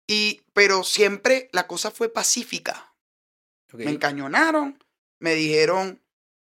Y, 0.07 0.43
pero 0.53 0.85
siempre 0.85 1.49
la 1.53 1.67
cosa 1.67 1.91
fue 1.91 2.09
pacífica. 2.09 2.95
Me 3.85 3.91
encañonaron, 3.91 4.83
me 5.19 5.35
dijeron, 5.35 6.01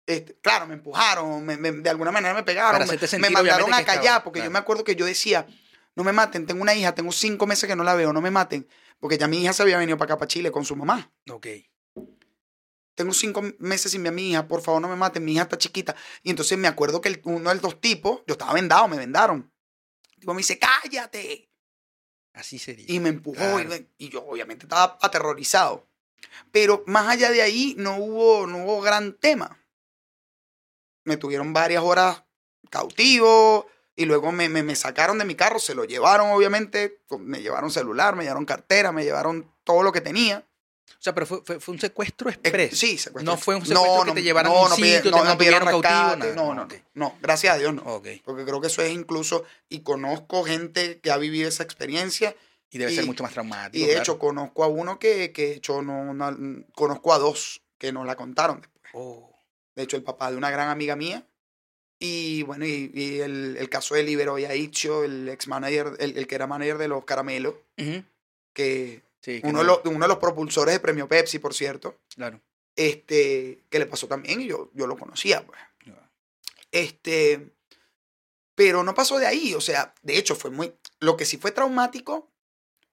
este, 0.06 0.34
claro, 0.40 0.66
me 0.66 0.74
empujaron, 0.74 1.44
me- 1.46 1.56
me- 1.56 1.72
de 1.72 1.88
alguna 1.90 2.12
manera 2.12 2.34
me 2.34 2.42
pegaron, 2.42 2.80
me, 3.18 3.28
mandaron 3.30 3.70
a 3.72 3.76
callar, 3.86 4.04
estaba- 4.04 4.24
porque 4.24 4.40
yo 4.40 4.50
me 4.50 4.58
acuerdo 4.58 4.84
que 4.84 4.96
yo 4.96 5.06
decía, 5.06 5.46
no 5.96 6.04
me 6.04 6.12
maten, 6.12 6.46
tengo 6.46 6.62
una 6.62 6.74
hija, 6.74 6.94
tengo 6.94 7.10
cinco 7.10 7.46
meses 7.46 7.68
que 7.68 7.74
no 7.74 7.82
la 7.82 7.94
veo, 7.94 8.12
no 8.12 8.20
me 8.20 8.30
maten, 8.30 8.68
porque 9.00 9.18
ya 9.18 9.26
mi 9.26 9.42
hija 9.42 9.52
se 9.52 9.62
había 9.62 9.78
venido 9.78 9.96
para 9.98 10.12
acá, 10.14 10.18
para 10.18 10.28
Chile, 10.28 10.52
con 10.52 10.64
su 10.64 10.76
mamá. 10.76 11.12
Ok. 11.30 11.46
tengo 12.94 13.12
cinco 13.12 13.42
meses 13.58 13.92
sin 13.92 14.02
ver 14.02 14.12
a 14.12 14.14
mi 14.14 14.30
hija, 14.30 14.48
por 14.48 14.62
favor 14.62 14.80
no 14.80 14.88
me 14.88 14.96
maten, 14.96 15.22
mi 15.22 15.32
hija 15.34 15.42
está 15.42 15.58
chiquita. 15.58 15.94
Y 16.22 16.30
entonces 16.30 16.56
me 16.56 16.66
acuerdo 16.66 17.02
que 17.02 17.10
el- 17.10 17.20
uno 17.24 17.50
de 17.50 17.56
los 17.56 17.62
dos 17.62 17.78
tipos, 17.80 18.22
yo 18.26 18.32
estaba 18.32 18.54
vendado, 18.54 18.88
me 18.88 18.96
vendaron. 18.96 19.52
El 20.14 20.20
tipo 20.20 20.32
me 20.32 20.38
dice, 20.38 20.58
cállate. 20.58 21.50
Así 22.32 22.58
sería. 22.58 22.86
Y 22.88 22.98
me 23.00 23.10
empujó 23.10 23.60
y, 23.60 23.66
me- 23.66 23.90
y 23.98 24.08
yo 24.08 24.24
obviamente 24.24 24.64
estaba 24.64 24.96
aterrorizado. 25.02 25.86
Pero 26.50 26.84
más 26.86 27.06
allá 27.08 27.30
de 27.30 27.42
ahí 27.42 27.74
no 27.78 27.98
hubo, 27.98 28.46
no 28.46 28.64
hubo 28.64 28.80
gran 28.80 29.12
tema. 29.18 29.62
Me 31.04 31.18
tuvieron 31.18 31.52
varias 31.52 31.82
horas 31.82 32.24
cautivo 32.70 33.66
y 33.96 34.04
luego 34.04 34.30
me, 34.30 34.48
me, 34.48 34.62
me 34.62 34.76
sacaron 34.76 35.18
de 35.18 35.24
mi 35.24 35.34
carro, 35.34 35.58
se 35.58 35.74
lo 35.74 35.84
llevaron 35.84 36.30
obviamente, 36.30 37.00
me 37.18 37.40
llevaron 37.42 37.70
celular, 37.70 38.14
me 38.14 38.22
llevaron 38.24 38.44
cartera, 38.44 38.92
me 38.92 39.02
llevaron 39.04 39.50
todo 39.64 39.82
lo 39.82 39.90
que 39.92 40.00
tenía. 40.02 40.44
O 40.88 41.02
sea, 41.06 41.14
pero 41.14 41.26
fue, 41.26 41.40
fue, 41.44 41.60
fue 41.60 41.74
un 41.74 41.80
secuestro 41.80 42.28
Eh, 42.30 42.32
express. 42.34 42.78
Sí, 42.78 42.98
secuestro. 42.98 43.32
No 43.32 43.38
fue 43.38 43.54
un 43.56 43.64
secuestro 43.66 44.04
que 44.06 44.12
te 44.20 44.22
llevaron 44.22 44.52
a 44.52 44.60
un 44.62 44.70
sitio, 44.70 45.02
te 45.02 45.10
mantuvieron 45.10 45.60
cautivo, 45.68 45.92
nada. 45.92 46.34
No, 46.34 46.54
no, 46.54 46.62
Ok. 46.64 46.74
no, 46.94 47.06
no, 47.08 47.14
gracias 47.20 47.54
a 47.54 47.58
Dios 47.58 47.74
no. 47.74 47.82
Ok. 47.82 48.08
Porque 48.24 48.44
creo 48.44 48.60
que 48.60 48.66
eso 48.68 48.82
es 48.82 48.92
incluso, 48.92 49.44
y 49.68 49.80
conozco 49.80 50.44
gente 50.44 51.00
que 51.00 51.10
ha 51.10 51.16
vivido 51.16 51.48
esa 51.48 51.62
experiencia, 51.62 52.34
Y 52.68 52.78
debe 52.78 52.92
ser 52.92 53.04
Y- 53.04 53.06
mucho 53.06 53.22
más 53.22 53.32
traumático. 53.32 53.76
y 53.78 53.80
de 53.82 53.86
claro. 53.92 54.00
hecho 54.02 54.18
conozco 54.18 54.64
a 54.64 54.66
uno 54.66 54.98
que, 54.98 55.30
que 55.32 55.46
de 55.46 55.52
hecho 55.54 55.82
no, 55.82 56.12
no- 56.12 56.64
conozco 56.74 57.12
a 57.14 57.18
dos 57.18 57.62
que 57.78 57.92
nos 57.92 58.04
la 58.06 58.16
contaron 58.16 58.60
después. 58.60 58.82
Oh, 58.92 59.32
De 59.76 59.84
hecho, 59.84 59.96
el 59.96 60.02
papá 60.02 60.30
de 60.32 60.36
una 60.36 60.50
gran 60.50 60.68
amiga 60.68 60.96
mía, 60.96 61.24
y 61.98 62.42
bueno, 62.42 62.66
y, 62.66 62.90
y 62.94 63.20
el, 63.20 63.56
el 63.58 63.68
caso 63.70 63.94
de 63.94 64.02
Libero 64.02 64.38
Yaicho, 64.38 65.04
el 65.04 65.28
ex 65.28 65.48
manager, 65.48 65.92
el, 65.98 66.16
el 66.18 66.26
que 66.26 66.34
era 66.34 66.46
manager 66.46 66.78
de 66.78 66.88
los 66.88 67.04
caramelos, 67.04 67.54
que 68.52 69.02
Sí, 69.22 69.40
que 69.40 69.48
uno, 69.48 69.52
no- 69.54 69.58
de 69.60 69.64
los, 69.66 69.80
uno 69.86 70.00
de 70.04 70.08
los 70.08 70.18
propulsores 70.18 70.74
de 70.74 70.80
premio 70.80 71.08
Pepsi, 71.08 71.38
por 71.38 71.52
cierto, 71.54 71.98
Claro. 72.14 72.40
este, 72.76 73.64
que 73.70 73.78
le 73.78 73.86
pasó 73.86 74.06
también 74.06 74.40
y 74.40 74.46
yo, 74.46 74.70
yo 74.74 74.86
lo 74.86 74.96
conocía, 74.96 75.44
pues. 75.44 75.58
Este, 76.72 77.50
pero 78.54 78.82
no 78.82 78.94
pasó 78.94 79.18
de 79.18 79.26
ahí, 79.26 79.54
o 79.54 79.60
sea, 79.60 79.94
de 80.02 80.16
hecho 80.18 80.34
fue 80.36 80.50
muy, 80.50 80.74
lo 81.00 81.16
que 81.16 81.24
sí 81.24 81.38
fue 81.38 81.52
traumático 81.52 82.30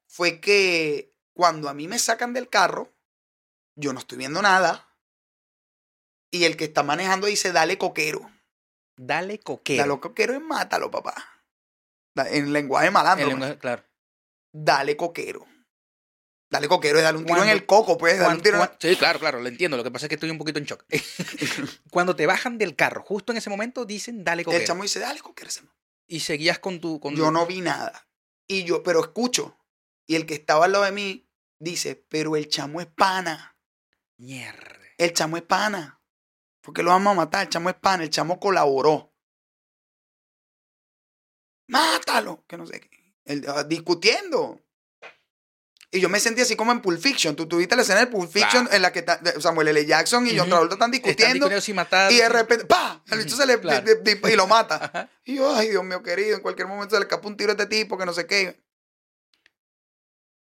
fue 0.08 0.40
que 0.40 1.12
cuando 1.34 1.70
a 1.70 1.74
mí 1.74 1.88
me 1.88 2.00
sacan 2.00 2.34
del 2.34 2.50
carro, 2.50 2.92
yo 3.76 3.92
no 3.94 4.00
estoy 4.00 4.18
viendo 4.20 4.42
nada 4.42 4.88
y 6.32 6.46
el 6.46 6.56
que 6.58 6.66
está 6.66 6.84
manejando 6.84 7.28
dice, 7.28 7.52
dale 7.52 7.78
coquero, 7.78 8.30
Dale 8.96 9.40
coquero. 9.40 9.84
dale 9.88 10.00
coquero 10.00 10.34
y 10.36 10.40
mátalo, 10.40 10.90
papá. 10.92 11.14
En 12.16 12.54
lenguaje 12.54 12.92
malandro, 12.92 13.26
El 13.28 13.32
pues. 13.32 13.40
lenguaje- 13.42 13.60
claro. 13.60 13.84
dale 14.54 14.96
coquero. 14.98 15.48
Dale 16.52 16.68
coquero 16.68 17.00
es 17.00 17.04
darle 17.04 17.18
un 17.18 17.26
tiro 17.26 17.38
en 17.38 17.44
Cuando- 17.46 17.54
el 17.56 17.66
coco, 17.66 17.98
pues, 17.98 18.14
darle 18.20 18.26
un 18.26 18.28
Cuando- 18.28 18.44
tiro 18.44 18.58
en- 18.62 18.68
cuan- 18.68 18.78
sí, 18.80 18.96
claro, 18.96 19.20
claro, 19.20 19.42
lo 19.42 19.48
entiendo. 19.48 19.76
Lo 19.76 19.84
que 19.84 19.90
pasa 19.90 20.06
es 20.06 20.10
que 20.10 20.16
estoy 20.16 20.30
un 20.30 20.38
poquito 20.38 20.60
en 20.60 20.66
shock. 20.66 20.86
Cuando 21.92 22.16
te 22.16 22.28
bajan 22.28 22.60
del 22.60 22.76
carro, 22.76 23.02
justo 23.04 23.32
en 23.32 23.40
ese 23.40 23.50
momento 23.50 23.86
dicen 23.86 24.24
dale 24.24 24.42
El 24.42 24.46
coquero. 24.46 24.64
chamo 24.66 24.84
dice, 24.84 25.00
dale 25.00 25.20
coquero. 25.22 25.50
ese 25.50 25.64
man". 25.64 25.74
Y 26.08 26.20
seguías 26.20 26.60
con 26.60 26.80
tu. 26.80 27.00
Con 27.00 27.16
Yo 27.16 27.32
no 27.32 27.48
vi 27.48 27.62
nada. 27.62 28.08
Y 28.48 28.64
yo, 28.66 28.84
pero 28.84 29.00
escucho. 29.02 29.58
Y 30.06 30.16
el 30.16 30.28
que 30.28 30.36
estaba 30.36 30.66
al 30.66 30.74
lado 30.74 30.84
de 30.84 30.92
mí 30.92 31.28
dice, 31.60 31.96
pero 32.10 32.36
el 32.36 32.48
chamo 32.50 32.82
es 32.82 32.88
pana. 32.88 33.58
Mierda. 34.18 34.78
El 35.00 35.14
chamo 35.14 35.38
es 35.38 35.44
pana. 35.44 36.02
¿Por 36.64 36.74
qué 36.74 36.82
lo 36.82 36.90
vamos 36.92 37.12
a 37.12 37.16
matar? 37.16 37.44
El 37.44 37.50
chamo 37.50 37.70
es 37.70 37.76
pana. 37.76 38.04
El 38.04 38.10
chamo 38.10 38.40
colaboró. 38.40 39.14
Mátalo. 41.68 42.44
Que 42.48 42.58
no 42.58 42.66
sé 42.66 42.80
qué. 42.80 42.90
El- 43.26 43.46
ah, 43.48 43.64
discutiendo. 43.64 44.60
Y 45.92 46.00
yo 46.00 46.10
me 46.10 46.20
sentí 46.20 46.42
así 46.42 46.56
como 46.56 46.72
en 46.72 46.82
Pulp 46.82 47.00
Fiction. 47.00 47.36
Tú 47.36 47.48
tuviste 47.48 47.76
la 47.76 47.84
escena 47.84 48.00
de 48.00 48.08
Pulp 48.08 48.32
Fiction 48.32 48.64
Claro. 48.64 48.76
en 48.76 48.82
la 48.82 48.92
que 48.92 49.04
ta- 49.04 49.22
Samuel 49.40 49.68
L. 49.68 49.86
Jackson 49.86 50.26
y 50.26 50.32
John 50.32 50.40
Ujú. 50.42 50.50
Travolta 50.50 50.76
están 50.76 50.90
discutiendo. 50.92 51.48
matar. 51.76 52.12
y 52.12 52.18
de 52.18 52.30
repente, 52.30 52.66
¡pa! 52.66 53.04
El 53.12 53.20
bicho 53.20 53.36
se 53.36 53.46
le 53.46 53.60
Claro. 53.60 53.86
y 54.32 54.36
lo 54.36 54.48
mata. 54.48 54.76
Ajá. 54.94 55.10
Y 55.24 55.36
yo, 55.36 55.56
ay, 55.56 55.70
Dios 55.70 55.84
mío 55.84 56.02
querido, 56.02 56.36
en 56.36 56.42
cualquier 56.42 56.68
momento 56.68 56.96
se 56.96 57.00
le 57.00 57.04
escapa 57.06 57.28
un 57.28 57.38
tiro 57.38 57.52
a 57.52 57.54
este 57.54 57.68
tipo, 57.68 57.96
que 57.98 58.06
no 58.08 58.14
sé 58.14 58.26
qué. 58.26 58.64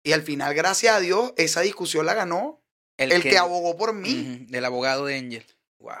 Y 0.03 0.13
al 0.13 0.21
final, 0.23 0.53
gracias 0.53 0.95
a 0.95 0.99
Dios, 1.01 1.33
esa 1.35 1.61
discusión 1.61 2.05
la 2.05 2.13
ganó 2.13 2.63
el, 2.97 3.21
que, 3.21 3.37
abogó 3.37 3.75
por 3.77 3.93
mí. 3.93 4.39
Ujú, 4.43 4.51
Del 4.51 4.63
abogado 4.65 5.05
de 5.05 5.17
Angel. 5.17 5.45
Wow. 5.81 5.95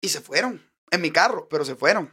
Y 0.00 0.08
se 0.08 0.20
fueron, 0.20 0.64
en 0.90 1.00
mi 1.00 1.10
carro, 1.10 1.48
pero 1.48 1.64
se 1.64 1.76
fueron. 1.76 2.12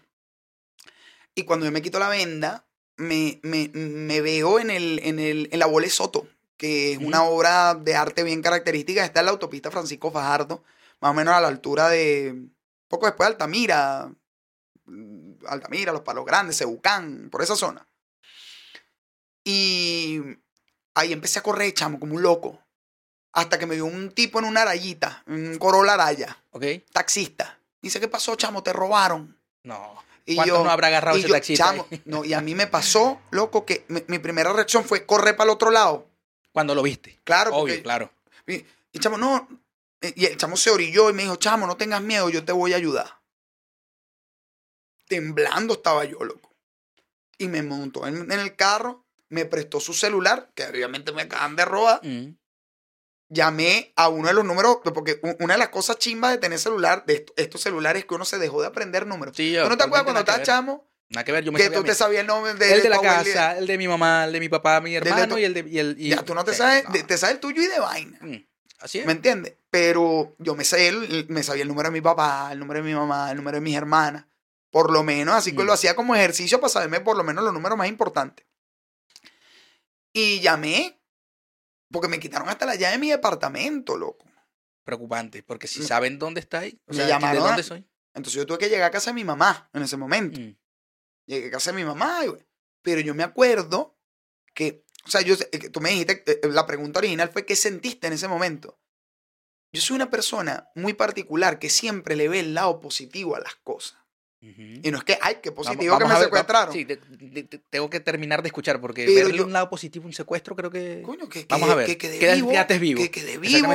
Y 1.36 1.44
cuando 1.44 1.66
yo 1.66 1.72
me 1.72 1.82
quito 1.82 2.00
la 2.00 2.10
venda, 2.10 2.66
me, 2.98 3.40
me, 3.44 3.70
me 3.74 4.22
veo 4.22 4.60
en, 4.60 4.70
el, 4.70 5.00
en, 5.04 5.20
el, 5.20 5.50
en 5.52 5.60
la 5.60 5.66
bola 5.66 5.86
de 5.86 5.92
Soto. 5.92 6.28
que 6.58 6.94
es 6.94 6.98
una 7.00 7.24
obra 7.24 7.74
de 7.76 7.96
arte 7.96 8.24
bien 8.24 8.42
característica. 8.42 9.04
Está 9.04 9.22
en 9.22 9.28
la 9.28 9.32
autopista 9.32 9.72
Francisco 9.72 10.12
Fajardo, 10.12 10.64
más 11.00 11.12
o 11.12 11.14
menos 11.14 11.34
a 11.34 11.42
la 11.42 11.48
altura 11.48 11.90
de, 11.90 12.50
poco 12.88 13.06
después 13.06 13.28
de 13.28 13.34
Altamira, 13.34 14.12
mm, 14.86 15.46
Altamira, 15.48 15.94
Los 15.94 16.02
Palos 16.02 16.26
Grandes, 16.26 16.58
Cebucán, 16.58 17.30
por 17.32 17.42
esa 17.42 17.56
zona. 17.56 17.88
Y 19.44 20.20
ahí 20.94 21.14
empecé 21.14 21.40
a 21.40 21.44
correr, 21.44 21.74
chamo, 21.74 22.00
como 22.00 22.16
un 22.16 22.22
loco. 22.22 22.62
Hasta 23.40 23.58
que 23.58 23.66
me 23.66 23.76
vio 23.76 23.86
un 23.86 24.12
tipo 24.12 24.40
en 24.40 24.46
una 24.46 24.62
arayita, 24.64 25.24
un 25.28 25.58
Corolla 25.58 25.94
Araya, 25.94 26.38
¿Ok? 26.52 26.64
taxista. 26.92 27.58
Dice, 27.82 28.00
¿qué 28.00 28.08
pasó, 28.08 28.36
chamo? 28.36 28.62
Te 28.64 28.74
robaron. 28.74 29.38
No. 29.64 30.04
Y 30.26 30.36
¿Cuántos 30.36 30.58
yo- 30.58 30.64
no 30.64 30.70
habrá 30.70 30.88
agarrado 30.88 31.18
y 31.18 31.22
ese 31.22 31.30
yo, 31.30 31.34
taxista? 31.34 31.66
chamo, 31.66 31.88
no, 32.06 32.24
y 32.26 32.34
a 32.34 32.42
mí 32.42 32.54
me 32.54 32.68
pasó, 32.68 33.20
loco, 33.32 33.66
que 33.66 33.86
mi, 33.88 34.04
mi 34.08 34.20
primera 34.20 34.52
reacción 34.54 34.84
fue 34.86 35.06
correr 35.06 35.36
para 35.36 35.50
el 35.50 35.54
otro 35.56 35.72
lado. 35.72 36.08
Cuando 36.52 36.76
lo 36.76 36.84
viste. 36.84 37.20
Claro, 37.24 37.52
Obvio, 37.52 37.74
porque- 37.76 37.84
claro. 37.84 38.12
Y, 38.46 38.66
y 38.92 39.00
chamo, 39.00 39.18
no. 39.18 39.48
Y 40.02 40.26
el 40.26 40.38
chamo 40.38 40.56
se 40.58 40.70
orilló 40.70 41.10
y 41.10 41.14
me 41.14 41.24
dijo, 41.24 41.36
chamo, 41.38 41.66
no 41.68 41.78
tengas 41.78 42.02
miedo, 42.02 42.30
yo 42.30 42.44
te 42.46 42.52
voy 42.52 42.74
a 42.74 42.78
ayudar. 42.78 43.20
Temblando 45.08 45.74
estaba 45.74 46.06
yo, 46.06 46.20
loco. 46.24 46.54
Y 47.38 47.48
me 47.48 47.64
montó 47.64 48.06
en, 48.06 48.32
en 48.32 48.40
el 48.40 48.56
carro, 48.56 49.06
me 49.30 49.46
prestó 49.46 49.80
su 49.80 49.94
celular, 49.94 50.52
que 50.54 50.66
obviamente 50.66 51.12
me 51.12 51.24
acaban 51.24 51.56
de 51.56 51.66
robar. 51.66 52.02
Mm. 52.04 52.36
Llamé 53.32 53.94
a 53.96 54.10
uno 54.10 54.28
de 54.28 54.34
los 54.34 54.44
números, 54.44 54.78
porque 54.94 55.20
una 55.40 55.54
de 55.54 55.60
las 55.60 55.70
cosas 55.70 55.98
chimbas 56.00 56.32
de 56.32 56.40
tener 56.40 56.58
celular, 56.58 57.06
de 57.06 57.14
est- 57.16 57.30
estos 57.36 57.62
celulares, 57.62 58.02
es 58.02 58.08
que 58.08 58.16
uno 58.16 58.26
se 58.26 58.40
dejó 58.40 58.62
de 58.62 58.68
aprender 58.68 59.06
números. 59.06 59.36
Sí, 59.38 59.56
¿Tú 59.62 59.70
no 59.70 59.78
te 59.78 59.84
acuerdas 59.84 60.04
cuando 60.04 60.22
estabas 60.22 60.42
chamo? 60.44 60.88
Nada 61.10 61.24
que 61.24 61.32
ver, 61.32 61.44
yo 61.44 61.52
me 61.52 61.58
Que 61.58 61.66
sabía 61.66 61.78
tú 61.80 61.84
te 61.84 61.96
sabías 61.96 62.22
el 62.22 62.28
nombre 62.28 62.54
de, 62.56 62.74
el 62.74 62.82
de 62.84 62.90
la 62.90 63.00
casa, 63.00 63.58
el 63.58 63.66
de 63.68 63.78
mi 63.78 63.88
mamá, 63.88 64.26
el 64.26 64.32
de 64.34 64.40
mi 64.40 64.50
papá, 64.50 64.80
mi 64.82 64.96
hermano 64.96 65.38
y 65.40 65.44
el 65.44 65.54
de... 65.54 65.66
Y 65.68 65.80
el, 65.80 65.96
y- 66.00 66.10
Ya, 66.10 66.24
tú 66.24 66.34
no 66.36 66.44
te 66.44 66.52
Sí, 66.52 66.58
sabes, 66.60 66.84
no. 66.88 66.92
te 67.06 67.18
sabes 67.18 67.36
el 67.36 67.40
tuyo 67.40 67.62
y 67.62 67.68
de 67.68 67.80
vaina. 67.80 68.18
Mm. 68.22 68.36
Así 68.80 69.00
es. 69.00 69.06
¿Me 69.06 69.12
entiendes? 69.12 69.54
Pero 69.72 70.36
yo 70.40 70.56
me 70.56 70.64
sabía, 70.64 70.88
el, 70.90 71.26
me 71.30 71.44
sabía 71.44 71.64
el 71.64 71.68
número 71.68 71.90
de 71.90 71.94
mi 71.94 72.02
papá, 72.02 72.50
el 72.52 72.60
número 72.60 72.82
de 72.84 72.90
mi 72.90 72.96
mamá, 72.96 73.30
el 73.32 73.38
número 73.38 73.56
de 73.58 73.62
mis 73.62 73.76
hermanas. 73.76 74.26
Por 74.72 74.92
lo 74.92 75.04
menos, 75.04 75.36
así 75.36 75.52
que 75.56 75.64
Mm. 75.64 75.66
lo 75.66 75.74
hacía 75.74 75.96
como 75.96 76.16
ejercicio 76.16 76.60
para 76.60 76.70
saberme 76.70 77.00
por 77.02 77.18
lo 77.18 77.24
menos 77.24 77.44
los 77.44 77.54
números 77.54 77.78
más 77.78 77.88
importantes. 77.88 78.46
Y 80.14 80.40
llamé, 80.42 80.99
porque 81.92 82.08
me 82.08 82.20
quitaron 82.20 82.50
hasta 82.50 82.66
la 82.66 82.76
llave 82.76 82.94
de 82.94 83.00
mi 83.00 83.10
departamento, 83.10 83.98
loco. 83.98 84.26
Preocupante, 84.84 85.44
porque 85.44 85.68
si 85.68 85.84
saben 85.84 86.18
dónde 86.18 86.40
estáis, 86.40 86.76
o 86.88 86.92
me 86.92 86.96
sea, 86.96 87.06
¿de 87.06 87.14
a- 87.14 87.34
dónde 87.42 87.64
soy? 87.64 87.86
Entonces 88.14 88.34
yo 88.34 88.46
tuve 88.46 88.58
que 88.58 88.70
llegar 88.70 88.88
a 88.88 88.92
casa 88.92 89.12
de 89.12 89.16
mi 89.16 89.24
mamá 89.24 89.70
en 89.74 89.84
ese 89.84 89.98
momento. 89.98 90.40
Mm. 90.40 90.56
Llegué 91.28 91.48
a 91.48 91.52
casa 91.52 91.72
de 91.72 91.78
mi 91.78 91.84
mamá, 91.86 92.26
y- 92.26 92.46
pero 92.82 93.02
yo 93.02 93.14
me 93.14 93.24
acuerdo 93.24 93.98
que, 94.56 94.84
o 95.06 95.10
sea, 95.10 95.22
yo, 95.22 95.36
sé- 95.36 95.50
que 95.50 95.70
tú 95.70 95.80
me 95.80 95.90
dijiste, 95.92 96.24
eh, 96.26 96.40
la 96.50 96.66
pregunta 96.66 97.00
original 97.00 97.30
fue, 97.30 97.46
¿qué 97.46 97.56
sentiste 97.56 98.08
en 98.08 98.14
ese 98.14 98.28
momento? 98.28 98.80
Yo 99.72 99.82
soy 99.82 99.96
una 99.96 100.10
persona 100.10 100.68
muy 100.74 100.94
particular 100.94 101.60
que 101.60 101.70
siempre 101.70 102.16
le 102.16 102.28
ve 102.28 102.40
el 102.40 102.56
lado 102.56 102.80
positivo 102.80 103.36
a 103.36 103.40
las 103.40 103.56
cosas. 103.58 104.00
Y 104.42 104.90
no 104.90 104.98
es 105.00 105.04
que, 105.04 105.18
ay, 105.22 105.40
qué 105.44 105.50
Vamos- 105.50 105.68
positivo 105.68 105.98
que 105.98 106.06
me 106.06 106.14
ver, 106.14 106.24
secuestraron. 106.24 106.70
va- 106.70 106.74
Sí, 106.74 106.86
te- 106.86 106.96
te- 106.96 107.44
te- 107.44 107.58
tengo 107.58 107.90
que 107.90 108.00
terminar 108.00 108.42
de 108.42 108.48
escuchar 108.48 108.80
porque 108.80 109.04
Pero 109.06 109.26
verle 109.28 109.38
yo- 109.40 109.46
un 109.46 109.52
lado 109.52 109.70
positivo, 109.70 110.06
un 110.06 110.14
secuestro, 110.14 110.56
creo 110.56 110.72
que... 110.72 111.02
Coño, 111.02 111.28
que, 111.28 111.46
Vamos 111.50 111.68
que- 111.68 111.72
a 111.74 111.76
ver, 111.76 111.86
que 111.88 111.98
quedé 111.98 112.20
quedas- 112.20 112.36
vivo. 112.38 112.50
Que 112.50 112.58
quedé 112.66 112.78
vivo 112.80 113.04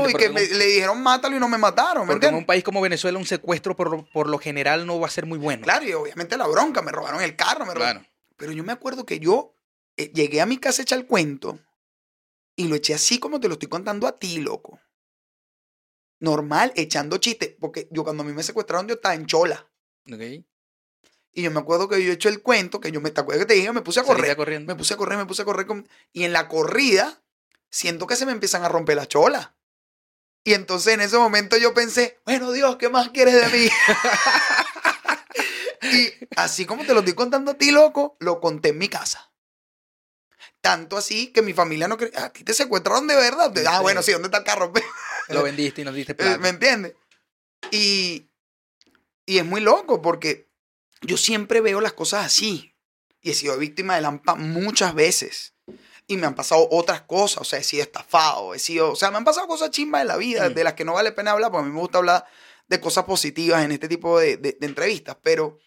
y 0.09 0.15
que 0.15 0.31
me- 0.31 0.43
un- 0.43 0.59
le 0.59 0.65
dijeron 0.67 1.03
mátalo 1.03 1.37
y 1.37 1.39
no 1.41 1.49
me 1.51 1.59
mataron, 1.59 2.07
¿me 2.07 2.15
Porque 2.15 2.29
en 2.29 2.35
un 2.37 2.47
país 2.47 2.65
como 2.65 2.81
Venezuela 2.81 3.19
un 3.19 3.27
secuestro 3.27 3.77
por 3.77 3.91
lo, 3.91 4.05
por 4.11 4.27
lo 4.31 4.39
general 4.39 4.87
no 4.87 4.99
va 4.99 5.07
a 5.07 5.11
ser 5.11 5.27
muy 5.27 5.39
bueno. 5.39 5.65
Claro, 5.65 5.85
y 5.87 5.93
obviamente 5.93 6.37
la 6.39 6.47
bronca, 6.47 6.81
me 6.81 6.93
robaron 6.93 7.21
el 7.21 7.37
carro, 7.37 7.67
me 7.67 7.75
robaron. 7.75 8.03
Claro. 8.05 8.15
Pero 8.39 8.53
yo 8.53 8.65
me 8.65 8.73
acuerdo 8.73 9.05
que 9.05 9.19
yo 9.21 9.55
eh, 9.99 10.11
llegué 10.15 10.41
a 10.41 10.47
mi 10.47 10.57
casa 10.57 10.81
a 10.81 10.85
echar 10.85 10.99
el 10.99 11.07
cuento 11.07 11.59
y 12.57 12.69
lo 12.69 12.75
eché 12.77 12.95
así 12.95 13.19
como 13.19 13.39
te 13.39 13.49
lo 13.49 13.53
estoy 13.55 13.69
contando 13.69 14.07
a 14.07 14.19
ti, 14.19 14.39
loco. 14.39 14.81
Normal, 16.21 16.73
echando 16.75 17.19
chistes, 17.19 17.55
porque 17.61 17.87
yo 17.91 18.03
cuando 18.03 18.23
a 18.23 18.27
mí 18.27 18.33
me 18.33 18.43
secuestraron 18.43 18.89
yo 18.89 18.95
estaba 18.95 19.15
en 19.15 19.27
chola. 19.27 19.69
Ok. 20.11 20.21
Y 21.37 21.43
yo 21.43 21.51
me 21.51 21.59
acuerdo 21.61 21.89
que 21.89 22.03
yo 22.03 22.13
he 22.13 22.15
hecho 22.15 22.29
el 22.29 22.43
cuento, 22.43 22.81
que 22.81 22.93
yo 22.93 23.01
me, 23.01 23.11
¿te 23.11 23.21
acuerdas 23.21 23.45
que 23.45 23.49
te 23.49 23.55
dije? 23.55 23.73
Me 23.73 23.83
puse 23.83 24.01
a 24.01 24.05
correr. 24.05 24.37
corriendo. 24.37 24.73
Me 24.73 24.79
puse 24.79 24.95
a 24.95 24.97
correr, 24.97 25.19
me 25.19 25.27
puse 25.27 25.43
a 25.43 25.45
correr. 25.45 25.67
con- 25.67 25.89
Y 26.13 26.25
en 26.25 26.33
la 26.33 26.47
corrida, 26.49 27.21
siento 27.71 28.07
que 28.07 28.15
se 28.17 28.25
me 28.25 28.33
empiezan 28.33 28.63
a 28.65 28.69
romper 28.69 28.97
las 28.97 29.09
cholas. 29.09 29.51
Y 30.45 30.55
entonces 30.55 30.95
en 30.95 31.01
ese 31.01 31.19
momento 31.19 31.57
yo 31.57 31.75
pensé, 31.75 32.21
bueno, 32.25 32.53
Dios, 32.53 32.77
¿qué 32.77 32.89
más 32.89 33.09
quieres 33.11 33.35
de 33.35 33.59
mí? 33.59 33.69
y 35.83 36.13
así 36.37 36.67
como 36.67 36.85
te 36.85 36.93
lo 36.95 37.01
estoy 37.01 37.15
contando 37.15 37.53
a 37.53 37.55
ti, 37.55 37.71
loco, 37.71 38.17
lo 38.21 38.41
conté 38.41 38.71
en 38.71 38.79
mi 38.79 38.89
casa. 38.89 39.31
Tanto 40.61 40.97
así 40.97 41.29
que 41.33 41.43
mi 41.43 41.53
familia 41.53 41.89
no 41.89 41.97
creía, 41.97 42.25
a 42.27 42.33
ti 42.33 42.43
te 42.45 42.55
secuestraron 42.55 43.07
de 43.07 43.17
verdad. 43.17 43.53
Ah, 43.67 43.77
Sí. 43.79 43.83
bueno, 43.83 44.03
sí, 44.03 44.13
¿dónde 44.13 44.29
está 44.29 44.39
el 44.39 44.45
carro? 44.45 44.73
Lo 45.29 45.43
vendiste 45.43 45.83
y 45.83 45.85
nos 45.85 45.95
diste 45.95 46.13
Eh, 46.13 46.17
plata. 46.17 46.39
¿Me 46.39 46.51
entiendes? 46.51 46.95
Y, 47.71 48.29
y 49.27 49.39
es 49.39 49.45
muy 49.45 49.61
loco 49.63 50.01
porque 50.03 50.44
yo 51.07 51.17
siempre 51.17 51.61
veo 51.61 51.81
las 51.81 51.93
cosas 51.93 52.27
así. 52.27 52.75
Y 53.21 53.31
he 53.31 53.35
sido 53.35 53.57
víctima 53.59 53.97
de 53.97 54.03
Lampa 54.03 54.35
muchas 54.35 54.95
veces. 54.95 55.55
Y 56.07 56.17
me 56.19 56.27
han 56.27 56.35
pasado 56.35 56.69
otras 56.71 57.03
cosas. 57.03 57.41
O 57.41 57.45
sea, 57.45 57.59
he 57.59 57.65
sido 57.65 57.83
estafado. 57.83 58.55
He 58.55 58.59
sido, 58.59 58.93
o 58.93 58.97
sea, 58.97 59.11
me 59.11 59.17
han 59.17 59.25
pasado 59.25 59.47
cosas 59.47 59.71
chimbas 59.71 60.03
en 60.03 60.09
la 60.09 60.17
vida 60.19 60.51
Mm. 60.51 60.55
de 60.55 60.65
las 60.65 60.75
que 60.75 60.85
no 60.85 60.93
vale 60.93 61.13
pena 61.13 61.31
hablar 61.33 61.51
porque 61.51 61.65
a 61.65 61.69
mí 61.69 61.73
me 61.75 61.81
gusta 61.81 61.99
hablar 61.99 62.27
de 62.69 62.81
cosas 62.81 63.05
positivas 63.05 63.65
en 63.65 63.73
este 63.73 63.89
tipo 63.89 64.19
de, 64.19 64.37
de- 64.37 64.57
de 64.61 64.67
entrevistas. 64.67 65.17
Pero 65.23 65.59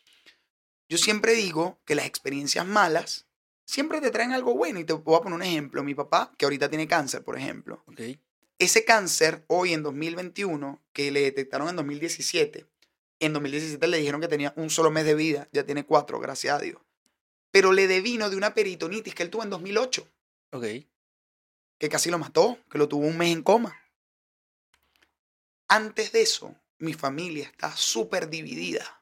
yo 0.89 0.97
siempre 0.97 1.33
digo 1.33 1.79
que 1.85 1.95
las 1.95 2.05
experiencias 2.05 2.65
malas 2.65 3.25
siempre 3.65 3.99
te 4.01 4.11
traen 4.11 4.31
algo 4.33 4.53
bueno. 4.55 4.79
Y 4.79 4.83
te 4.83 4.93
voy 4.93 5.15
a 5.15 5.21
poner 5.21 5.35
un 5.35 5.43
ejemplo. 5.43 5.83
Mi 5.83 5.95
papá, 5.95 6.31
que 6.37 6.45
ahorita 6.45 6.69
tiene 6.69 6.87
cáncer, 6.87 7.23
por 7.23 7.37
ejemplo 7.37 7.83
ese 8.59 8.83
cáncer 8.85 9.43
hoy 9.47 9.73
en 9.73 9.83
2021, 9.83 10.83
que 10.91 11.11
le 11.11 11.21
detectaron 11.21 11.69
en 11.69 11.75
2017, 11.75 12.65
en 13.19 13.33
2017 13.33 13.87
le 13.87 13.97
dijeron 13.97 14.21
que 14.21 14.27
tenía 14.27 14.53
un 14.55 14.69
solo 14.69 14.91
mes 14.91 15.05
de 15.05 15.15
vida, 15.15 15.47
ya 15.51 15.63
tiene 15.65 15.85
cuatro, 15.85 16.19
gracias 16.19 16.55
a 16.57 16.61
Dios. 16.61 16.81
Pero 17.51 17.71
le 17.71 17.87
devino 17.87 18.29
de 18.29 18.35
una 18.37 18.53
peritonitis 18.53 19.15
que 19.15 19.23
él 19.23 19.29
tuvo 19.29 19.43
en 19.43 19.49
2008, 19.49 20.07
Ok. 20.51 20.65
que 21.77 21.89
casi 21.89 22.09
lo 22.11 22.17
mató, 22.19 22.57
que 22.69 22.77
lo 22.77 22.87
tuvo 22.87 23.05
un 23.07 23.17
mes 23.17 23.31
en 23.31 23.41
coma. 23.43 23.75
Antes 25.67 26.11
de 26.11 26.21
eso, 26.21 26.55
mi 26.79 26.93
familia 26.93 27.45
está 27.47 27.75
súper 27.75 28.29
dividida. 28.29 29.01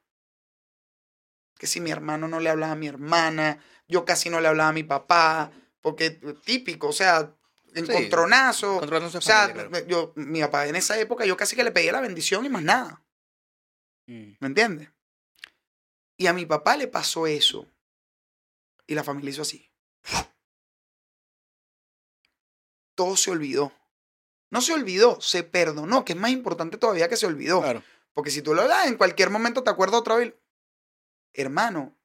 Que 1.57 1.67
si 1.67 1.79
mi 1.79 1.91
hermano 1.91 2.27
no 2.27 2.39
le 2.39 2.49
hablaba 2.49 2.73
a 2.73 2.75
mi 2.77 2.87
hermana, 2.87 3.59
yo 3.87 4.03
casi 4.05 4.29
no 4.29 4.41
le 4.41 4.47
hablaba 4.47 4.69
a 4.69 4.73
mi 4.73 4.83
papá, 4.83 5.51
porque 5.81 6.11
típico, 6.43 6.87
o 6.89 6.93
sea, 6.93 7.33
encontronazo. 7.73 8.79
Su 9.09 9.17
O 9.17 9.21
sea, 9.21 9.47
familia, 9.47 9.69
claro. 9.69 9.87
yo, 9.87 10.13
mi 10.15 10.41
papá 10.41 10.67
en 10.67 10.75
esa 10.75 10.99
época 10.99 11.25
yo 11.25 11.37
casi 11.37 11.55
que 11.55 11.63
le 11.63 11.71
pedía 11.71 11.91
la 11.91 12.01
bendición 12.01 12.45
y 12.45 12.49
más 12.49 12.63
nada. 12.63 13.01
Mm. 14.07 14.31
¿Me 14.39 14.47
entiendes? 14.47 14.89
Y 16.17 16.27
a 16.27 16.33
mi 16.33 16.45
papá 16.45 16.77
le 16.77 16.87
pasó 16.87 17.27
eso. 17.27 17.67
Y 18.87 18.95
la 18.95 19.03
familia 19.03 19.31
hizo 19.31 19.41
así. 19.41 19.69
Todo 22.95 23.17
se 23.17 23.31
olvidó. 23.31 23.73
No 24.51 24.61
se 24.61 24.73
olvidó, 24.73 25.19
se 25.19 25.43
perdonó, 25.43 26.05
que 26.05 26.13
es 26.13 26.19
más 26.19 26.31
importante 26.31 26.77
todavía 26.77 27.09
que 27.09 27.17
se 27.17 27.25
olvidó. 27.25 27.61
Claro. 27.61 27.83
Porque 28.13 28.31
si 28.31 28.41
tú 28.41 28.53
lo 28.53 28.67
das, 28.67 28.87
en 28.87 28.95
cualquier 28.95 29.29
momento 29.29 29.63
te 29.63 29.69
acuerdas 29.69 29.99
otra 29.99 30.15
vez. 30.15 30.33
Hermano, 31.33 31.97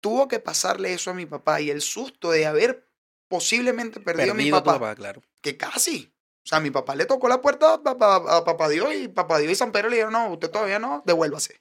tuvo 0.00 0.28
que 0.28 0.40
pasarle 0.40 0.92
eso 0.92 1.10
a 1.10 1.14
mi 1.14 1.24
papá 1.24 1.60
y 1.60 1.70
el 1.70 1.80
susto 1.80 2.30
de 2.30 2.44
haber 2.44 2.86
posiblemente 3.28 4.00
perdido, 4.00 4.32
a 4.32 4.34
mi 4.34 4.42
Perdido 4.44 4.56
a 4.56 4.60
tu 4.62 4.64
papá 4.66 4.78
papá, 4.78 4.94
claro. 4.96 5.22
que 5.40 5.56
casi. 5.56 6.12
O 6.48 6.50
sea, 6.50 6.60
mi 6.60 6.70
papá 6.70 6.96
le 6.96 7.04
tocó 7.04 7.28
la 7.28 7.42
puerta 7.42 7.74
a 7.74 7.82
papá, 7.82 8.16
a 8.16 8.42
papá 8.42 8.70
Dios 8.70 8.94
y 8.94 9.08
papá 9.08 9.36
Dios 9.36 9.52
y 9.52 9.54
San 9.54 9.70
Pedro 9.70 9.90
le 9.90 9.96
dijeron, 9.96 10.14
no, 10.14 10.32
usted 10.32 10.50
todavía 10.50 10.78
no, 10.78 11.02
devuélvase. 11.04 11.60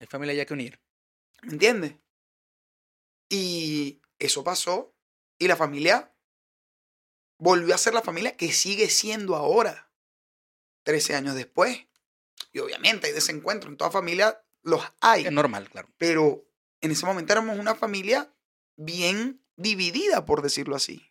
Hay 0.00 0.08
familia 0.08 0.34
ya 0.34 0.44
que 0.44 0.54
unir. 0.54 0.80
¿Me 1.42 1.52
entiendes? 1.52 1.94
Y 3.28 4.02
eso 4.18 4.42
pasó 4.42 4.92
y 5.38 5.46
la 5.46 5.54
familia 5.54 6.12
volvió 7.38 7.76
a 7.76 7.78
ser 7.78 7.94
la 7.94 8.02
familia 8.02 8.36
que 8.36 8.50
sigue 8.50 8.90
siendo 8.90 9.36
ahora, 9.36 9.92
13 10.82 11.14
años 11.14 11.36
después. 11.36 11.86
Y 12.52 12.58
obviamente 12.58 13.06
hay 13.06 13.12
desencuentros, 13.12 13.70
en 13.70 13.76
toda 13.76 13.92
familia 13.92 14.44
los 14.64 14.82
hay. 15.00 15.26
Es 15.26 15.32
normal, 15.32 15.70
claro. 15.70 15.90
pero 15.96 16.44
en 16.80 16.90
ese 16.90 17.06
momento 17.06 17.34
éramos 17.34 17.56
una 17.56 17.76
familia 17.76 18.34
bien 18.74 19.40
dividida, 19.54 20.24
por 20.24 20.42
decirlo 20.42 20.74
así. 20.74 21.08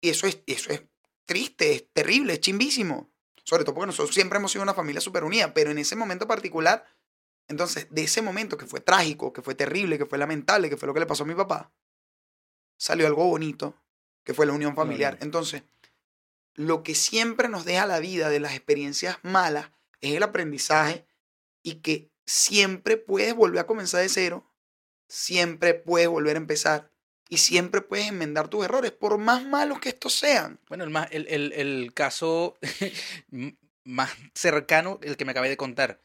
Y 0.00 0.08
eso 0.08 0.26
es, 0.26 0.40
eso 0.48 0.72
es 0.72 0.82
triste, 1.24 1.72
es 1.72 1.92
terrible, 1.92 2.34
es 2.34 2.40
chimbísimo. 2.40 3.10
Sobre 3.44 3.64
todo 3.64 3.74
porque 3.74 3.86
nosotros 3.86 4.14
siempre 4.14 4.38
hemos 4.38 4.52
sido 4.52 4.62
una 4.62 4.74
familia 4.74 5.00
súper 5.00 5.24
unida, 5.24 5.52
pero 5.52 5.70
en 5.70 5.78
ese 5.78 5.96
momento 5.96 6.28
particular, 6.28 6.86
entonces, 7.48 7.88
de 7.90 8.04
ese 8.04 8.22
momento 8.22 8.56
que 8.56 8.66
fue 8.66 8.80
trágico, 8.80 9.32
que 9.32 9.42
fue 9.42 9.54
terrible, 9.54 9.98
que 9.98 10.06
fue 10.06 10.18
lamentable, 10.18 10.70
que 10.70 10.76
fue 10.76 10.86
lo 10.86 10.94
que 10.94 11.00
le 11.00 11.06
pasó 11.06 11.24
a 11.24 11.26
mi 11.26 11.34
papá, 11.34 11.72
salió 12.76 13.06
algo 13.06 13.26
bonito, 13.26 13.76
que 14.24 14.34
fue 14.34 14.46
la 14.46 14.52
unión 14.52 14.76
familiar. 14.76 15.18
Entonces, 15.20 15.64
lo 16.54 16.82
que 16.82 16.94
siempre 16.94 17.48
nos 17.48 17.64
deja 17.64 17.86
la 17.86 17.98
vida 17.98 18.28
de 18.28 18.40
las 18.40 18.52
experiencias 18.52 19.18
malas 19.22 19.70
es 20.00 20.14
el 20.14 20.22
aprendizaje 20.22 21.06
y 21.62 21.76
que 21.76 22.10
siempre 22.26 22.96
puedes 22.96 23.34
volver 23.34 23.60
a 23.60 23.66
comenzar 23.66 24.02
de 24.02 24.08
cero, 24.08 24.46
siempre 25.08 25.74
puedes 25.74 26.08
volver 26.08 26.36
a 26.36 26.40
empezar 26.40 26.91
y 27.32 27.38
siempre 27.38 27.80
puedes 27.80 28.08
enmendar 28.08 28.48
tus 28.48 28.62
errores, 28.62 28.92
por 28.92 29.16
más 29.16 29.42
malos 29.42 29.80
que 29.80 29.88
estos 29.88 30.12
sean. 30.12 30.60
Bueno, 30.68 30.84
el, 30.84 30.90
más, 30.90 31.08
el, 31.12 31.26
el, 31.28 31.54
el 31.54 31.94
caso 31.94 32.58
más 33.84 34.10
cercano, 34.34 35.00
el 35.02 35.16
que 35.16 35.24
me 35.24 35.30
acabé 35.30 35.48
de 35.48 35.56
contar. 35.56 36.02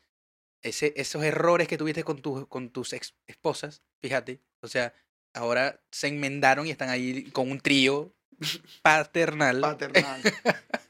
Ese, 0.61 0.93
esos 0.95 1.25
errores 1.25 1.67
que 1.67 1.78
tuviste 1.78 2.05
con, 2.05 2.21
tus 2.21 2.47
con 2.47 2.69
tus 2.69 2.93
ex 2.93 3.13
esposas, 3.25 3.84
fíjate. 3.99 4.39
O 4.61 4.69
sea, 4.69 4.93
ahora 5.34 5.82
se 5.91 6.07
enmendaron 6.07 6.65
y 6.65 6.69
están 6.69 6.88
ahí 6.88 7.23
con 7.32 7.51
un 7.51 7.59
trío 7.59 8.15
paternal. 8.82 9.59
Paternal. 9.59 10.21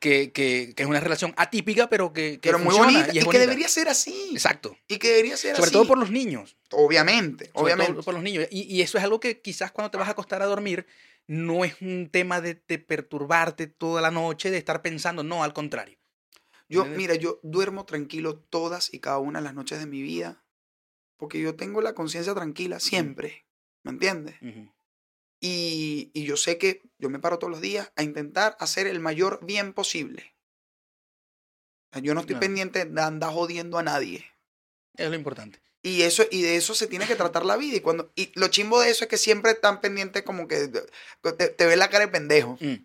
que, 0.00 0.32
que, 0.32 0.72
que 0.74 0.82
es 0.82 0.88
una 0.88 1.00
relación 1.00 1.34
atípica, 1.36 1.88
pero 1.88 2.12
que, 2.12 2.32
que 2.40 2.50
Pero 2.50 2.58
muy 2.58 2.74
bonita. 2.74 3.08
y 3.12 3.16
Y, 3.16 3.18
es 3.18 3.24
que 3.24 3.24
bonita. 3.24 3.40
debería 3.40 3.68
ser 3.68 3.88
así. 3.88 4.30
Exacto. 4.32 4.76
Y 4.88 4.98
que 4.98 5.08
debería 5.08 5.36
ser 5.36 5.54
Sobre 5.56 5.66
así. 5.66 5.72
todo 5.72 5.86
por 5.86 5.98
los 5.98 6.10
niños. 6.10 6.56
Obviamente, 6.70 7.46
Sobre 7.46 7.60
obviamente. 7.62 7.92
todo 7.94 8.02
por 8.02 8.14
los 8.14 8.22
niños. 8.22 8.46
Y, 8.50 8.62
y 8.62 8.82
eso 8.82 8.98
es 8.98 9.04
algo 9.04 9.20
que 9.20 9.40
quizás 9.40 9.70
cuando 9.72 9.90
te 9.90 9.98
vas 9.98 10.08
a 10.08 10.12
acostar 10.12 10.42
a 10.42 10.46
dormir, 10.46 10.86
no 11.26 11.64
es 11.64 11.80
un 11.80 12.08
tema 12.10 12.40
de, 12.40 12.62
de 12.68 12.78
perturbarte 12.78 13.66
toda 13.66 14.00
la 14.02 14.10
noche, 14.10 14.50
de 14.50 14.58
estar 14.58 14.82
pensando, 14.82 15.22
no, 15.22 15.42
al 15.44 15.52
contrario. 15.52 15.98
Yo, 16.68 16.84
mira, 16.86 17.14
yo 17.14 17.38
duermo 17.42 17.84
tranquilo 17.84 18.36
todas 18.38 18.92
y 18.92 18.98
cada 18.98 19.18
una 19.18 19.38
de 19.38 19.44
las 19.44 19.54
noches 19.54 19.78
de 19.78 19.86
mi 19.86 20.02
vida. 20.02 20.42
Porque 21.16 21.40
yo 21.40 21.54
tengo 21.54 21.80
la 21.80 21.94
conciencia 21.94 22.34
tranquila 22.34 22.80
siempre. 22.80 23.46
¿Me 23.84 23.92
entiendes? 23.92 24.34
Ujú. 24.42 24.72
Y, 25.46 26.10
y 26.14 26.24
yo 26.24 26.38
sé 26.38 26.56
que 26.56 26.80
yo 26.98 27.10
me 27.10 27.18
paro 27.18 27.38
todos 27.38 27.50
los 27.50 27.60
días 27.60 27.92
a 27.96 28.02
intentar 28.02 28.56
hacer 28.60 28.86
el 28.86 28.98
mayor 28.98 29.44
bien 29.44 29.74
posible. 29.74 30.34
Yo 32.00 32.14
no 32.14 32.20
estoy 32.20 32.36
pendiente 32.36 32.86
de 32.86 33.02
andar 33.02 33.30
jodiendo 33.30 33.76
a 33.76 33.82
nadie. 33.82 34.24
Es 34.96 35.10
lo 35.10 35.14
importante. 35.14 35.60
Y 35.82 36.00
eso, 36.00 36.24
y 36.30 36.40
de 36.40 36.56
eso 36.56 36.74
se 36.74 36.86
tiene 36.86 37.06
que 37.06 37.14
tratar 37.14 37.44
la 37.44 37.58
vida. 37.58 37.76
Y 37.76 37.80
cuando, 37.80 38.10
y 38.16 38.32
lo 38.36 38.48
chimbo 38.48 38.80
de 38.80 38.88
eso 38.90 39.04
es 39.04 39.10
que 39.10 39.18
siempre 39.18 39.50
están 39.50 39.82
pendientes 39.82 40.22
como 40.22 40.48
que 40.48 40.68
te, 40.68 41.48
te 41.48 41.66
ve 41.66 41.76
la 41.76 41.90
cara 41.90 42.06
de 42.06 42.12
pendejo. 42.12 42.56
Mm. 42.58 42.76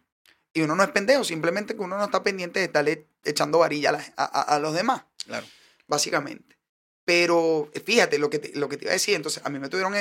Y 0.54 0.62
uno 0.62 0.76
no 0.76 0.84
es 0.84 0.90
pendejo, 0.90 1.24
simplemente 1.24 1.76
que 1.76 1.82
uno 1.82 1.98
no 1.98 2.04
está 2.04 2.24
pendiente 2.24 2.60
de 2.60 2.66
estarle 2.66 3.08
echando 3.24 3.60
varilla 3.60 3.98
a, 4.18 4.60
los 4.60 4.74
demás, 4.74 5.04
Claro. 5.26 5.48
básicamente. 5.88 6.58
Pero 7.06 7.70
eh, 7.74 7.80
fíjate 7.80 8.20
lo 8.20 8.30
que, 8.30 8.40
te, 8.40 8.60
lo 8.60 8.68
que 8.68 8.76
te 8.76 8.84
iba 8.84 8.92
a 8.92 8.94
decir. 8.94 9.16
Entonces, 9.16 9.46
a 9.46 9.50
mí 9.50 9.60
me 9.60 9.70
tuvieron. 9.70 9.96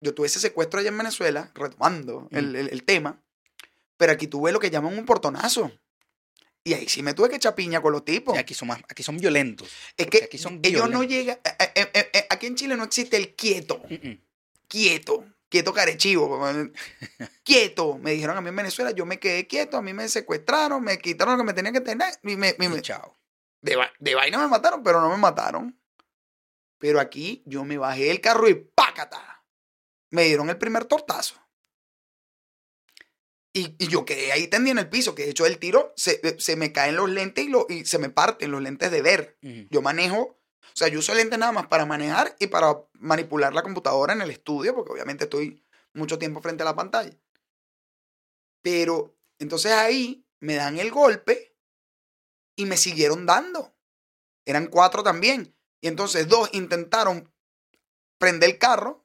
Yo 0.00 0.14
tuve 0.14 0.26
ese 0.26 0.40
secuestro 0.40 0.80
allá 0.80 0.88
en 0.90 0.98
Venezuela, 0.98 1.50
retomando 1.54 2.28
el, 2.30 2.48
Mm. 2.52 2.56
el- 2.56 2.68
el 2.70 2.84
tema. 2.84 3.22
Pero 3.96 4.12
aquí 4.12 4.26
tuve 4.26 4.52
lo 4.52 4.60
que 4.60 4.70
llaman 4.70 4.96
un 4.98 5.04
portonazo. 5.06 5.70
Y 6.64 6.72
ahí 6.74 6.88
sí 6.88 7.02
me 7.02 7.12
tuve 7.14 7.28
que 7.28 7.36
echar 7.36 7.54
piña 7.54 7.80
con 7.82 7.92
los 7.92 8.04
tipos. 8.04 8.36
Aquí, 8.38 8.54
son 8.54 8.68
más, 8.68 8.80
aquí 8.88 9.02
son 9.02 9.18
violentos. 9.18 9.70
es 9.96 10.06
que 10.06 10.24
aquí 10.24 10.38
son 10.38 10.60
ellos 10.62 10.88
no 10.90 11.02
llegan. 11.02 11.38
eh, 11.44 11.68
eh, 11.94 12.10
eh, 12.14 12.26
aquí 12.30 12.46
en 12.46 12.56
Chile 12.56 12.76
no 12.76 12.84
existe 12.84 13.16
el 13.16 13.34
quieto. 13.34 13.82
Mm, 13.88 14.08
mm. 14.08 14.20
quieto, 14.66 15.24
quieto 15.48 15.72
carechivo. 15.74 16.42
Quieto, 17.44 17.98
me 17.98 18.12
dijeron 18.12 18.36
a 18.36 18.40
mí 18.40 18.48
en 18.48 18.56
Venezuela, 18.56 18.90
yo 18.92 19.04
me 19.06 19.18
quedé 19.20 19.46
quieto, 19.46 19.76
a 19.76 19.82
mí 19.82 19.92
me 19.92 20.08
secuestraron, 20.08 20.82
me 20.82 20.98
quitaron 20.98 21.34
lo 21.34 21.38
que 21.38 21.46
me 21.46 21.52
tenían 21.52 21.74
que 21.74 21.80
tener. 21.82 22.12
Y 22.22 22.36
me, 22.36 22.56
y 22.58 22.68
me- 22.68 22.80
chao. 22.82 23.16
de, 23.60 23.76
va- 23.76 23.92
de 23.98 24.14
vaina 24.14 24.38
me 24.38 24.48
mataron, 24.48 24.82
pero 24.82 25.00
no 25.00 25.10
me 25.10 25.16
mataron. 25.18 25.78
Pero 26.78 26.98
aquí 27.00 27.42
yo 27.46 27.64
me 27.64 27.78
bajé 27.78 28.04
del 28.04 28.20
carro 28.20 28.48
y 28.48 28.54
¡pácata! 28.54 29.33
Me 30.14 30.22
dieron 30.22 30.48
el 30.48 30.58
primer 30.58 30.84
tortazo. 30.84 31.34
Y, 33.52 33.74
y 33.80 33.88
yo 33.88 34.04
quedé 34.04 34.30
ahí 34.30 34.46
tendido 34.46 34.70
en 34.70 34.78
el 34.78 34.88
piso, 34.88 35.16
que 35.16 35.24
de 35.24 35.30
hecho 35.30 35.44
el 35.44 35.58
tiro 35.58 35.92
se, 35.96 36.20
eh, 36.22 36.36
se 36.38 36.54
me 36.54 36.70
caen 36.70 36.94
los 36.94 37.10
lentes 37.10 37.44
y, 37.44 37.48
lo, 37.48 37.66
y 37.68 37.84
se 37.84 37.98
me 37.98 38.10
parten 38.10 38.52
los 38.52 38.62
lentes 38.62 38.92
de 38.92 39.02
ver. 39.02 39.36
Yo 39.70 39.82
manejo, 39.82 40.20
o 40.20 40.76
sea, 40.76 40.86
yo 40.86 41.00
uso 41.00 41.14
lentes 41.14 41.36
nada 41.36 41.50
más 41.50 41.66
para 41.66 41.84
manejar 41.84 42.36
y 42.38 42.46
para 42.46 42.80
manipular 42.92 43.52
la 43.52 43.64
computadora 43.64 44.12
en 44.12 44.22
el 44.22 44.30
estudio, 44.30 44.72
porque 44.72 44.92
obviamente 44.92 45.24
estoy 45.24 45.64
mucho 45.94 46.16
tiempo 46.16 46.40
frente 46.40 46.62
a 46.62 46.66
la 46.66 46.76
pantalla. 46.76 47.16
Pero 48.62 49.16
entonces 49.40 49.72
ahí 49.72 50.24
me 50.38 50.54
dan 50.54 50.78
el 50.78 50.92
golpe 50.92 51.56
y 52.54 52.66
me 52.66 52.76
siguieron 52.76 53.26
dando. 53.26 53.74
Eran 54.44 54.68
cuatro 54.68 55.02
también. 55.02 55.56
Y 55.80 55.88
entonces 55.88 56.28
dos 56.28 56.50
intentaron 56.52 57.32
prender 58.18 58.50
el 58.50 58.58
carro 58.58 59.03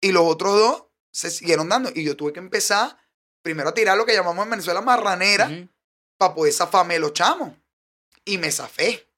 y 0.00 0.12
los 0.12 0.24
otros 0.24 0.54
dos 0.54 0.84
se 1.10 1.30
siguieron 1.30 1.68
dando. 1.68 1.90
Y 1.94 2.04
yo 2.04 2.16
tuve 2.16 2.32
que 2.32 2.40
empezar 2.40 2.96
primero 3.42 3.68
a 3.70 3.74
tirar 3.74 3.96
lo 3.96 4.04
que 4.06 4.14
llamamos 4.14 4.44
en 4.44 4.50
Venezuela 4.50 4.80
marranera 4.80 5.48
para 6.18 6.34
poder 6.34 6.52
zafarme 6.52 6.94
de 6.94 7.00
los 7.00 7.12
chamos. 7.12 7.52
Y 8.24 8.38
me 8.38 8.50
zafé. 8.50 9.08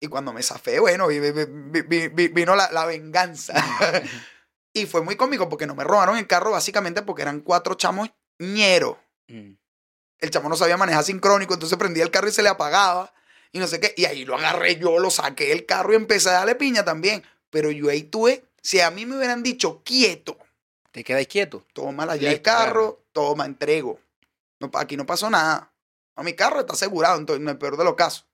Y 0.00 0.06
cuando 0.08 0.32
me 0.32 0.42
zafé, 0.42 0.78
bueno, 0.80 1.06
vi- 1.08 1.18
vi- 1.18 1.32
vi- 1.32 1.82
vi- 1.82 2.08
vi- 2.08 2.28
vino 2.28 2.54
la, 2.54 2.70
la 2.70 2.84
venganza. 2.86 3.54
y 4.72 4.86
fue 4.86 5.02
muy 5.02 5.16
cómico 5.16 5.48
porque 5.48 5.66
no 5.66 5.74
me 5.74 5.84
robaron 5.84 6.16
el 6.18 6.26
carro 6.26 6.50
básicamente 6.52 7.02
porque 7.02 7.22
eran 7.22 7.40
cuatro 7.40 7.74
chamos 7.74 8.10
ñeros. 8.38 8.96
Mm. 9.28 9.52
El 10.18 10.30
chamo 10.30 10.48
no 10.48 10.56
sabía 10.56 10.76
manejar 10.76 11.04
sincrónico, 11.04 11.54
entonces 11.54 11.78
prendía 11.78 12.04
el 12.04 12.10
carro 12.10 12.28
y 12.28 12.32
se 12.32 12.42
le 12.42 12.48
apagaba. 12.48 13.12
Y 13.52 13.58
no 13.58 13.66
sé 13.66 13.78
qué. 13.80 13.94
Y 13.96 14.04
ahí 14.04 14.24
lo 14.24 14.36
agarré 14.36 14.76
yo, 14.76 14.98
lo 14.98 15.10
saqué 15.10 15.46
del 15.48 15.64
carro 15.66 15.92
y 15.92 15.96
empecé 15.96 16.28
a 16.30 16.32
darle 16.34 16.54
piña 16.54 16.84
también. 16.84 17.22
Pero 17.50 17.70
yo 17.70 17.88
ahí 17.88 18.02
tuve, 18.02 18.44
si 18.64 18.80
a 18.80 18.90
mí 18.90 19.04
me 19.06 19.16
hubieran 19.18 19.42
dicho 19.42 19.82
quieto, 19.84 20.38
Te 20.90 21.04
quedáis 21.04 21.28
quieto. 21.28 21.66
toma 21.74 22.06
la 22.06 22.16
llave 22.16 22.30
del 22.30 22.42
carro, 22.42 23.04
toma, 23.12 23.44
entrego. 23.46 24.00
No, 24.58 24.70
aquí 24.74 24.96
no 24.96 25.04
pasó 25.04 25.28
nada. 25.28 25.70
A 26.16 26.22
mi 26.22 26.32
carro 26.32 26.60
está 26.60 26.72
asegurado, 26.72 27.18
entonces, 27.18 27.42
en 27.42 27.48
el 27.48 27.58
peor 27.58 27.76
de 27.76 27.84
los 27.84 27.94
casos. 27.94 28.26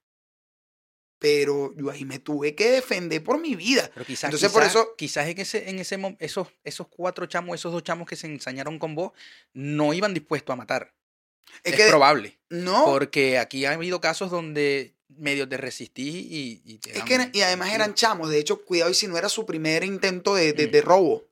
Pero 1.19 1.75
yo 1.77 1.91
ahí 1.91 2.05
me 2.07 2.19
tuve 2.19 2.55
que 2.55 2.71
defender 2.71 3.23
por 3.23 3.39
mi 3.39 3.55
vida. 3.55 3.91
Pero 3.93 4.07
quizás, 4.07 4.25
Entonces, 4.25 4.51
por 4.53 4.63
eso- 4.63 4.95
quizás 4.97 5.27
en 5.29 5.39
ese, 5.39 5.69
en 5.69 5.79
ese 5.79 6.17
esos, 6.19 6.49
esos 6.65 6.87
cuatro 6.89 7.27
chamos, 7.27 7.55
esos 7.57 7.73
dos 7.73 7.83
chamos 7.83 8.09
que 8.09 8.17
se 8.17 8.27
ensañaron 8.27 8.79
con 8.79 8.95
vos, 8.95 9.13
no 9.53 9.93
iban 9.93 10.15
dispuestos 10.15 10.53
a 10.55 10.57
matar. 10.57 10.95
Es, 11.65 11.73
Es, 11.73 11.77
que 11.81 11.89
probable. 11.89 12.39
no, 12.49 12.85
Porque 12.85 13.39
aquí 13.39 13.65
ha 13.67 13.73
habido 13.73 14.01
casos 14.01 14.31
donde 14.31 14.95
medio 15.19 15.49
te 15.49 15.57
resistís 15.57 16.15
y, 16.15 16.63
y 16.65 16.79
te 16.79 16.97
es 16.99 17.05
que 17.05 17.15
era- 17.15 17.31
y 17.33 17.43
además 17.43 17.73
eran 17.73 17.95
chamos. 17.95 18.31
De 18.31 18.39
hecho, 18.39 18.65
cuidado 18.65 18.91
y 18.91 18.95
si 18.95 19.07
no 19.07 19.17
era 19.19 19.29
su 19.29 19.45
primer 19.47 19.85
intento 19.85 20.35
de, 20.35 20.53
de- 20.53 20.69
Mm. 20.69 20.71
de 20.71 20.81
robo. 20.83 21.25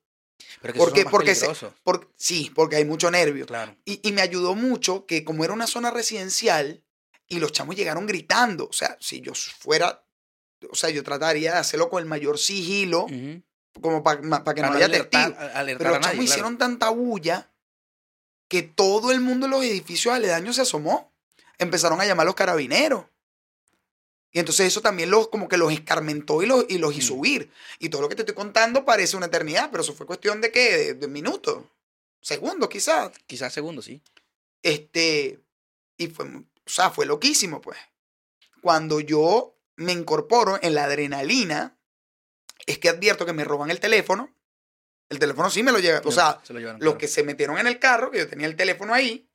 Pero 0.61 0.73
que 0.73 1.05
¿Por 1.05 1.27
esos 1.27 1.49
qué? 1.49 1.55
son 1.55 1.69
más 1.69 1.79
Porque 1.83 2.07
se- 2.17 2.25
sí, 2.25 2.51
porque 2.53 2.75
hay 2.77 2.85
mucho 2.85 3.09
nervio. 3.11 3.45
Claro. 3.45 3.75
Y, 3.85 3.99
y 4.07 4.11
me 4.11 4.21
ayudó 4.21 4.55
mucho 4.55 5.05
que 5.05 5.23
como 5.23 5.43
era 5.43 5.53
una 5.53 5.67
zona 5.67 5.91
residencial 5.91 6.83
y 7.27 7.39
los 7.39 7.51
chamos 7.51 7.75
llegaron 7.75 8.05
gritando, 8.07 8.67
o 8.69 8.73
sea, 8.73 8.97
si 8.99 9.21
yo 9.21 9.33
fuera, 9.35 10.03
o 10.69 10.75
sea, 10.75 10.89
yo 10.89 11.03
trataría 11.03 11.53
de 11.53 11.57
hacerlo 11.59 11.89
con 11.89 12.01
el 12.01 12.09
mayor 12.09 12.37
sigilo, 12.39 13.05
como 13.81 14.01
para 14.03 14.19
que 14.21 14.61
no 14.61 14.71
haya 14.73 14.89
testigos. 14.89 15.33
Pero 15.37 15.43
los 15.43 15.53
chamos 15.53 15.77
nadie, 15.77 15.99
claro. 16.01 16.23
hicieron 16.23 16.57
tanta 16.57 16.89
bulla 16.89 17.51
que 18.47 18.63
todo 18.63 19.11
el 19.11 19.19
mundo 19.21 19.45
en 19.45 19.51
los 19.51 19.63
edificios 19.63 20.13
aledaños 20.13 20.55
se 20.55 20.63
asomó. 20.63 21.13
Empezaron 21.59 22.01
a 22.01 22.05
llamar 22.05 22.23
a 22.23 22.25
los 22.25 22.35
carabineros. 22.35 23.05
Y 24.31 24.39
entonces 24.39 24.67
eso 24.67 24.81
también 24.81 25.09
los, 25.09 25.27
como 25.29 25.47
que 25.47 25.57
los 25.57 25.71
escarmentó 25.73 26.43
y 26.43 26.45
los, 26.45 26.65
y 26.69 26.77
los 26.77 26.95
hizo 26.95 27.15
Mm. 27.15 27.19
huir. 27.19 27.51
Y 27.79 27.89
todo 27.89 28.01
lo 28.03 28.09
que 28.09 28.15
te 28.15 28.21
estoy 28.21 28.35
contando 28.35 28.85
parece 28.85 29.17
una 29.17 29.25
eternidad, 29.25 29.69
pero 29.71 29.81
eso 29.81 29.93
fue 29.93 30.05
cuestión 30.05 30.39
de 30.41 30.51
qué? 30.51 30.77
De, 30.77 30.93
de 30.93 31.07
minutos, 31.07 31.63
segundos 32.21 32.69
quizás. 32.69 33.11
Quizás 33.25 33.51
segundo, 33.53 33.81
sí. 33.81 34.01
Este, 34.61 35.39
y 35.97 36.07
fue, 36.07 36.25
o 36.25 36.43
sea, 36.65 36.91
fue 36.91 37.05
loquísimo, 37.05 37.61
pues. 37.61 37.77
Cuando 38.61 38.99
yo 38.99 39.55
me 39.77 39.93
incorporo 39.93 40.59
en 40.61 40.75
la 40.75 40.83
adrenalina, 40.83 41.77
es 42.65 42.77
que 42.77 42.89
advierto 42.89 43.25
que 43.25 43.33
me 43.33 43.45
roban 43.45 43.71
el 43.71 43.79
teléfono. 43.79 44.35
El 45.07 45.17
teléfono 45.17 45.49
sí 45.49 45.63
me 45.63 45.71
lo 45.71 45.79
lleva. 45.79 46.01
O 46.03 46.11
sea, 46.11 46.39
se 46.43 46.53
lo 46.53 46.59
llevaron, 46.59 46.79
los 46.81 46.91
claro. 46.93 46.97
que 46.99 47.07
se 47.07 47.23
metieron 47.23 47.57
en 47.57 47.65
el 47.67 47.79
carro, 47.79 48.11
que 48.11 48.19
yo 48.19 48.27
tenía 48.27 48.45
el 48.45 48.55
teléfono 48.55 48.93
ahí, 48.93 49.28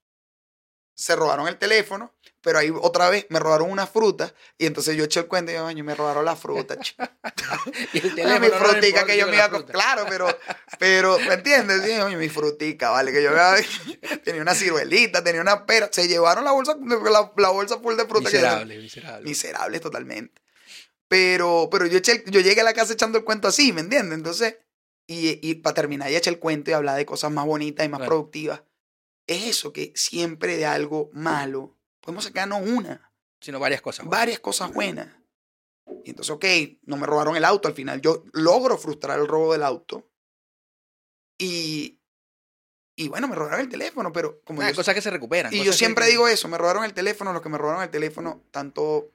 se 0.95 1.17
robaron 1.17 1.49
el 1.49 1.59
teléfono, 1.59 2.15
pero 2.41 2.59
ahí 2.59 2.71
otra 2.83 3.11
vez 3.11 3.27
me 3.31 3.39
robaron 3.39 3.71
una 3.71 3.87
fruta 3.87 4.33
y 4.59 4.67
entonces 4.67 4.97
yo 4.97 5.05
eché 5.05 5.21
el 5.21 5.27
cuento 5.27 5.51
y 5.51 5.55
yo, 5.55 5.63
"Coño, 5.65 5.83
me 5.83 5.95
robaron 5.95 6.25
la 6.25 6.37
fruta. 6.37 6.77
ch- 6.77 6.95
Y 7.93 7.99
el 7.99 8.05
Ay, 8.11 8.11
teléfono 8.15 8.41
mi 8.41 8.49
frutica 8.51 9.05
que 9.05 9.17
yo 9.17 9.27
me 9.27 9.37
iba 9.37 9.45
a. 9.47 9.67
Claro, 9.67 10.05
pero, 10.09 10.29
pero, 10.79 11.19
¿me 11.19 11.35
entiendes? 11.35 11.83
Sí, 11.83 11.93
oye, 11.93 12.17
mi 12.17 12.29
frutica, 12.29 12.91
vale, 12.91 13.13
que 13.13 13.23
yo 13.23 13.31
me- 13.33 14.19
tenía 14.25 14.43
una 14.43 14.55
ciruelita, 14.55 15.25
tenía 15.25 15.41
una 15.41 15.67
pera. 15.67 15.89
Se 15.91 16.07
llevaron 16.07 16.45
la 16.45 16.53
bolsa, 16.53 16.77
la, 16.81 17.33
la 17.37 17.49
bolsa 17.49 17.79
full 17.81 17.97
de 17.97 18.07
fruta 18.07 18.31
que 18.31 18.37
yo 18.37 18.43
tenía. 18.43 18.65
Miserable, 18.77 19.25
miserable. 19.25 19.81
Totalmente. 19.81 20.41
Pero, 21.09 21.69
pero 21.71 21.87
yo, 21.87 21.99
eché 21.99 22.13
el- 22.13 22.31
yo 22.31 22.41
llegué 22.41 22.61
a 22.61 22.65
la 22.65 22.73
casa 22.75 22.93
echando 22.93 23.19
el 23.19 23.25
cuento 23.25 23.49
así, 23.49 23.73
¿me 23.73 23.81
entiendes? 23.81 24.17
Entonces, 24.19 24.57
y, 25.07 25.39
y 25.49 25.57
para 25.57 25.75
terminar, 25.75 26.11
ya 26.11 26.19
eché 26.19 26.31
el 26.31 26.39
cuento 26.39 26.71
y 26.71 26.75
hablar 26.75 26.97
de 26.97 27.07
cosas 27.07 27.31
más 27.31 27.47
bonitas 27.47 27.85
y 27.85 27.89
más 27.89 27.99
Claro. 27.99 28.11
productivas. 28.11 28.63
Es 29.27 29.45
eso, 29.45 29.73
que 29.73 29.93
siempre 29.95 30.57
de 30.57 30.67
algo 30.67 31.11
malo 31.13 31.77
podemos 32.01 32.25
sacarnos 32.25 32.61
una, 32.67 33.11
Sino 33.41 33.59
varias 33.59 33.81
cosas. 33.81 34.07
varias 34.07 34.39
cosas 34.41 34.73
buenas. 34.73 35.09
Y 36.05 36.11
entonces, 36.11 36.31
ok, 36.31 36.45
no 36.83 36.97
me 36.97 37.07
robaron 37.07 37.37
el 37.37 37.45
auto 37.45 37.69
al 37.69 37.75
final. 37.75 38.01
Yo 38.01 38.25
logro 38.33 38.77
frustrar 38.79 39.19
el 39.19 39.27
robo 39.27 39.53
del 39.53 39.63
auto. 39.63 40.11
Y, 41.39 41.99
y 42.97 43.09
bueno, 43.09 43.27
me 43.29 43.35
robaron 43.35 43.61
el 43.61 43.69
teléfono, 43.69 44.13
pero 44.13 44.41
como 44.45 44.63
Ah, 44.63 44.71
yo, 44.71 44.77
cosas 44.77 44.95
que 44.95 45.01
se 45.03 45.11
recuperan. 45.11 45.53
y 45.53 45.65
yo 45.65 45.73
siempre 45.73 46.05
que- 46.05 46.11
digo 46.13 46.29
eso, 46.29 46.49
me 46.49 46.59
robaron 46.59 46.85
el 46.85 46.95
teléfono, 46.95 47.33
los 47.33 47.43
que 47.43 47.49
me 47.49 47.59
robaron 47.59 47.83
el 47.83 47.91
teléfono, 47.91 48.43
tanto, 48.51 49.11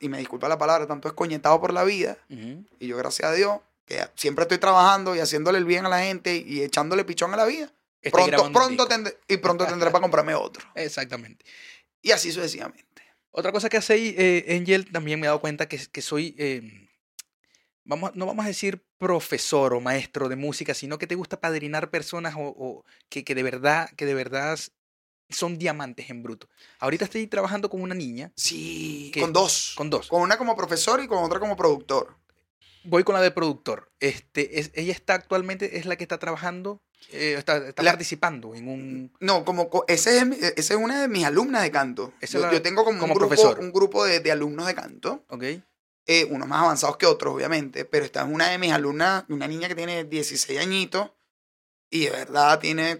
y 0.00 0.08
me 0.08 0.18
disculpa 0.18 0.48
la 0.48 0.58
palabra, 0.58 0.86
tanto 0.86 1.08
es 1.08 1.14
coñetado 1.14 1.60
por 1.60 1.72
la 1.72 1.84
vida, 1.84 2.16
y 2.28 2.86
yo 2.86 2.96
gracias 2.96 3.30
a 3.30 3.34
Dios 3.34 3.60
que 3.84 4.08
siempre 4.14 4.42
estoy 4.44 4.58
trabajando 4.58 5.14
y 5.14 5.18
haciéndole 5.20 5.58
el 5.58 5.64
bien 5.64 5.84
a 5.84 5.88
la 5.88 6.00
gente 6.00 6.36
y 6.36 6.62
echándole 6.62 7.04
pichón 7.04 7.34
a 7.34 7.36
la 7.36 7.44
vida. 7.44 7.72
Estoy 8.02 8.30
Pronto, 8.30 8.52
pronto 8.52 8.86
tendré, 8.86 9.18
y 9.28 9.36
pronto 9.36 9.66
tendré 9.66 9.90
para 9.90 10.02
comprarme 10.02 10.34
otro. 10.34 10.66
Exactamente. 10.74 11.44
Y 12.02 12.12
así 12.12 12.32
sucesivamente. 12.32 12.86
Otra 13.30 13.52
cosa 13.52 13.68
que 13.68 13.76
hace 13.76 13.96
eh, 13.96 14.56
Angel, 14.56 14.90
también 14.90 15.20
me 15.20 15.26
he 15.26 15.28
dado 15.28 15.40
cuenta 15.40 15.68
que, 15.68 15.78
que 15.78 16.02
soy, 16.02 16.34
eh, 16.38 16.88
vamos, 17.84 18.16
no 18.16 18.26
vamos 18.26 18.44
a 18.44 18.48
decir 18.48 18.84
profesor 18.98 19.74
o 19.74 19.80
maestro 19.80 20.28
de 20.28 20.36
música, 20.36 20.74
sino 20.74 20.98
que 20.98 21.06
te 21.06 21.14
gusta 21.14 21.40
padrinar 21.40 21.90
personas 21.90 22.34
o, 22.36 22.40
o 22.40 22.84
que, 23.08 23.22
que 23.22 23.34
de 23.34 23.42
verdad, 23.42 23.90
que 23.96 24.06
de 24.06 24.14
verdad 24.14 24.58
son 25.30 25.58
diamantes 25.58 26.10
en 26.10 26.22
bruto. 26.22 26.48
Ahorita 26.80 27.04
estoy 27.04 27.26
trabajando 27.26 27.70
con 27.70 27.82
una 27.82 27.94
niña, 27.94 28.32
Sí, 28.36 29.12
con 29.18 29.32
dos. 29.32 29.74
con 29.76 29.90
dos. 29.90 30.08
Con 30.08 30.22
una 30.22 30.36
como 30.36 30.56
profesor 30.56 31.00
y 31.00 31.06
con 31.06 31.22
otra 31.22 31.38
como 31.38 31.56
productor. 31.56 32.16
Voy 32.84 33.04
con 33.04 33.14
la 33.14 33.20
de 33.20 33.30
productor. 33.30 33.92
Este, 34.00 34.58
es, 34.58 34.70
ella 34.74 34.92
está 34.92 35.14
actualmente, 35.14 35.78
es 35.78 35.86
la 35.86 35.96
que 35.96 36.04
está 36.04 36.18
trabajando, 36.18 36.82
eh, 37.10 37.34
está, 37.38 37.56
está 37.68 37.82
La- 37.82 37.92
participando 37.92 38.54
en 38.54 38.68
un... 38.68 39.12
No, 39.20 39.44
como 39.44 39.68
co- 39.70 39.84
ese 39.88 40.18
es, 40.18 40.24
esa 40.56 40.74
es 40.74 40.80
una 40.80 41.00
de 41.00 41.08
mis 41.08 41.24
alumnas 41.24 41.62
de 41.62 41.70
canto. 41.70 42.12
Yo, 42.20 42.40
la- 42.40 42.52
yo 42.52 42.62
tengo 42.62 42.84
como, 42.84 42.98
como 43.00 43.12
un 43.14 43.18
grupo, 43.18 43.28
profesor. 43.34 43.58
un 43.60 43.72
grupo 43.72 44.04
de, 44.04 44.20
de 44.20 44.30
alumnos 44.32 44.66
de 44.66 44.74
canto, 44.74 45.24
¿Ok? 45.28 45.42
eh, 46.06 46.24
unos 46.30 46.48
más 46.48 46.62
avanzados 46.62 46.96
que 46.96 47.06
otros, 47.06 47.34
obviamente, 47.34 47.84
pero 47.84 48.04
esta 48.04 48.22
es 48.22 48.28
una 48.28 48.48
de 48.50 48.58
mis 48.58 48.72
alumnas, 48.72 49.24
una 49.28 49.46
niña 49.48 49.68
que 49.68 49.74
tiene 49.74 50.04
16 50.04 50.58
añitos 50.60 51.10
y 51.90 52.04
de 52.04 52.10
verdad 52.10 52.58
tiene 52.60 52.92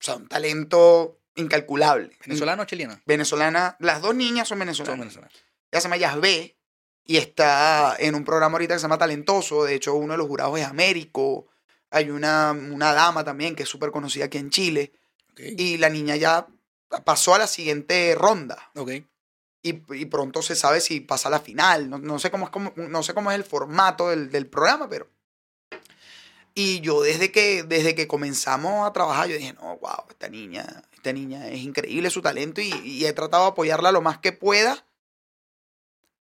o 0.00 0.04
sea, 0.04 0.16
un 0.16 0.28
talento 0.28 1.18
incalculable. 1.36 2.10
¿Venezolana 2.26 2.62
o 2.62 2.66
chilena? 2.66 3.00
Venezolana, 3.06 3.76
las 3.80 4.00
dos 4.02 4.14
niñas 4.14 4.48
son 4.48 4.56
Son 4.58 4.66
venezolanas. 4.66 4.98
venezolanas. 4.98 5.32
Ella 5.70 5.80
se 5.80 5.84
llama 5.84 5.96
Yasbe 5.96 6.56
y 7.04 7.16
está 7.16 7.96
en 7.98 8.14
un 8.14 8.24
programa 8.24 8.54
ahorita 8.56 8.74
que 8.74 8.78
se 8.78 8.82
llama 8.84 8.98
Talentoso. 8.98 9.64
De 9.64 9.74
hecho, 9.74 9.94
uno 9.94 10.12
de 10.14 10.18
los 10.18 10.26
jurados 10.26 10.58
es 10.60 10.66
Américo. 10.66 11.46
Hay 11.92 12.10
una, 12.10 12.50
una 12.52 12.92
dama 12.92 13.22
también 13.22 13.54
que 13.54 13.62
es 13.62 13.68
súper 13.68 13.90
conocida 13.90 14.24
aquí 14.24 14.38
en 14.38 14.50
Chile. 14.50 14.92
Ok. 15.32 15.40
Y 15.58 15.76
la 15.78 15.88
niña 15.88 16.16
ya 16.16 16.46
pasó 17.04 17.34
a 17.34 17.38
la 17.38 17.46
siguiente 17.46 18.14
ronda. 18.16 18.70
Ok. 18.74 18.90
Y, 19.64 19.80
y 19.94 20.06
pronto 20.06 20.42
se 20.42 20.56
sabe 20.56 20.80
si 20.80 21.00
pasa 21.00 21.28
a 21.28 21.30
la 21.30 21.40
final. 21.40 21.88
No, 21.88 21.98
no 21.98 22.18
sé, 22.18 22.30
cómo 22.30 22.46
es, 22.46 22.50
cómo- 22.50 22.72
no 22.76 23.02
sé 23.02 23.14
cómo 23.14 23.30
es 23.30 23.36
el 23.36 23.44
formato 23.44 24.08
del, 24.08 24.30
del 24.30 24.46
programa, 24.48 24.88
pero... 24.88 25.08
Y 26.54 26.80
yo 26.80 27.00
desde 27.00 27.32
que, 27.32 27.62
desde 27.62 27.94
que 27.94 28.06
comenzamos 28.06 28.86
a 28.86 28.92
trabajar, 28.92 29.28
yo 29.28 29.36
dije, 29.36 29.54
no, 29.54 29.78
wow, 29.78 30.04
esta 30.10 30.28
niña, 30.28 30.82
esta 30.92 31.10
niña 31.12 31.48
es 31.48 31.60
increíble 31.60 32.10
su 32.10 32.20
talento 32.20 32.60
y, 32.60 32.70
y 32.84 33.06
he 33.06 33.12
tratado 33.14 33.44
de 33.44 33.50
apoyarla 33.52 33.90
lo 33.90 34.02
más 34.02 34.18
que 34.18 34.32
pueda, 34.32 34.84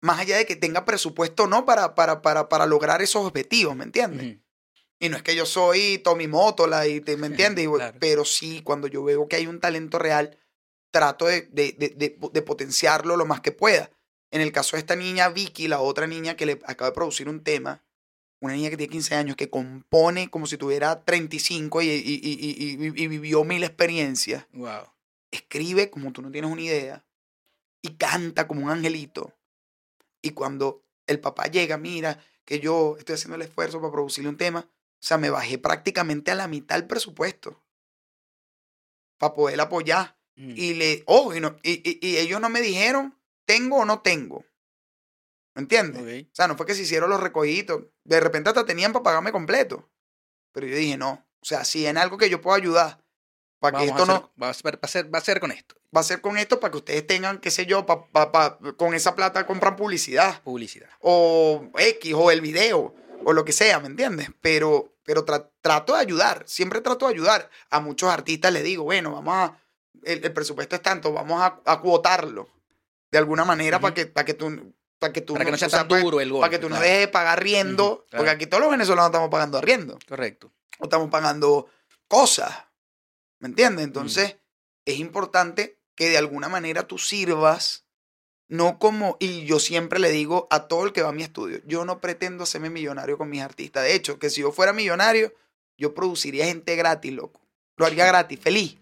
más 0.01 0.21
allá 0.21 0.37
de 0.37 0.47
que 0.47 0.55
tenga 0.55 0.85
presupuesto 0.85 1.45
o 1.45 1.47
no 1.49 1.65
para, 1.65 1.97
para, 1.97 2.23
para, 2.23 2.49
para 2.49 2.67
lograr 2.67 3.03
esos 3.03 3.27
objetivos, 3.27 3.75
¿me 3.75 3.83
entiendes? 3.85 4.35
Ujú. 4.37 4.41
Y 5.01 5.09
no 5.09 5.17
es 5.17 5.23
que 5.23 5.35
yo 5.35 5.47
soy 5.47 5.99
Tommy 5.99 6.29
Motola, 6.29 6.87
y 6.87 7.01
te, 7.01 7.17
¿me 7.17 7.27
entiendes? 7.55 7.69
Claro. 7.69 7.97
Pero 7.99 8.25
sí, 8.25 8.61
cuando 8.63 8.87
yo 8.87 9.03
veo 9.03 9.27
que 9.27 9.37
hay 9.37 9.47
un 9.47 9.59
talento 9.59 9.99
real, 9.99 10.39
trato 10.93 11.27
de, 11.27 11.43
de, 11.51 11.73
de, 11.73 12.17
de- 12.33 12.43
potenciarlo 12.43 13.17
lo 13.17 13.25
más 13.27 13.41
que 13.41 13.51
pueda. 13.53 13.91
En 14.31 14.41
el 14.41 14.53
caso 14.53 14.77
de 14.77 14.81
esta 14.81 14.95
niña, 14.97 15.29
Vicky, 15.31 15.67
la 15.69 15.81
otra 15.81 16.07
niña 16.07 16.37
que 16.37 16.47
le 16.47 16.53
acaba 16.65 16.91
de 16.91 16.95
producir 16.95 17.29
un 17.29 17.43
tema, 17.43 17.83
una 18.41 18.55
niña 18.55 18.71
que 18.71 18.77
tiene 18.77 18.91
15 18.93 19.15
años, 19.15 19.37
que 19.37 19.51
compone 19.51 20.31
como 20.31 20.47
si 20.47 20.57
tuviera 20.57 21.03
35 21.05 21.83
y, 21.83 21.89
y, 21.89 21.91
y, 21.91 22.77
y, 22.83 22.87
y- 22.87 23.03
y 23.05 23.07
vivió 23.09 23.43
mil 23.45 23.65
experiencias, 23.65 24.47
Wow. 24.53 24.83
escribe 25.31 25.91
como 25.91 26.13
tú 26.13 26.23
no 26.23 26.31
tienes 26.31 26.51
una 26.51 26.61
idea 26.63 27.05
y 27.83 27.91
canta 27.97 28.47
como 28.47 28.63
un 28.65 28.71
angelito. 28.71 29.33
Y 30.23 30.31
cuando 30.31 30.83
el 31.07 31.21
papá 31.21 31.47
llega, 31.47 31.77
mira 31.79 32.23
que 32.45 32.61
yo 32.61 32.97
estoy 32.99 33.15
haciendo 33.15 33.37
el 33.37 33.43
esfuerzo 33.43 33.81
para 33.81 33.93
producirle 33.93 34.29
un 34.31 34.37
tema, 34.37 34.69
o 35.01 35.03
sea, 35.03 35.17
me 35.19 35.31
bajé 35.31 35.59
prácticamente 35.59 36.31
a 36.31 36.35
la 36.35 36.47
mitad 36.49 36.77
del 36.77 36.87
presupuesto 36.87 37.63
para 39.19 39.35
poder 39.35 39.61
apoyar. 39.61 40.17
Mm. 40.37 40.55
Y 40.57 40.75
le, 40.75 41.03
oh, 41.07 41.35
y, 41.35 41.41
no- 41.41 41.57
y, 41.63 41.83
y- 41.89 41.99
y 42.07 42.17
ellos 42.19 42.41
no 42.41 42.49
me 42.49 42.61
dijeron, 42.61 43.19
tengo 43.47 43.79
o 43.79 43.85
no 43.85 44.01
tengo. 44.01 44.45
¿Me 45.55 45.63
entiendes? 45.63 46.25
O 46.27 46.35
sea, 46.35 46.47
no 46.49 46.57
fue 46.57 46.65
que 46.67 46.75
se 46.75 46.83
hicieron 46.83 47.11
los 47.11 47.21
recogidos. 47.21 47.83
De 48.05 48.21
repente 48.21 48.49
hasta 48.51 48.65
tenían 48.65 48.93
para 48.93 49.03
pagarme 49.03 49.33
completo. 49.33 49.91
Pero 50.53 50.67
yo 50.67 50.77
dije, 50.77 50.97
no. 50.97 51.27
O 51.43 51.45
sea, 51.45 51.65
si 51.65 51.87
en 51.87 51.99
algo 51.99 52.17
que 52.19 52.31
yo 52.31 52.41
puedo 52.41 52.57
ayudar, 52.57 53.03
para 53.59 53.79
que 53.79 53.87
Vamos 53.87 54.01
esto 54.01 54.13
hacer- 54.13 54.23
no, 54.23 54.33
va, 54.43 54.49
a 54.51 54.55
ser, 54.55 54.75
va, 54.77 54.79
a 54.83 54.89
ser, 54.89 55.15
va 55.15 55.19
a 55.19 55.23
ser 55.23 55.41
con 55.41 55.51
esto, 55.53 55.75
va 55.95 56.01
a 56.01 56.05
ser 56.05 56.21
con 56.21 56.39
esto 56.39 56.61
para 56.61 56.71
que 56.71 56.79
ustedes 56.79 57.07
tengan, 57.07 57.39
qué 57.41 57.51
sé 57.51 57.67
yo, 57.67 57.85
pa, 57.85 58.07
pa- 58.09 58.31
pa- 58.33 58.59
con 58.77 58.95
esa 58.95 59.15
plata 59.15 59.47
compran 59.47 59.77
publicidad 59.77 60.43
publicidad. 60.43 60.89
o 61.01 61.71
X 61.77 62.15
o 62.15 62.31
el 62.31 62.41
video 62.41 62.95
o 63.25 63.33
lo 63.33 63.45
que 63.45 63.53
sea, 63.53 63.81
¿me 63.81 63.87
entiendes? 63.89 64.31
Pero, 64.41 64.93
pero 65.05 65.25
tra- 65.25 65.49
trato 65.61 65.95
de 65.95 66.01
ayudar, 66.01 66.45
siempre 66.47 66.81
trato 66.81 67.07
de 67.07 67.15
ayudar. 67.15 67.51
A 67.71 67.81
muchos 67.81 68.11
artistas 68.11 68.53
les 68.53 68.65
digo, 68.65 68.85
bueno, 68.85 69.13
vamos 69.13 69.35
a, 69.35 69.59
el, 70.05 70.25
el 70.25 70.33
presupuesto 70.33 70.77
es 70.77 70.83
tanto, 70.83 71.13
vamos 71.13 71.41
a, 71.43 71.61
a 71.65 71.81
cuotarlo 71.81 72.49
de 73.11 73.19
alguna 73.19 73.45
manera 73.45 73.81
para 73.81 73.95
que, 73.95 74.07
para 74.07 74.25
que 74.25 74.35
tú... 74.35 74.73
Para 74.99 75.15
que 75.15 75.23
tú 75.23 75.33
Para 75.33 75.47
que 75.47 75.51
no 75.53 75.57
sea 75.57 75.69
tan 75.71 75.89
para- 75.89 76.03
duro 76.03 76.21
el 76.21 76.31
golpe. 76.31 76.43
para 76.43 76.51
que 76.51 76.59
tú 76.59 76.69
no 76.69 76.79
dejes 76.79 76.99
de 77.01 77.09
pagar 77.09 77.43
riendo, 77.43 77.85
Ujú, 77.87 78.05
claro. 78.11 78.19
porque 78.19 78.31
aquí 78.33 78.47
todos 78.47 78.61
los 78.63 78.71
venezolanos 78.71 79.07
estamos 79.09 79.31
pagando 79.31 79.57
arriendo, 79.57 79.99
Correcto. 80.07 80.53
o 80.79 80.85
estamos 80.85 81.09
pagando 81.09 81.69
cosas, 82.07 82.55
¿me 83.39 83.49
entiendes? 83.49 83.85
Entonces, 83.87 84.37
es 84.85 84.99
importante 84.99 85.79
que 85.95 86.11
de 86.11 86.19
alguna 86.19 86.51
manera 86.51 86.83
tú 86.87 86.99
sirvas, 86.99 87.85
no 88.51 88.79
como, 88.79 89.17
y 89.21 89.47
yo 89.47 89.59
siempre 89.59 89.99
le 89.99 90.11
digo 90.11 90.47
a 90.51 90.69
todo 90.69 90.85
el 90.85 90.93
que 90.93 91.01
va 91.03 91.09
a 91.09 91.13
mi 91.13 91.23
estudio, 91.23 91.61
yo 91.65 91.85
no 91.87 92.01
pretendo 92.01 92.43
hacerme 92.45 92.69
millonario 92.69 93.17
con 93.17 93.31
mis 93.31 93.41
artistas, 93.41 93.85
de 93.85 93.95
hecho, 93.95 94.19
que 94.19 94.29
si 94.29 94.43
yo 94.43 94.53
fuera 94.53 94.73
millonario, 94.75 95.33
yo 95.79 95.95
produciría 95.95 96.45
gente 96.45 96.77
gratis, 96.77 97.13
loco, 97.13 97.41
lo 97.77 97.87
haría 97.87 98.05
gratis, 98.05 98.39
feliz, 98.39 98.77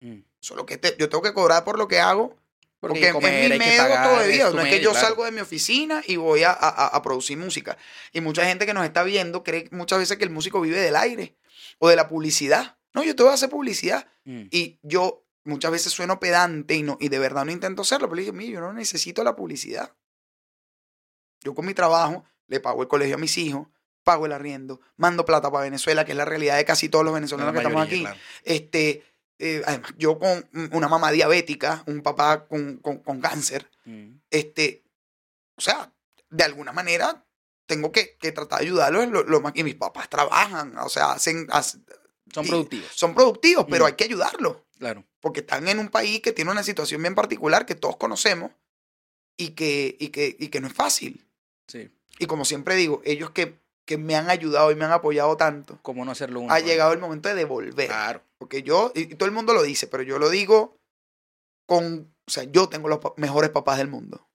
Mm. 0.00 0.20
solo 0.38 0.64
que 0.66 0.76
te- 0.76 0.94
yo 0.98 1.08
tengo 1.08 1.22
que 1.22 1.32
cobrar 1.32 1.64
por 1.64 1.78
lo 1.78 1.88
que 1.88 1.98
hago, 1.98 2.36
Porque, 2.78 3.00
porque 3.00 3.12
comer, 3.12 3.50
es 3.52 3.58
mi 3.58 3.58
medio 3.58 3.82
todavía. 3.86 4.50
No 4.50 4.60
es 4.60 4.68
que 4.68 4.80
yo 4.80 4.90
claro. 4.90 5.06
salgo 5.06 5.24
de 5.24 5.32
mi 5.32 5.40
oficina 5.40 6.02
y 6.06 6.16
voy 6.16 6.42
a, 6.44 6.50
a- 6.50 6.86
a 6.88 7.02
producir 7.02 7.38
música. 7.38 7.78
Y 8.12 8.20
mucha 8.20 8.44
gente 8.44 8.66
que 8.66 8.74
nos 8.74 8.84
está 8.84 9.02
viendo 9.02 9.42
cree 9.42 9.66
muchas 9.72 9.98
veces 9.98 10.18
que 10.18 10.24
el 10.24 10.30
músico 10.30 10.60
vive 10.60 10.78
del 10.78 10.94
aire 10.94 11.34
o 11.78 11.88
de 11.88 11.96
la 11.96 12.08
publicidad. 12.08 12.76
No, 12.92 13.02
yo 13.02 13.16
te 13.16 13.22
voy 13.22 13.32
a 13.32 13.34
hacer 13.34 13.48
publicidad. 13.48 14.06
Mm. 14.24 14.42
Y 14.50 14.78
yo 14.82 15.24
muchas 15.46 15.70
veces 15.70 15.92
sueno 15.92 16.20
pedante 16.20 16.74
y, 16.74 16.82
no, 16.82 16.96
y 17.00 17.08
de 17.08 17.18
verdad 17.18 17.44
no 17.44 17.52
intento 17.52 17.82
hacerlo. 17.82 18.06
Pero 18.08 18.16
le 18.16 18.22
digo, 18.22 18.34
mira, 18.34 18.52
yo 18.54 18.60
no 18.60 18.72
necesito 18.72 19.24
la 19.24 19.34
publicidad. 19.36 19.94
Yo 21.42 21.54
con 21.54 21.66
mi 21.66 21.74
trabajo 21.74 22.24
le 22.48 22.60
pago 22.60 22.82
el 22.82 22.88
colegio 22.88 23.14
a 23.16 23.18
mis 23.18 23.36
hijos, 23.38 23.68
pago 24.02 24.26
el 24.26 24.32
arriendo, 24.32 24.80
mando 24.96 25.24
plata 25.24 25.50
para 25.50 25.64
Venezuela, 25.64 26.04
que 26.04 26.12
es 26.12 26.18
la 26.18 26.24
realidad 26.24 26.56
de 26.56 26.64
casi 26.64 26.88
todos 26.88 27.04
los 27.04 27.14
venezolanos 27.14 27.52
que 27.52 27.58
estamos 27.58 27.82
aquí. 27.86 28.00
claro. 28.00 28.18
Este, 28.44 29.04
eh, 29.38 29.62
además, 29.66 29.92
yo 29.98 30.18
con 30.18 30.48
una 30.72 30.88
mamá 30.88 31.10
diabética, 31.12 31.82
un 31.86 32.02
papá 32.02 32.46
con, 32.46 32.78
con- 32.78 32.98
con 33.02 33.20
cáncer, 33.20 33.70
Mm. 33.84 34.16
este, 34.30 34.82
o 35.56 35.60
sea, 35.60 35.92
de 36.30 36.42
alguna 36.44 36.72
manera 36.72 37.24
tengo 37.66 37.92
que, 37.92 38.16
que 38.18 38.32
tratar 38.32 38.60
de 38.60 38.66
ayudarlos 38.66 39.08
lo, 39.08 39.22
lo. 39.24 39.42
Y 39.54 39.62
mis 39.64 39.74
papás 39.76 40.08
trabajan, 40.08 40.76
o 40.78 40.88
sea, 40.88 41.12
hacen, 41.12 41.46
hac- 41.48 41.82
Son 42.32 42.46
productivos. 42.46 42.90
son 42.94 43.14
productivos, 43.14 43.66
pero 43.68 43.84
Mm. 43.84 43.86
hay 43.88 43.92
que 43.94 44.04
ayudarlos, 44.04 44.56
Claro. 44.78 45.04
porque 45.20 45.40
están 45.40 45.68
en 45.68 45.78
un 45.78 45.88
país 45.88 46.20
que 46.20 46.32
tiene 46.32 46.50
una 46.50 46.62
situación 46.62 47.00
bien 47.02 47.14
particular 47.14 47.64
que 47.66 47.74
todos 47.74 47.96
conocemos 47.96 48.50
y 49.36 49.50
que, 49.50 49.96
y 49.98 50.08
que, 50.08 50.36
y 50.38 50.48
que 50.48 50.60
no 50.60 50.66
es 50.66 50.72
fácil. 50.74 51.26
Sí. 51.66 51.90
Y 52.18 52.26
como 52.26 52.44
siempre 52.44 52.74
digo, 52.74 53.02
ellos 53.04 53.30
que, 53.30 53.58
que 53.84 53.98
me 53.98 54.16
han 54.16 54.30
ayudado 54.30 54.70
y 54.70 54.74
me 54.74 54.84
han 54.84 54.92
apoyado 54.92 55.36
tanto, 55.36 55.78
¿Cómo 55.82 56.04
no 56.04 56.12
hacerlo 56.12 56.40
uno? 56.40 56.52
ha 56.52 56.60
llegado 56.60 56.92
el 56.92 56.98
momento 56.98 57.28
de 57.28 57.34
devolver. 57.34 57.88
Claro. 57.88 58.22
Porque 58.38 58.62
yo, 58.62 58.92
y 58.94 59.06
todo 59.14 59.26
el 59.28 59.34
mundo 59.34 59.54
lo 59.54 59.62
dice, 59.62 59.86
pero 59.86 60.02
yo 60.02 60.18
lo 60.18 60.28
digo 60.28 60.78
con, 61.66 62.14
o 62.26 62.30
sea, 62.30 62.44
yo 62.44 62.68
tengo 62.68 62.88
los 62.88 63.00
mejores 63.16 63.50
papás 63.50 63.78
del 63.78 63.88
mundo. 63.88 64.28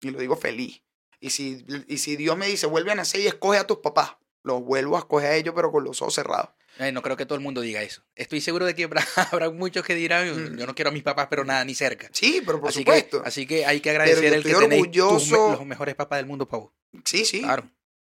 Y 0.00 0.10
lo 0.10 0.18
digo 0.18 0.36
feliz. 0.36 0.82
Y 1.20 1.30
si, 1.30 1.64
y 1.88 1.98
si 1.98 2.16
Dios 2.16 2.36
me 2.36 2.46
dice, 2.46 2.66
vuelve 2.66 2.92
a 2.92 2.94
nacer 2.94 3.20
y 3.20 3.26
escoge 3.26 3.58
a 3.58 3.66
tus 3.66 3.78
papás, 3.78 4.16
los 4.42 4.62
vuelvo 4.62 4.96
a 4.96 5.00
escoger 5.00 5.30
a 5.30 5.36
ellos, 5.36 5.54
pero 5.54 5.72
con 5.72 5.84
los 5.84 6.00
ojos 6.02 6.14
cerrados. 6.14 6.50
No 6.92 7.00
creo 7.02 7.16
que 7.16 7.24
todo 7.26 7.36
el 7.36 7.42
mundo 7.42 7.60
diga 7.62 7.82
eso. 7.82 8.02
Estoy 8.14 8.40
seguro 8.40 8.66
de 8.66 8.74
que 8.74 8.84
habrá, 8.84 9.02
habrá 9.32 9.50
muchos 9.50 9.84
que 9.84 9.94
dirán, 9.94 10.28
Mm. 10.54 10.58
yo 10.58 10.66
no 10.66 10.74
quiero 10.74 10.90
a 10.90 10.92
mis 10.92 11.02
papás, 11.02 11.26
pero 11.30 11.44
nada, 11.44 11.64
ni 11.64 11.74
cerca. 11.74 12.08
Sí, 12.12 12.42
pero 12.44 12.60
por 12.60 12.68
así 12.70 12.80
supuesto. 12.80 13.22
Que, 13.22 13.28
así 13.28 13.46
que 13.46 13.64
hay 13.66 13.80
que 13.80 13.90
agradecer 13.90 14.24
el 14.26 14.34
estoy 14.34 14.52
que 14.52 14.58
tenéis 14.60 14.82
tus 14.90 14.96
me- 14.96 15.02
orgulloso. 15.36 15.52
los 15.52 15.66
mejores 15.66 15.94
papás 15.94 16.18
del 16.18 16.26
mundo 16.26 16.46
vos. 16.50 16.70
sí, 17.04 17.24
sí. 17.24 17.40
Claro. 17.42 17.68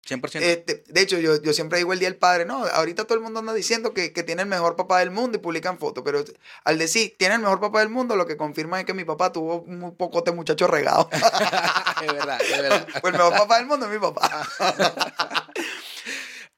100%. 0.08 0.40
Este, 0.44 0.84
de 0.88 1.02
hecho, 1.02 1.18
yo, 1.18 1.42
yo 1.42 1.52
siempre 1.52 1.80
digo 1.80 1.92
el 1.92 1.98
Día 1.98 2.08
del 2.08 2.18
Padre, 2.20 2.46
no, 2.46 2.64
ahorita 2.64 3.06
todo 3.06 3.18
el 3.18 3.24
mundo 3.24 3.40
anda 3.40 3.56
diciendo 3.56 3.92
que, 3.92 4.14
que 4.14 4.22
tiene 4.22 4.44
el 4.44 4.48
mejor 4.48 4.76
papá 4.76 5.00
del 5.00 5.10
mundo 5.10 5.40
y 5.40 5.42
publican 5.42 5.80
fotos, 5.80 6.04
pero 6.06 6.24
al 6.64 6.78
decir, 6.78 7.16
tiene 7.18 7.34
el 7.34 7.42
mejor 7.42 7.60
papá 7.60 7.80
del 7.80 7.90
mundo, 7.90 8.16
lo 8.16 8.28
que 8.28 8.38
confirma 8.38 8.80
es 8.80 8.86
que 8.86 8.94
mi 8.94 9.04
papá 9.04 9.32
tuvo 9.32 9.62
un 9.62 9.96
pocote 9.98 10.32
muchacho 10.32 10.68
regado. 10.68 11.10
es 12.06 12.14
verdad, 12.14 12.40
es 12.40 12.52
verdad. 12.62 12.88
pues 13.02 13.14
el 13.14 13.18
mejor 13.18 13.34
papá 13.34 13.58
del 13.58 13.66
mundo 13.66 13.88
es 13.88 13.92
mi 13.94 13.98
papá. 13.98 14.48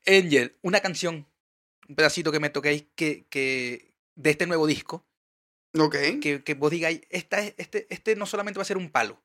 Angel, 0.06 0.56
una 0.62 0.80
canción, 0.82 1.26
un 1.90 1.96
pedacito 1.96 2.32
que 2.32 2.40
me 2.40 2.50
toquéis 2.50 2.86
que, 2.96 3.26
que, 3.30 3.94
de 4.16 4.30
este 4.30 4.48
nuevo 4.48 4.68
disco, 4.68 5.06
Ok. 5.78 5.96
que, 6.22 6.44
que 6.44 6.54
vos 6.56 6.72
digáis, 6.72 7.02
esta, 7.10 7.40
es- 7.40 7.54
este, 7.58 7.88
este 7.90 8.16
no 8.16 8.26
solamente 8.26 8.58
va 8.58 8.62
a 8.64 8.66
ser 8.66 8.78
un 8.78 8.90
palo, 8.90 9.22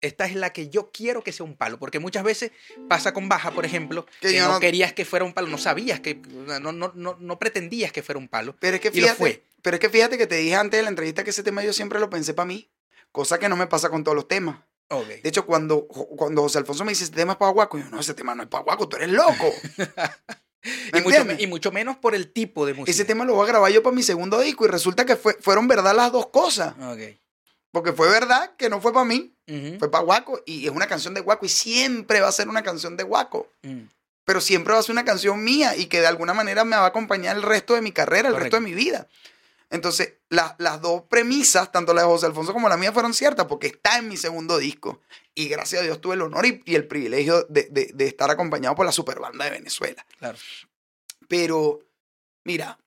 esta 0.00 0.26
es 0.26 0.34
la 0.34 0.52
que 0.52 0.68
yo 0.68 0.90
quiero 0.92 1.22
que 1.24 1.32
sea 1.32 1.46
un 1.46 1.56
palo. 1.56 1.78
Porque 1.78 1.98
muchas 1.98 2.24
veces 2.24 2.52
pasa 2.90 3.14
con 3.14 3.28
baja, 3.28 3.52
por 3.52 3.64
ejemplo, 3.64 4.04
Que 4.20 4.32
que, 4.32 4.40
no, 4.40 4.52
no- 4.52 4.60
querías 4.60 4.92
que 4.92 5.06
fuera 5.06 5.24
un 5.24 5.32
palo, 5.32 5.48
no 5.48 5.56
sabías 5.56 6.00
que, 6.00 6.16
no, 6.16 6.60
no, 6.72 6.92
no, 6.94 7.16
no 7.18 7.38
pretendías 7.38 7.90
que 7.90 8.02
fuera 8.02 8.18
un 8.18 8.28
palo. 8.28 8.54
Pero 8.60 8.76
es 8.76 8.82
que 8.82 8.88
Y 8.88 9.00
lo 9.00 9.06
fíjate, 9.06 9.16
fue. 9.18 9.42
pero 9.62 9.76
es 9.76 9.80
que 9.80 9.88
fíjate 9.88 10.18
que 10.18 10.26
te 10.26 10.36
dije 10.36 10.56
antes 10.56 10.76
de 10.78 10.82
la 10.82 10.90
entrevista 10.90 11.24
que 11.24 11.30
ese 11.30 11.42
tema 11.42 11.64
yo 11.64 11.72
siempre 11.72 12.00
lo 12.00 12.10
pensé 12.10 12.34
para 12.34 12.44
mí, 12.46 12.70
cosa 13.12 13.38
que 13.38 13.48
no 13.48 13.56
me 13.56 13.66
pasa 13.66 13.88
con 13.88 14.04
todos 14.04 14.14
los 14.14 14.28
temas. 14.28 14.58
Ok. 14.90 15.06
De 15.08 15.28
hecho, 15.30 15.46
cuando, 15.46 15.86
cuando 15.88 16.42
José 16.42 16.58
Alfonso 16.58 16.84
me 16.84 16.92
dice, 16.92 17.04
este 17.04 17.16
tema 17.16 17.32
es 17.32 17.38
para 17.38 17.52
guaco, 17.52 17.78
yo, 17.78 17.84
no, 17.86 17.98
ese 18.00 18.12
tema 18.12 18.34
no 18.34 18.42
es 18.42 18.48
para 18.50 18.62
guaco, 18.64 18.86
tú 18.86 18.96
eres 18.96 19.08
loco. 19.10 19.54
¿Me 20.92 21.00
Y 21.38 21.46
mucho, 21.46 21.68
y 21.68 21.72
menos 21.72 21.96
por 21.96 22.14
el 22.14 22.32
tipo 22.32 22.64
de 22.66 22.74
música. 22.74 22.90
Ese 22.90 23.04
tema 23.04 23.24
lo 23.24 23.34
voy 23.34 23.44
a 23.44 23.48
grabar 23.48 23.70
yo 23.70 23.82
para 23.82 23.94
mi 23.94 24.02
segundo 24.02 24.40
disco 24.40 24.64
y 24.64 24.68
resulta 24.68 25.04
que 25.04 25.16
fue, 25.16 25.34
fueron 25.40 25.68
verdad 25.68 25.94
las 25.94 26.12
dos 26.12 26.28
cosas. 26.28 26.74
Porque 27.70 27.92
fue 27.92 28.08
verdad 28.08 28.52
que 28.56 28.70
no 28.70 28.80
fue 28.80 28.92
para 28.92 29.04
mí, 29.04 29.34
fue 29.78 29.90
para 29.90 30.04
guaco 30.04 30.40
y 30.46 30.66
es 30.66 30.72
una 30.72 30.86
canción 30.86 31.12
de 31.12 31.20
guaco 31.20 31.44
y 31.46 31.48
siempre 31.48 32.20
va 32.20 32.28
a 32.28 32.32
ser 32.32 32.48
una 32.48 32.62
canción 32.62 32.96
de 32.96 33.04
guaco. 33.04 33.50
Mm. 33.62 33.82
Pero 34.24 34.40
siempre 34.40 34.72
va 34.72 34.78
a 34.78 34.82
ser 34.82 34.92
una 34.92 35.04
canción 35.04 35.44
mía 35.44 35.76
y 35.76 35.86
que 35.86 36.00
de 36.00 36.06
alguna 36.06 36.32
manera 36.32 36.64
me 36.64 36.76
va 36.76 36.84
a 36.84 36.88
acompañar 36.88 37.36
el 37.36 37.42
resto 37.42 37.74
de 37.74 37.82
mi 37.82 37.92
carrera, 37.92 38.28
el 38.28 38.36
resto 38.36 38.56
de 38.56 38.62
mi 38.62 38.72
vida. 38.72 39.06
Entonces, 39.74 40.14
la- 40.28 40.54
las 40.60 40.80
dos 40.80 41.02
premisas, 41.10 41.72
tanto 41.72 41.92
la 41.92 42.02
de 42.02 42.06
José 42.06 42.26
Alfonso 42.26 42.52
como 42.52 42.68
la 42.68 42.76
mía, 42.76 42.92
fueron 42.92 43.12
ciertas 43.12 43.46
porque 43.46 43.66
está 43.66 43.98
en 43.98 44.08
mi 44.08 44.16
segundo 44.16 44.56
disco. 44.58 45.00
Y 45.34 45.48
gracias 45.48 45.82
a 45.82 45.84
Dios 45.84 46.00
tuve 46.00 46.14
el 46.14 46.22
honor 46.22 46.46
y, 46.46 46.62
y 46.64 46.76
el 46.76 46.86
privilegio 46.86 47.42
de, 47.48 47.66
de- 47.72 47.90
de 47.92 48.06
estar 48.06 48.30
acompañado 48.30 48.76
por 48.76 48.86
la 48.86 48.92
superbanda 48.92 49.44
de 49.46 49.50
Venezuela. 49.50 50.06
Claro. 50.18 50.38
Pero, 51.28 51.80
mira, 52.44 52.78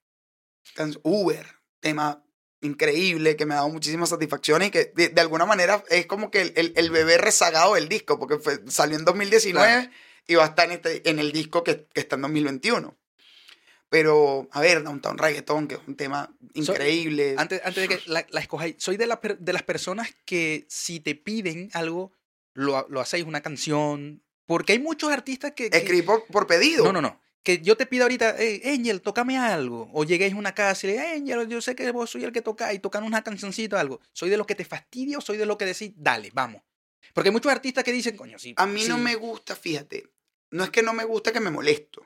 Uber, 1.03 1.45
tema 1.81 2.23
increíble 2.61 3.35
que 3.35 3.45
me 3.45 3.53
ha 3.53 3.57
dado 3.57 3.69
muchísimas 3.69 4.09
satisfacciones 4.09 4.69
y 4.69 4.72
que 4.72 4.91
de, 4.95 5.09
de 5.09 5.22
alguna 5.22 5.45
manera 5.45 5.84
es 5.89 6.05
como 6.05 6.31
que 6.31 6.41
el, 6.41 6.53
el- 6.55 6.73
el 6.76 6.89
bebé 6.89 7.18
rezagado 7.18 7.73
del 7.76 7.89
disco, 7.89 8.18
porque 8.18 8.39
fue- 8.39 8.59
salió 8.68 8.97
en 8.97 9.05
2019 9.05 9.68
Claro. 9.68 9.91
y 10.27 10.35
va 10.35 10.43
a 10.43 10.47
estar 10.47 10.65
en, 10.68 10.72
este- 10.72 11.09
en 11.09 11.19
el 11.19 11.31
disco 11.34 11.64
que, 11.64 11.85
que 11.93 11.99
está 11.99 12.15
en 12.15 12.22
2021. 12.23 12.95
Pero, 13.89 14.49
a 14.51 14.59
ver, 14.61 14.84
Downtown 14.84 15.18
Reggaeton, 15.18 15.68
que 15.68 15.76
es 15.76 15.81
un 15.88 15.95
tema 15.95 16.35
increíble. 16.53 17.35
Antes, 17.38 17.61
antes 17.64 17.88
de 17.88 17.95
que 17.97 18.09
la, 18.09 18.26
la 18.31 18.41
escojáis, 18.41 18.76
soy 18.80 18.97
de, 18.97 19.07
la 19.07 19.19
de 19.39 19.53
las 19.53 19.64
personas 19.64 20.09
que 20.26 20.65
si 20.69 20.99
te 20.99 21.15
piden 21.15 21.69
algo, 21.73 22.11
lo, 22.53 22.85
lo 22.89 22.99
hacéis 22.99 23.26
una 23.26 23.41
canción. 23.41 24.23
Porque 24.45 24.73
hay 24.73 24.80
muchos 24.80 25.11
artistas 25.11 25.53
que... 25.53 25.69
que- 25.69 25.77
Escribí 25.77 26.01
por, 26.01 26.26
por 26.27 26.47
pedido. 26.47 26.84
no, 26.85 26.91
no, 26.93 27.01
no. 27.01 27.22
Que 27.43 27.59
yo 27.61 27.77
te 27.77 27.85
pido 27.85 28.03
ahorita, 28.03 28.35
hey, 28.38 28.61
Angel, 28.65 29.01
tócame 29.01 29.38
algo. 29.38 29.89
O 29.93 30.03
lleguéis 30.03 30.34
a 30.34 30.38
una 30.38 30.53
casa 30.53 30.85
y 30.85 30.89
le 30.91 30.99
Angel, 30.99 31.47
yo 31.47 31.61
sé 31.61 31.76
que 31.76 31.89
vos 31.91 32.09
soy 32.09 32.26
el 32.26 32.34
que 32.34 32.41
toca 32.41 32.73
y 32.73 32.80
tocan 32.80 33.05
una 33.05 33.23
cancioncita 33.23 33.77
o 33.77 33.80
algo. 33.80 34.01
¿Soy 34.11 34.30
de 34.30 34.35
los 34.35 34.45
que 34.45 34.55
te 34.55 34.65
fastidia 34.65 35.18
o 35.18 35.22
soy 35.22 35.38
de 35.38 35.45
los 35.45 35.55
que 35.55 35.64
decís, 35.65 35.93
dale, 35.95 36.30
vamos? 36.34 36.61
Porque 37.14 37.30
hay 37.30 37.31
muchos 37.34 37.49
artistas 37.49 37.85
que 37.85 37.93
dicen, 37.93 38.18
coño, 38.18 38.38
sí. 38.38 38.53
A 38.57 38.65
mí 38.65 38.84
no 38.89 38.97
me 38.97 39.15
gusta, 39.15 39.55
fíjate, 39.55 40.09
no 40.51 40.65
es 40.65 40.72
que 40.72 40.84
no 40.84 40.91
me 40.91 41.05
gusta 41.05 41.31
que 41.31 41.39
me 41.39 41.49
molesto, 41.49 42.05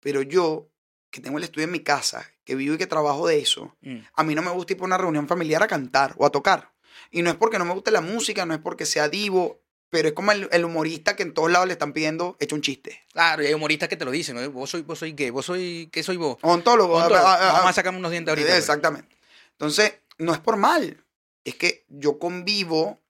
pero 0.00 0.22
yo, 0.22 0.68
que 1.16 1.22
tengo 1.22 1.38
el 1.38 1.44
estudio 1.44 1.64
en 1.64 1.72
mi 1.72 1.80
casa, 1.80 2.30
que 2.44 2.54
vivo 2.54 2.74
y 2.74 2.78
que 2.78 2.86
trabajo 2.86 3.26
de 3.26 3.38
eso, 3.40 3.74
mm, 3.80 3.96
a 4.14 4.22
mí 4.22 4.34
no 4.34 4.42
me 4.42 4.50
gusta 4.50 4.74
ir 4.74 4.78
por 4.78 4.86
una 4.86 4.98
reunión 4.98 5.26
familiar 5.26 5.62
a 5.62 5.66
cantar 5.66 6.14
o 6.18 6.26
a 6.26 6.30
tocar. 6.30 6.72
Y 7.10 7.22
no 7.22 7.30
es 7.30 7.36
porque 7.36 7.58
no 7.58 7.64
me 7.64 7.72
guste 7.74 7.90
la 7.90 8.00
música, 8.00 8.46
no 8.46 8.54
es 8.54 8.60
porque 8.60 8.86
sea 8.86 9.08
divo, 9.08 9.60
pero 9.88 10.08
es 10.08 10.14
como 10.14 10.32
el, 10.32 10.48
el 10.52 10.64
humorista 10.64 11.16
que 11.16 11.22
en 11.22 11.32
todos 11.32 11.50
lados 11.50 11.66
le 11.68 11.72
están 11.72 11.92
pidiendo 11.92 12.36
hecho 12.40 12.54
un 12.54 12.60
chiste. 12.62 13.02
Claro, 13.12 13.42
y 13.42 13.46
hay 13.46 13.54
humoristas 13.54 13.88
que 13.88 13.96
te 13.96 14.04
lo 14.04 14.10
dicen, 14.10 14.36
¿no? 14.36 14.50
Vos 14.50 14.68
soy, 14.70 14.82
vos 14.82 14.98
soy 14.98 15.12
gay, 15.12 15.30
vos 15.30 15.46
soy, 15.46 15.88
¿qué 15.92 16.02
soy 16.02 16.16
vos? 16.16 16.36
Ontólogo. 16.42 16.98
Ah, 17.00 17.08
Vamos 17.08 17.70
a 17.70 17.72
sacarme 17.72 17.98
unos 17.98 18.10
dientes 18.10 18.30
ahorita. 18.30 18.48
pues. 18.48 18.58
Exactamente. 18.58 19.16
Entonces, 19.52 19.94
no 20.18 20.32
es 20.32 20.38
por 20.40 20.56
mal. 20.56 21.02
Es 21.44 21.54
que 21.54 21.84
yo 21.88 22.18
convivo. 22.18 23.00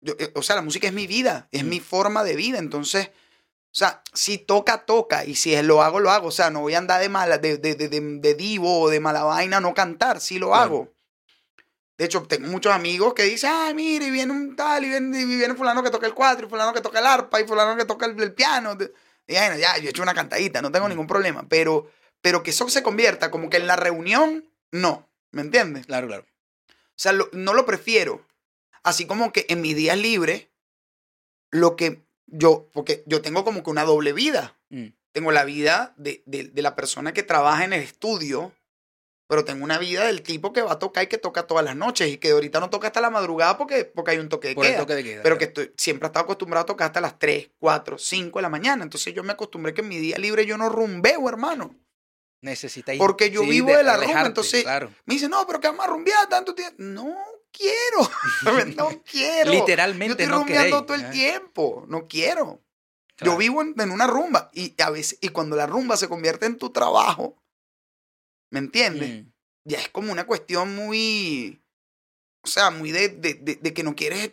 yo- 0.00 0.14
eh, 0.18 0.30
o 0.34 0.42
sea, 0.42 0.56
la 0.56 0.62
música 0.62 0.86
es 0.86 0.92
mi 0.92 1.06
vida, 1.06 1.48
es 1.50 1.64
Mm. 1.64 1.68
mi 1.70 1.80
forma 1.80 2.22
de 2.24 2.36
vida. 2.36 2.58
Entonces, 2.58 3.10
o 3.74 3.76
sea, 3.76 4.02
si 4.12 4.38
toca, 4.38 4.84
toca. 4.86 5.24
Y 5.24 5.34
si 5.34 5.60
lo 5.62 5.82
hago, 5.82 5.98
lo 5.98 6.10
hago. 6.12 6.28
O 6.28 6.30
sea, 6.30 6.48
no 6.50 6.60
voy 6.60 6.74
a 6.74 6.78
andar 6.78 7.00
de 7.00 7.08
mala, 7.08 7.38
de, 7.38 7.58
de, 7.58 7.74
de, 7.74 7.88
de- 7.88 8.34
divo 8.34 8.82
o 8.82 8.88
de 8.88 9.00
mala 9.00 9.24
vaina, 9.24 9.58
no 9.60 9.74
cantar. 9.74 10.20
Sí 10.20 10.38
lo 10.38 10.48
Claro. 10.50 10.62
hago. 10.62 10.94
De 11.98 12.04
hecho, 12.04 12.22
tengo 12.22 12.46
muchos 12.48 12.72
amigos 12.72 13.14
que 13.14 13.24
dicen, 13.24 13.50
ay, 13.52 13.74
mire, 13.74 14.06
y 14.06 14.10
viene 14.10 14.32
un 14.32 14.54
tal, 14.54 14.84
y 14.84 14.88
viene, 14.90 15.20
y 15.20 15.24
viene 15.24 15.54
fulano 15.54 15.82
que 15.82 15.90
toca 15.90 16.06
el 16.06 16.14
cuatro, 16.14 16.46
y 16.46 16.50
fulano 16.50 16.72
que 16.72 16.80
toca 16.80 16.98
el 17.00 17.06
arpa, 17.06 17.40
y 17.40 17.46
fulano 17.46 17.76
que 17.76 17.84
toca 17.84 18.06
el, 18.06 18.20
el 18.22 18.32
piano. 18.32 18.76
Y 19.26 19.32
bueno, 19.32 19.56
ya, 19.56 19.76
yo 19.78 19.86
he 19.86 19.90
hecho 19.90 20.02
una 20.02 20.14
cantadita, 20.14 20.62
no 20.62 20.70
tengo 20.70 20.86
Mm. 20.86 20.90
ningún 20.90 21.06
problema. 21.08 21.44
Pero, 21.48 21.90
pero 22.20 22.42
que 22.44 22.50
eso 22.50 22.68
se 22.68 22.82
convierta 22.84 23.30
como 23.32 23.50
que 23.50 23.56
en 23.56 23.66
la 23.66 23.74
reunión, 23.76 24.48
no. 24.70 25.08
¿Me 25.32 25.42
entiendes? 25.42 25.86
Claro, 25.86 26.06
claro. 26.06 26.24
O 26.68 26.72
sea, 26.96 27.12
lo- 27.12 27.28
no 27.32 27.54
lo 27.54 27.66
prefiero. 27.66 28.24
Así 28.84 29.04
como 29.06 29.32
que 29.32 29.46
en 29.48 29.60
mis 29.62 29.74
días 29.74 29.98
libres, 29.98 30.46
lo 31.50 31.74
que 31.76 32.04
yo, 32.26 32.68
porque 32.72 33.02
yo 33.06 33.20
tengo 33.22 33.44
como 33.44 33.62
que 33.62 33.70
una 33.70 33.84
doble 33.84 34.12
vida. 34.12 34.56
Mm. 34.70 34.88
Tengo 35.12 35.30
la 35.32 35.44
vida 35.44 35.94
de, 35.96 36.22
de- 36.26 36.44
de 36.48 36.62
la 36.62 36.74
persona 36.74 37.12
que 37.12 37.22
trabaja 37.22 37.64
en 37.64 37.72
el 37.72 37.82
estudio, 37.82 38.52
pero 39.28 39.44
tengo 39.44 39.64
una 39.64 39.78
vida 39.78 40.04
del 40.06 40.22
tipo 40.22 40.52
que 40.52 40.60
va 40.62 40.72
a 40.72 40.78
tocar 40.78 41.04
y 41.04 41.06
que 41.06 41.18
toca 41.18 41.46
todas 41.46 41.64
las 41.64 41.76
noches 41.76 42.08
y 42.12 42.18
que 42.18 42.32
ahorita 42.32 42.60
no 42.60 42.68
toca 42.68 42.88
hasta 42.88 43.00
la 43.00 43.10
madrugada 43.10 43.56
porque, 43.56 43.84
porque 43.84 44.10
hay 44.12 44.18
un 44.18 44.28
toque 44.28 44.48
de 44.48 44.54
Por 44.54 44.66
el 44.66 44.72
queda. 44.72 44.80
toque 44.80 44.94
de 44.96 45.04
queda. 45.04 45.22
Pero 45.22 45.38
que 45.38 45.44
estoy, 45.44 45.72
siempre 45.76 46.06
he 46.06 46.08
estado 46.08 46.24
acostumbrado 46.24 46.64
a 46.64 46.66
tocar 46.66 46.86
hasta 46.88 47.00
las 47.00 47.18
3, 47.18 47.50
4, 47.58 47.96
5 47.98 48.38
de 48.38 48.42
la 48.42 48.48
mañana. 48.50 48.82
Entonces 48.84 49.14
yo 49.14 49.22
me 49.22 49.32
acostumbré 49.32 49.72
que 49.72 49.80
en 49.80 49.88
mi 49.88 49.98
día 49.98 50.18
libre 50.18 50.44
yo 50.46 50.58
no 50.58 50.68
rumbeo, 50.68 51.28
hermano. 51.28 51.74
Necesitáis. 52.44 52.98
porque 52.98 53.30
yo 53.30 53.42
vivo 53.42 53.68
de 53.76 53.82
la 53.82 53.96
rumba, 53.96 54.26
entonces- 54.26 54.62
Claro. 54.62 54.94
Me 55.06 55.14
dice, 55.14 55.28
no, 55.28 55.46
pero 55.46 55.58
que 55.60 55.66
vamos 55.68 55.84
a 55.84 55.88
rumbear 55.88 56.28
tanto 56.28 56.54
tiempo. 56.54 56.76
No 56.78 57.16
quiero. 57.50 58.10
no 58.76 59.02
quiero. 59.10 59.50
Literalmente 59.50 60.06
Yo 60.08 60.24
estoy 60.24 60.26
no 60.28 60.38
rumbeando 60.38 60.62
queréis, 60.64 60.86
todo 60.86 60.94
el 60.94 61.10
tiempo. 61.10 61.84
No 61.88 62.06
quiero. 62.06 62.62
Claro. 63.16 63.32
Yo 63.32 63.38
vivo 63.38 63.62
en, 63.62 63.74
en 63.80 63.90
una 63.90 64.06
rumba 64.06 64.50
y 64.52 64.74
a 64.82 64.90
veces, 64.90 65.18
y 65.20 65.28
cuando 65.28 65.56
la 65.56 65.66
rumba 65.66 65.96
se 65.96 66.08
convierte 66.08 66.46
en 66.46 66.58
tu 66.58 66.70
trabajo, 66.70 67.36
¿me 68.50 68.58
entiendes? 68.58 69.24
Mm. 69.24 69.30
Ya 69.66 69.78
es 69.78 69.88
como 69.88 70.12
una 70.12 70.26
cuestión 70.26 70.74
muy, 70.74 71.62
o 72.42 72.46
sea, 72.48 72.70
muy 72.70 72.90
de, 72.92 73.08
de- 73.08 73.34
de- 73.34 73.56
de 73.56 73.72
que 73.74 73.82
no 73.82 73.94
quieres 73.94 74.32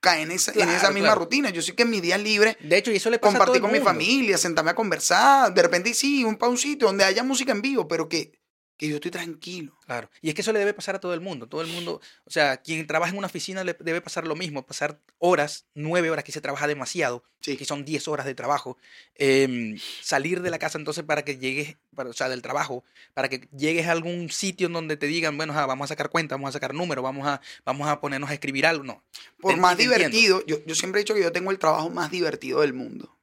caer 0.00 0.22
en 0.22 0.32
esa, 0.32 0.52
en 0.52 0.68
esa 0.68 0.90
misma 0.90 1.08
claro. 1.08 1.20
rutina. 1.20 1.50
Yo 1.50 1.62
sí 1.62 1.72
que 1.72 1.82
en 1.82 1.90
mis 1.90 2.02
días 2.02 2.20
libres 2.20 2.56
De 2.60 2.76
hecho, 2.76 2.90
y 2.92 2.96
eso 2.96 3.10
le 3.10 3.18
pasa 3.18 3.36
a 3.36 3.38
todo 3.38 3.46
compartir 3.46 3.56
el 3.56 3.62
con 3.62 3.72
mi 3.72 3.84
familia, 3.84 4.38
sentarme 4.38 4.70
a 4.70 4.74
conversar, 4.74 5.52
de 5.52 5.62
repente 5.62 5.94
sí, 5.94 6.24
un 6.24 6.36
pa' 6.36 6.48
un 6.48 6.58
sitio 6.58 6.88
donde 6.88 7.04
haya 7.04 7.22
música 7.22 7.52
en 7.52 7.62
vivo, 7.62 7.88
pero 7.88 8.08
que, 8.08 8.32
que 8.76 8.88
yo 8.88 8.96
estoy 8.96 9.10
tranquilo. 9.10 9.76
Claro. 9.86 10.10
Y 10.20 10.28
es 10.28 10.34
que 10.34 10.42
eso 10.42 10.52
le 10.52 10.58
debe 10.58 10.74
pasar 10.74 10.96
a 10.96 11.00
todo 11.00 11.14
el 11.14 11.20
mundo. 11.20 11.46
Todo 11.48 11.62
el 11.62 11.68
mundo, 11.68 12.00
o 12.24 12.30
sea, 12.30 12.58
quien 12.58 12.86
trabaja 12.86 13.12
en 13.12 13.18
una 13.18 13.26
oficina 13.28 13.64
le 13.64 13.74
debe 13.80 14.00
pasar 14.00 14.26
lo 14.26 14.36
mismo, 14.36 14.66
pasar 14.66 15.00
horas, 15.18 15.66
nueve 15.74 16.10
horas 16.10 16.24
que 16.24 16.32
se 16.32 16.40
trabaja 16.40 16.66
demasiado, 16.66 17.24
Sí. 17.40 17.56
que 17.56 17.64
son 17.64 17.84
diez 17.84 18.08
horas 18.08 18.26
de 18.26 18.34
trabajo, 18.34 18.76
em, 19.14 19.78
salir 20.02 20.42
de 20.42 20.50
la 20.50 20.58
casa 20.58 20.78
entonces 20.78 21.04
para 21.04 21.22
que 21.24 21.38
llegues, 21.38 21.76
para, 21.94 22.10
o 22.10 22.12
sea, 22.12 22.28
del 22.28 22.42
trabajo, 22.42 22.84
para 23.14 23.28
que 23.28 23.48
llegues 23.56 23.86
a 23.86 23.92
algún 23.92 24.30
sitio 24.30 24.66
en 24.66 24.72
donde 24.72 24.96
te 24.96 25.06
digan, 25.06 25.36
bueno, 25.36 25.52
ah, 25.56 25.64
vamos 25.66 25.84
a 25.86 25.88
sacar 25.88 26.10
cuenta, 26.10 26.34
vamos 26.34 26.48
a 26.48 26.52
sacar 26.52 26.74
números, 26.74 27.02
vamos 27.02 27.26
a, 27.26 27.40
vamos 27.64 27.88
a 27.88 28.00
ponernos 28.00 28.28
a 28.30 28.34
escribir 28.34 28.66
algo. 28.66 28.84
No. 28.84 29.02
Por 29.40 29.54
Te- 29.54 29.60
más 29.60 29.76
te 29.76 29.84
divertido, 29.84 30.44
yo, 30.46 30.58
yo 30.66 30.74
siempre 30.74 31.00
he 31.00 31.04
dicho 31.04 31.14
que 31.14 31.22
yo 31.22 31.32
tengo 31.32 31.50
el 31.50 31.58
trabajo 31.58 31.88
más 31.88 32.10
divertido 32.10 32.60
del 32.60 32.72
mundo. 32.74 33.15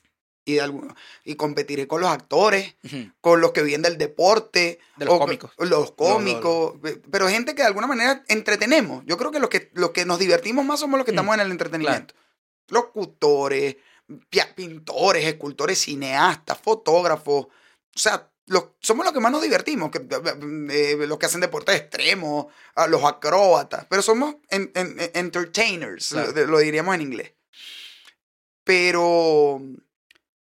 Y, 0.45 0.55
de 0.55 0.61
algún- 0.61 0.93
y 1.23 1.35
competiré 1.35 1.87
con 1.87 2.01
los 2.01 2.09
actores, 2.09 2.75
con 3.21 3.39
los 3.39 3.51
que 3.53 3.63
vienen 3.63 3.83
del 3.83 3.97
deporte, 3.97 4.79
De 4.97 5.05
los 5.05 5.13
o 5.15 5.19
cómicos. 5.19 5.51
los 5.57 5.91
cómicos, 5.93 6.73
pero 7.09 7.29
gente 7.29 7.55
que 7.55 7.61
de 7.61 7.67
alguna 7.69 7.87
manera 7.87 8.23
entretenemos. 8.27 9.03
Yo 9.05 9.17
creo 9.17 9.31
que 9.31 9.39
los 9.39 9.49
que, 9.49 9.71
los 9.73 9.91
que 9.91 10.03
nos 10.05 10.19
divertimos 10.19 10.65
más 10.65 10.81
somos 10.81 10.97
los 10.97 11.05
que 11.05 11.11
Mm, 11.13 11.15
estamos 11.15 11.35
en 11.35 11.41
el 11.41 11.51
entretenimiento. 11.51 12.13
Locutores, 12.67 13.77
pia- 14.29 14.53
pintores, 14.53 15.23
escultores, 15.25 15.79
cineastas, 15.79 16.57
fotógrafos. 16.61 17.45
O 17.45 17.49
sea, 17.99 18.29
los, 18.47 18.65
somos 18.81 19.05
los 19.05 19.13
que 19.13 19.21
más 19.21 19.31
nos 19.31 19.41
divertimos, 19.43 19.91
que, 19.91 19.99
eh, 20.71 20.97
los 21.07 21.17
que 21.17 21.25
hacen 21.25 21.39
deportes 21.39 21.75
extremos, 21.77 22.47
los 22.89 23.03
acróbatas, 23.05 23.85
pero 23.89 24.01
somos 24.01 24.35
en- 24.49 24.71
en- 24.75 24.99
en- 24.99 25.11
entertainers, 25.13 26.09
Claro. 26.09 26.33
lo, 26.33 26.45
lo 26.47 26.57
diríamos 26.59 26.93
en 26.95 27.01
inglés. 27.01 27.31
Pero 28.65 29.61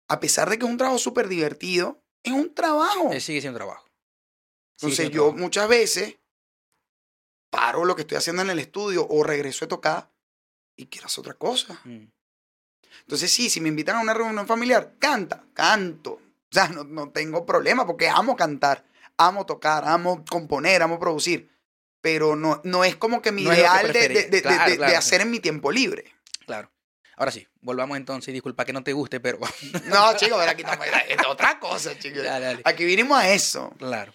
a 0.08 0.20
pesar 0.20 0.50
de 0.50 0.58
que 0.60 0.66
es 0.66 0.72
un 0.72 0.78
trabajo 0.78 1.00
súper 1.00 1.28
divertido, 1.28 2.02
es 2.24 2.32
un 2.34 2.54
trabajo. 2.54 3.12
Eh, 3.12 3.20
sigue 3.20 3.42
siendo 3.42 3.58
trabajo. 3.58 3.86
Sigue 3.86 4.92
Entonces 4.92 4.98
siendo 4.98 5.16
yo 5.16 5.22
trabajo. 5.24 5.38
muchas 5.42 5.68
veces 5.68 6.20
paro 7.50 7.86
lo 7.86 7.96
que 7.96 8.02
estoy 8.02 8.18
haciendo 8.18 8.42
en 8.42 8.50
el 8.50 8.60
estudio 8.60 9.06
o 9.08 9.24
regreso 9.24 9.66
a 9.66 9.68
tocar 9.68 10.12
y 10.76 10.88
quiero 10.88 11.08
hacer 11.08 11.20
otra 11.22 11.34
cosa. 11.36 11.80
Mm. 11.84 12.06
Entonces 13.02 13.32
sí, 13.32 13.50
si 13.50 13.62
me 13.62 13.70
invitan 13.70 13.96
a 13.98 14.02
una 14.02 14.14
reunión 14.14 14.48
familiar, 14.48 14.96
canta, 15.00 15.46
canto. 15.54 16.14
O 16.14 16.22
sea, 16.54 16.68
no, 16.68 16.84
no 16.84 17.10
tengo 17.12 17.46
problema 17.46 17.86
porque 17.86 18.08
amo 18.10 18.36
cantar, 18.36 18.86
amo 19.18 19.46
tocar, 19.46 19.88
amo 19.88 20.24
componer, 20.30 20.82
amo 20.84 21.00
producir. 21.00 21.50
Pero 22.02 22.36
no, 22.36 22.62
no 22.66 22.84
es 22.84 22.96
como 22.98 23.22
que 23.22 23.32
mi 23.32 23.44
No 23.44 23.52
que 23.52 23.58
ideal 23.58 23.94
de, 23.94 24.10
de- 24.10 24.24
de- 24.30 24.42
Claro, 24.42 24.98
hacer 24.98 25.22
en 25.22 25.32
mi 25.32 25.40
tiempo 25.40 25.72
libre. 25.72 26.14
Claro. 26.46 26.70
Ahora 27.16 27.32
sí, 27.32 27.48
volvamos 27.62 27.98
entonces. 27.98 28.30
y 28.30 28.34
Disculpa 28.34 28.66
que 28.66 28.74
no 28.74 28.84
te 28.84 28.94
guste, 28.94 29.20
pero. 29.20 29.40
No, 29.86 30.16
chicos, 30.18 30.40
ver, 30.40 30.50
aquí 30.50 30.62
estamos. 30.64 30.86
Es 31.08 31.18
otra 31.28 31.60
cosa, 31.60 31.98
chicos. 31.98 32.24
dale, 32.24 32.46
dale. 32.46 32.62
Aquí 32.66 32.86
vinimos 32.86 33.18
a 33.18 33.32
eso. 33.34 33.72
Claro. 33.78 34.14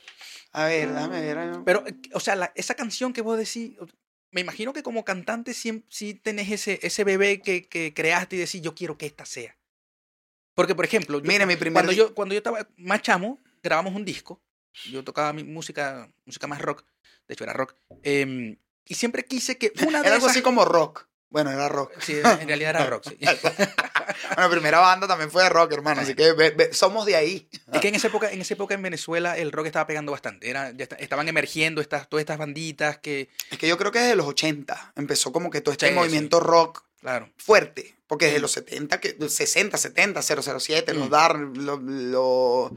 A 0.53 0.65
ver, 0.65 0.89
déjame 0.93 1.21
ver. 1.21 1.61
Pero, 1.65 1.85
o 2.15 2.21
sea, 2.21 2.35
la- 2.37 2.53
esa 2.55 2.75
canción 2.75 3.13
que 3.13 3.21
vos 3.21 3.37
decís, 3.39 3.77
me 4.31 4.41
imagino 4.41 4.73
que 4.73 4.83
como 4.83 5.05
cantante 5.05 5.55
sí, 5.55 5.85
sí 5.89 6.15
tenés 6.15 6.51
ese, 6.51 6.81
ese 6.83 7.05
bebé 7.05 7.41
que, 7.41 7.69
que 7.69 7.93
creaste 7.95 8.37
y 8.37 8.41
decís, 8.41 8.61
yo 8.63 8.75
quiero 8.75 8.97
que 8.99 9.07
esta 9.07 9.25
sea. 9.27 9.57
Porque, 10.55 10.75
por 10.75 10.85
ejemplo, 10.85 11.19
yo- 11.19 11.25
Mira, 11.29 11.47
mi 11.47 11.57
primer 11.57 11.75
cuando 11.75 11.93
yo, 11.93 12.15
cuando 12.15 12.35
yo 12.35 12.39
estaba 12.39 12.67
más 12.79 13.03
chamo, 13.03 13.39
grabamos 13.63 13.95
un 13.95 14.05
disco. 14.05 14.43
Yo 14.91 15.05
tocaba 15.05 15.33
mi 15.33 15.45
música, 15.45 16.11
música 16.25 16.47
más 16.47 16.61
rock. 16.61 16.85
De 17.27 17.35
hecho, 17.35 17.45
era 17.45 17.53
rock. 17.53 17.75
em, 18.03 18.57
y 18.87 18.95
siempre 18.95 19.25
quise 19.25 19.59
que 19.59 19.73
una 19.87 20.01
de 20.03 20.07
Era 20.07 20.17
algo 20.17 20.27
así 20.29 20.41
como 20.43 20.65
rock. 20.65 21.08
Bueno, 21.31 21.51
era 21.51 21.69
rock. 21.69 21.93
Sí, 22.01 22.15
en 22.23 22.49
realidad 22.49 22.71
era 22.71 22.87
rock, 22.87 23.05
sí. 23.09 23.19
Bueno, 24.29 24.43
la 24.43 24.51
primera 24.51 24.79
banda 24.81 25.07
también 25.07 25.31
fue 25.31 25.43
de 25.43 25.49
rock, 25.49 25.73
hermano. 25.73 26.01
Así 26.01 26.15
que 26.15 26.33
ve- 26.33 26.51
ve- 26.51 26.73
somos 26.73 27.05
de 27.07 27.17
ahí. 27.17 27.49
Es 27.73 27.81
que 27.81 27.89
en 27.89 27.95
esa 27.95 28.07
época, 28.09 28.31
en 28.31 28.41
esa 28.41 28.55
época 28.55 28.75
en 28.75 28.83
Venezuela 28.83 29.37
el 29.37 29.53
rock 29.53 29.67
estaba 29.67 29.87
pegando 29.87 30.13
bastante. 30.13 30.49
Era, 30.49 30.71
ya 30.73 30.85
está- 30.85 30.97
estaban 30.97 31.29
emergiendo 31.29 31.81
estas, 31.81 32.09
todas 32.09 32.23
estas 32.23 32.39
banditas 32.39 32.99
que, 32.99 33.29
Es 33.51 33.59
que 33.59 33.69
yo 33.69 33.77
creo 33.79 33.91
que 33.93 33.99
desde 34.01 34.17
los 34.17 34.27
80 34.27 34.93
empezó 34.97 35.33
como 35.33 35.51
que 35.51 35.61
todo 35.61 35.73
este 35.73 35.89
Sí, 35.89 35.95
movimiento 35.95 36.41
rock 36.41 36.83
claro, 37.01 37.31
fuerte. 37.37 37.95
Porque 38.07 38.27
desde 38.27 38.39
Mm. 38.39 38.43
los 38.43 38.53
70, 38.53 39.01
que, 39.01 39.17
60, 39.29 39.77
70, 39.77 40.23
007, 40.23 40.95
los 40.95 41.09
Mm. 41.09 41.11
DAR, 41.11 41.37
lo- 41.39 41.77
lo- 41.81 42.77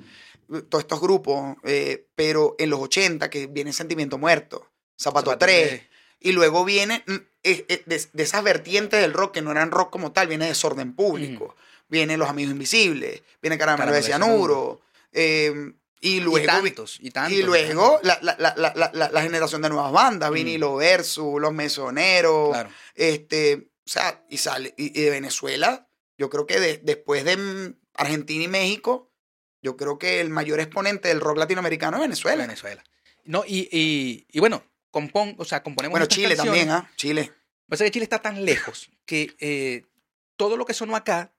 todos 0.69 0.83
estos 0.83 0.99
grupos. 0.99 1.55
eh, 1.63 2.07
pero 2.15 2.55
en 2.59 2.69
los 2.69 2.79
80, 2.81 3.29
que 3.29 3.47
viene 3.47 3.71
Sentimiento 3.73 4.17
Muerto, 4.17 4.69
Zapato, 4.99 5.31
Zapato 5.31 5.37
3. 5.45 5.69
tres. 5.69 5.81
Y 6.21 6.31
luego 6.33 6.63
viene 6.63 7.03
mm, 7.07 7.13
eh, 7.43 7.65
eh, 7.67 7.83
de, 7.85 8.01
de 8.13 8.23
esas 8.23 8.43
vertientes 8.43 9.01
del 9.01 9.11
rock 9.13 9.33
que 9.33 9.41
no 9.41 9.51
eran 9.51 9.71
rock 9.71 9.89
como 9.91 10.11
tal, 10.11 10.27
viene 10.27 10.45
Desorden 10.47 10.93
Público, 10.93 11.55
viene 11.89 12.15
Los 12.15 12.29
Amigos 12.29 12.51
Invisibles, 12.53 13.23
viene 13.41 13.57
Caramelo 13.57 13.91
de 13.91 14.03
Cianuro. 14.03 14.81
eh, 15.11 15.73
y 16.03 16.19
luego, 16.19 16.39
y 16.43 16.47
tantos, 16.47 16.97
y 16.99 17.11
tantos. 17.11 17.37
y 17.37 17.43
luego 17.43 17.99
la, 18.01 18.17
la, 18.23 18.35
la, 18.39 18.53
la, 18.57 18.73
la, 18.75 18.91
la- 18.93 19.09
la 19.11 19.21
generación 19.21 19.61
de 19.61 19.69
nuevas 19.69 19.91
bandas, 19.91 20.31
Mm. 20.31 20.33
Vinilo 20.33 20.75
Versus, 20.77 21.39
Los 21.39 21.53
Mesoneros, 21.53 22.49
Claro. 22.49 22.69
este, 22.95 23.69
o 23.85 23.89
sea, 23.89 24.23
y 24.29 24.37
sale, 24.37 24.73
y, 24.77 24.99
y 24.99 25.03
de 25.03 25.09
Venezuela, 25.11 25.87
yo 26.17 26.29
creo 26.31 26.47
que 26.47 26.59
de- 26.59 26.77
después 26.83 27.23
de 27.23 27.37
mm, 27.37 27.75
Argentina 27.95 28.43
y 28.43 28.47
México, 28.47 29.11
yo 29.61 29.77
creo 29.77 29.99
que 29.99 30.21
el 30.21 30.29
mayor 30.31 30.59
exponente 30.59 31.07
del 31.09 31.21
rock 31.21 31.37
latinoamericano 31.37 31.97
es 31.97 32.01
Venezuela. 32.01 32.43
Venezuela. 32.47 32.83
No, 33.25 33.43
y, 33.45 33.69
y, 33.71 34.25
y 34.31 34.39
bueno, 34.39 34.63
compon, 34.91 35.35
o 35.37 35.45
sea, 35.45 35.63
componemos 35.63 35.91
Bueno, 35.93 36.05
Chile 36.05 36.35
canciones. 36.35 36.61
también, 36.67 36.69
¿ah? 36.69 36.91
Chile. 36.95 37.31
Pasa 37.67 37.83
que 37.85 37.91
Chile 37.91 38.03
está 38.03 38.19
tan 38.19 38.43
lejos 38.45 38.89
que 39.05 39.33
eh, 39.39 39.83
todo 40.35 40.57
lo 40.57 40.65
que 40.65 40.73
sonó 40.73 40.95
acá, 40.95 41.31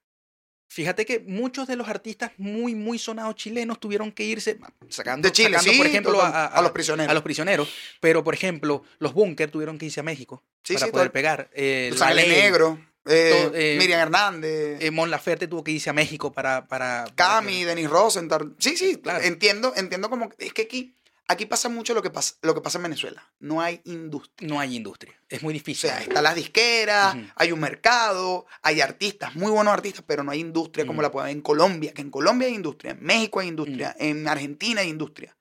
fíjate 0.69 1.05
que 1.05 1.21
muchos 1.21 1.69
de 1.69 1.77
los 1.77 1.89
artistas 1.89 2.33
muy, 2.39 2.75
muy 2.75 2.99
sonados 2.99 3.35
chilenos 3.37 3.79
tuvieron 3.79 4.11
que 4.11 4.25
irse 4.25 4.59
sacando, 4.89 5.29
De 5.29 5.33
Chile, 5.33 5.51
sacando, 5.51 5.73
sí, 5.73 5.77
por 5.79 5.87
ejemplo, 5.87 6.13
total, 6.15 6.33
a, 6.35 6.47
a 6.47 6.63
los 6.63 6.71
prisioneros. 6.73 7.11
a 7.11 7.15
los 7.15 7.23
prisioneros. 7.23 7.69
Pero, 8.01 8.25
por 8.25 8.33
ejemplo, 8.35 8.83
los 8.99 9.13
Bunker 9.13 9.51
tuvieron 9.51 9.77
que 9.79 9.87
irse 9.87 10.01
a 10.01 10.03
México 10.03 10.43
Sí, 10.65 10.75
para 10.75 10.87
sí, 10.87 10.93
poder 10.93 11.09
todo- 11.09 11.13
pegar. 11.13 11.51
Eh, 11.53 11.93
Sale 11.97 12.27
Negro, 12.27 12.79
eh, 13.05 13.33
todo, 13.49 13.55
eh, 13.55 13.77
Miriam 13.79 14.01
Hernández, 14.01 14.79
eh, 14.83 14.91
Mon 14.91 15.11
Laferte 15.11 15.47
tuvo 15.49 15.63
que 15.63 15.73
irse 15.73 15.91
a 15.91 15.93
México 15.93 16.33
para... 16.33 16.67
para, 16.67 17.05
para 17.05 17.15
Cami, 17.17 17.59
que- 17.61 17.67
Denis 17.67 17.91
Rosenthal. 17.91 18.55
Sí, 18.59 18.77
sí, 18.79 18.97
Claro. 18.97 19.23
entiendo, 19.25 19.75
entiendo 19.77 20.09
como 20.09 20.31
es 20.39 20.55
que 20.55 20.63
aquí, 20.63 20.95
aquí 21.29 21.47
pasa 21.47 21.69
mucho 21.69 21.95
lo 21.95 22.03
que 22.03 22.11
pasa, 22.11 22.35
lo 22.43 22.55
que 22.55 22.61
pasa 22.61 22.79
en 22.79 22.83
Venezuela. 22.85 23.27
No 23.41 23.61
hay 23.61 23.81
industria. 23.85 24.49
No 24.49 24.61
hay 24.61 24.77
industria. 24.77 25.15
Es 25.29 25.43
muy 25.43 25.53
O 25.53 25.55
difícil. 25.55 25.89
sea, 25.91 26.01
están 26.01 26.25
las 26.25 26.35
disqueras, 26.35 27.17
hay 27.37 27.53
un 27.53 27.61
mercado, 27.61 28.47
hay 28.63 28.81
artistas, 28.81 29.35
muy 29.35 29.51
buenos 29.51 29.73
artistas, 29.73 30.05
pero 30.07 30.23
no 30.25 30.31
hay 30.31 30.41
industria 30.41 30.87
como 30.87 31.01
la 31.03 31.11
puede 31.11 31.25
haber 31.25 31.37
en 31.37 31.43
Colombia, 31.43 31.93
que 31.95 32.03
en 32.03 32.11
Colombia 32.11 32.49
hay 32.49 32.55
industria, 32.55 32.93
en 32.93 33.03
México 33.03 33.41
hay 33.41 33.49
industria, 33.49 33.97
en 33.99 34.29
Argentina 34.29 34.81
hay 34.83 34.89
industria 34.89 35.37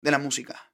de 0.00 0.10
la 0.10 0.18
música. 0.18 0.70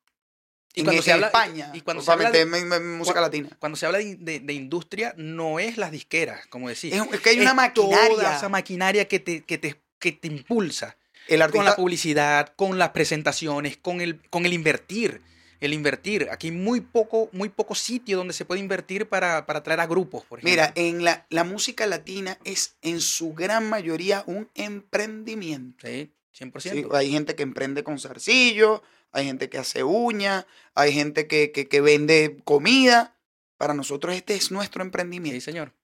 Y 0.72 0.80
en, 0.80 0.86
cuando 0.86 1.02
se 1.02 1.12
habla- 1.12 1.26
España, 1.26 1.70
y 1.74 1.80
cuando 1.80 2.00
se 2.00 2.12
habla 2.12 2.30
de- 2.30 2.42
en- 2.42 2.72
en 2.72 2.96
música 2.96 3.20
latina. 3.20 3.48
Cuando 3.58 3.74
se 3.76 3.86
habla 3.86 3.98
de, 3.98 4.14
de- 4.14 4.38
de 4.38 4.52
industria, 4.52 5.14
no 5.16 5.58
es 5.58 5.76
las 5.78 5.90
disqueras, 5.90 6.46
como 6.46 6.68
decís. 6.68 6.92
Es, 6.94 7.02
es 7.12 7.20
que 7.20 7.30
hay 7.30 7.40
una 7.40 7.50
Es 7.50 7.56
maquinaria. 7.56 8.08
Toda 8.08 8.36
esa 8.36 8.48
maquinaria 8.48 9.08
que 9.08 9.18
te, 9.18 9.42
que 9.44 9.58
te, 9.58 9.82
que 9.98 10.12
te 10.12 10.28
impulsa. 10.28 10.96
El 11.30 11.48
Con 11.50 11.64
la 11.64 11.76
publicidad, 11.76 12.52
con 12.56 12.76
las 12.76 12.90
presentaciones, 12.90 13.76
con 13.76 14.00
el, 14.00 14.20
con 14.30 14.46
el 14.46 14.52
invertir. 14.52 15.22
El 15.60 15.74
invertir. 15.74 16.28
Aquí 16.30 16.48
hay 16.48 16.52
muy 16.52 16.80
poco, 16.80 17.28
muy 17.32 17.50
poco 17.50 17.74
sitio 17.74 18.16
donde 18.16 18.32
se 18.32 18.44
puede 18.44 18.60
invertir 18.60 19.08
para, 19.08 19.46
para 19.46 19.62
traer 19.62 19.80
a 19.80 19.86
grupos, 19.86 20.24
por 20.24 20.38
ejemplo. 20.38 20.50
Mira, 20.50 20.72
en 20.74 21.04
la, 21.04 21.26
la 21.28 21.44
música 21.44 21.86
latina 21.86 22.38
es 22.44 22.76
en 22.82 23.00
su 23.00 23.34
gran 23.34 23.68
mayoría 23.68 24.24
un 24.26 24.48
emprendimiento. 24.54 25.86
Sí, 25.86 26.10
100%. 26.38 26.60
Sí, 26.60 26.84
hay 26.92 27.10
gente 27.12 27.34
que 27.34 27.42
emprende 27.42 27.84
con 27.84 27.98
zarcillo, 27.98 28.82
hay 29.12 29.26
gente 29.26 29.48
que 29.48 29.58
hace 29.58 29.84
uña, 29.84 30.46
hay 30.74 30.92
gente 30.92 31.26
que, 31.26 31.52
que, 31.52 31.68
que 31.68 31.80
vende 31.80 32.38
comida. 32.44 33.14
Para 33.56 33.74
nosotros 33.74 34.16
este 34.16 34.34
es 34.34 34.50
nuestro 34.50 34.82
emprendimiento. 34.82 35.38
Sí, 35.38 35.42
señor. 35.42 35.74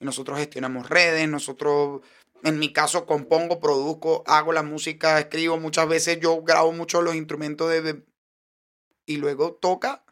Nosotros 0.00 0.38
gestionamos 0.38 0.88
redes, 0.88 1.28
nosotros, 1.28 2.00
en 2.42 2.58
mi 2.58 2.72
caso, 2.72 3.06
compongo, 3.06 3.60
produzco, 3.60 4.22
hago 4.26 4.52
la 4.52 4.62
música, 4.62 5.18
escribo. 5.18 5.58
Muchas 5.58 5.88
veces 5.88 6.18
yo 6.20 6.42
grabo 6.42 6.72
mucho 6.72 7.02
los 7.02 7.14
instrumentos 7.14 7.68
de... 7.70 8.04
y 9.06 9.16
luego 9.16 9.54
toca 9.54 10.04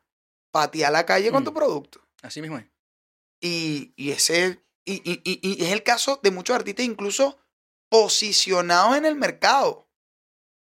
patear 0.51 0.93
la 0.93 1.07
calle 1.07 1.31
con 1.31 1.43
Mm. 1.43 1.47
tu 1.47 1.55
producto. 1.55 2.01
Así 2.23 2.41
mismo 2.43 2.59
es. 2.59 2.67
Y, 3.41 3.93
y 3.97 4.11
ese 4.11 4.63
y, 4.85 4.95
y- 5.11 5.21
y- 5.25 5.41
y 5.63 5.65
es 5.65 5.73
el 5.73 5.83
caso 5.83 6.19
de 6.23 6.31
muchos 6.31 6.57
artistas 6.57 6.85
incluso 6.87 7.39
posicionados 7.91 8.97
en 8.97 9.05
el 9.07 9.15
mercado. 9.17 9.88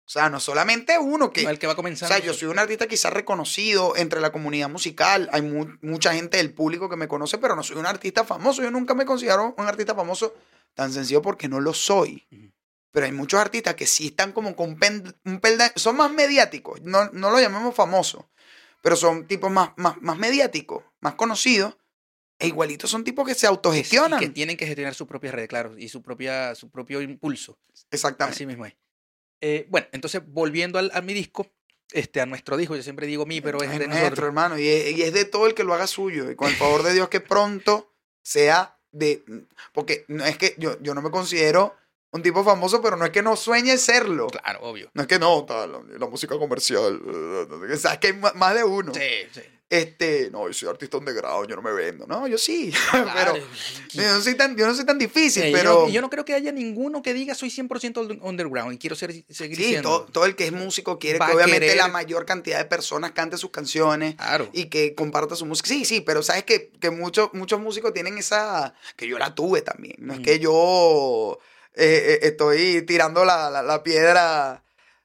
O 0.06 0.08
sea, 0.08 0.30
no 0.30 0.38
solamente 0.38 0.96
uno 1.00 1.32
que... 1.32 1.42
No, 1.42 1.50
el 1.50 1.58
que 1.58 1.66
va 1.66 1.72
O 1.72 1.76
comenzando. 1.76 2.14
sea, 2.14 2.24
yo 2.24 2.32
soy 2.32 2.46
un 2.46 2.60
artista 2.60 2.86
quizás 2.86 3.12
reconocido 3.12 3.96
entre 3.96 4.20
la 4.20 4.30
comunidad 4.30 4.68
musical. 4.68 5.28
Hay 5.32 5.42
mu- 5.42 5.66
mucha 5.82 6.14
gente 6.14 6.36
del 6.36 6.54
público 6.54 6.88
que 6.88 6.94
me 6.94 7.08
conoce, 7.08 7.38
pero 7.38 7.56
no 7.56 7.64
soy 7.64 7.76
un 7.76 7.86
artista 7.86 8.24
famoso. 8.24 8.62
Yo 8.62 8.70
nunca 8.70 8.94
me 8.94 9.04
considero 9.04 9.54
un 9.58 9.66
artista 9.66 9.96
famoso 9.96 10.32
tan 10.74 10.92
sencillo 10.92 11.22
porque 11.22 11.48
no 11.48 11.58
lo 11.58 11.74
soy. 11.74 12.24
Pero 12.92 13.06
hay 13.06 13.12
muchos 13.12 13.40
artistas 13.40 13.74
que 13.74 13.86
sí 13.88 14.06
están 14.06 14.30
como 14.30 14.54
con 14.54 14.76
pen- 14.78 15.12
un 15.24 15.40
peldaño. 15.40 15.72
Son 15.74 15.96
más 15.96 16.12
mediáticos. 16.12 16.80
No, 16.82 17.10
no 17.10 17.30
lo 17.30 17.40
llamemos 17.40 17.74
famosos. 17.74 18.24
Pero 18.82 18.94
son 18.94 19.26
tipos 19.26 19.50
más, 19.50 19.70
más, 19.76 20.00
más 20.00 20.16
mediáticos, 20.18 20.84
más 21.00 21.14
conocidos. 21.16 21.76
E 22.38 22.46
igualitos 22.46 22.88
son 22.90 23.02
tipos 23.02 23.26
que 23.26 23.34
se 23.34 23.48
autogestionan. 23.48 24.22
y 24.22 24.26
que 24.26 24.30
tienen 24.32 24.56
que 24.56 24.66
gestionar 24.66 24.94
su 24.94 25.06
propia 25.08 25.32
red, 25.32 25.48
claro, 25.48 25.76
y 25.76 25.88
su, 25.88 26.00
propia, 26.02 26.54
su 26.54 26.70
propio 26.70 27.00
impulso. 27.00 27.58
Exactamente. 27.90 28.36
Así 28.36 28.46
mismo 28.46 28.66
es. 28.66 28.74
Eh, 29.40 29.66
bueno, 29.68 29.86
entonces, 29.92 30.22
volviendo 30.26 30.78
al, 30.78 30.90
a 30.94 31.00
mi 31.02 31.12
disco, 31.14 31.46
este, 31.92 32.20
a 32.20 32.26
nuestro 32.26 32.56
disco, 32.56 32.74
yo 32.76 32.82
siempre 32.82 33.06
digo 33.06 33.26
mi, 33.26 33.40
pero 33.40 33.58
es 33.62 33.70
Es 33.70 33.78
de 33.78 33.86
nuestro, 33.86 34.00
nosotros. 34.04 34.26
hermano. 34.26 34.58
Y 34.58 34.66
es, 34.68 34.96
y 34.96 35.02
es 35.02 35.12
de 35.12 35.24
todo 35.24 35.46
el 35.46 35.54
que 35.54 35.64
lo 35.64 35.74
haga 35.74 35.86
suyo. 35.86 36.30
Y 36.30 36.36
con 36.36 36.48
el 36.48 36.56
favor 36.56 36.82
de 36.82 36.92
Dios 36.94 37.08
que 37.08 37.20
pronto 37.20 37.92
sea 38.22 38.78
de... 38.92 39.22
Porque 39.72 40.04
no 40.08 40.24
es 40.24 40.36
que 40.38 40.54
yo, 40.58 40.80
yo 40.82 40.94
no 40.94 41.02
me 41.02 41.10
considero 41.10 41.76
un 42.16 42.22
tipo 42.22 42.42
famoso, 42.44 42.80
pero 42.82 42.96
no 42.96 43.04
es 43.04 43.10
que 43.12 43.22
no 43.22 43.36
sueñe 43.36 43.78
serlo. 43.78 44.26
Claro, 44.28 44.60
obvio. 44.62 44.90
No 44.94 45.02
es 45.02 45.08
que 45.08 45.18
no, 45.18 45.44
tal, 45.44 45.70
la, 45.72 45.80
la 45.98 46.06
música 46.06 46.36
comercial. 46.38 47.00
O 47.04 47.76
sea, 47.76 47.92
es 47.94 47.98
que 47.98 48.06
hay 48.08 48.20
más 48.34 48.54
de 48.54 48.64
uno. 48.64 48.92
Sí, 48.94 49.00
sí. 49.32 49.40
Este, 49.68 50.30
no, 50.30 50.46
yo 50.46 50.54
soy 50.54 50.68
artista 50.68 50.96
underground, 50.96 51.48
yo 51.50 51.56
no 51.56 51.62
me 51.62 51.72
vendo. 51.72 52.06
No, 52.06 52.28
yo 52.28 52.38
sí. 52.38 52.72
Claro. 52.92 53.32
pero 53.32 53.44
yo 53.90 54.02
no, 54.14 54.20
soy 54.20 54.36
tan, 54.36 54.56
yo 54.56 54.64
no 54.64 54.72
soy 54.72 54.86
tan 54.86 54.96
difícil, 54.96 55.42
Sí, 55.42 55.50
pero... 55.52 55.86
yo, 55.86 55.88
y 55.88 55.92
yo 55.92 56.00
no 56.00 56.08
creo 56.08 56.24
que 56.24 56.34
haya 56.34 56.52
ninguno 56.52 57.02
que 57.02 57.12
diga 57.12 57.34
soy 57.34 57.48
100% 57.50 57.98
un- 57.98 58.20
underground 58.22 58.72
y 58.74 58.78
quiero 58.78 58.94
ser, 58.94 59.12
seguir 59.28 59.56
Sí, 59.56 59.64
siendo. 59.64 59.88
todo, 59.88 60.04
todo 60.06 60.24
el 60.26 60.36
que 60.36 60.46
es 60.46 60.52
músico 60.52 61.00
quiere 61.00 61.18
Va 61.18 61.26
que 61.26 61.32
obviamente 61.34 61.66
querer- 61.66 61.78
la 61.78 61.88
mayor 61.88 62.24
cantidad 62.26 62.58
de 62.58 62.66
personas 62.66 63.10
cante 63.10 63.38
sus 63.38 63.50
canciones. 63.50 64.14
Claro. 64.14 64.48
y 64.52 64.66
que 64.66 64.94
comparta 64.94 65.34
su 65.34 65.46
música. 65.46 65.66
Sí, 65.68 65.84
sí, 65.84 66.00
pero 66.00 66.22
sabes 66.22 66.44
que, 66.44 66.70
que 66.80 66.90
muchos, 66.90 67.30
muchos 67.34 67.58
músicos 67.58 67.92
tienen 67.92 68.18
esa. 68.18 68.72
que 68.94 69.08
yo 69.08 69.18
la 69.18 69.34
tuve 69.34 69.62
también. 69.62 69.96
No 69.98 70.12
es 70.12 70.20
Mm. 70.20 70.22
que 70.22 70.38
yo 70.38 71.40
eh, 71.76 72.14
eh, 72.14 72.18
estoy 72.22 72.82
tirando 72.82 73.24
la, 73.24 73.50
la- 73.50 73.62
la 73.62 73.82
piedra. 73.82 74.62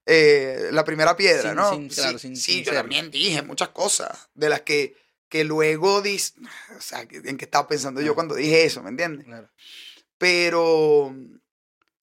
eh, 0.08 0.70
la 0.72 0.84
primera 0.84 1.16
piedra, 1.16 1.50
Sin- 1.50 1.56
¿no? 1.56 1.70
sin- 1.72 1.88
claro, 1.90 2.18
sí, 2.18 2.28
sin- 2.28 2.36
sí, 2.36 2.64
yo 2.64 2.74
también 2.74 3.12
dije 3.12 3.44
muchas 3.44 3.70
cosas 3.70 4.30
de 4.34 4.50
las 4.50 4.62
que, 4.62 4.96
que 5.30 5.44
luego 5.44 6.02
dis, 6.02 6.34
o 6.76 6.82
sea, 6.82 7.02
en 7.10 7.38
qué 7.38 7.46
estaba 7.46 7.68
pensando 7.68 8.02
yo 8.02 8.14
Ah. 8.14 8.16
cuando 8.16 8.34
dije 8.36 8.66
eso, 8.66 8.82
¿me 8.82 8.90
entiendes? 8.90 9.26
claro. 9.26 9.48
Pero, 10.18 11.16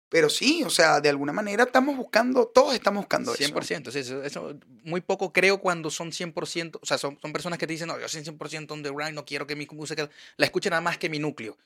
pero 0.09 0.29
sí, 0.29 0.63
o 0.63 0.69
sea, 0.69 1.01
de 1.01 1.09
alguna 1.09 1.31
manera 1.33 1.63
estamos 1.63 1.95
buscando, 1.97 2.47
todos 2.47 2.73
estamos 2.73 3.01
buscando 3.03 3.33
eso. 3.33 3.43
100%. 3.43 3.91
sí, 3.91 3.99
eso, 3.99 4.23
eso 4.23 4.55
muy 4.83 5.01
poco 5.01 5.31
creo 5.33 5.59
cuando 5.59 5.89
son 5.89 6.11
100%. 6.11 6.79
O 6.81 6.85
sea, 6.85 6.97
son, 6.97 7.17
son 7.21 7.33
personas 7.33 7.59
que 7.59 7.67
te 7.67 7.73
dicen, 7.73 7.87
no, 7.87 7.99
yo 7.99 8.07
soy 8.07 8.23
100% 8.23 8.71
underground, 8.73 9.15
no 9.15 9.25
quiero 9.25 9.47
que 9.47 9.55
mi 9.55 9.67
música 9.71 10.09
la 10.37 10.45
escuchen 10.45 10.69
nada 10.71 10.81
más 10.81 10.97
que 10.97 11.09
mi 11.09 11.19
núcleo. 11.19 11.57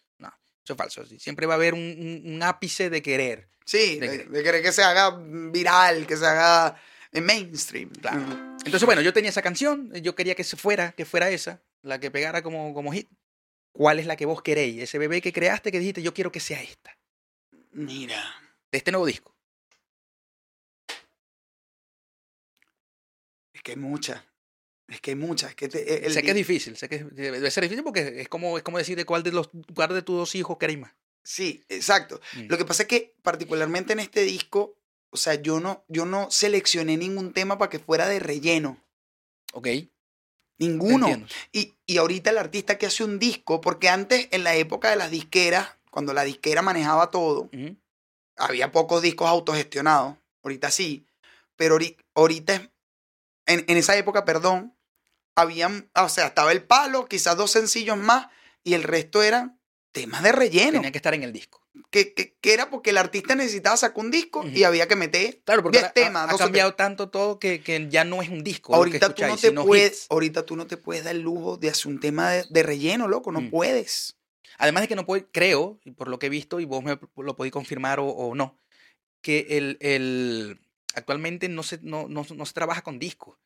Eso 0.63 0.73
es 0.73 0.77
falso. 0.77 1.05
Siempre 1.17 1.45
va 1.45 1.53
a 1.53 1.57
haber 1.57 1.73
un, 1.73 1.79
un- 2.25 2.33
un 2.35 2.43
ápice 2.43 2.89
de 2.89 3.01
querer. 3.01 3.49
Sí, 3.65 3.99
De 3.99 4.07
de, 4.09 4.17
que- 4.17 4.29
de 4.29 4.43
querer 4.43 4.61
que 4.63 4.71
se 4.71 4.83
haga 4.83 5.15
viral, 5.19 6.05
que 6.07 6.17
se 6.17 6.25
haga 6.25 6.79
eh, 7.11 7.21
mainstream. 7.21 7.89
Claro. 7.91 8.19
Mm. 8.21 8.57
Entonces, 8.65 8.85
bueno, 8.85 9.01
yo 9.01 9.13
tenía 9.13 9.29
esa 9.29 9.41
canción, 9.41 9.91
yo 9.95 10.15
quería 10.15 10.35
que 10.35 10.43
se 10.43 10.57
fuera, 10.57 10.91
que 10.91 11.05
fuera 11.05 11.29
esa, 11.29 11.61
la 11.81 11.99
que 11.99 12.11
pegara 12.11 12.41
como, 12.43 12.73
como 12.73 12.91
hit. 12.91 13.09
¿Cuál 13.71 13.99
es 13.99 14.05
la 14.07 14.15
que 14.15 14.25
vos 14.25 14.41
queréis? 14.41 14.81
Ese 14.81 14.97
bebé 14.97 15.21
que 15.21 15.31
creaste 15.31 15.71
que 15.71 15.79
dijiste, 15.79 16.01
yo 16.01 16.13
quiero 16.13 16.31
que 16.31 16.39
sea 16.39 16.61
esta, 16.61 16.97
Mira, 17.71 18.21
de 18.71 18.77
este 18.77 18.91
nuevo 18.91 19.05
disco. 19.05 19.35
es 23.53 23.61
que 23.61 23.71
hay 23.71 23.77
muchas. 23.77 24.21
Es 24.89 25.01
que 25.01 25.11
hay 25.11 25.15
muchas. 25.15 25.53
Que 25.55 25.67
te- 25.69 26.05
el 26.07 26.13
sé 26.13 26.21
que 26.21 26.29
es 26.29 26.33
di- 26.35 26.39
difícil, 26.41 26.75
sé 26.77 26.89
que 26.89 26.95
es- 26.97 27.15
debe 27.15 27.51
ser 27.51 27.63
difícil 27.63 27.83
porque 27.83 28.21
es 28.21 28.27
como, 28.29 28.57
es 28.57 28.63
como 28.63 28.77
decir 28.77 28.97
de 28.97 29.05
cuál 29.05 29.23
de 29.23 29.31
los 29.31 29.49
cuál 29.75 29.93
de 29.93 30.01
tus 30.01 30.17
dos 30.17 30.35
hijos 30.35 30.57
queréis 30.57 30.79
más. 30.79 30.93
Sí, 31.23 31.63
exacto. 31.69 32.19
Mm. 32.35 32.47
Lo 32.49 32.57
que 32.57 32.65
pasa 32.65 32.83
es 32.83 32.87
que 32.89 33.15
particularmente 33.21 33.93
en 33.93 33.99
este 33.99 34.21
disco, 34.23 34.75
o 35.11 35.17
sea, 35.17 35.35
yo 35.35 35.59
no, 35.59 35.83
yo 35.87 36.05
no 36.05 36.31
seleccioné 36.31 36.97
ningún 36.97 37.33
tema 37.33 37.57
para 37.57 37.69
que 37.69 37.79
fuera 37.79 38.07
de 38.07 38.19
relleno. 38.19 38.83
Ok, 39.53 39.67
Ninguno. 40.57 41.07
Y, 41.53 41.73
y 41.85 41.97
ahorita 41.97 42.31
el 42.31 42.37
artista 42.37 42.77
que 42.77 42.85
hace 42.85 43.03
un 43.03 43.17
disco, 43.17 43.61
porque 43.61 43.87
antes 43.89 44.27
en 44.31 44.43
la 44.43 44.55
época 44.55 44.89
de 44.89 44.97
las 44.97 45.09
disqueras, 45.09 45.69
cuando 45.89 46.13
la 46.13 46.23
disquera 46.25 46.61
manejaba 46.61 47.11
todo, 47.11 47.49
había 48.37 48.71
pocos 48.71 49.01
discos 49.01 49.27
autogestionados. 49.29 50.17
Ahorita 50.43 50.69
sí. 50.71 51.05
Pero 51.55 51.77
ahori- 51.77 51.95
ahorita, 52.13 52.55
es- 52.55 52.69
en, 53.45 53.65
en 53.67 53.77
esa 53.77 53.95
época, 53.97 54.25
perdón, 54.25 54.75
habían, 55.39 55.89
o 55.95 56.09
sea, 56.09 56.27
estaba 56.27 56.51
el 56.51 56.63
palo, 56.63 57.07
quizás 57.07 57.37
dos 57.37 57.51
sencillos 57.51 57.97
más, 57.97 58.27
y 58.63 58.73
el 58.73 58.83
resto 58.83 59.23
eran 59.23 59.59
temas 59.91 60.21
de 60.23 60.31
relleno. 60.31 60.73
Tenía 60.73 60.91
que 60.91 60.97
estar 60.97 61.13
en 61.13 61.23
el 61.23 61.33
disco. 61.33 61.59
Que, 61.91 62.13
que- 62.13 62.35
que 62.41 62.53
era 62.53 62.69
porque 62.69 62.89
el 62.91 62.97
artista 62.97 63.35
necesitaba 63.35 63.77
sacar 63.77 64.03
un 64.03 64.11
disco 64.11 64.39
Ujú. 64.39 64.49
y 64.49 64.63
había 64.63 64.87
que 64.87 64.95
meter 64.95 65.41
Claro, 65.45 65.63
porque 65.63 65.77
10 65.79 65.83
ahora 65.85 65.93
temas. 65.93 66.29
ha, 66.29 66.35
ha 66.35 66.37
cambiado 66.37 66.73
tanto 66.75 67.09
todo 67.09 67.39
que, 67.39 67.61
que 67.61 67.87
ya 67.89 68.03
no 68.03 68.21
es 68.21 68.29
un 68.29 68.43
disco. 68.43 68.73
lo 68.73 68.83
que 68.83 68.89
Ahorita 68.99 69.15
tú, 69.15 69.23
no 69.25 69.37
te 69.37 69.51
puedes, 69.51 69.91
hits. 70.03 70.07
ahorita 70.09 70.45
tú 70.45 70.55
no 70.55 70.67
te 70.67 70.77
puedes 70.77 71.03
dar 71.05 71.15
el 71.15 71.21
lujo 71.21 71.57
de 71.57 71.69
hacer 71.69 71.87
un 71.91 71.99
tema 71.99 72.29
de, 72.31 72.45
de 72.49 72.63
relleno, 72.63 73.07
loco. 73.07 73.31
No 73.31 73.41
Mm. 73.41 73.49
puedes. 73.49 74.17
Además 74.57 74.81
de 74.81 74.87
que 74.89 74.95
no 74.95 75.05
puedo, 75.05 75.25
creo, 75.31 75.79
y 75.85 75.91
por 75.91 76.09
lo 76.09 76.19
que 76.19 76.25
he 76.25 76.29
visto, 76.29 76.59
y 76.59 76.65
vos 76.65 76.83
me 76.83 76.99
lo 77.17 77.35
podéis 77.35 77.53
confirmar 77.53 77.99
o, 77.99 78.07
o 78.07 78.35
no, 78.35 78.57
que 79.21 79.47
el, 79.51 79.77
el 79.79 80.59
actualmente 80.95 81.47
no 81.49 81.63
se, 81.63 81.79
no, 81.81 82.07
no, 82.09 82.25
no 82.35 82.45
se 82.45 82.53
trabaja 82.53 82.81
con 82.81 82.99
discos. 82.99 83.37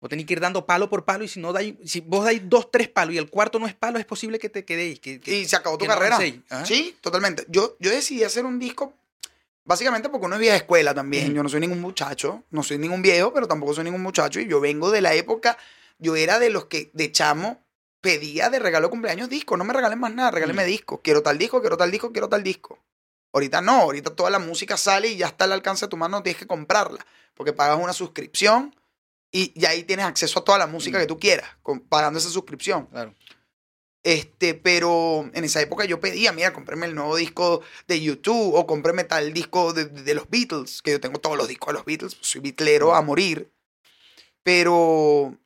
Vos 0.00 0.08
tenéis 0.08 0.26
que 0.26 0.34
ir 0.34 0.40
dando 0.40 0.64
palo 0.64 0.88
por 0.88 1.04
palo 1.04 1.24
y 1.24 1.28
si 1.28 1.40
no 1.40 1.52
dais, 1.52 1.74
si 1.84 2.00
vos 2.00 2.24
dais 2.24 2.40
dos, 2.44 2.70
tres 2.70 2.88
palos 2.88 3.14
y 3.14 3.18
el 3.18 3.28
cuarto 3.28 3.58
no 3.58 3.66
es 3.66 3.74
palo, 3.74 3.98
es 3.98 4.04
posible 4.06 4.38
que 4.38 4.48
te 4.48 4.64
quedéis. 4.64 5.00
Que, 5.00 5.18
que- 5.20 5.40
Y 5.40 5.44
se 5.48 5.56
acabó 5.56 5.76
tu 5.76 5.86
no 5.86 5.92
carrera. 5.92 6.16
avancéis. 6.16 6.40
Ajá. 6.50 6.64
Sí, 6.66 6.96
totalmente. 7.00 7.44
Yo, 7.48 7.76
yo 7.80 7.90
decidí 7.90 8.22
hacer 8.22 8.44
un 8.44 8.58
disco 8.60 8.94
básicamente 9.64 10.08
porque 10.08 10.26
uno 10.26 10.36
es 10.36 10.40
vieja 10.40 10.56
escuela 10.56 10.94
también. 10.94 11.26
Ujú. 11.26 11.34
Yo 11.36 11.42
no 11.42 11.48
soy 11.48 11.60
ningún 11.60 11.80
muchacho, 11.80 12.44
no 12.50 12.62
soy 12.62 12.78
ningún 12.78 13.02
viejo, 13.02 13.32
pero 13.32 13.48
tampoco 13.48 13.74
soy 13.74 13.84
ningún 13.84 14.02
muchacho. 14.02 14.38
Y 14.40 14.46
yo 14.46 14.60
vengo 14.60 14.90
de 14.90 15.00
la 15.00 15.14
época, 15.14 15.58
yo 15.98 16.14
era 16.16 16.38
de 16.38 16.50
los 16.50 16.66
que 16.66 16.90
de 16.94 17.10
chamo 17.12 17.60
pedía 18.00 18.50
de 18.50 18.60
regalo 18.60 18.86
de 18.86 18.90
cumpleaños 18.90 19.28
disco. 19.28 19.56
No 19.56 19.64
me 19.64 19.72
regalen 19.74 19.98
más 19.98 20.14
nada, 20.14 20.30
regálenme 20.30 20.62
Ujú. 20.62 20.70
disco. 20.70 21.00
Quiero 21.02 21.22
tal 21.22 21.36
disco, 21.38 21.60
quiero 21.60 21.76
tal 21.76 21.90
disco, 21.90 22.12
quiero 22.12 22.28
tal 22.28 22.44
disco. 22.44 22.78
Ahorita 23.32 23.60
no, 23.60 23.72
ahorita 23.82 24.10
toda 24.14 24.30
la 24.30 24.38
música 24.38 24.76
sale 24.76 25.08
y 25.08 25.16
ya 25.16 25.26
está 25.26 25.44
al 25.44 25.52
alcance 25.52 25.86
de 25.86 25.90
tu 25.90 25.96
mano, 25.96 26.18
no 26.18 26.22
tienes 26.22 26.38
que 26.40 26.46
comprarla. 26.46 27.04
Porque 27.34 27.52
pagas 27.52 27.78
una 27.82 27.92
suscripción 27.92 28.74
y, 29.32 29.52
y 29.60 29.66
ahí 29.66 29.84
tienes 29.84 30.06
acceso 30.06 30.38
a 30.40 30.44
toda 30.44 30.58
la 30.58 30.66
música 30.66 30.98
que 30.98 31.06
tú 31.06 31.18
quieras, 31.18 31.48
con- 31.62 31.80
pagando 31.80 32.18
esa 32.18 32.30
suscripción. 32.30 32.86
Claro. 32.86 33.14
Este, 34.04 34.54
pero 34.54 35.28
en 35.34 35.44
esa 35.44 35.60
época 35.60 35.84
yo 35.84 36.00
pedía, 36.00 36.32
mira, 36.32 36.52
cómprame 36.52 36.86
el 36.86 36.94
nuevo 36.94 37.16
disco 37.16 37.60
de 37.88 38.00
YouTube 38.00 38.54
o 38.54 38.66
cómprame 38.66 39.04
tal 39.04 39.32
disco 39.34 39.72
de, 39.74 39.84
de 39.86 40.14
los 40.14 40.30
Beatles, 40.30 40.80
que 40.82 40.92
yo 40.92 41.00
tengo 41.00 41.18
todos 41.20 41.36
los 41.36 41.48
discos 41.48 41.68
de 41.68 41.72
los 41.74 41.84
Beatles, 41.84 42.14
pues, 42.14 42.26
soy 42.28 42.40
bitlero 42.40 42.94
a 42.94 43.02
morir. 43.02 43.50
Pero, 44.42 44.74
o 44.74 45.36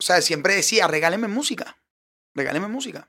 sea, 0.00 0.20
siempre 0.22 0.54
decía, 0.54 0.88
regáleme 0.88 1.28
música, 1.28 1.76
regáleme 2.34 2.66
música. 2.66 3.08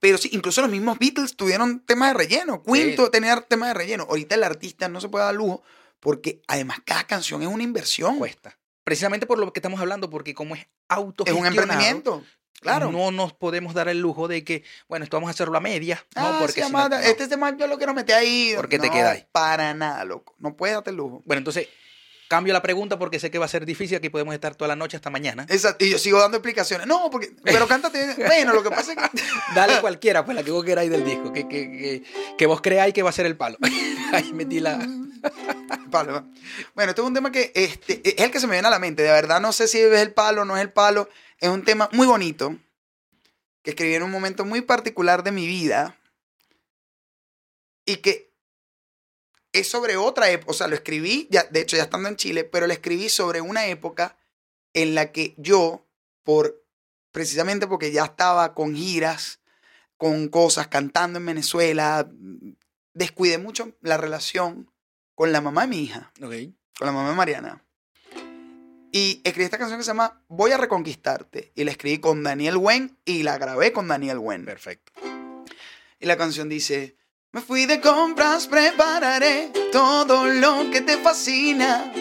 Pero 0.00 0.18
sí, 0.18 0.30
incluso 0.32 0.60
los 0.62 0.70
mismos 0.70 0.98
Beatles 0.98 1.36
tuvieron 1.36 1.80
temas 1.80 2.10
de 2.12 2.14
relleno. 2.18 2.62
Queen 2.62 2.96
Sí. 2.96 3.02
tenía 3.12 3.40
temas 3.42 3.68
de 3.68 3.74
relleno. 3.74 4.04
Ahorita 4.08 4.34
el 4.34 4.42
artista 4.44 4.88
no 4.88 5.00
se 5.00 5.08
puede 5.08 5.24
dar 5.26 5.34
lujo 5.34 5.62
porque 6.00 6.42
además 6.48 6.78
cada 6.84 7.04
canción 7.06 7.42
es 7.42 7.48
una 7.48 7.62
inversión. 7.62 8.18
Cuesta. 8.18 8.58
Precisamente 8.86 9.26
por 9.26 9.38
lo 9.40 9.52
que 9.52 9.58
estamos 9.58 9.80
hablando, 9.80 10.08
porque 10.08 10.32
como 10.32 10.54
es 10.54 10.60
es 10.60 10.66
autogestionado, 10.88 11.50
un 11.50 11.58
emprendimiento. 11.58 12.22
Claro. 12.60 12.90
no 12.92 13.10
nos 13.10 13.32
podemos 13.32 13.74
dar 13.74 13.88
el 13.88 13.98
lujo 14.00 14.28
de 14.28 14.44
que, 14.44 14.62
bueno, 14.88 15.02
esto 15.04 15.16
vamos 15.16 15.26
a 15.28 15.32
hacerlo 15.32 15.58
a 15.58 15.60
media. 15.60 16.02
Ah, 16.14 16.30
no, 16.34 16.38
porque 16.38 16.52
sí, 16.62 16.66
si 16.66 16.72
no- 16.72 16.78
amada, 16.78 17.00
no. 17.00 17.04
este 17.04 17.28
yo 17.58 17.66
lo 17.66 17.78
quiero 17.78 17.94
meter 17.94 18.14
ahí. 18.14 18.52
¿Por 18.54 18.68
qué 18.68 18.78
te 18.78 18.86
No, 18.86 18.92
quedáis? 18.92 19.24
Para 19.32 19.74
nada, 19.74 20.04
loco. 20.04 20.34
No 20.38 20.56
puedes 20.56 20.74
darte 20.76 20.90
el 20.90 20.96
lujo. 20.96 21.20
Bueno, 21.26 21.38
entonces, 21.38 21.68
cambio 22.28 22.52
la 22.52 22.62
pregunta 22.62 22.98
porque 22.98 23.18
sé 23.18 23.30
que 23.30 23.38
va 23.38 23.44
a 23.46 23.48
ser 23.48 23.66
difícil, 23.66 23.96
aquí 23.98 24.08
podemos 24.08 24.34
estar 24.34 24.54
toda 24.54 24.68
la 24.68 24.76
noche 24.76 24.96
hasta 24.96 25.10
mañana. 25.10 25.46
Exacto. 25.48 25.84
Y 25.84 25.90
yo 25.90 25.98
sigo 25.98 26.18
dando 26.18 26.36
explicaciones. 26.36 26.86
No, 26.86 27.10
porque. 27.10 27.32
Pero 27.42 27.66
cántate. 27.68 28.14
bueno, 28.26 28.52
lo 28.52 28.62
que 28.62 28.70
pasa 28.70 28.92
es 28.92 28.98
que. 28.98 29.22
Dale 29.54 29.80
cualquiera, 29.80 30.24
pues 30.24 30.36
la 30.36 30.42
que 30.42 30.50
vos 30.50 30.64
queráis 30.64 30.90
del 30.90 31.04
disco, 31.04 31.32
que, 31.32 31.48
que, 31.48 31.70
que, 31.70 32.02
que 32.36 32.46
vos 32.46 32.60
creáis 32.60 32.94
que 32.94 33.02
va 33.02 33.10
a 33.10 33.12
ser 33.12 33.26
el 33.26 33.36
palo. 33.36 33.58
Ahí 34.12 34.32
metí 34.32 34.60
la... 34.60 34.78
Palo. 35.90 36.26
Bueno, 36.74 36.90
este 36.90 37.00
es 37.00 37.06
un 37.06 37.14
tema 37.14 37.32
que 37.32 37.52
este, 37.54 38.00
es 38.04 38.24
el 38.24 38.30
que 38.30 38.40
se 38.40 38.46
me 38.46 38.52
viene 38.52 38.68
a 38.68 38.70
la 38.70 38.78
mente. 38.78 39.02
De 39.02 39.10
verdad, 39.10 39.40
no 39.40 39.52
sé 39.52 39.66
si 39.66 39.80
es 39.80 39.92
el 39.92 40.12
palo 40.12 40.42
o 40.42 40.44
no 40.44 40.56
es 40.56 40.62
el 40.62 40.72
palo. 40.72 41.08
Es 41.38 41.48
un 41.48 41.64
tema 41.64 41.88
muy 41.92 42.06
bonito 42.06 42.56
que 43.62 43.70
escribí 43.70 43.94
en 43.94 44.02
un 44.02 44.10
momento 44.10 44.44
muy 44.44 44.60
particular 44.60 45.24
de 45.24 45.32
mi 45.32 45.46
vida 45.46 45.96
y 47.84 47.96
que 47.96 48.32
es 49.60 49.68
sobre 49.68 49.96
otra 49.96 50.30
época. 50.30 50.50
O 50.50 50.54
sea, 50.54 50.68
lo 50.68 50.74
escribí, 50.74 51.28
ya, 51.30 51.44
de 51.44 51.60
hecho, 51.60 51.76
ya 51.76 51.84
estando 51.84 52.08
en 52.08 52.16
Chile, 52.16 52.44
pero 52.44 52.66
lo 52.66 52.72
escribí 52.72 53.08
sobre 53.08 53.40
una 53.40 53.66
época 53.66 54.16
en 54.74 54.94
la 54.94 55.12
que 55.12 55.34
yo, 55.38 55.86
por 56.22 56.64
precisamente 57.12 57.66
porque 57.66 57.92
ya 57.92 58.04
estaba 58.04 58.54
con 58.54 58.74
giras, 58.74 59.40
con 59.96 60.28
cosas, 60.28 60.68
cantando 60.68 61.18
en 61.18 61.26
Venezuela, 61.26 62.10
descuidé 62.92 63.38
mucho 63.38 63.72
la 63.80 63.96
relación 63.96 64.70
con 65.14 65.32
la 65.32 65.40
mamá 65.40 65.62
de 65.62 65.68
mi 65.68 65.80
hija, 65.80 66.12
con 66.20 66.86
la 66.86 66.92
mamá 66.92 67.08
de 67.08 67.16
Mariana. 67.16 67.64
Y 68.92 69.20
escribí 69.24 69.44
esta 69.44 69.58
canción 69.58 69.78
que 69.78 69.84
se 69.84 69.90
llama 69.90 70.22
Voy 70.28 70.52
a 70.52 70.56
reconquistarte. 70.56 71.52
Y 71.54 71.64
la 71.64 71.70
escribí 71.70 71.98
con 71.98 72.22
Daniel 72.22 72.56
Wen 72.56 72.98
y 73.04 73.22
la 73.24 73.36
grabé 73.36 73.72
con 73.72 73.88
Daniel 73.88 74.18
Wen. 74.18 74.44
Perfecto. 74.44 74.92
Y 75.98 76.06
la 76.06 76.16
canción 76.16 76.48
dice, 76.48 76.96
me 77.36 77.42
fui 77.42 77.66
de 77.66 77.82
compras, 77.82 78.46
prepararé 78.46 79.52
todo 79.70 80.24
lo 80.24 80.70
que 80.70 80.80
te 80.80 80.96
fascina. 80.96 81.92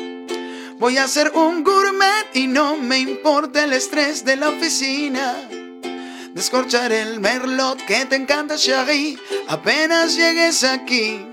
Voy 0.79 0.95
a 0.97 1.09
ser 1.09 1.33
un 1.35 1.61
gourmet 1.61 2.27
y 2.33 2.47
no 2.47 2.77
me 2.77 2.99
importa 2.99 3.65
el 3.65 3.73
estrés 3.73 4.23
de 4.23 4.37
la 4.37 4.47
oficina. 4.47 5.35
Descorchar 6.33 6.93
el 6.93 7.19
merlot 7.19 7.83
que 7.85 8.05
te 8.05 8.15
encanta, 8.15 8.55
Shaggy, 8.55 9.19
apenas 9.49 10.15
llegues 10.15 10.63
aquí. 10.63 11.27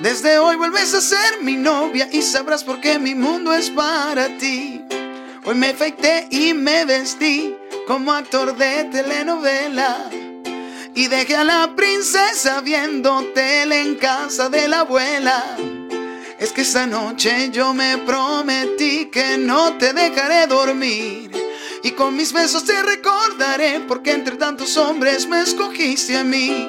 Desde 0.00 0.40
hoy 0.40 0.56
vuelves 0.56 0.92
a 0.94 1.00
ser 1.00 1.40
mi 1.40 1.54
novia 1.54 2.08
y 2.10 2.22
sabrás 2.22 2.64
por 2.64 2.80
qué 2.80 2.98
mi 2.98 3.14
mundo 3.14 3.54
es 3.54 3.70
para 3.70 4.26
ti. 4.38 4.82
Hoy 5.44 5.54
me 5.54 5.68
afeité 5.68 6.26
y 6.32 6.52
me 6.52 6.84
vestí 6.84 7.54
como 7.86 8.12
actor 8.12 8.56
de 8.56 8.86
telenovela. 8.86 10.29
Y 10.94 11.06
dejé 11.06 11.36
a 11.36 11.44
la 11.44 11.74
princesa 11.76 12.60
viendo 12.60 13.24
tele 13.34 13.80
en 13.80 13.94
casa 13.94 14.48
de 14.48 14.68
la 14.68 14.80
abuela. 14.80 15.56
Es 16.38 16.52
que 16.52 16.62
esta 16.62 16.86
noche 16.86 17.50
yo 17.52 17.74
me 17.74 17.98
prometí 17.98 19.06
que 19.06 19.36
no 19.38 19.76
te 19.78 19.92
dejaré 19.92 20.46
dormir. 20.46 21.30
Y 21.82 21.92
con 21.92 22.16
mis 22.16 22.32
besos 22.32 22.64
te 22.64 22.82
recordaré 22.82 23.80
porque 23.86 24.12
entre 24.12 24.36
tantos 24.36 24.76
hombres 24.76 25.26
me 25.26 25.40
escogiste 25.42 26.16
a 26.16 26.24
mí. 26.24 26.68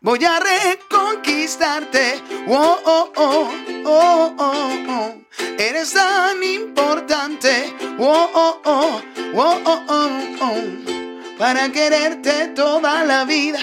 Voy 0.00 0.24
a 0.24 0.38
reconquistarte. 0.38 2.22
Oh, 2.46 2.78
oh, 2.84 3.12
oh, 3.16 3.50
oh, 3.84 4.34
oh, 4.38 4.70
oh. 4.88 5.14
Eres 5.58 5.92
tan 5.92 6.42
importante. 6.42 7.72
Oh, 7.98 8.30
oh, 8.34 8.60
oh, 8.64 9.02
oh, 9.34 9.60
oh, 9.64 9.82
oh, 9.88 10.10
oh. 10.40 11.13
Para 11.38 11.72
quererte 11.72 12.48
toda 12.54 13.04
la 13.04 13.24
vida. 13.24 13.58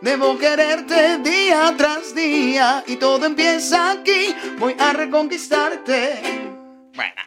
Debo 0.00 0.38
quererte 0.38 1.18
día 1.18 1.74
tras 1.76 2.14
día. 2.14 2.84
Y 2.86 2.96
todo 2.96 3.26
empieza 3.26 3.90
aquí. 3.90 4.34
Voy 4.58 4.76
a 4.78 4.92
reconquistarte. 4.92 6.20
Bueno. 6.94 7.22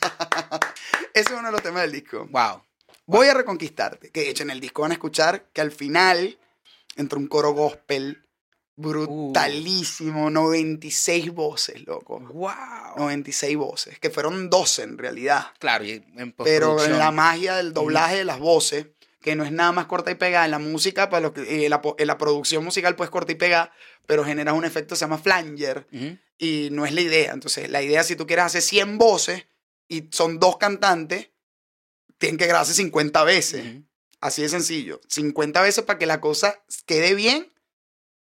Ese 1.14 1.32
es 1.32 1.38
uno 1.38 1.46
de 1.46 1.52
los 1.52 1.62
temas 1.62 1.82
del 1.82 1.92
disco. 1.92 2.26
Wow. 2.30 2.62
Voy 3.06 3.28
a 3.28 3.34
reconquistarte. 3.34 4.10
Que 4.10 4.20
de 4.20 4.30
hecho 4.30 4.42
en 4.42 4.50
el 4.50 4.60
disco 4.60 4.82
van 4.82 4.90
a 4.90 4.94
escuchar 4.94 5.46
que 5.52 5.62
al 5.62 5.72
final 5.72 6.38
entra 6.96 7.18
un 7.18 7.26
coro 7.26 7.52
gospel 7.52 8.22
brutalísimo. 8.76 10.28
96 10.28 11.32
voces, 11.32 11.86
loco. 11.86 12.20
Wow. 12.20 12.98
96 12.98 13.56
voces. 13.56 13.98
Que 13.98 14.10
fueron 14.10 14.50
12 14.50 14.82
en 14.82 14.98
realidad. 14.98 15.46
Claro, 15.58 15.84
y 15.84 15.92
en 15.92 16.32
Pero 16.32 16.84
en 16.84 16.98
la 16.98 17.12
magia 17.12 17.56
del 17.56 17.72
doblaje 17.72 18.16
de 18.16 18.24
las 18.26 18.38
voces, 18.38 18.88
que 19.28 19.36
no 19.36 19.44
es 19.44 19.52
nada 19.52 19.72
más 19.72 19.86
corta 19.86 20.10
y 20.10 20.14
pegada. 20.14 20.44
En 20.46 20.50
la 20.50 20.58
música, 20.58 21.10
para 21.10 21.20
lo 21.20 21.32
que, 21.34 21.66
eh, 21.66 21.68
la, 21.68 21.80
po- 21.82 21.96
en 21.98 22.06
la 22.06 22.16
producción 22.18 22.64
musical, 22.64 22.96
pues 22.96 23.10
corta 23.10 23.32
y 23.32 23.36
pegada, 23.36 23.72
pero 24.06 24.24
generas 24.24 24.54
un 24.54 24.64
efecto 24.64 24.94
que 24.94 24.98
se 24.98 25.04
llama 25.04 25.18
flanger. 25.18 25.86
Y 26.38 26.68
no 26.72 26.86
es 26.86 26.92
la 26.92 27.00
idea. 27.00 27.32
Entonces, 27.32 27.68
la 27.70 27.82
idea, 27.82 28.02
si 28.04 28.16
tú 28.16 28.26
quieres 28.26 28.44
hacer 28.46 28.62
100 28.62 28.96
voces 28.98 29.46
y 29.88 30.08
son 30.12 30.38
dos 30.38 30.56
cantantes, 30.56 31.30
tienen 32.18 32.38
que 32.38 32.46
grabarse 32.46 32.74
50 32.74 33.24
veces. 33.24 33.82
Así 34.20 34.42
de 34.42 34.48
sencillo. 34.48 35.00
50 35.08 35.60
veces 35.62 35.84
para 35.84 35.98
que 35.98 36.06
la 36.06 36.20
cosa 36.20 36.64
quede 36.86 37.14
bien 37.14 37.52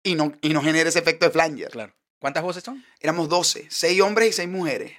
y 0.03 0.15
no, 0.15 0.33
y 0.41 0.49
no 0.49 0.61
genere 0.61 0.89
ese 0.89 0.99
efecto 0.99 1.25
de 1.25 1.31
flanger. 1.31 1.69
Claro. 1.71 1.95
¿Cuántas 2.19 2.43
voces 2.43 2.63
son? 2.63 2.83
Éramos 2.99 3.29
12, 3.29 3.67
6 3.69 4.01
hombres 4.01 4.29
y 4.29 4.33
6 4.33 4.49
mujeres 4.49 4.93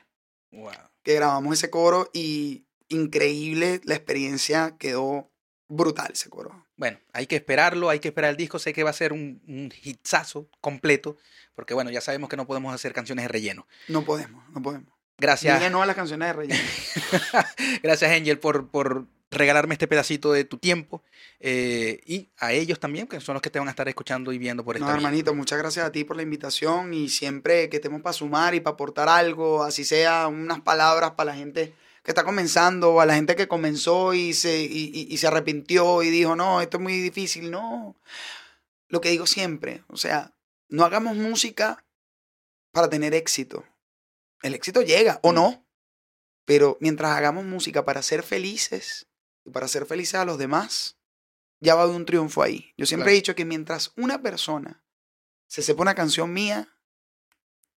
Wow. 0.53 0.73
que 1.03 1.15
grabamos 1.15 1.55
ese 1.59 1.69
coro 1.71 2.09
y 2.13 2.65
increíble, 2.89 3.81
la 3.85 3.95
experiencia 3.95 4.77
quedó 4.79 5.31
brutal, 5.69 6.15
se 6.15 6.29
coro. 6.31 6.65
Bueno, 6.77 6.99
hay 7.13 7.27
que 7.27 7.37
esperarlo, 7.37 7.91
hay 7.91 8.01
que 8.01 8.09
esperar 8.09 8.31
el 8.31 8.37
disco. 8.37 8.59
Sé 8.59 8.73
que 8.73 8.83
va 8.85 8.91
a 8.91 8.95
ser 8.95 9.13
un, 9.13 9.41
un 9.47 9.71
hitsazo 9.83 10.49
completo, 10.61 11.17
porque 11.55 11.75
bueno, 11.75 11.91
ya 11.91 12.01
sabemos 12.01 12.29
que 12.29 12.37
no 12.37 12.47
podemos 12.47 12.75
hacer 12.75 12.93
canciones 12.93 13.25
de 13.25 13.29
relleno. 13.29 13.67
No 13.89 14.05
podemos, 14.05 14.43
no 14.51 14.63
podemos. 14.63 14.93
Gracias. 15.19 15.59
Niña 15.59 15.71
no 15.71 15.83
a 15.83 15.87
las 15.87 15.97
canciones 15.97 16.29
de 16.29 16.33
relleno. 16.33 16.61
Gracias, 17.83 18.11
Angel, 18.11 18.39
por, 18.39 18.69
por 18.69 19.07
regalarme 19.31 19.75
este 19.75 19.89
pedacito 19.89 20.33
de 20.33 20.45
tu 20.45 20.59
tiempo. 20.59 21.03
eh, 21.41 22.01
y 22.07 22.29
a 22.39 22.53
ellos 22.53 22.79
también, 22.81 23.07
que 23.07 23.21
son 23.21 23.35
los 23.35 23.43
que 23.43 23.51
te 23.51 23.59
van 23.59 23.69
a 23.69 23.73
estar 23.73 23.89
escuchando 23.89 24.33
y 24.33 24.39
viendo 24.39 24.65
por 24.65 24.77
esta 24.77 24.87
No, 24.87 24.93
vía. 24.93 24.97
hermanito, 24.99 25.35
muchas 25.35 25.59
gracias 25.59 25.85
a 25.87 25.93
ti 25.93 26.05
por 26.05 26.17
la 26.17 26.23
invitación 26.23 26.95
y 26.95 27.09
siempre 27.09 27.69
que 27.69 27.77
estemos 27.77 28.01
para 28.01 28.13
sumar 28.13 28.55
y 28.55 28.61
para 28.61 28.75
aportar 28.75 29.09
algo, 29.09 29.65
así 29.65 29.85
sea 29.85 30.29
unas 30.29 30.61
palabras 30.61 31.11
para 31.13 31.33
la 31.33 31.37
gente 31.37 31.75
que 32.09 32.13
está 32.13 32.25
comenzando 32.25 32.95
o 32.95 33.01
a 33.03 33.05
la 33.07 33.17
gente 33.17 33.37
que 33.37 33.49
comenzó 33.49 34.15
y 34.15 34.33
se, 34.33 34.63
y, 34.63 34.91
y- 34.95 35.09
y 35.13 35.19
se 35.19 35.27
arrepintió 35.27 36.03
y 36.03 36.09
dijo, 36.09 36.35
no, 36.37 36.63
esto 36.63 36.79
es 36.79 36.83
muy 36.83 36.95
difícil. 37.03 37.51
No, 37.51 38.01
lo 38.89 39.03
que 39.03 39.11
digo 39.11 39.27
siempre, 39.27 39.85
o 39.89 39.99
sea, 39.99 40.35
no 40.71 40.85
hagamos 40.87 41.17
música 41.17 41.85
para 42.73 42.89
tener 42.89 43.13
éxito. 43.13 43.63
El 44.41 44.55
éxito 44.55 44.81
llega 44.81 45.21
o 45.23 45.33
no, 45.35 45.67
pero 46.47 46.79
mientras 46.81 47.11
hagamos 47.15 47.45
música 47.45 47.85
para 47.85 48.01
ser 48.01 48.23
felices 48.23 49.07
y 49.45 49.51
para 49.51 49.69
ser 49.69 49.85
felices 49.85 50.15
a 50.15 50.25
los 50.25 50.39
demás, 50.39 50.97
ya 51.61 51.75
va 51.75 51.83
a 51.83 51.85
haber 51.85 51.97
un 51.97 52.07
triunfo 52.07 52.43
ahí. 52.43 52.73
Yo 52.79 52.87
siempre 52.87 53.05
Claro. 53.05 53.13
he 53.13 53.17
dicho 53.17 53.35
que 53.35 53.45
mientras 53.45 53.93
una 53.99 54.23
persona 54.23 54.83
se 55.47 55.61
sepa 55.61 55.83
una 55.83 55.95
canción 55.95 56.33
mía, 56.33 56.75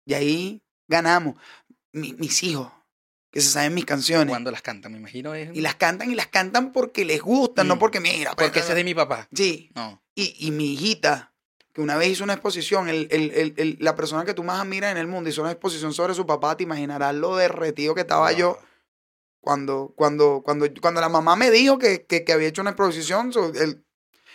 y 0.04 0.14
ahí 0.14 0.62
ganamos. 0.86 1.34
Mi- 1.92 2.12
mis 2.14 2.44
hijos, 2.44 2.70
que 3.30 3.40
se 3.40 3.48
saben 3.48 3.74
mis 3.74 3.84
canciones, 3.84 4.28
Cuando 4.32 4.50
las 4.50 4.62
cantan, 4.62 4.92
me 4.92 4.98
imagino. 4.98 5.34
Es, 5.34 5.50
y 5.54 5.60
las 5.60 5.76
cantan 5.76 6.10
y 6.10 6.14
las 6.14 6.26
cantan 6.26 6.72
porque 6.72 7.04
les 7.04 7.20
gustan, 7.22 7.68
no 7.68 7.76
Mm. 7.76 7.78
porque 7.78 8.00
mira. 8.00 8.32
porque 8.34 8.58
ese 8.60 8.70
es 8.70 8.74
de 8.74 8.84
mi 8.84 8.94
papá. 8.94 9.28
Sí, 9.32 9.70
No. 9.74 10.02
y, 10.14 10.34
y 10.46 10.50
mi 10.50 10.72
hijita, 10.74 11.32
que 11.72 11.80
una 11.80 11.96
vez 11.96 12.08
hizo 12.08 12.24
una 12.24 12.32
exposición, 12.32 12.88
el, 12.88 13.06
el- 13.12 13.54
el- 13.56 13.76
la 13.78 13.94
persona 13.94 14.24
que 14.24 14.34
tú 14.34 14.42
más 14.42 14.60
admiras 14.60 14.90
en 14.90 14.98
el 14.98 15.06
mundo 15.06 15.30
hizo 15.30 15.42
una 15.42 15.52
exposición 15.52 15.92
sobre 15.94 16.14
su 16.14 16.26
papá, 16.26 16.56
te 16.56 16.64
imaginarás 16.64 17.14
lo 17.14 17.36
derretido 17.36 17.94
que 17.94 18.00
estaba 18.00 18.32
yo 18.32 18.58
cuando, 19.40 19.92
cuando, 19.96 20.42
cuando, 20.44 20.66
cuando 20.80 21.00
la 21.00 21.08
mamá 21.08 21.36
me 21.36 21.50
dijo 21.50 21.78
que, 21.78 22.04
que, 22.04 22.24
que 22.24 22.32
había 22.32 22.48
hecho 22.48 22.60
una 22.62 22.70
exposición 22.72 23.32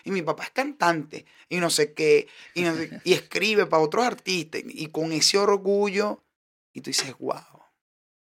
y 0.03 0.11
mi 0.11 0.21
papá 0.21 0.43
es 0.45 0.49
cantante 0.51 1.25
y 1.49 1.57
no 1.57 1.69
sé 1.69 1.93
qué, 1.93 2.27
y, 2.53 2.61
no 2.61 2.75
sé- 2.75 3.01
y 3.03 3.13
escribe 3.13 3.65
para 3.65 3.83
otros 3.83 4.05
artistas 4.05 4.61
y 4.65 4.87
con 4.87 5.11
ese 5.11 5.37
orgullo, 5.37 6.23
y 6.73 6.81
tú 6.81 6.89
dices, 6.89 7.13
wow. 7.19 7.35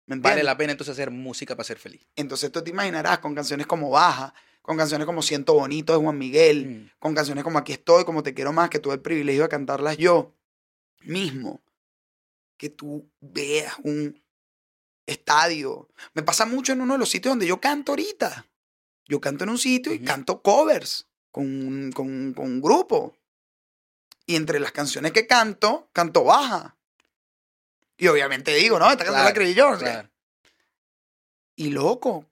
¿Me 0.08 0.18
Vale 0.18 0.44
la 0.44 0.56
pena 0.56 0.72
entonces 0.72 0.94
hacer 0.94 1.10
música 1.10 1.56
para 1.56 1.66
ser 1.66 1.80
feliz. 1.80 2.06
Entonces 2.16 2.52
tú 2.52 2.64
te 2.64 2.70
imaginarás 2.70 3.20
con 3.20 3.34
canciones 3.34 3.66
como 3.66 3.90
Baja, 3.90 4.34
con 4.62 4.78
canciones 4.78 5.06
como 5.06 5.22
Siento 5.24 5.54
Bonito 5.56 5.94
de 5.94 6.00
Juan 6.00 6.18
Miguel, 6.18 6.68
Mm. 6.68 6.90
con 7.00 7.16
canciones 7.16 7.44
como 7.44 7.58
Aquí 7.58 7.74
estoy, 7.74 8.06
como 8.06 8.22
Te 8.24 8.34
quiero 8.34 8.54
más, 8.54 8.70
que 8.70 8.80
tuve 8.80 8.94
el 8.96 9.02
privilegio 9.02 9.44
de 9.44 9.50
cantarlas 9.50 9.98
yo 9.98 10.34
mismo. 11.02 11.62
Que 12.58 12.70
tú 12.70 13.10
veas 13.20 13.74
un 13.84 14.22
estadio. 15.08 15.90
Me 16.14 16.24
pasa 16.24 16.46
mucho 16.46 16.74
en 16.74 16.82
uno 16.82 16.94
de 16.94 17.00
los 17.00 17.10
sitios 17.10 17.32
donde 17.32 17.48
yo 17.48 17.60
canto 17.60 17.92
ahorita. 17.92 18.46
Yo 19.08 19.20
canto 19.22 19.44
en 19.44 19.52
un 19.52 19.58
sitio 19.58 19.94
y 19.94 20.00
canto 20.00 20.42
covers 20.42 21.08
con, 21.32 21.92
con, 21.94 22.34
con 22.34 22.46
un 22.46 22.62
grupo. 22.62 23.16
Y 24.26 24.36
entre 24.36 24.60
las 24.60 24.72
canciones 24.72 25.12
que 25.12 25.28
canto, 25.28 25.90
canto 25.94 26.24
baja. 26.24 26.75
Y 27.98 28.08
obviamente 28.08 28.54
digo, 28.56 28.78
no, 28.80 28.92
esta 28.92 29.06
canción 29.06 29.24
la 29.24 29.52
yo. 29.52 29.78
qué. 29.78 29.84
Claro. 29.84 30.10
Y 31.56 31.70
loco, 31.70 32.26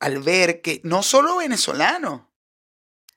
al 0.00 0.18
ver 0.20 0.60
que 0.60 0.80
no 0.84 1.02
solo 1.02 1.36
venezolano, 1.38 2.30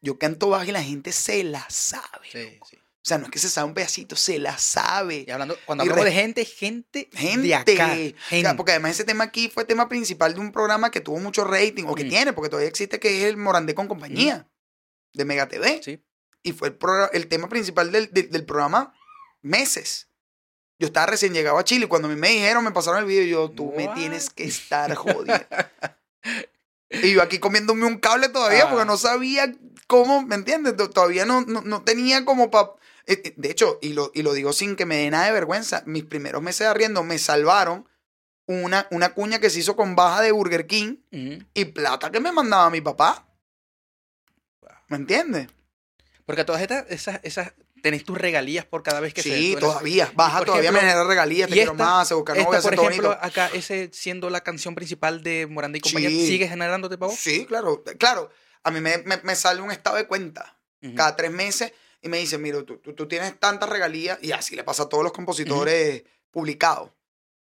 yo 0.01 0.17
canto 0.17 0.49
baja 0.49 0.65
y 0.65 0.71
la 0.71 0.83
gente 0.83 1.11
se 1.11 1.43
la 1.43 1.65
sabe. 1.69 2.29
Sí, 2.31 2.59
sí. 2.69 2.77
O 2.77 3.03
sea, 3.03 3.17
no 3.17 3.25
es 3.25 3.31
que 3.31 3.39
se 3.39 3.49
sabe 3.49 3.67
un 3.67 3.73
pedacito, 3.73 4.15
se 4.15 4.37
la 4.37 4.57
sabe. 4.59 5.25
Y 5.27 5.31
hablando, 5.31 5.57
cuando 5.65 5.81
hablamos 5.81 6.05
de 6.05 6.11
gente, 6.11 6.45
gente, 6.45 7.09
Gente. 7.13 7.47
de 7.47 7.55
acá. 7.55 7.95
O 7.95 8.41
sea, 8.41 8.55
porque 8.55 8.73
además 8.73 8.91
ese 8.91 9.03
tema 9.05 9.23
aquí 9.23 9.49
fue 9.49 9.65
tema 9.65 9.89
principal 9.89 10.35
de 10.35 10.39
un 10.39 10.51
programa 10.51 10.91
que 10.91 11.01
tuvo 11.01 11.17
mucho 11.19 11.43
rating, 11.43 11.85
o 11.85 11.95
que 11.95 12.05
Mm. 12.05 12.09
tiene, 12.09 12.33
porque 12.33 12.49
todavía 12.49 12.69
existe, 12.69 12.99
que 12.99 13.17
es 13.21 13.25
el 13.25 13.37
Morandé 13.37 13.73
con 13.73 13.87
compañía, 13.87 14.47
de 15.13 15.25
Mega 15.25 15.47
TV. 15.49 15.81
Sí. 15.83 15.99
Y 16.43 16.53
fue 16.53 16.67
el, 16.69 16.77
el 17.13 17.27
tema 17.27 17.49
principal 17.49 17.91
del, 17.91 18.11
del- 18.13 18.29
del 18.29 18.45
programa 18.45 18.93
meses. 19.41 20.07
Yo 20.81 20.87
estaba 20.87 21.05
recién 21.05 21.31
llegado 21.31 21.59
a 21.59 21.63
Chile 21.63 21.85
y 21.85 21.87
cuando 21.87 22.07
a 22.07 22.11
mí 22.11 22.17
me 22.19 22.29
dijeron, 22.29 22.63
me 22.63 22.71
pasaron 22.71 22.99
el 23.01 23.05
video, 23.05 23.23
yo, 23.23 23.51
tú 23.51 23.71
me 23.77 23.87
tienes 23.89 24.31
que 24.31 24.45
estar 24.45 24.93
jodido. 24.95 25.37
y 26.89 27.13
yo 27.13 27.21
aquí 27.21 27.37
comiéndome 27.37 27.85
un 27.85 27.99
cable 27.99 28.29
todavía 28.29 28.63
Ah. 28.65 28.69
porque 28.69 28.85
no 28.85 28.97
sabía 28.97 29.53
cómo, 29.85 30.23
¿me 30.23 30.33
entiendes? 30.35 30.75
To- 30.75 30.89
Todavía 30.89 31.25
no, 31.25 31.41
no, 31.41 31.61
no 31.61 31.83
tenía 31.83 32.25
como 32.25 32.49
para... 32.49 32.71
De 33.05 33.49
hecho, 33.51 33.77
y 33.81 33.93
lo, 33.93 34.11
y 34.15 34.23
lo 34.23 34.33
digo 34.33 34.53
sin 34.53 34.75
que 34.75 34.85
me 34.87 34.97
dé 34.97 35.11
nada 35.11 35.25
de 35.25 35.31
vergüenza, 35.33 35.83
mis 35.85 36.03
primeros 36.03 36.41
meses 36.41 36.61
de 36.61 36.65
arriendo 36.67 37.03
me 37.03 37.19
salvaron 37.19 37.87
una, 38.47 38.87
una 38.89 39.13
cuña 39.13 39.39
que 39.39 39.49
se 39.51 39.59
hizo 39.59 39.75
con 39.75 39.95
baja 39.95 40.21
de 40.21 40.31
Burger 40.31 40.65
King 40.65 40.97
y 41.53 41.65
plata 41.65 42.11
que 42.11 42.19
me 42.19 42.31
mandaba 42.31 42.69
mi 42.71 42.81
papá. 42.81 43.27
¿Me 44.87 44.97
entiendes? 44.97 45.47
Porque 46.25 46.43
todas 46.43 46.61
estas, 46.61 46.85
esas, 46.89 47.19
esas, 47.23 47.53
tenés 47.81 48.03
tus 48.05 48.17
regalías 48.17 48.65
por 48.65 48.83
cada 48.83 48.99
vez 48.99 49.13
que 49.13 49.21
se 49.23 49.35
Sí, 49.35 49.55
todavía. 49.59 50.11
Baja 50.15 50.39
todavía 50.45 50.69
ejemplo, 50.69 50.81
me 50.81 50.87
genera 50.89 51.07
regalías, 51.07 51.47
te 51.49 51.55
y 51.55 51.57
quiero 51.57 51.71
esta- 51.73 51.83
más, 51.83 52.07
se 52.07 52.13
busca 52.13 52.33
Esta, 52.33 52.43
novia, 52.45 52.61
por 52.61 52.73
ejemplo, 52.73 53.09
bonito. 53.09 53.25
acá, 53.25 53.49
ese 53.53 53.89
siendo 53.93 54.29
la 54.29 54.41
canción 54.41 54.75
principal 54.75 55.23
de 55.23 55.47
Morandé 55.47 55.79
y 55.79 55.81
compañía, 55.81 56.09
Sí. 56.09 56.27
¿sigue 56.27 56.47
generándote 56.47 56.97
pavo? 56.97 57.13
Sí, 57.17 57.45
claro. 57.45 57.83
Claro, 57.97 58.29
a 58.63 58.71
mí 58.71 58.79
me, 58.81 58.99
me- 58.99 59.21
me 59.23 59.35
sale 59.35 59.61
un 59.61 59.71
estado 59.71 59.97
de 59.97 60.07
cuenta 60.07 60.57
cada 60.95 61.15
tres 61.15 61.31
meses 61.31 61.73
y 62.01 62.09
me 62.09 62.17
dice, 62.17 62.37
mira, 62.37 62.63
tú, 62.63 62.77
tú, 62.77 62.93
tú 62.93 63.07
tienes 63.07 63.39
tantas 63.39 63.69
regalías, 63.69 64.17
y 64.21 64.31
así 64.31 64.55
le 64.55 64.63
pasa 64.63 64.83
a 64.83 64.89
todos 64.89 65.03
los 65.03 65.13
compositores 65.13 66.03
publicados. 66.31 66.89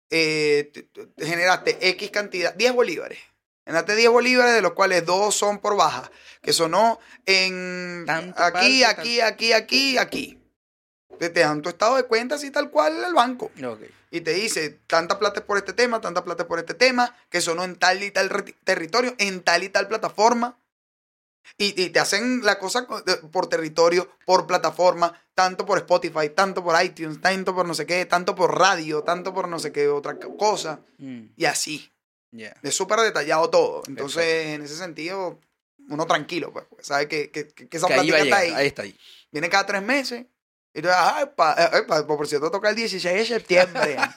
Eh, 0.10 0.72
generaste 1.18 1.78
X 1.90 2.12
cantidad, 2.12 2.54
10 2.56 2.74
bolívares. 2.74 3.20
Generaste 3.68 3.96
10 3.98 4.10
bolívares, 4.10 4.54
de 4.56 4.62
los 4.62 4.72
cuales 4.72 5.06
dos 5.06 5.36
son 5.36 5.60
por 5.60 5.76
baja, 5.76 6.10
que 6.42 6.54
sonó 6.54 7.00
en 7.26 8.06
Tanto 8.08 8.42
aquí, 8.42 8.82
parte, 8.82 8.86
aquí, 8.86 9.22
aquí, 9.22 9.54
aquí, 9.54 9.98
aquí. 9.98 10.40
Te, 11.20 11.30
te 11.30 11.42
dan 11.42 11.62
tu 11.62 11.68
estado 11.70 11.98
de 11.98 12.04
cuenta 12.04 12.36
así 12.36 12.50
tal 12.50 12.70
cual 12.72 13.04
el 13.04 13.14
banco. 13.14 13.52
Y 14.10 14.22
te 14.22 14.34
dice 14.34 14.80
tanta 14.88 15.20
plata 15.20 15.42
es 15.42 15.46
por 15.46 15.58
este 15.58 15.74
tema, 15.74 16.00
tanta 16.00 16.24
plata 16.24 16.44
es 16.44 16.48
por 16.48 16.60
este 16.60 16.76
tema, 16.76 17.14
que 17.30 17.42
sonó 17.42 17.66
en 17.66 17.76
tal 17.76 18.02
y 18.02 18.10
tal 18.12 18.30
territorio, 18.64 19.14
en 19.18 19.42
tal 19.44 19.64
y 19.64 19.70
tal 19.70 19.88
plataforma. 19.90 20.58
Y, 21.58 21.82
y 21.82 21.90
te 21.90 22.00
hacen 22.00 22.42
la 22.44 22.60
cosa 22.60 22.88
por 23.32 23.48
territorio, 23.48 24.10
por 24.26 24.48
plataforma, 24.48 25.14
tanto 25.34 25.66
por 25.66 25.78
Spotify, 25.80 26.30
tanto 26.34 26.64
por 26.64 26.82
iTunes, 26.84 27.20
tanto 27.20 27.54
por 27.56 27.66
no 27.68 27.74
sé 27.74 27.86
qué, 27.86 28.06
tanto 28.06 28.34
por 28.36 28.58
radio, 28.58 29.04
tanto 29.04 29.34
por 29.34 29.48
no 29.48 29.58
sé 29.60 29.72
qué 29.74 29.88
otra 29.90 30.18
co- 30.20 30.38
cosa. 30.38 30.82
Mm, 31.00 31.28
Y 31.36 31.46
así. 31.46 31.92
Es 32.64 32.76
súper 32.76 33.00
detallado 33.00 33.50
todo. 33.50 33.84
Entonces, 33.88 34.48
en 34.48 34.62
ese 34.62 34.76
sentido, 34.76 35.40
uno 35.90 36.06
tranquilo, 36.06 36.52
pues, 36.52 36.66
porque 36.70 36.84
sabe 36.84 37.08
que, 37.08 37.32
que, 37.32 37.48
que- 37.48 37.68
esa 37.78 37.88
Que 37.88 37.94
ahí 37.94 38.10
está 38.12 38.38
ahí. 38.38 38.52
ahí 38.54 38.68
está 38.68 38.82
ahí. 38.84 38.98
Viene 39.32 39.50
cada 39.50 39.66
tres 39.66 39.82
meses. 39.82 40.26
Y 40.74 40.82
tú, 40.82 40.90
ay, 40.94 41.26
pa- 41.36 41.56
eh, 41.74 41.84
pa- 41.88 42.06
por 42.06 42.28
cierto, 42.28 42.52
toca 42.52 42.70
el 42.70 42.76
16 42.76 43.16
de 43.16 43.26
septiembre. 43.26 43.98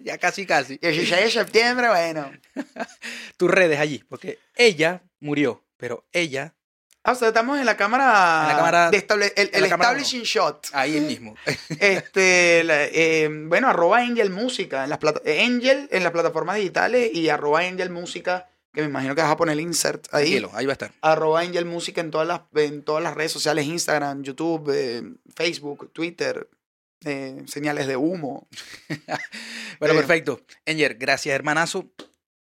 Ya 0.00 0.18
casi, 0.18 0.44
casi. 0.44 0.76
16 0.76 1.24
de 1.24 1.30
septiembre, 1.30 1.88
bueno. 1.88 2.30
Tus 3.38 3.50
redes 3.50 3.80
allí, 3.80 4.04
porque 4.06 4.38
ella 4.54 5.02
murió, 5.18 5.64
pero 5.78 6.06
ella, 6.12 6.54
Ah, 7.06 7.12
o 7.12 7.14
sea, 7.14 7.28
estamos 7.28 7.58
en 7.58 7.66
la 7.66 7.76
cámara. 7.76 8.40
En 8.42 8.48
la 8.48 8.56
cámara- 8.56 8.90
de 8.90 8.96
estable- 8.96 9.32
el 9.36 9.50
la 9.60 9.68
establishing 9.68 10.22
shot. 10.22 10.68
ahí 10.72 10.96
el 10.96 11.04
mismo. 11.04 11.36
Este, 11.78 12.64
la- 12.64 12.84
eh, 12.86 13.28
bueno, 13.30 13.68
arroba 13.68 13.98
Angel 13.98 14.30
Música 14.30 14.84
en 14.84 14.90
las 14.90 14.98
plata- 14.98 15.20
eh, 15.24 15.44
Angel 15.44 15.86
en 15.92 16.02
las 16.02 16.12
plataformas 16.12 16.56
digitales 16.56 17.10
y 17.14 17.28
arroba 17.28 17.60
Angel 17.60 17.90
Música, 17.90 18.48
que 18.72 18.80
me 18.80 18.88
imagino 18.88 19.14
que 19.14 19.20
vas 19.22 19.30
a 19.30 19.36
poner 19.36 19.52
el 19.52 19.60
insert 19.60 20.06
ahí. 20.12 20.24
Tranquilo, 20.30 20.50
ahí 20.54 20.64
va 20.66 20.72
a 20.72 20.74
estar. 20.74 20.92
Arroba 21.02 21.40
Angel 21.40 21.66
Música 21.66 22.00
en 22.00 22.10
todas 22.10 22.26
las, 22.26 22.40
en 22.54 22.82
todas 22.82 23.02
las 23.02 23.14
redes 23.14 23.32
sociales, 23.32 23.66
Instagram, 23.66 24.22
YouTube, 24.22 24.70
eh, 24.74 25.02
Facebook, 25.36 25.92
Twitter, 25.92 26.48
eh, 27.04 27.42
señales 27.46 27.86
de 27.86 27.96
humo. 27.96 28.48
Bueno, 29.80 29.94
perfecto. 29.96 30.40
Enger, 30.64 30.94
gracias, 30.94 31.34
hermanazo. 31.34 31.90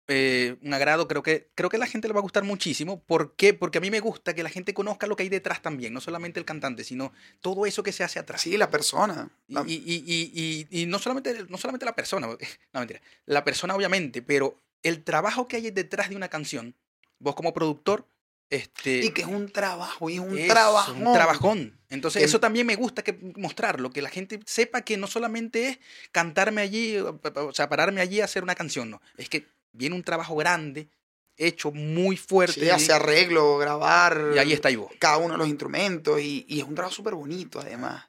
Eh, 0.09 0.57
un 0.63 0.75
agrado, 0.75 1.07
creo 1.07 1.23
que, 1.23 1.49
creo 1.55 1.71
que 1.71 1.77
a 1.77 1.79
la 1.79 1.87
gente 1.87 2.09
le 2.09 2.15
va 2.15 2.19
a 2.19 2.23
gustar 2.23 2.43
muchísimo. 2.43 3.01
¿Por 3.05 3.35
qué? 3.37 3.55
Porque 3.55 3.79
a 3.79 3.81
mí 3.81 3.91
me 3.91 4.01
gusta 4.01 4.35
que 4.35 4.43
la 4.43 4.51
gente 4.51 4.75
conozca 4.75 5.07
lo 5.07 5.15
que 5.15 5.23
hay 5.23 5.29
detrás 5.29 5.63
también, 5.63 5.93
no 5.95 6.01
solamente 6.01 6.41
el 6.41 6.45
cantante, 6.45 6.83
sino 6.83 7.13
todo 7.41 7.67
eso 7.67 7.83
que 7.85 7.93
se 7.93 8.03
hace 8.03 8.19
atrás. 8.19 8.43
Sí, 8.43 8.57
la 8.57 8.69
persona. 8.69 9.31
Y, 9.47 9.55
La- 9.55 9.65
y- 9.67 9.75
y- 9.75 10.67
y- 10.71 10.83
y- 10.83 10.87
no, 10.87 10.99
solamente, 10.99 11.47
no 11.49 11.57
solamente 11.57 11.87
la 11.87 11.95
persona, 11.95 12.27
no 12.73 12.81
mentira, 12.81 13.01
la 13.27 13.45
persona 13.45 13.75
obviamente, 13.77 14.23
pero 14.23 14.57
el 14.83 15.05
trabajo 15.05 15.47
que 15.47 15.57
hay 15.57 15.71
detrás 15.71 16.09
de 16.11 16.17
una 16.17 16.29
canción, 16.29 16.75
vos 17.21 17.37
como 17.37 17.55
productor, 17.55 18.05
este, 18.51 19.05
y 19.05 19.11
que 19.13 19.23
es 19.23 19.29
un 19.29 19.51
trabajo, 19.51 20.11
y 20.11 20.15
es 20.15 20.21
un 20.21 20.37
trabajo. 20.49 20.93
un 20.93 21.13
trabajón. 21.15 21.79
Entonces, 21.89 22.21
Que- 22.21 22.27
eso 22.27 22.41
también 22.41 22.67
me 22.67 22.75
gusta 22.75 23.03
que 23.03 23.17
mostrarlo, 23.37 23.91
que 23.91 24.03
la 24.03 24.11
gente 24.11 24.41
sepa 24.47 24.83
que 24.83 24.97
no 24.97 25.07
solamente 25.07 25.69
es 25.69 25.79
cantarme 26.11 26.61
allí, 26.61 26.99
o 26.99 27.53
sea, 27.55 27.69
pararme 27.69 28.01
allí 28.01 28.21
a 28.21 28.25
hacer 28.25 28.43
una 28.43 28.55
canción, 28.57 28.91
no. 28.91 29.01
Es 29.17 29.29
que 29.31 29.47
viene 29.73 29.95
un 29.97 30.03
trabajo 30.03 30.37
grande, 30.37 30.89
hecho 31.37 31.71
muy 31.73 32.17
fuerte. 32.17 32.61
Sí, 32.61 32.71
hace 32.71 32.93
arreglo, 32.93 33.59
grabar. 33.59 34.33
y 34.35 34.39
ahí 34.39 34.53
está 34.53 34.71
Ivo. 34.71 34.91
Cada 34.99 35.17
uno 35.19 35.33
de 35.35 35.39
los 35.39 35.49
instrumentos. 35.49 36.21
Y, 36.21 36.45
y 36.49 36.61
es 36.61 36.65
un 36.67 36.75
trabajo 36.75 36.95
súper 36.95 37.15
bonito, 37.15 37.61
además. 37.61 38.05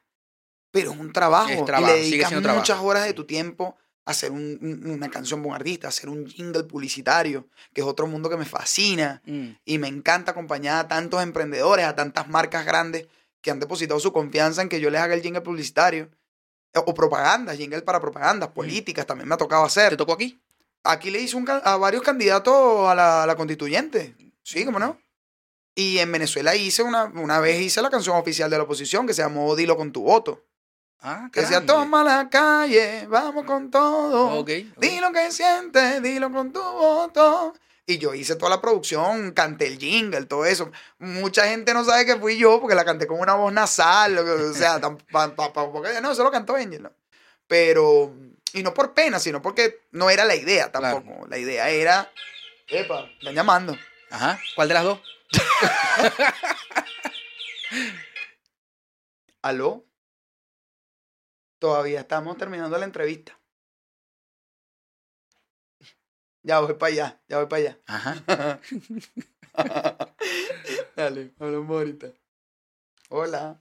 Pero 0.70 0.92
es 0.92 0.98
un 0.98 1.12
trabajo. 1.12 1.48
Es 1.50 1.60
y 1.60 1.64
trabajo, 1.64 1.92
le 1.92 2.04
sigue 2.04 2.16
dedicas 2.24 2.32
muchas 2.32 2.64
trabajo. 2.66 2.86
horas 2.86 3.04
de 3.04 3.14
tu 3.14 3.24
tiempo 3.24 3.76
a 4.06 4.10
hacer 4.10 4.30
un- 4.32 4.58
un- 4.60 4.90
una 4.90 5.08
canción 5.08 5.40
con 5.40 5.50
un 5.50 5.56
artista, 5.56 5.86
a 5.86 5.90
hacer 5.90 6.10
un 6.10 6.26
jingle 6.26 6.64
publicitario, 6.64 7.48
que 7.72 7.80
es 7.80 7.86
otro 7.86 8.06
mundo 8.06 8.28
que 8.28 8.36
me 8.36 8.44
fascina. 8.44 9.22
Mm. 9.24 9.48
Y 9.64 9.78
me 9.78 9.88
encanta 9.88 10.32
acompañar 10.32 10.84
a 10.84 10.88
tantos 10.88 11.22
emprendedores, 11.22 11.86
a 11.86 11.94
tantas 11.96 12.28
marcas 12.28 12.66
grandes 12.66 13.06
que 13.40 13.50
han 13.50 13.60
depositado 13.60 13.98
su 14.00 14.12
confianza 14.12 14.60
en 14.62 14.68
que 14.68 14.80
yo 14.80 14.90
les 14.90 15.00
haga 15.00 15.14
el 15.14 15.22
jingle 15.22 15.40
publicitario. 15.40 16.10
O 16.74 16.80
o 16.80 16.92
propaganda, 16.94 17.54
jingle 17.54 17.82
para 17.82 18.00
propagandas, 18.00 18.48
políticas, 18.50 19.06
también 19.06 19.28
me 19.28 19.36
ha 19.36 19.38
tocado 19.38 19.64
hacer. 19.64 19.90
¿Te 19.90 19.96
tocó 19.96 20.12
aquí? 20.12 20.40
Aquí 20.84 21.10
le 21.10 21.20
hice 21.20 21.36
un 21.36 21.48
a 21.48 21.76
varios 21.76 22.02
candidatos 22.02 22.86
a 22.88 22.94
la, 22.94 23.22
a 23.22 23.26
la 23.26 23.36
constituyente. 23.36 24.14
Sí, 24.42 24.64
¿cómo 24.64 24.78
no? 24.78 24.98
Y 25.74 25.98
en 25.98 26.12
Venezuela 26.12 26.54
hice 26.54 26.82
una, 26.82 27.04
una 27.06 27.40
vez 27.40 27.60
hice 27.60 27.82
la 27.82 27.90
canción 27.90 28.16
oficial 28.16 28.48
de 28.50 28.58
la 28.58 28.64
oposición 28.64 29.06
que 29.06 29.14
se 29.14 29.22
llamó 29.22 29.56
Dilo 29.56 29.76
con 29.76 29.92
tu 29.92 30.02
voto. 30.02 30.44
Ah, 31.00 31.28
Que 31.32 31.40
decía, 31.40 31.56
grande. 31.60 31.72
toma 31.72 32.04
la 32.04 32.28
calle, 32.30 33.06
vamos 33.08 33.44
con 33.44 33.70
todo. 33.70 34.38
Ok, 34.38 34.50
ok. 34.72 34.78
Di 34.78 35.00
lo 35.00 35.12
que 35.12 35.30
sientes, 35.32 36.00
dilo 36.02 36.30
con 36.30 36.52
tu 36.52 36.62
voto. 36.62 37.54
Y 37.86 37.98
yo 37.98 38.14
hice 38.14 38.36
toda 38.36 38.48
la 38.50 38.60
producción, 38.62 39.32
canté 39.32 39.66
el 39.66 39.78
jingle, 39.78 40.24
todo 40.24 40.46
eso. 40.46 40.70
Mucha 40.98 41.46
gente 41.48 41.74
no 41.74 41.84
sabe 41.84 42.06
que 42.06 42.16
fui 42.16 42.38
yo 42.38 42.58
porque 42.60 42.74
la 42.74 42.84
canté 42.84 43.06
con 43.06 43.20
una 43.20 43.34
voz 43.34 43.52
nasal. 43.52 44.16
O 44.18 44.54
sea, 44.54 44.80
tan- 44.80 44.96
pa- 44.96 45.34
pa- 45.34 45.52
pa- 45.52 45.70
porque 45.70 46.00
no, 46.00 46.12
eso 46.12 46.24
lo 46.24 46.30
cantó 46.30 46.54
Angel. 46.54 46.82
¿no? 46.84 46.92
Pero, 47.46 48.14
y 48.54 48.62
no 48.62 48.72
por 48.72 48.94
pena, 48.94 49.18
sino 49.18 49.42
porque 49.42 49.82
no 49.90 50.08
era 50.10 50.24
la 50.24 50.36
idea 50.36 50.70
tampoco. 50.70 51.26
La 51.26 51.38
idea 51.38 51.68
era, 51.68 52.12
epa, 52.68 53.10
están 53.18 53.34
llamando. 53.34 53.76
Ajá. 54.10 54.40
¿Cuál 54.54 54.68
de 54.68 54.74
las 54.74 54.84
dos? 54.84 55.00
¿Aló? 59.42 59.84
Todavía 61.58 62.00
estamos 62.00 62.38
terminando 62.38 62.78
la 62.78 62.84
entrevista. 62.84 63.36
Ya 66.42 66.60
voy 66.60 66.74
para 66.74 66.92
allá, 66.92 67.20
ya 67.26 67.38
voy 67.38 67.46
para 67.46 67.62
allá. 67.62 67.80
Ajá. 67.86 68.60
Dale, 70.96 71.34
hablamos 71.40 71.70
ahorita. 71.70 72.12
Hola. 73.08 73.60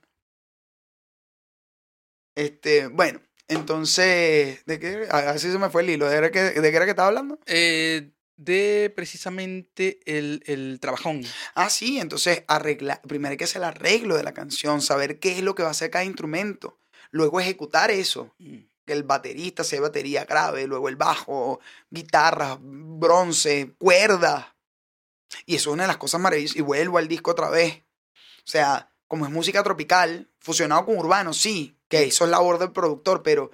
Este, 2.35 2.87
bueno, 2.87 3.21
entonces, 3.47 4.65
¿de 4.65 4.79
qué? 4.79 5.07
Así 5.11 5.51
se 5.51 5.57
me 5.59 5.69
fue 5.69 5.83
el 5.83 5.89
hilo. 5.91 6.09
¿De 6.09 6.31
qué, 6.31 6.41
de 6.41 6.71
qué 6.71 6.75
era 6.75 6.85
que 6.85 6.91
estaba 6.91 7.09
hablando? 7.09 7.39
Eh, 7.45 8.11
de 8.35 8.91
precisamente 8.95 9.99
el, 10.05 10.43
el 10.45 10.79
trabajón. 10.79 11.21
Ah, 11.55 11.69
sí, 11.69 11.99
entonces 11.99 12.43
arregla, 12.47 13.01
primero 13.01 13.31
hay 13.31 13.37
que 13.37 13.43
hacer 13.43 13.61
el 13.61 13.67
arreglo 13.69 14.15
de 14.17 14.23
la 14.23 14.33
canción, 14.33 14.81
saber 14.81 15.19
qué 15.19 15.33
es 15.33 15.41
lo 15.43 15.55
que 15.55 15.63
va 15.63 15.69
a 15.69 15.71
hacer 15.71 15.91
cada 15.91 16.03
instrumento, 16.03 16.79
luego 17.11 17.39
ejecutar 17.39 17.91
eso, 17.91 18.33
Mm. 18.39 18.57
que 18.85 18.93
el 18.93 19.03
baterista 19.03 19.63
sea 19.63 19.79
batería 19.81 20.25
grave, 20.25 20.67
luego 20.67 20.89
el 20.89 20.95
bajo, 20.95 21.59
guitarra, 21.89 22.57
bronce, 22.59 23.73
cuerdas. 23.77 24.45
Y 25.45 25.55
eso 25.55 25.69
es 25.69 25.73
una 25.73 25.83
de 25.83 25.87
las 25.87 25.97
cosas 25.97 26.19
maravillosas. 26.19 26.57
Y 26.57 26.61
vuelvo 26.61 26.97
al 26.97 27.07
disco 27.07 27.31
otra 27.31 27.49
vez. 27.49 27.83
O 28.39 28.45
sea, 28.49 28.91
como 29.07 29.25
es 29.25 29.31
música 29.31 29.63
tropical, 29.63 30.29
fusionado 30.39 30.85
con 30.85 30.97
urbano, 30.97 31.33
sí, 31.33 31.77
que 31.93 32.03
eso 32.05 32.23
es 32.25 32.31
labor 32.31 32.57
del 32.57 32.71
productor, 32.71 33.21
pero 33.21 33.51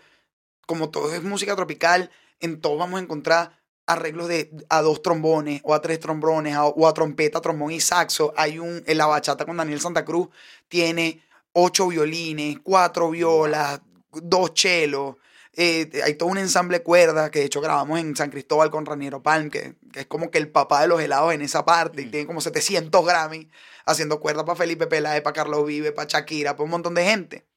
como 0.66 0.90
todo 0.92 1.14
es 1.14 1.22
música 1.24 1.58
tropical, 1.58 2.10
en 2.40 2.62
todo 2.62 2.78
vamos 2.78 3.00
a 3.00 3.04
encontrar 3.04 3.60
arreglos 3.86 4.30
de 4.30 4.50
a 4.70 4.82
dos 4.82 5.02
trombones 5.02 5.60
o 5.66 5.74
a 5.74 5.82
tres 5.82 6.00
trombones 6.00 6.56
a- 6.56 6.66
o 6.66 6.88
a 6.88 6.94
trompeta, 6.94 7.42
trombón 7.42 7.72
y 7.72 7.82
saxo. 7.82 8.34
Hay 8.38 8.58
un, 8.60 8.82
en 8.86 8.98
la 8.98 9.08
bachata 9.08 9.46
con 9.46 9.58
Daniel 9.58 9.82
Santa 9.82 10.06
Cruz 10.06 10.30
tiene 10.70 11.22
ocho 11.52 11.88
violines, 11.88 12.60
cuatro 12.64 13.10
violas, 13.10 13.82
dos 14.12 14.54
chelos. 14.54 15.16
eh, 15.54 15.90
hay 16.06 16.14
todo 16.14 16.30
un 16.30 16.38
ensamble 16.38 16.78
de 16.78 16.84
cuerdas 16.84 17.30
que 17.32 17.40
de 17.40 17.46
hecho 17.46 17.60
grabamos 17.60 18.00
en 18.00 18.16
San 18.16 18.30
Cristóbal 18.30 18.70
con 18.72 18.86
Raniero 18.86 19.22
Palm, 19.22 19.50
que, 19.50 19.76
que 19.92 20.02
es 20.02 20.06
como 20.06 20.32
que 20.32 20.38
el 20.38 20.50
papá 20.50 20.82
de 20.84 20.88
los 20.88 21.02
helados 21.02 21.34
en 21.34 21.42
esa 21.42 21.66
parte, 21.66 22.04
y 22.04 22.06
tiene 22.06 22.26
como 22.28 22.40
700 22.40 23.06
Grammy 23.06 23.50
haciendo 23.86 24.22
cuerdas 24.22 24.46
para 24.46 24.56
Felipe 24.56 24.88
Peláez, 24.88 25.22
para 25.24 25.34
Carlos 25.34 25.66
Vive, 25.66 25.92
para 25.92 26.08
Shakira, 26.08 26.54
para 26.56 26.64
un 26.64 26.70
montón 26.70 26.94
de 26.94 27.04
gente. 27.04 27.49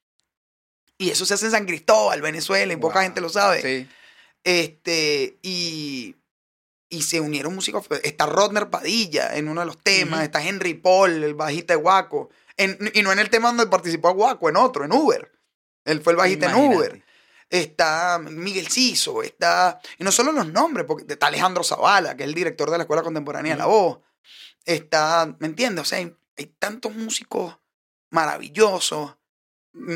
Y 0.97 1.09
eso 1.09 1.25
se 1.25 1.33
hace 1.33 1.45
en 1.45 1.51
San 1.51 1.65
Cristóbal, 1.65 2.21
Venezuela, 2.21 2.71
y 2.73 2.77
poca 2.77 3.01
gente 3.01 3.19
lo 3.21 3.29
sabe. 3.29 3.61
Sí. 3.61 3.89
Este, 4.43 5.37
y, 5.41 6.15
y 6.89 7.01
se 7.01 7.19
unieron 7.19 7.55
músicos. 7.55 7.85
Está 8.03 8.25
Rodner 8.25 8.69
Padilla 8.69 9.35
en 9.35 9.47
uno 9.47 9.61
de 9.61 9.67
los 9.67 9.77
temas, 9.81 10.23
está 10.23 10.43
Henry 10.45 10.73
Paul, 10.75 11.23
el 11.23 11.33
bajista 11.33 11.73
de 11.73 11.81
Guaco. 11.81 12.29
En- 12.57 12.91
y 12.93 13.01
no 13.01 13.11
en 13.11 13.19
el 13.19 13.29
tema 13.29 13.49
donde 13.49 13.67
participó 13.67 14.13
Guaco, 14.13 14.49
en 14.49 14.57
otro, 14.57 14.85
en 14.85 14.91
Uber. 14.93 15.31
Él 15.85 16.01
fue 16.01 16.13
el 16.13 16.17
bajista 16.17 16.51
en. 16.51 16.55
Uber. 16.55 17.03
Está 17.49 18.19
Miguel 18.19 18.67
Ciso, 18.67 19.21
está. 19.21 19.79
Y 19.97 20.03
no 20.03 20.11
solo 20.11 20.31
los 20.31 20.47
nombres, 20.47 20.85
porque 20.87 21.05
está 21.11 21.27
Alejandro 21.27 21.63
Zavala, 21.63 22.15
que 22.15 22.23
es 22.23 22.29
el 22.29 22.35
director 22.35 22.69
de 22.71 22.77
la 22.77 22.83
Escuela 22.83 23.03
Contemporánea 23.03 23.53
de 23.53 23.57
La. 23.59 23.65
Voz. 23.65 23.99
Está, 24.65 25.35
¿me 25.39 25.47
entiendes? 25.47 25.81
O 25.81 25.85
sea, 25.85 25.97
hay, 25.99 26.15
hay 26.37 26.45
tantos 26.57 26.95
músicos 26.95 27.57
maravillosos 28.11 29.15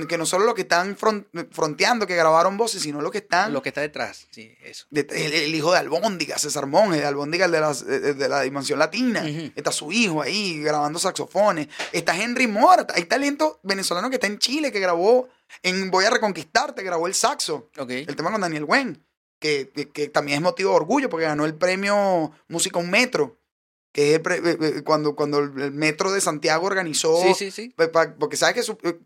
que 0.09 0.17
no 0.17 0.25
solo 0.25 0.45
los 0.45 0.55
que 0.55 0.61
están 0.63 0.97
fron- 0.97 1.27
fronteando, 1.51 2.07
que 2.07 2.15
grabaron 2.15 2.57
voces, 2.57 2.81
sino 2.81 2.99
los 3.01 3.11
que 3.11 3.19
están 3.19 3.53
Lo 3.53 3.61
que 3.61 3.69
está 3.69 3.81
detrás. 3.81 4.27
Sí, 4.31 4.55
eso. 4.63 4.85
de- 4.89 5.07
el, 5.11 5.33
el 5.33 5.53
hijo 5.55 5.71
de 5.71 5.77
Albóndiga, 5.77 6.37
César 6.39 6.65
Monge, 6.65 7.05
Albóndiga 7.05 7.45
el 7.45 7.51
de, 7.51 7.59
las- 7.61 7.85
de, 7.85 8.27
la 8.27 8.41
dimensión 8.41 8.79
latina. 8.79 9.23
Está 9.55 9.71
su 9.71 9.91
hijo 9.91 10.21
ahí 10.21 10.59
grabando 10.61 10.97
saxofones. 10.99 11.67
Está 11.91 12.15
Henry 12.19 12.47
Mora. 12.47 12.87
Hay 12.95 13.05
talento 13.05 13.59
venezolano 13.63 14.09
que 14.09 14.15
está 14.15 14.27
en 14.27 14.39
Chile, 14.39 14.71
que 14.71 14.79
grabó 14.79 15.27
en 15.63 15.91
Voy 15.91 16.05
a 16.05 16.09
Reconquistarte, 16.09 16.81
grabó 16.83 17.07
el 17.07 17.13
saxo. 17.13 17.69
El 17.75 18.15
tema 18.15 18.31
con 18.31 18.41
Daniel 18.41 18.63
Wen, 18.65 19.03
que, 19.39 19.69
que- 19.75 19.89
que 19.89 20.09
también 20.09 20.37
es 20.37 20.41
motivo 20.43 20.71
de 20.71 20.75
orgullo 20.77 21.09
porque 21.09 21.25
ganó 21.27 21.45
el 21.45 21.53
premio 21.55 22.31
Música 22.47 22.79
Un 22.79 22.89
Metro, 22.89 23.37
que 23.97 24.13
es 24.13 24.19
eh, 24.19 24.57
eh, 24.61 24.81
cuando, 24.85 25.15
cuando 25.15 25.39
el 25.39 25.71
Metro 25.71 26.11
de 26.11 26.21
Santiago 26.21 26.67
organizó 26.67 27.19
Sí, 27.23 27.33
sí, 27.33 27.49
sí. 27.49 27.73
Porque 28.19 28.37
sabes 28.37 28.53
que 28.53 28.61
su- 28.61 28.77
eh, 28.83 28.99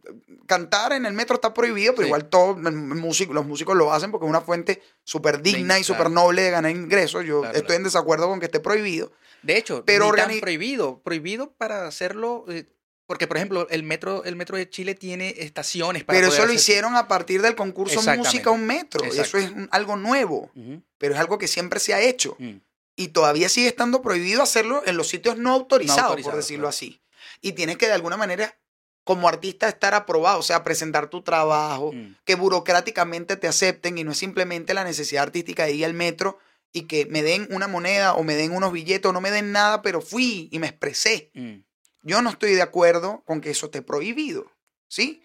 cantar 0.46 0.92
en 0.92 1.06
el 1.06 1.14
metro 1.14 1.36
está 1.36 1.54
prohibido, 1.54 1.94
pero 1.94 2.04
Sí. 2.04 2.08
igual 2.10 2.26
todos 2.28 2.60
los 2.60 2.74
músicos, 2.74 3.34
los 3.34 3.46
músicos 3.46 3.78
lo 3.78 3.94
hacen 3.94 4.12
porque 4.12 4.26
es 4.26 4.30
una 4.30 4.42
fuente 4.42 4.82
súper 5.06 5.42
digna 5.42 5.80
y 5.80 5.84
claro. 5.84 5.96
súper 6.04 6.12
noble 6.12 6.42
de 6.42 6.52
ganar 6.52 6.72
ingresos. 6.72 7.24
Yo 7.24 7.40
Claro, 7.40 7.56
estoy 7.56 7.68
claro. 7.68 7.78
en 7.78 7.84
desacuerdo 7.86 8.28
con 8.28 8.40
que 8.42 8.48
esté 8.48 8.60
prohibido. 8.60 9.14
De 9.44 9.58
hecho, 9.58 9.84
Pero 9.86 10.12
pero 10.12 10.28
organi- 10.28 10.42
prohibido. 10.42 11.00
Prohibido 11.02 11.52
para 11.54 11.88
hacerlo. 11.88 12.44
eh, 12.50 12.66
porque, 13.08 13.28
por 13.28 13.38
ejemplo, 13.38 13.68
el 13.70 13.84
metro, 13.84 14.24
el 14.26 14.36
metro 14.36 14.58
de 14.58 14.70
Chile 14.70 14.94
tiene 14.96 15.36
estaciones 15.38 16.04
para 16.04 16.18
Pero 16.18 16.28
poder 16.28 16.38
eso 16.40 16.48
lo 16.48 16.54
hacer- 16.54 16.62
hicieron 16.62 16.96
a 16.98 17.08
partir 17.08 17.42
del 17.42 17.56
concurso. 17.56 18.02
Música 18.18 18.52
Un 18.52 18.66
Metro. 18.66 19.06
Y 19.06 19.20
eso 19.20 19.38
es 19.38 19.52
algo 19.72 19.96
nuevo, 19.96 20.52
pero 20.98 21.14
es 21.14 21.20
algo 21.20 21.38
que 21.38 21.48
siempre 21.48 21.80
se 21.80 21.94
ha 21.94 22.02
hecho. 22.02 22.36
Mm. 22.40 22.58
Y 23.02 23.08
todavía 23.10 23.50
sigue 23.50 23.68
estando 23.68 24.02
prohibido 24.02 24.44
hacerlo 24.44 24.84
en 24.86 24.96
los 24.96 25.08
sitios 25.08 25.38
no 25.38 25.52
autorizados, 25.52 26.22
por 26.22 26.36
decirlo 26.36 26.64
claro. 26.64 26.70
así. 26.70 27.02
Y 27.42 27.54
tienes 27.54 27.78
que 27.78 27.88
de 27.88 27.94
alguna 27.94 28.16
manera, 28.16 28.60
como 29.04 29.28
artista, 29.28 29.68
estar 29.68 29.96
aprobado, 29.96 30.38
o 30.40 30.44
sea, 30.44 30.64
presentar 30.64 31.10
tu 31.10 31.24
trabajo, 31.24 31.92
Mm. 31.94 32.16
que 32.26 32.36
burocráticamente 32.36 33.38
te 33.38 33.48
acepten 33.48 33.98
y 33.98 34.04
no 34.04 34.12
es 34.12 34.20
simplemente 34.20 34.74
la 34.76 34.84
necesidad 34.84 35.24
artística 35.24 35.66
de 35.66 35.74
ir 35.74 35.86
al 35.86 35.96
metro 35.96 36.38
y 36.72 36.84
que 36.84 37.08
me 37.08 37.24
den 37.24 37.48
una 37.50 37.68
moneda 37.68 38.14
o 38.14 38.24
me 38.24 38.36
den 38.36 38.52
unos 38.52 38.72
billetes 38.72 39.10
o 39.10 39.14
no 39.14 39.20
me 39.22 39.32
den 39.32 39.52
nada, 39.52 39.82
pero 39.82 40.00
fui 40.02 40.48
y 40.52 40.60
me 40.60 40.68
expresé. 40.68 41.32
Mm. 41.34 41.64
Yo 42.04 42.22
no 42.22 42.30
estoy 42.30 42.54
de 42.54 42.62
acuerdo 42.62 43.24
con 43.26 43.42
que 43.42 43.50
eso 43.50 43.66
esté 43.66 43.82
prohibido, 43.82 44.46
¿sí? 44.88 45.24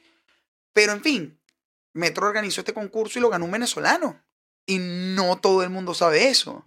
Pero 0.73 0.93
en 0.93 1.03
fin, 1.03 1.40
Metro 1.93 2.27
organizó 2.27 2.62
este 2.62 2.73
concurso 2.74 3.19
y 3.19 3.23
lo 3.23 3.28
ganó 3.31 3.44
un 3.44 3.51
venezolano. 3.51 4.23
Y 4.66 4.78
no 4.78 5.39
todo 5.39 5.62
el 5.62 5.70
mundo 5.70 5.94
sabe 5.94 6.28
eso. 6.28 6.62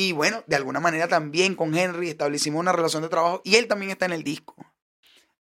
Y 0.00 0.12
bueno, 0.12 0.44
de 0.46 0.54
alguna 0.54 0.78
manera 0.78 1.08
también 1.08 1.56
con 1.56 1.76
Henry 1.76 2.08
establecimos 2.08 2.60
una 2.60 2.70
relación 2.70 3.02
de 3.02 3.08
trabajo 3.08 3.42
y 3.42 3.56
él 3.56 3.66
también 3.66 3.90
está 3.90 4.06
en 4.06 4.12
el 4.12 4.22
disco. 4.22 4.54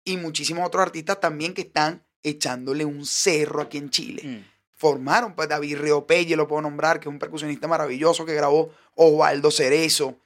Y 0.06 0.15
muchísimos 0.15 0.65
otros 0.65 0.82
artistas 0.82 1.19
también 1.19 1.53
que 1.53 1.64
están 1.64 2.06
echándole 2.23 2.86
un 2.86 3.06
cerro 3.06 3.60
aquí 3.60 3.77
en 3.77 3.90
Chile. 3.90 4.22
Mm. 4.23 4.45
Formaron, 4.72 5.36
pues 5.36 5.49
David 5.49 5.80
Riopelle, 5.80 6.38
lo 6.38 6.48
puedo 6.48 6.61
nombrar, 6.61 7.02
que 7.02 7.10
es 7.10 7.14
un 7.14 7.19
percusionista 7.19 7.68
maravilloso 7.68 8.26
que 8.26 8.34
grabó 8.34 8.73
Osvaldo 8.94 9.52
Cerezo 9.52 10.22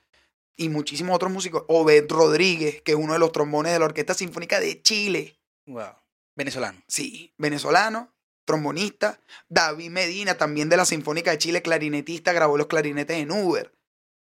y 0.56 0.70
muchísimos 0.70 1.16
otros 1.16 1.32
músicos. 1.32 1.64
Obed 1.68 2.06
Rodríguez, 2.08 2.84
que 2.84 2.92
es 2.92 2.98
uno 3.00 3.14
de 3.14 3.20
los 3.20 3.32
trombones 3.32 3.74
de 3.74 3.80
la 3.80 3.86
Orquesta 3.86 4.14
Sinfónica 4.14 4.60
de 4.60 4.80
Chile. 4.84 5.40
Wow. 5.66 5.96
Venezolano. 6.36 6.84
Sí, 6.88 7.34
venezolano, 7.40 8.14
trombonista. 8.46 9.20
David 9.48 9.90
Medina, 9.90 10.38
también 10.38 10.70
de 10.70 10.78
la 10.78 10.86
Sinfónica 10.86 11.32
de 11.32 11.40
Chile, 11.40 11.64
clarinetista, 11.64 12.32
grabó 12.32 12.60
los 12.60 12.68
clarinetes 12.68 13.18
en 13.18 13.32
Uber. 13.32 13.74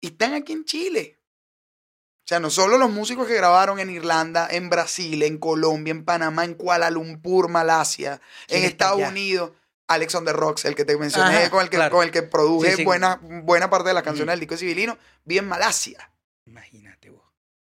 Y 0.01 0.07
están 0.07 0.34
aquí 0.34 0.53
en 0.53 0.65
Chile. 0.65 1.17
O 1.17 2.27
sea, 2.30 2.39
no 2.39 2.49
solo 2.49 2.77
los 2.77 2.91
músicos 2.91 3.27
que 3.27 3.34
grabaron 3.35 3.80
en 3.80 3.89
Irlanda, 3.89 4.47
en 4.51 4.69
Brasil, 4.69 5.23
en 5.23 5.39
Colombia, 5.39 5.91
en 5.91 6.05
Panamá, 6.05 6.45
en 6.45 6.53
Kuala 6.53 6.89
Lumpur, 6.91 7.49
Malasia, 7.49 8.21
¿Quién 8.47 8.61
en 8.61 8.67
Estados 8.69 8.97
allá? 8.99 9.09
Unidos. 9.09 9.51
Alex 9.88 10.13
on 10.13 10.23
the 10.26 10.34
Rocks, 10.34 10.65
el 10.65 10.76
que 10.76 10.85
te 10.85 10.95
mencioné, 10.95 11.38
Ajá, 11.38 11.49
con, 11.49 11.63
el 11.63 11.69
que, 11.71 11.77
claro. 11.77 11.95
con 11.95 12.03
el 12.05 12.11
que 12.11 12.21
produje 12.21 12.69
Sí, 12.71 12.76
sí. 12.77 12.84
Buena, 12.84 13.19
buena 13.23 13.71
parte 13.71 13.88
de 13.88 13.95
las 13.95 14.03
canciones 14.03 14.34
del 14.34 14.39
disco 14.41 14.55
civilino, 14.55 14.95
vive 15.26 15.39
en 15.39 15.47
Malasia. 15.47 16.11
Imagínate 16.45 17.09
vos. 17.09 17.23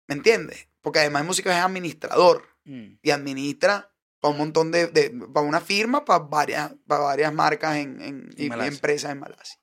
¿Me 0.06 0.14
entiendes? 0.14 0.68
Porque 0.82 1.00
además 1.00 1.22
de 1.22 1.26
músico 1.26 1.50
es 1.50 1.56
administrador 1.56 2.46
Mm. 2.64 2.98
y 3.02 3.10
administra 3.10 3.90
para 4.20 4.30
un 4.30 4.38
montón 4.38 4.70
de, 4.70 4.86
de- 4.86 5.10
para 5.32 5.44
una 5.44 5.60
firma, 5.60 6.04
para 6.04 6.20
varias, 6.20 6.72
para 6.86 7.02
varias 7.02 7.32
marcas 7.34 7.74
en, 7.78 8.00
en- 8.00 8.30
y- 8.36 8.46
empresas 8.46 9.10
en 9.10 9.18
Malasia. 9.18 9.59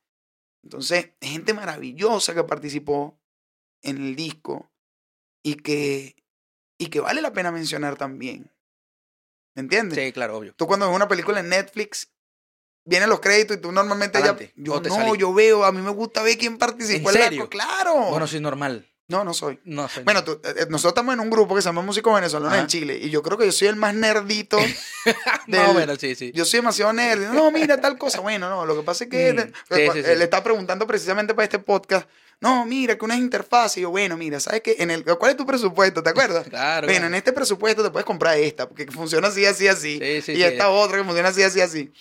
Entonces, 0.64 1.12
es 1.20 1.30
gente 1.30 1.54
maravillosa 1.54 2.34
que 2.36 2.44
participó 2.44 3.20
en 3.82 3.98
el 3.98 4.16
disco 4.16 4.72
y 5.44 5.56
que, 5.56 6.16
y 6.78 6.88
que 6.88 7.00
vale 7.00 7.22
la 7.22 7.34
pena 7.34 7.52
mencionar 7.52 7.96
también. 7.98 8.52
¿Me 9.56 9.62
entiendes? 9.62 9.98
Sí, 9.98 10.12
claro, 10.12 10.38
obvio. 10.38 10.54
Tú 10.56 10.68
cuando 10.68 10.88
ves 10.88 10.96
una 10.96 11.08
película 11.08 11.40
en 11.40 11.50
Netflix, 11.50 12.12
vienen 12.86 13.10
los 13.10 13.20
créditos 13.20 13.58
y 13.58 13.62
tú 13.62 13.72
normalmente 13.72 14.18
Adelante, 14.18 14.54
ya... 14.56 14.64
Yo 14.64 14.72
¿cómo 14.74 14.82
te 14.84 14.90
no, 14.90 14.96
salí? 14.96 15.18
yo 15.18 15.34
veo, 15.34 15.64
a 15.64 15.72
mí 15.72 15.82
me 15.82 15.92
gusta 15.92 16.22
ver 16.24 16.38
quién 16.38 16.58
participó 16.58 17.10
¿En 17.12 17.20
la 17.20 17.24
serio? 17.26 17.44
co- 17.44 17.50
¡Claro! 17.50 17.94
Bueno, 18.10 18.28
sí, 18.28 18.40
normal. 18.40 18.89
No, 19.10 19.24
no 19.24 19.34
soy. 19.34 19.60
No 19.66 19.90
sé. 19.90 20.04
Bueno, 20.04 20.24
tú- 20.24 20.40
eh, 20.44 20.66
nosotros 20.70 20.92
estamos 20.92 21.14
en 21.14 21.20
un 21.20 21.30
grupo 21.30 21.54
que 21.56 21.62
se 21.62 21.68
llama 21.70 21.82
Músicos 21.82 22.14
Venezolanos 22.16 22.54
Ajá. 22.54 22.62
en 22.62 22.68
Chile 22.68 22.98
y 23.02 23.10
yo 23.10 23.22
creo 23.22 23.38
que 23.38 23.46
yo 23.46 23.52
soy 23.52 23.68
el 23.68 23.76
más 23.76 23.94
nerdito. 23.94 24.58
Del- 25.48 25.74
menos, 25.76 25.98
sí, 26.00 26.16
sí. 26.16 26.32
Yo 26.34 26.46
soy 26.46 26.60
demasiado 26.60 26.94
nerd. 26.94 27.32
No, 27.34 27.52
mira, 27.52 27.80
tal 27.82 27.98
cosa. 27.98 28.20
Bueno, 28.22 28.50
no, 28.50 28.66
lo 28.66 28.76
que 28.78 28.84
pasa 28.84 29.04
es 29.06 29.10
que 29.10 29.34
Mm, 29.34 29.36
le- 29.36 29.44
sí, 29.46 29.52
sí, 29.94 30.00
eh, 30.00 30.04
sí. 30.14 30.16
le 30.18 30.24
está 30.24 30.44
preguntando 30.44 30.86
precisamente 30.88 31.34
para 31.34 31.44
este 31.46 31.60
podcast. 31.60 32.08
No, 32.42 32.66
mira, 32.66 32.98
que 32.98 33.04
una 33.04 33.18
interfaz. 33.18 33.78
Y 33.78 33.82
yo, 33.82 33.90
bueno, 33.90 34.16
mira, 34.16 34.40
¿sabes 34.40 34.62
qué? 34.62 34.78
En 34.80 34.92
el, 34.92 35.04
¿Cuál 35.04 35.32
es 35.32 35.38
tu 35.38 35.46
presupuesto? 35.46 36.02
¿Te 36.02 36.12
acuerdas? 36.12 36.48
Claro. 36.50 36.88
Bueno, 36.88 37.00
claro. 37.02 37.08
en 37.08 37.16
este 37.16 37.34
presupuesto 37.34 37.84
te 37.84 37.90
puedes 37.92 38.06
comprar 38.06 38.38
esta, 38.38 38.68
porque 38.70 38.88
funciona 38.92 39.28
así, 39.28 39.46
así, 39.46 39.68
así. 39.68 40.00
Sí, 40.02 40.22
sí, 40.22 40.32
y 40.34 40.44
esta 40.44 40.70
otra 40.70 40.98
que 41.00 41.04
funciona 41.04 41.30
así, 41.30 41.44
así, 41.44 41.60
así. 41.62 41.92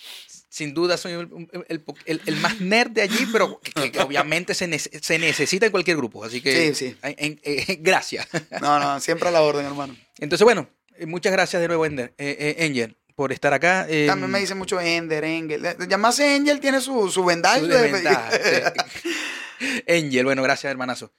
Sin 0.51 0.73
duda 0.73 0.97
soy 0.97 1.11
el, 1.13 1.29
el- 1.67 1.83
el- 2.05 2.21
el 2.25 2.35
más 2.37 2.59
nerd 2.59 2.89
de 2.89 3.03
allí, 3.03 3.27
pero 3.31 3.61
que, 3.61 3.99
obviamente 3.99 4.55
se, 4.55 4.67
nece- 4.67 4.99
se 5.01 5.19
necesita 5.19 5.67
en 5.67 5.71
cualquier 5.71 5.95
grupo. 5.97 6.25
Así 6.25 6.41
que, 6.41 6.73
Sí, 6.73 6.87
sí. 6.87 6.97
en- 7.03 7.15
en- 7.19 7.39
eh, 7.43 7.77
gracias. 7.81 8.27
No, 8.59 8.79
no, 8.79 8.99
siempre 8.99 9.29
a 9.29 9.31
la 9.31 9.41
orden, 9.43 9.63
hermano. 9.65 9.95
Entonces, 10.17 10.43
bueno, 10.43 10.67
eh, 10.97 11.05
muchas 11.05 11.31
gracias 11.31 11.61
de 11.61 11.67
nuevo, 11.67 11.85
Ender, 11.85 12.13
eh, 12.17 12.55
eh, 12.57 12.65
Angel, 12.65 12.97
por 13.15 13.31
estar 13.31 13.53
acá. 13.53 13.85
eh, 13.87 14.05
También 14.07 14.31
me 14.31 14.39
dice 14.39 14.55
mucho 14.55 14.81
Ender, 14.81 15.23
Engel. 15.23 15.63
Eh, 15.65 15.77
Llamarse 15.87 16.35
Engel 16.35 16.59
tiene 16.59 16.81
su, 16.81 17.09
su 17.11 17.23
vendaje. 17.23 17.59
su 17.61 17.67
sí. 17.67 19.81
Angel, 19.87 20.25
bueno, 20.25 20.41
gracias, 20.41 20.71
hermanazo. 20.71 21.13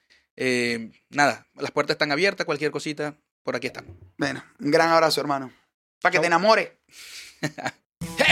Nada, 1.10 1.46
las 1.56 1.70
puertas 1.70 1.94
están 1.94 2.10
abiertas, 2.10 2.44
cualquier 2.46 2.72
cosita, 2.72 3.14
por 3.44 3.54
aquí 3.54 3.68
estamos. 3.68 3.94
Bueno, 4.18 4.44
un 4.58 4.72
gran 4.72 4.90
abrazo, 4.90 5.20
hermano. 5.20 5.52
Para 6.00 6.10
que 6.10 6.16
Chau. 6.16 6.22
te 6.22 6.26
enamore. 6.26 6.78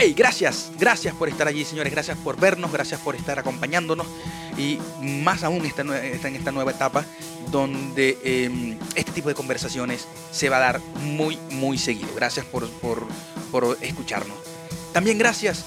Hey, 0.01 0.13
gracias, 0.15 0.71
gracias 0.79 1.13
por 1.13 1.27
estar 1.27 1.45
allí, 1.49 1.65
señores, 1.65 1.91
gracias 1.91 2.17
por 2.19 2.39
vernos, 2.39 2.71
gracias 2.71 3.01
por 3.01 3.17
estar 3.17 3.37
acompañándonos 3.37 4.07
y 4.57 4.79
más 5.01 5.43
aún 5.43 5.65
está 5.65 5.81
en 5.81 6.35
esta 6.37 6.53
nueva 6.53 6.71
etapa 6.71 7.03
donde 7.51 8.17
eh, 8.23 8.77
este 8.95 9.11
tipo 9.11 9.27
de 9.27 9.35
conversaciones 9.35 10.07
se 10.31 10.47
va 10.47 10.55
a 10.55 10.61
dar 10.61 10.79
muy, 11.01 11.37
muy 11.51 11.77
seguido. 11.77 12.07
Gracias 12.15 12.45
por, 12.45 12.69
por, 12.69 13.07
por 13.51 13.77
escucharnos. 13.81 14.37
También 14.93 15.17
gracias, 15.17 15.65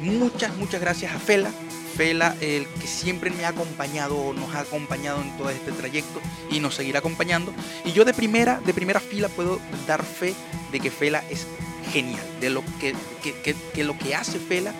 muchas, 0.00 0.56
muchas 0.56 0.80
gracias 0.80 1.14
a 1.14 1.18
Fela. 1.18 1.50
Fela, 1.98 2.34
el 2.40 2.66
que 2.80 2.86
siempre 2.86 3.30
me 3.30 3.44
ha 3.44 3.48
acompañado, 3.48 4.32
nos 4.32 4.54
ha 4.54 4.60
acompañado 4.60 5.20
en 5.20 5.36
todo 5.36 5.50
este 5.50 5.72
trayecto 5.72 6.22
y 6.50 6.60
nos 6.60 6.76
seguirá 6.76 7.00
acompañando. 7.00 7.52
Y 7.84 7.92
yo 7.92 8.06
de 8.06 8.14
primera, 8.14 8.58
de 8.64 8.72
primera 8.72 9.00
fila 9.00 9.28
puedo 9.28 9.60
dar 9.86 10.02
fe 10.02 10.34
de 10.72 10.80
que 10.80 10.90
Fela 10.90 11.22
es 11.28 11.46
genial, 11.92 12.24
de 12.40 12.50
lo 12.50 12.62
que, 12.80 12.94
que, 13.22 13.54
que- 13.72 13.84
lo 13.84 13.96
que 13.98 14.14
hace 14.14 14.38
Fela 14.38 14.72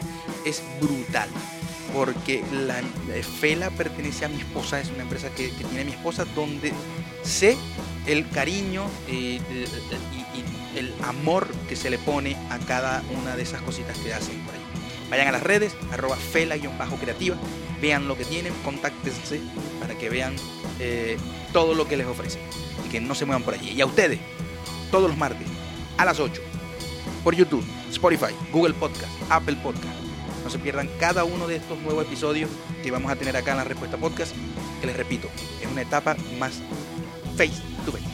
es 0.44 0.62
brutal. 0.80 1.28
Porque 1.94 2.42
la 2.52 2.80
eh, 2.80 3.22
Fela 3.22 3.70
pertenece 3.70 4.24
a 4.24 4.28
mi 4.28 4.38
esposa, 4.38 4.80
es 4.80 4.90
una 4.90 5.02
empresa 5.02 5.30
que, 5.30 5.48
tiene 5.48 5.84
mi 5.84 5.92
esposa, 5.92 6.24
donde 6.34 6.72
sé 7.22 7.56
el 8.06 8.28
cariño 8.30 8.84
eh, 9.08 9.40
y, 10.12 10.78
el 10.78 10.92
amor 11.04 11.48
que 11.70 11.76
se 11.76 11.88
le 11.88 11.96
pone 11.96 12.36
a 12.50 12.58
cada 12.58 13.02
una 13.18 13.34
de 13.34 13.42
esas 13.42 13.62
cositas 13.62 13.96
que 13.98 14.12
hacen 14.12 14.38
por 14.40 14.54
ahí. 14.54 14.60
Vayan 15.08 15.28
a 15.28 15.32
las 15.32 15.42
redes, 15.42 15.74
arroba 15.90 16.16
fela-creativa, 16.16 17.36
vean 17.80 18.08
lo 18.08 18.16
que 18.18 18.26
tienen, 18.26 18.52
contáctense 18.62 19.40
para 19.80 19.96
que 19.96 20.10
vean 20.10 20.36
eh, 20.78 21.16
todo 21.52 21.74
lo 21.74 21.88
que 21.88 21.96
les 21.96 22.06
ofrecen 22.06 22.42
y 22.86 22.90
que 22.90 23.00
no 23.00 23.14
se 23.14 23.24
muevan 23.24 23.42
por 23.42 23.54
allí. 23.54 23.70
Y 23.70 23.80
a 23.80 23.86
ustedes, 23.86 24.18
todos 24.90 25.08
los 25.08 25.16
martes, 25.16 25.46
a 25.96 26.04
las 26.04 26.20
8, 26.20 26.42
por 27.26 27.34
YouTube, 27.34 27.64
Spotify, 27.90 28.32
Google 28.52 28.72
Podcast, 28.74 29.12
Apple 29.30 29.56
Podcast. 29.56 29.98
No 30.44 30.48
se 30.48 30.60
pierdan 30.60 30.88
cada 31.00 31.24
uno 31.24 31.48
de 31.48 31.56
estos 31.56 31.76
nuevos 31.80 32.06
episodios 32.06 32.48
que 32.84 32.92
vamos 32.92 33.10
a 33.10 33.16
tener 33.16 33.36
acá 33.36 33.50
en 33.50 33.56
la 33.56 33.64
Respuesta 33.64 33.96
Podcast, 33.96 34.32
que 34.80 34.86
les 34.86 34.96
repito, 34.96 35.26
es 35.60 35.66
una 35.66 35.82
etapa 35.82 36.14
más 36.38 36.62
face 37.36 37.60
to 37.84 37.90
face. 37.90 38.04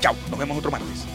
Chao, 0.00 0.14
nos 0.30 0.38
vemos 0.38 0.56
otro 0.56 0.70
martes. 0.70 1.13